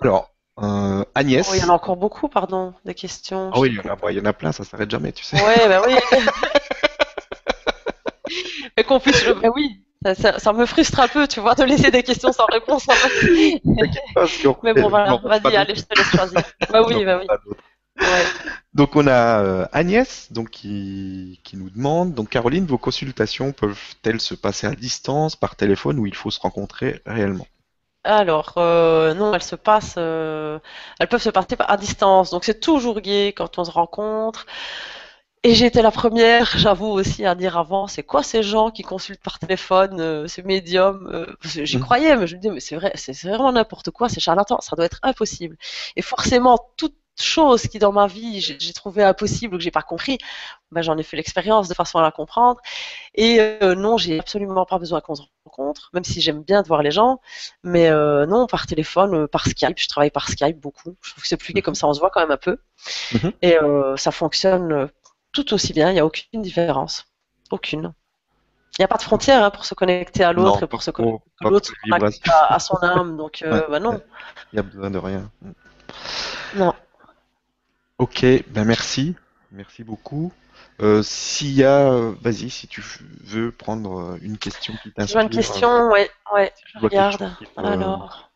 Alors, 0.00 0.30
euh, 0.62 1.04
Agnès. 1.14 1.46
Oh, 1.50 1.54
il 1.54 1.60
y 1.60 1.64
en 1.64 1.70
a 1.70 1.72
encore 1.72 1.96
beaucoup, 1.96 2.28
pardon, 2.28 2.74
des 2.84 2.94
questions. 2.94 3.50
Ah 3.54 3.58
oui, 3.60 3.68
il 3.70 3.76
y 3.76 3.80
en 3.80 3.92
a, 3.92 3.96
bah, 3.96 4.12
il 4.12 4.18
y 4.18 4.20
en 4.20 4.24
a 4.26 4.32
plein, 4.32 4.52
ça 4.52 4.64
s'arrête 4.64 4.90
jamais, 4.90 5.12
tu 5.12 5.24
sais. 5.24 5.36
Ouais, 5.42 5.68
bah 5.68 5.82
oui. 5.86 5.94
Mais 8.76 8.84
qu'on 8.84 9.00
puisse 9.00 9.24
le. 9.26 9.34
Bah 9.34 9.48
oui. 9.54 9.82
Ça, 10.04 10.14
ça- 10.14 10.38
ça 10.38 10.52
me 10.52 10.66
frustre 10.66 11.00
un 11.00 11.08
peu, 11.08 11.26
tu 11.26 11.40
vois, 11.40 11.54
de 11.54 11.64
laisser 11.64 11.90
des 11.90 12.02
questions 12.02 12.30
sans 12.32 12.44
réponse. 12.46 12.86
en 12.88 12.92
fait. 12.92 13.60
Parce 14.14 14.42
qu'on- 14.42 14.56
Mais 14.62 14.74
bon, 14.74 14.88
voilà. 14.88 15.18
pas 15.18 15.38
Vas-y, 15.38 15.56
allez, 15.56 15.74
je 15.74 15.82
te 15.82 15.96
laisse 15.96 16.10
choisir. 16.10 16.42
Bah 16.70 16.82
oui, 16.86 17.04
bah 17.04 17.18
oui. 17.20 17.26
Ouais. 18.00 18.32
Donc 18.74 18.94
on 18.94 19.06
a 19.08 19.40
euh, 19.42 19.66
Agnès 19.72 20.30
donc 20.32 20.50
qui, 20.50 21.40
qui 21.44 21.56
nous 21.56 21.70
demande 21.70 22.14
donc 22.14 22.28
Caroline 22.30 22.64
vos 22.66 22.78
consultations 22.78 23.52
peuvent-elles 23.52 24.20
se 24.20 24.34
passer 24.34 24.66
à 24.68 24.74
distance 24.76 25.34
par 25.36 25.56
téléphone 25.56 25.98
ou 25.98 26.06
il 26.06 26.14
faut 26.14 26.30
se 26.30 26.40
rencontrer 26.40 27.02
réellement? 27.06 27.46
Alors, 28.04 28.54
euh, 28.58 29.14
non, 29.14 29.34
elles 29.34 29.42
se 29.42 29.56
passent, 29.56 29.96
euh, 29.98 30.60
elles 31.00 31.08
peuvent 31.08 31.20
se 31.22 31.30
passer 31.30 31.56
à 31.58 31.76
distance. 31.76 32.30
Donc, 32.30 32.44
c'est 32.44 32.60
toujours 32.60 33.00
gai 33.00 33.32
quand 33.36 33.58
on 33.58 33.64
se 33.64 33.70
rencontre. 33.70 34.46
Et 35.44 35.54
j'ai 35.54 35.66
été 35.66 35.82
la 35.82 35.90
première, 35.92 36.46
j'avoue 36.58 36.86
aussi, 36.88 37.24
à 37.26 37.34
dire 37.34 37.56
avant, 37.58 37.86
c'est 37.88 38.02
quoi 38.04 38.22
ces 38.22 38.42
gens 38.42 38.70
qui 38.70 38.82
consultent 38.82 39.22
par 39.22 39.38
téléphone, 39.38 40.00
euh, 40.00 40.28
ces 40.28 40.42
médiums 40.42 41.08
euh, 41.12 41.26
J'y 41.42 41.78
Mhm. 41.78 41.80
croyais, 41.80 42.16
mais 42.16 42.26
je 42.26 42.36
me 42.36 42.40
disais, 42.40 42.54
mais 42.54 42.60
c'est 42.60 42.76
vrai, 42.76 42.92
c'est 42.96 43.12
vraiment 43.28 43.52
n'importe 43.52 43.90
quoi, 43.90 44.08
c'est 44.08 44.20
charlatan, 44.20 44.60
ça 44.60 44.76
doit 44.76 44.86
être 44.86 45.00
impossible. 45.02 45.56
Et 45.96 46.02
forcément, 46.02 46.58
toute 46.76 46.96
chose 47.22 47.62
qui 47.62 47.78
dans 47.78 47.92
ma 47.92 48.06
vie 48.06 48.40
j'ai 48.40 48.72
trouvé 48.72 49.02
impossible 49.02 49.54
ou 49.54 49.58
que 49.58 49.64
j'ai 49.64 49.70
pas 49.70 49.82
compris, 49.82 50.18
ben, 50.72 50.82
j'en 50.82 50.98
ai 50.98 51.02
fait 51.02 51.16
l'expérience 51.16 51.68
de 51.68 51.74
façon 51.74 51.98
à 51.98 52.02
la 52.02 52.10
comprendre. 52.10 52.60
Et 53.14 53.40
euh, 53.40 53.74
non, 53.74 53.96
j'ai 53.98 54.18
absolument 54.20 54.66
pas 54.66 54.78
besoin 54.78 55.00
qu'on 55.00 55.14
se 55.14 55.22
rencontre, 55.44 55.90
même 55.94 56.04
si 56.04 56.20
j'aime 56.20 56.42
bien 56.42 56.62
de 56.62 56.68
voir 56.68 56.82
les 56.82 56.90
gens. 56.90 57.20
Mais 57.62 57.88
euh, 57.88 58.26
non, 58.26 58.46
par 58.46 58.66
téléphone, 58.66 59.14
euh, 59.14 59.26
par 59.28 59.46
Skype, 59.46 59.78
je 59.78 59.88
travaille 59.88 60.10
par 60.10 60.28
Skype 60.28 60.58
beaucoup. 60.60 60.96
Je 61.02 61.10
trouve 61.12 61.22
que 61.22 61.28
c'est 61.28 61.36
plus 61.36 61.52
gai 61.54 61.62
comme 61.62 61.74
ça, 61.74 61.86
on 61.86 61.94
se 61.94 62.00
voit 62.00 62.10
quand 62.10 62.20
même 62.20 62.30
un 62.32 62.36
peu. 62.36 62.58
Mhm. 63.12 63.32
Et 63.42 63.56
euh, 63.58 63.96
ça 63.96 64.10
fonctionne 64.10 64.90
tout 65.32 65.54
aussi 65.54 65.72
bien, 65.72 65.90
il 65.90 65.94
n'y 65.94 66.00
a 66.00 66.06
aucune 66.06 66.42
différence. 66.42 67.06
Aucune. 67.50 67.92
Il 68.78 68.82
n'y 68.82 68.84
a 68.84 68.88
pas 68.88 68.98
de 68.98 69.02
frontière 69.02 69.42
hein, 69.42 69.50
pour 69.50 69.64
se 69.64 69.74
connecter 69.74 70.22
à 70.24 70.32
l'autre 70.34 70.62
et 70.64 70.66
pour 70.66 70.82
se 70.82 70.90
connecter 70.90 71.72
à, 72.30 72.54
à 72.54 72.58
son 72.58 72.76
âme. 72.82 73.16
Donc, 73.16 73.42
Ouais. 73.42 73.64
bah 73.70 73.80
non. 73.80 74.00
Il 74.52 74.56
y 74.56 74.58
a 74.58 74.62
besoin 74.62 74.90
de 74.90 74.98
rien. 74.98 75.30
Non. 76.54 76.74
Ok, 77.98 78.26
ben 78.48 78.64
merci, 78.64 79.14
merci 79.52 79.82
beaucoup. 79.82 80.32
Euh, 80.82 81.02
S'il 81.02 81.52
y 81.52 81.64
a, 81.64 81.90
euh, 81.90 82.14
vas-y, 82.20 82.50
si 82.50 82.68
tu 82.68 82.82
veux 83.24 83.50
prendre 83.50 84.00
euh, 84.00 84.18
une 84.20 84.36
question 84.36 84.74
qui 84.82 84.92
t'inspire. 84.92 85.14
vois 85.14 85.22
une 85.22 85.30
question 85.30 85.88
Ouais, 85.88 86.10
ouais, 86.34 86.52
je 86.66 86.78
regarde. 86.78 87.30
Alors. 87.56 88.30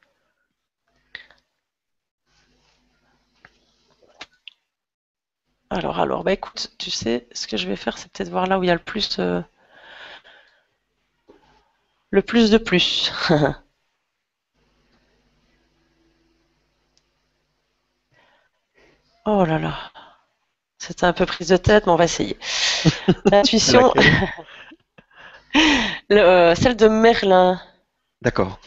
Alors, 5.68 6.00
alors, 6.00 6.24
bah 6.24 6.32
écoute, 6.32 6.72
tu 6.78 6.90
sais, 6.90 7.28
ce 7.32 7.46
que 7.46 7.56
je 7.56 7.68
vais 7.68 7.76
faire, 7.76 7.96
c'est 7.98 8.10
peut-être 8.10 8.30
voir 8.30 8.46
là 8.46 8.58
où 8.58 8.64
il 8.64 8.66
y 8.66 8.70
a 8.70 8.74
le 8.74 8.80
plus, 8.80 9.18
euh, 9.18 9.40
le 12.10 12.22
plus 12.22 12.50
de 12.50 12.58
plus. 12.58 13.12
Oh 19.32 19.44
là 19.44 19.60
là, 19.60 19.78
c'était 20.76 21.04
un 21.04 21.12
peu 21.12 21.24
prise 21.24 21.46
de 21.46 21.56
tête, 21.56 21.86
mais 21.86 21.92
on 21.92 21.96
va 21.96 22.06
essayer. 22.06 22.36
L'intuition, 23.26 23.94
euh, 26.10 26.54
celle 26.56 26.74
de 26.76 26.88
Merlin. 26.88 27.62
D'accord. 28.22 28.58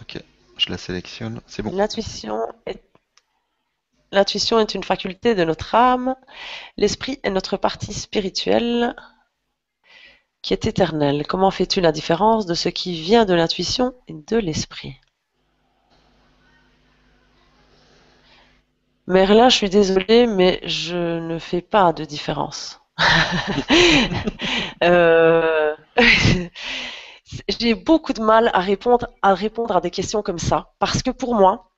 Ok, 0.00 0.22
je 0.58 0.70
la 0.70 0.78
sélectionne. 0.78 1.40
C'est 1.48 1.62
bon. 1.62 1.74
L'intuition 1.74 2.38
est... 2.66 2.84
L'intuition 4.12 4.60
est 4.60 4.74
une 4.74 4.84
faculté 4.84 5.34
de 5.34 5.42
notre 5.42 5.74
âme. 5.74 6.14
L'esprit 6.76 7.18
est 7.24 7.30
notre 7.30 7.56
partie 7.56 7.94
spirituelle 7.94 8.94
qui 10.40 10.52
est 10.52 10.66
éternelle. 10.66 11.26
Comment 11.26 11.50
fais-tu 11.50 11.80
la 11.80 11.90
différence 11.90 12.46
de 12.46 12.54
ce 12.54 12.68
qui 12.68 13.00
vient 13.00 13.24
de 13.24 13.34
l'intuition 13.34 13.92
et 14.06 14.12
de 14.12 14.36
l'esprit? 14.36 15.00
Merlin, 19.06 19.48
je 19.50 19.56
suis 19.56 19.70
désolée, 19.70 20.26
mais 20.26 20.60
je 20.64 21.18
ne 21.18 21.38
fais 21.38 21.60
pas 21.62 21.92
de 21.92 22.04
différence. 22.04 22.80
Euh, 24.82 25.74
J'ai 27.48 27.74
beaucoup 27.74 28.12
de 28.12 28.20
mal 28.22 28.50
à 28.52 28.60
répondre, 28.60 29.08
à 29.22 29.34
répondre 29.34 29.74
à 29.76 29.80
des 29.80 29.90
questions 29.90 30.22
comme 30.22 30.38
ça, 30.38 30.72
parce 30.78 31.02
que 31.02 31.10
pour 31.10 31.34
moi, 31.34 31.70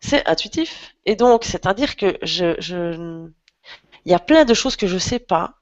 c'est 0.00 0.26
intuitif. 0.28 0.94
Et 1.06 1.16
donc, 1.16 1.44
c'est-à-dire 1.44 1.96
que 1.96 2.18
je, 2.22 2.54
je, 2.58 3.28
il 4.04 4.12
y 4.12 4.14
a 4.14 4.18
plein 4.18 4.44
de 4.44 4.54
choses 4.54 4.76
que 4.76 4.86
je 4.86 4.98
sais 4.98 5.18
pas 5.18 5.54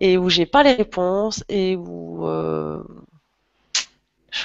et 0.00 0.18
où 0.18 0.28
j'ai 0.30 0.46
pas 0.46 0.62
les 0.62 0.74
réponses 0.74 1.44
et 1.48 1.76
où 1.76 2.26
euh, 2.26 2.82
je, 4.30 4.44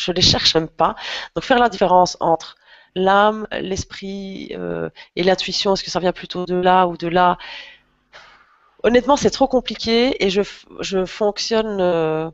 je 0.00 0.12
les 0.12 0.22
cherche 0.22 0.54
même 0.54 0.68
pas. 0.68 0.94
Donc, 1.34 1.44
faire 1.44 1.58
la 1.58 1.68
différence 1.68 2.16
entre 2.20 2.56
l'âme, 2.94 3.46
l'esprit 3.52 4.50
euh, 4.52 4.90
et 5.16 5.22
l'intuition, 5.22 5.74
est-ce 5.74 5.84
que 5.84 5.90
ça 5.90 6.00
vient 6.00 6.12
plutôt 6.12 6.46
de 6.46 6.54
là 6.56 6.86
ou 6.88 6.96
de 6.96 7.08
là? 7.08 7.38
Honnêtement, 8.82 9.16
c'est 9.16 9.30
trop 9.30 9.46
compliqué 9.48 10.24
et 10.24 10.30
je, 10.30 10.42
je 10.80 11.04
fonctionne. 11.04 11.80
euh, 11.80 12.30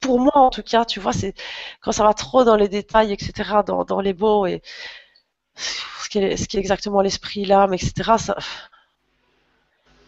pour 0.00 0.20
moi, 0.20 0.32
en 0.36 0.50
tout 0.50 0.62
cas, 0.62 0.84
tu 0.84 1.00
vois, 1.00 1.12
c'est 1.12 1.34
quand 1.80 1.92
ça 1.92 2.04
va 2.04 2.14
trop 2.14 2.44
dans 2.44 2.56
les 2.56 2.68
détails, 2.68 3.12
etc., 3.12 3.62
dans, 3.64 3.84
dans 3.84 4.00
les 4.00 4.14
mots 4.14 4.46
et 4.46 4.62
ce 6.02 6.08
qui 6.08 6.18
est, 6.18 6.36
ce 6.36 6.48
qui 6.48 6.56
est 6.56 6.60
exactement 6.60 7.00
l'esprit, 7.00 7.44
l'âme, 7.44 7.74
etc. 7.74 8.18
Ça, 8.18 8.36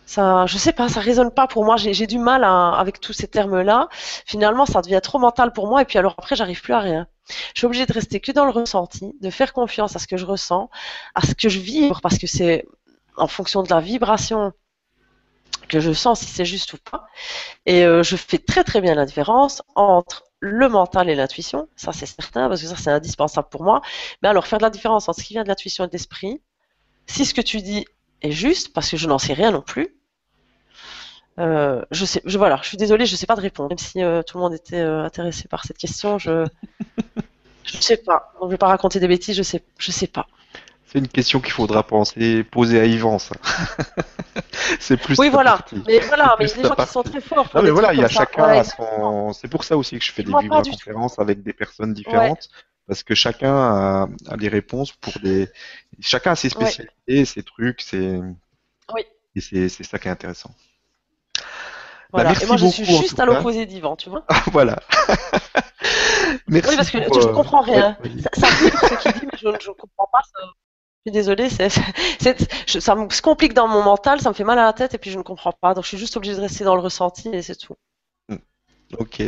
ça, 0.07 0.47
je 0.47 0.57
sais 0.59 0.73
pas, 0.73 0.89
ça 0.89 1.01
résonne 1.01 1.31
pas 1.31 1.47
pour 1.47 1.65
moi. 1.65 1.77
J'ai 1.77 2.07
du 2.07 2.19
mal 2.19 2.43
avec 2.45 3.01
tous 3.01 3.12
ces 3.12 3.28
termes-là. 3.28 3.89
Finalement, 3.93 4.66
ça 4.66 4.81
devient 4.82 5.01
trop 5.03 5.19
mental 5.19 5.53
pour 5.53 5.69
moi 5.69 5.82
et 5.82 5.85
puis 5.85 5.99
alors 5.99 6.15
après, 6.19 6.35
j'arrive 6.36 6.62
plus 6.62 6.73
à 6.73 6.81
rien. 6.81 7.07
Je 7.55 7.60
suis 7.60 7.66
obligée 7.66 7.86
de 7.86 7.92
rester 7.92 8.20
que 8.20 8.32
dans 8.32 8.44
le 8.44 8.50
ressenti, 8.50 9.12
de 9.20 9.30
faire 9.30 9.52
confiance 9.52 9.96
à 9.96 9.98
ce 9.98 10.06
que 10.06 10.16
je 10.16 10.26
ressens, 10.26 10.70
à 11.14 11.22
ce 11.22 11.34
que 11.34 11.48
je 11.48 11.59
vibre, 11.59 12.00
parce 12.00 12.18
que 12.18 12.26
c'est 12.26 12.66
en 13.16 13.26
fonction 13.26 13.62
de 13.62 13.70
la 13.70 13.80
vibration 13.80 14.52
que 15.68 15.80
je 15.80 15.92
sens 15.92 16.20
si 16.20 16.26
c'est 16.26 16.44
juste 16.44 16.72
ou 16.72 16.78
pas. 16.78 17.06
Et 17.66 17.84
euh, 17.84 18.02
je 18.02 18.16
fais 18.16 18.38
très 18.38 18.64
très 18.64 18.80
bien 18.80 18.94
la 18.94 19.05
différence 19.05 19.62
entre 19.74 20.24
le 20.40 20.68
mental 20.68 21.10
et 21.10 21.14
l'intuition, 21.14 21.68
ça 21.76 21.92
c'est 21.92 22.06
certain, 22.06 22.48
parce 22.48 22.62
que 22.62 22.68
ça 22.68 22.76
c'est 22.76 22.90
indispensable 22.90 23.48
pour 23.50 23.64
moi. 23.64 23.82
Mais 24.22 24.28
alors 24.28 24.46
faire 24.46 24.59
de 24.59 24.64
la 24.64 24.70
différence 24.70 25.09
entre 25.09 25.20
ce 25.20 25.26
qui 25.26 25.34
vient 25.34 25.42
de 25.42 25.48
l'intuition 25.48 25.84
et 25.84 25.88
de 25.88 25.92
l'esprit, 25.92 26.40
si 27.06 27.24
ce 27.24 27.34
que 27.34 27.40
tu 27.40 27.60
dis 27.60 27.84
est 28.22 28.30
juste, 28.30 28.72
parce 28.72 28.90
que 28.90 28.96
je 28.96 29.06
n'en 29.09 29.18
sais 29.18 29.32
rien 29.32 29.50
non 29.50 29.62
plus, 29.62 29.97
euh, 31.39 31.82
je 31.90 32.05
sais, 32.05 32.20
je, 32.24 32.36
voilà, 32.39 32.59
je 32.62 32.69
suis 32.69 32.77
désolée, 32.77 33.06
je 33.06 33.16
sais 33.16 33.27
pas 33.27 33.36
de 33.36 33.40
répondre. 33.40 33.69
Même 33.70 33.78
si 33.78 34.02
euh, 34.02 34.23
tout 34.23 34.39
le 34.39 34.43
monde 34.43 34.55
était 34.55 34.81
euh, 34.81 35.05
intéressé 35.05 35.48
par 35.48 35.65
cette 35.65 35.78
question, 35.78 36.19
je 36.19 36.44
je 37.65 37.77
sais 37.81 37.97
pas. 37.98 38.32
Donc 38.40 38.48
je 38.48 38.55
vais 38.55 38.59
pas 38.59 38.69
raconter 38.69 39.01
des 39.01 39.09
bêtises, 39.09 39.36
je 39.36 39.43
sais, 39.43 39.62
je 39.78 39.90
sais 39.93 40.06
pas. 40.09 40.27
C'est 40.86 40.98
une 41.01 41.09
question 41.09 41.40
qu'il 41.40 41.52
faudra 41.52 41.82
penser, 41.82 42.43
poser 42.44 42.81
à 42.81 42.86
Yvan, 42.86 43.19
ça. 43.19 43.35
C'est 44.81 44.97
plus 44.97 45.19
Oui, 45.19 45.28
voilà. 45.28 45.52
partie. 45.52 45.82
Mais 45.86 45.98
voilà, 46.01 46.35
mais 46.39 46.47
il 46.47 46.48
y 46.48 46.52
a 46.52 46.56
des 46.62 46.69
gens 46.69 46.74
qui 46.74 46.86
sont 46.86 47.02
très 47.02 47.20
forts. 47.20 47.48
pour 47.51 47.56
Non, 47.56 47.62
mais 47.62 47.69
des 47.69 47.73
voilà, 47.73 47.93
il 47.93 48.01
y 48.01 48.05
a 48.05 48.09
chacun 48.09 48.65
son. 48.65 49.32
C'est 49.35 49.48
pour 49.48 49.65
ça 49.65 49.77
aussi 49.77 49.98
que 49.98 50.05
je 50.05 50.10
fais 50.12 50.23
des 50.23 50.31
Moi, 50.31 50.43
pas 50.48 50.62
du 50.62 50.70
tout. 50.70 50.77
conférences 50.78 51.19
avec 51.19 51.43
des 51.43 51.52
personnes 51.52 51.93
différentes, 51.93 52.48
parce 52.86 53.02
que 53.02 53.15
chacun 53.15 53.55
a, 53.55 54.09
a 54.28 54.36
des 54.39 54.48
réponses 54.48 54.93
pour 54.93 55.12
des. 55.23 55.48
Chacun 56.01 56.32
a 56.32 56.36
ses 56.36 56.48
Ouais. 56.56 56.65
spécialités, 56.70 57.24
ses 57.27 57.43
trucs, 57.43 57.82
c'est. 57.82 58.19
Oui. 58.94 59.02
Et 59.36 59.40
c'est 59.40 59.69
ça 59.85 59.98
qui 59.98 60.09
est 60.09 60.10
intéressant. 60.10 60.55
Voilà. 62.12 62.30
merci 62.30 62.44
Et 62.44 62.47
moi, 62.47 62.56
je 62.56 62.66
suis 62.66 62.85
beaucoup, 62.85 63.01
juste 63.02 63.20
à 63.20 63.26
l'opposé 63.26 63.66
d'Yvan, 63.66 63.97
tu 63.97 64.09
vois. 64.10 64.24
voilà. 64.52 64.78
Merci 66.48 66.70
Oui, 66.70 66.76
parce 66.76 66.90
que 66.90 66.98
pour, 67.06 67.16
tu- 67.16 67.22
je 67.22 67.28
euh, 67.28 67.32
comprends 67.35 67.60
rien. 67.60 67.97
ouais, 68.02 68.10
oui. 68.16 68.22
Ça, 68.22 68.30
ça 68.40 68.47
ce 68.48 69.02
qu'il 69.02 69.12
dit, 69.12 69.26
mais 69.32 69.39
je 69.40 69.48
ne 69.48 69.74
comprends 69.74 70.09
pas. 70.12 70.20
ça. 70.22 70.47
Je 71.06 71.10
suis 71.10 71.12
désolée, 71.12 71.48
je- 72.66 72.80
ça 72.80 72.94
me 72.94 73.09
se 73.09 73.22
complique 73.22 73.55
dans 73.55 73.68
mon 73.68 73.82
mental, 73.82 74.20
ça 74.20 74.28
me 74.30 74.35
fait 74.35 74.44
mal 74.44 74.59
à 74.59 74.64
la 74.64 74.72
tête 74.72 74.94
et 74.94 74.98
puis 74.98 75.10
je 75.10 75.18
ne 75.18 75.22
comprends 75.22 75.52
pas. 75.52 75.74
Donc 75.74 75.85
je 75.85 75.89
suis 75.89 75.98
juste 75.98 76.16
obligée 76.16 76.35
de 76.35 76.40
rester 76.40 76.64
dans 76.64 76.74
le 76.74 76.82
ressenti 76.82 77.28
et 77.28 77.40
c'est 77.43 77.56
tout. 77.56 77.74
Ok. 78.98 79.22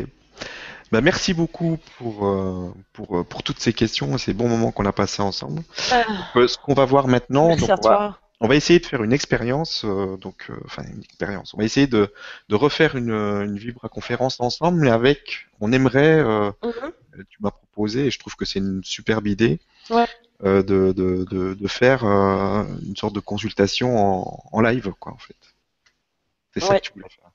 Bah, 0.92 1.00
merci 1.00 1.34
beaucoup 1.34 1.78
pour, 1.98 2.26
euh, 2.26 2.72
pour, 2.92 3.18
euh, 3.18 3.24
pour 3.24 3.42
toutes 3.42 3.60
ces 3.60 3.72
questions 3.72 4.14
et 4.16 4.18
ces 4.18 4.34
bons 4.34 4.48
moments 4.48 4.72
qu'on 4.72 4.86
a 4.86 4.92
passés 4.92 5.22
ensemble. 5.22 5.62
Ah, 5.92 6.02
ce 6.34 6.56
qu'on 6.58 6.74
va 6.74 6.84
voir 6.84 7.06
maintenant, 7.06 7.48
merci 7.48 7.70
donc 7.70 7.70
à 7.70 7.76
on 7.78 7.88
va, 7.88 7.96
toi. 7.96 8.18
On 8.40 8.48
va 8.48 8.56
essayer 8.56 8.78
de 8.78 8.86
faire 8.86 9.02
une 9.02 9.12
expérience, 9.12 9.84
euh, 9.84 10.16
donc, 10.16 10.46
euh, 10.50 10.56
enfin 10.64 10.82
une 10.90 11.02
expérience. 11.02 11.52
On 11.54 11.58
va 11.58 11.64
essayer 11.64 11.86
de, 11.86 12.12
de 12.48 12.54
refaire 12.54 12.96
une, 12.96 13.10
une 13.12 13.58
Vibra 13.58 13.88
conférence 13.88 14.40
ensemble, 14.40 14.80
mais 14.80 14.90
avec, 14.90 15.46
on 15.60 15.72
aimerait, 15.72 16.18
euh, 16.20 16.50
Mhm. 16.62 16.92
tu 17.28 17.38
m'as 17.40 17.50
proposé, 17.50 18.06
et 18.06 18.10
je 18.10 18.18
trouve 18.18 18.36
que 18.36 18.44
c'est 18.46 18.58
une 18.60 18.82
superbe 18.84 19.26
idée, 19.26 19.60
Ouais. 19.90 20.06
euh, 20.44 20.62
de, 20.62 20.92
de, 20.92 21.24
de, 21.30 21.54
de 21.54 21.68
faire 21.68 22.04
euh, 22.04 22.64
une 22.86 22.96
sorte 22.96 23.14
de 23.14 23.20
consultation 23.20 23.98
en, 23.98 24.42
en 24.52 24.60
live, 24.62 24.92
quoi, 24.98 25.12
en 25.12 25.18
fait. 25.18 25.36
C'est 26.54 26.60
ça 26.60 26.80
que 26.80 26.86
tu 26.86 26.92
voulais 26.94 27.08
faire. 27.08 27.30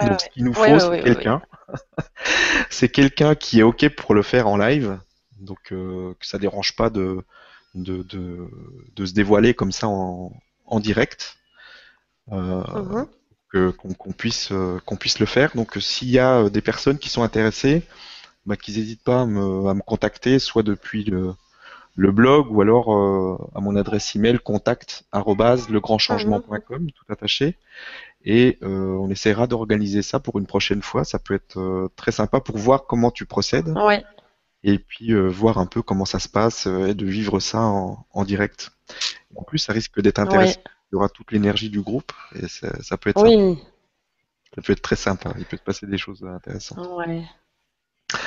Ouais, 0.00 0.08
Donc, 0.10 0.20
ce 0.20 0.28
qu'il 0.30 0.44
nous 0.44 0.54
faut, 0.54 0.78
c'est 0.78 1.02
quelqu'un. 1.02 1.42
c'est 2.70 2.88
quelqu'un 2.88 3.34
qui 3.34 3.60
est 3.60 3.62
OK 3.62 3.88
pour 3.90 4.14
le 4.14 4.22
faire 4.22 4.48
en 4.48 4.56
live. 4.56 4.98
Donc, 5.38 5.72
euh, 5.72 6.14
que 6.20 6.26
ça 6.26 6.38
dérange 6.38 6.76
pas 6.76 6.90
de, 6.90 7.24
de, 7.74 8.02
de, 8.02 8.48
de 8.96 9.06
se 9.06 9.14
dévoiler 9.14 9.54
comme 9.54 9.72
ça 9.72 9.88
en, 9.88 10.32
en 10.66 10.80
direct. 10.80 11.36
Euh, 12.32 12.62
Mhm. 12.74 13.06
que- 13.52 13.70
qu'on 13.70 14.12
puisse, 14.12 14.52
euh, 14.52 14.78
qu'on 14.86 14.96
puisse 14.96 15.18
le 15.18 15.26
faire. 15.26 15.50
Donc, 15.56 15.76
euh, 15.76 15.80
s'il 15.80 16.08
y 16.10 16.18
a 16.20 16.48
des 16.48 16.60
personnes 16.60 16.98
qui 16.98 17.08
sont 17.08 17.22
intéressées, 17.24 17.82
bah, 18.46 18.56
qu'ils 18.56 18.76
n'hésitent 18.78 19.04
pas 19.04 19.22
à 19.22 19.26
me, 19.26 19.68
à 19.68 19.74
me 19.74 19.82
contacter, 19.82 20.38
soit 20.38 20.62
depuis 20.62 21.04
le, 21.04 21.34
le 21.96 22.12
blog 22.12 22.50
ou 22.52 22.60
alors 22.62 22.94
euh, 22.94 23.38
à 23.54 23.60
mon 23.60 23.76
adresse 23.76 24.16
email 24.16 24.38
contact 24.38 25.04
legrandchangement.com, 25.12 26.90
tout 26.92 27.04
attaché. 27.12 27.56
Et 28.24 28.58
euh, 28.62 28.96
on 29.00 29.10
essaiera 29.10 29.46
d'organiser 29.46 30.02
ça 30.02 30.20
pour 30.20 30.38
une 30.38 30.46
prochaine 30.46 30.82
fois. 30.82 31.04
Ça 31.04 31.18
peut 31.18 31.34
être 31.34 31.58
euh, 31.58 31.88
très 31.96 32.12
sympa 32.12 32.40
pour 32.40 32.58
voir 32.58 32.84
comment 32.86 33.10
tu 33.10 33.26
procèdes 33.26 33.68
Ouais. 33.76 34.04
Et 34.62 34.78
puis 34.78 35.12
euh, 35.12 35.28
voir 35.28 35.58
un 35.58 35.66
peu 35.66 35.82
comment 35.82 36.04
ça 36.04 36.18
se 36.18 36.28
passe 36.28 36.66
euh, 36.66 36.88
et 36.88 36.94
de 36.94 37.06
vivre 37.06 37.40
ça 37.40 37.60
en, 37.60 38.06
en 38.12 38.24
direct. 38.24 38.72
En 39.36 39.42
plus, 39.42 39.58
ça 39.58 39.72
risque 39.72 40.00
d'être 40.00 40.18
intéressant. 40.18 40.58
Ouais. 40.58 40.64
Il 40.92 40.94
y 40.94 40.96
aura 40.96 41.08
toute 41.08 41.30
l'énergie 41.32 41.70
du 41.70 41.80
groupe 41.80 42.12
et 42.34 42.48
ça, 42.48 42.68
ça 42.82 42.96
peut 42.96 43.10
être 43.10 43.18
sympa. 43.20 43.30
Oui. 43.30 43.58
Ça 44.54 44.62
peut 44.62 44.72
être 44.72 44.82
très 44.82 44.96
sympa. 44.96 45.32
Il 45.38 45.44
peut 45.44 45.56
se 45.56 45.62
passer 45.62 45.86
des 45.86 45.98
choses 45.98 46.24
intéressantes. 46.24 46.84
Ouais. 46.96 47.24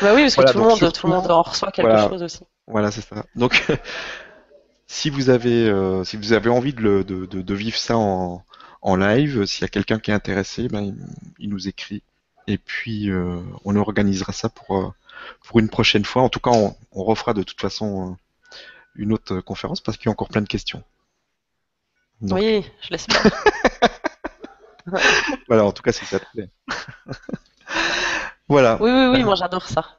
Bah 0.02 0.14
oui, 0.16 0.22
parce 0.24 0.36
que 0.38 0.42
tout 0.44 0.48
le 0.48 0.54
donc 0.54 0.70
monde, 0.70 0.78
surtout- 0.78 1.02
tout 1.02 1.08
le 1.08 1.14
monde 1.14 1.30
en 1.30 1.42
reçoit 1.42 1.72
quelque 1.72 1.88
voilà. 1.88 2.08
chose 2.08 2.24
aussi. 2.24 2.46
Voilà, 2.68 2.90
c'est 2.90 3.02
ça. 3.02 3.26
Donc, 3.36 3.62
si 4.88 5.10
vous 5.10 5.30
avez, 5.30 5.68
euh, 5.70 6.04
si 6.06 6.16
vous 6.18 6.32
avez 6.32 6.50
envie 6.50 6.74
de, 6.74 6.82
le- 6.82 7.04
de, 7.04 7.26
de, 7.26 7.42
de 7.42 7.54
vivre 7.54 7.78
ça 7.78 7.98
en, 7.98 8.44
en 8.82 8.96
live, 8.96 9.46
s'il 9.46 9.62
y 9.64 9.66
a 9.66 9.68
quelqu'un 9.68 10.00
qui 10.00 10.12
est 10.12 10.14
intéressé, 10.14 10.70
ben, 10.70 10.82
il, 10.82 10.96
il 11.40 11.50
nous 11.50 11.68
écrit. 11.68 12.02
Et 12.48 12.58
puis, 12.58 13.10
euh, 13.10 13.42
on 13.66 13.76
organisera 13.76 14.32
ça 14.32 14.48
pour, 14.48 14.78
euh, 14.78 14.90
pour 15.46 15.60
une 15.60 15.70
prochaine 15.70 16.06
fois. 16.06 16.22
En 16.22 16.30
tout 16.30 16.40
cas, 16.40 16.52
on, 16.52 16.76
on 16.92 17.04
refera 17.04 17.34
de 17.34 17.44
toute 17.44 17.60
façon 17.62 18.12
euh, 18.12 18.16
une 18.96 19.14
autre 19.14 19.40
conférence 19.42 19.82
parce 19.82 19.98
qu'il 19.98 20.08
y 20.08 20.10
a 20.10 20.12
encore 20.12 20.30
plein 20.30 20.42
de 20.42 20.48
questions. 20.48 20.84
Donc, 22.22 22.40
Oui, 22.40 22.66
je 22.82 22.90
l'espère. 22.90 23.24
voilà, 25.48 25.66
en 25.66 25.72
tout 25.72 25.84
cas, 25.84 25.92
si 25.92 26.06
ça 26.06 26.20
te 26.20 26.26
plaît. 26.34 26.50
voilà. 28.48 28.78
Oui, 28.82 28.92
oui, 28.92 29.08
oui, 29.14 29.24
moi 29.24 29.36
j'adore 29.36 29.68
ça. 29.68 29.98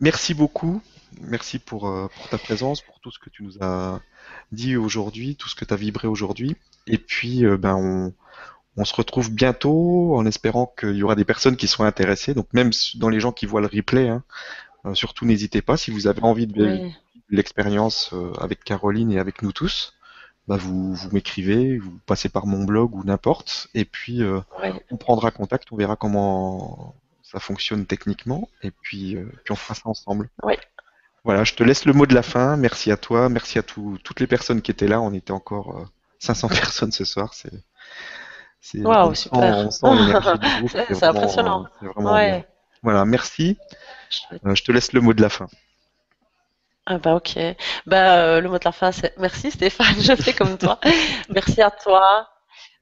Merci 0.00 0.34
beaucoup. 0.34 0.82
Merci 1.20 1.58
pour, 1.58 1.88
euh, 1.88 2.08
pour 2.14 2.28
ta 2.28 2.38
présence, 2.38 2.82
pour 2.82 3.00
tout 3.00 3.10
ce 3.10 3.18
que 3.18 3.30
tu 3.30 3.42
nous 3.42 3.62
as 3.62 4.00
dit 4.52 4.76
aujourd'hui, 4.76 5.36
tout 5.36 5.48
ce 5.48 5.54
que 5.54 5.64
tu 5.64 5.72
as 5.72 5.76
vibré 5.76 6.08
aujourd'hui. 6.08 6.56
Et 6.86 6.98
puis, 6.98 7.44
euh, 7.44 7.56
ben, 7.56 7.74
on, 7.74 8.14
on 8.76 8.84
se 8.84 8.94
retrouve 8.94 9.30
bientôt 9.32 10.16
en 10.16 10.26
espérant 10.26 10.72
qu'il 10.78 10.94
y 10.96 11.02
aura 11.02 11.14
des 11.14 11.24
personnes 11.24 11.56
qui 11.56 11.66
seront 11.68 11.84
intéressées. 11.84 12.34
Donc, 12.34 12.46
même 12.52 12.70
dans 12.96 13.08
les 13.08 13.20
gens 13.20 13.32
qui 13.32 13.46
voient 13.46 13.60
le 13.60 13.68
replay, 13.68 14.08
hein, 14.08 14.22
euh, 14.84 14.94
surtout 14.94 15.24
n'hésitez 15.24 15.62
pas. 15.62 15.76
Si 15.76 15.90
vous 15.90 16.06
avez 16.06 16.22
envie 16.22 16.46
de 16.46 16.52
vivre 16.64 16.82
Oui. 16.84 16.94
l'expérience 17.30 18.10
euh, 18.12 18.32
avec 18.40 18.64
Caroline 18.64 19.10
et 19.12 19.18
avec 19.18 19.42
nous 19.42 19.52
tous, 19.52 19.94
bah, 20.46 20.56
vous, 20.56 20.94
vous 20.94 21.08
m'écrivez, 21.12 21.78
vous 21.78 21.98
passez 22.06 22.28
par 22.28 22.46
mon 22.46 22.64
blog 22.64 22.94
ou 22.94 23.02
n'importe. 23.04 23.68
Et 23.74 23.84
puis, 23.84 24.22
euh, 24.22 24.40
on 24.90 24.96
prendra 24.96 25.30
contact, 25.30 25.68
on 25.72 25.76
verra 25.76 25.96
comment 25.96 26.94
ça 27.22 27.40
fonctionne 27.40 27.86
techniquement, 27.86 28.48
et 28.62 28.70
puis, 28.70 29.16
puis 29.42 29.52
on 29.52 29.56
fera 29.56 29.74
ça 29.74 29.82
ensemble. 29.86 30.30
Voilà, 31.24 31.42
je 31.42 31.54
te 31.54 31.64
laisse 31.64 31.84
le 31.86 31.92
mot 31.92 32.06
de 32.06 32.14
la 32.14 32.22
fin. 32.22 32.56
Merci 32.56 32.92
à 32.92 32.96
toi, 32.96 33.28
merci 33.28 33.58
à 33.58 33.64
tout- 33.64 33.98
toutes 34.04 34.20
les 34.20 34.28
personnes 34.28 34.62
qui 34.62 34.70
étaient 34.70 34.86
là. 34.86 35.00
On 35.00 35.12
était 35.12 35.32
encore 35.32 35.76
euh, 35.80 35.84
500 36.20 36.46
personnes 36.48 36.92
ce 36.92 37.04
soir. 37.04 37.34
C'est, 37.34 37.50
c'est, 38.70 38.78
Waouh, 38.80 39.10
on 39.10 39.14
sent- 39.14 39.22
super. 39.24 39.56
on 39.66 39.70
sent 39.70 39.86
l'énergie 39.94 40.38
du 40.38 40.48
groupe. 40.58 40.70
C'est- 40.94 41.04
impressionnant. 41.04 41.66
euh, 41.82 41.88
vraiment 41.94 42.12
Ouais. 42.12 42.30
bien. 42.30 42.44
Voilà, 42.82 43.04
merci. 43.04 43.58
Euh, 44.44 44.54
je 44.54 44.62
te 44.62 44.72
laisse 44.72 44.92
le 44.92 45.00
mot 45.00 45.12
de 45.14 45.22
la 45.22 45.28
fin. 45.28 45.46
Ah 46.86 46.98
bah 46.98 47.14
ok. 47.16 47.36
Bah 47.86 48.16
euh, 48.18 48.40
le 48.40 48.48
mot 48.48 48.58
de 48.58 48.64
la 48.64 48.70
fin 48.72 48.92
c'est 48.92 49.12
merci 49.18 49.50
Stéphane, 49.50 49.86
je 50.00 50.14
fais 50.14 50.32
comme 50.32 50.56
toi. 50.56 50.78
Merci 51.30 51.60
à 51.60 51.70
toi. 51.70 52.28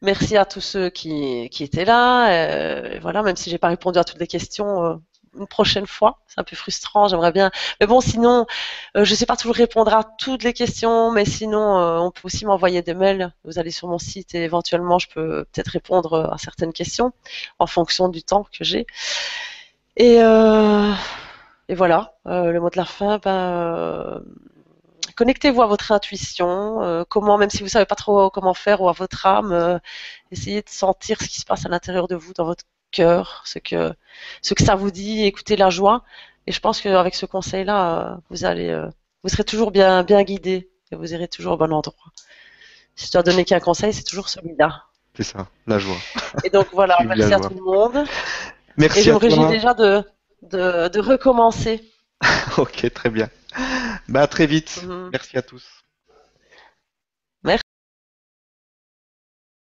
Merci 0.02 0.36
à 0.36 0.44
tous 0.44 0.60
ceux 0.60 0.90
qui, 0.90 1.48
qui 1.50 1.64
étaient 1.64 1.86
là. 1.86 2.28
Euh, 2.30 2.98
voilà, 3.00 3.22
même 3.22 3.36
si 3.36 3.48
j'ai 3.48 3.56
pas 3.56 3.68
répondu 3.68 3.98
à 3.98 4.04
toutes 4.04 4.20
les 4.20 4.26
questions, 4.26 5.00
une 5.38 5.46
prochaine 5.46 5.86
fois. 5.86 6.18
C'est 6.26 6.40
un 6.40 6.44
peu 6.44 6.56
frustrant, 6.56 7.08
j'aimerais 7.08 7.32
bien. 7.32 7.50
Mais 7.80 7.86
bon, 7.86 8.00
sinon, 8.00 8.46
euh, 8.96 9.04
je 9.04 9.14
sais 9.14 9.26
pas 9.26 9.36
toujours 9.36 9.54
répondre 9.56 9.92
à 9.94 10.04
toutes 10.04 10.42
les 10.42 10.52
questions, 10.52 11.10
mais 11.12 11.24
sinon, 11.24 11.78
euh, 11.78 11.98
on 11.98 12.10
peut 12.10 12.22
aussi 12.24 12.44
m'envoyer 12.46 12.82
des 12.82 12.94
mails. 12.94 13.32
Vous 13.44 13.58
allez 13.58 13.70
sur 13.70 13.88
mon 13.88 13.98
site 13.98 14.34
et 14.34 14.42
éventuellement, 14.44 14.98
je 14.98 15.08
peux 15.08 15.44
peut-être 15.52 15.68
répondre 15.68 16.30
à 16.32 16.38
certaines 16.38 16.72
questions 16.72 17.12
en 17.58 17.66
fonction 17.66 18.08
du 18.08 18.22
temps 18.22 18.44
que 18.44 18.64
j'ai. 18.64 18.86
Et, 19.96 20.22
euh, 20.22 20.92
et 21.68 21.74
voilà, 21.74 22.14
le 22.26 22.58
mot 22.58 22.70
de 22.70 22.76
la 22.76 22.84
fin, 22.84 23.18
ben, 23.18 24.22
connectez-vous 25.16 25.62
à 25.62 25.66
votre 25.66 25.92
intuition, 25.92 27.04
comment, 27.08 27.38
même 27.38 27.50
si 27.50 27.62
vous 27.62 27.68
savez 27.68 27.86
pas 27.86 27.94
trop 27.94 28.30
comment 28.30 28.54
faire, 28.54 28.80
ou 28.82 28.88
à 28.88 28.92
votre 28.92 29.26
âme, 29.26 29.80
essayez 30.30 30.62
de 30.62 30.68
sentir 30.68 31.20
ce 31.22 31.28
qui 31.28 31.40
se 31.40 31.46
passe 31.46 31.64
à 31.66 31.68
l'intérieur 31.68 32.08
de 32.08 32.16
vous, 32.16 32.32
dans 32.34 32.44
votre 32.44 32.64
cœur, 32.94 33.42
ce 33.44 33.58
que, 33.58 33.92
ce 34.42 34.54
que 34.54 34.64
ça 34.64 34.74
vous 34.76 34.90
dit, 34.90 35.24
écoutez 35.24 35.56
la 35.56 35.70
joie. 35.70 36.02
Et 36.46 36.52
je 36.52 36.60
pense 36.60 36.80
qu'avec 36.80 37.14
ce 37.14 37.26
conseil-là, 37.26 37.78
euh, 38.12 38.16
vous 38.30 38.44
allez, 38.44 38.68
euh, 38.70 38.88
vous 39.22 39.30
serez 39.30 39.44
toujours 39.44 39.70
bien, 39.70 40.02
bien 40.04 40.22
guidé 40.22 40.70
et 40.92 40.96
vous 40.96 41.12
irez 41.14 41.28
toujours 41.28 41.54
au 41.54 41.56
bon 41.56 41.72
endroit. 41.72 42.10
Si 42.96 43.06
je 43.06 43.12
dois 43.12 43.22
donner 43.22 43.44
qu'un 43.44 43.60
conseil, 43.60 43.92
c'est 43.92 44.04
toujours 44.04 44.28
celui-là. 44.28 44.84
C'est 45.16 45.22
ça, 45.24 45.48
la 45.66 45.78
joie. 45.78 45.96
Et 46.44 46.50
donc 46.50 46.68
voilà, 46.72 46.96
merci 47.06 47.32
à 47.32 47.38
joie. 47.38 47.48
tout 47.48 47.54
le 47.54 47.62
monde. 47.64 47.96
Et 47.96 48.10
Merci 48.76 49.02
je 49.02 49.10
à 49.10 49.14
me 49.14 49.18
réjouis 49.18 49.46
déjà 49.48 49.74
de, 49.74 50.02
de, 50.42 50.88
de 50.88 51.00
recommencer. 51.00 51.82
Ok, 52.58 52.92
très 52.92 53.10
bien. 53.10 53.28
Bah, 54.08 54.22
à 54.22 54.26
très 54.26 54.46
vite. 54.46 54.82
Mhm. 54.84 55.10
Merci 55.12 55.36
à 55.36 55.42
tous. 55.42 55.83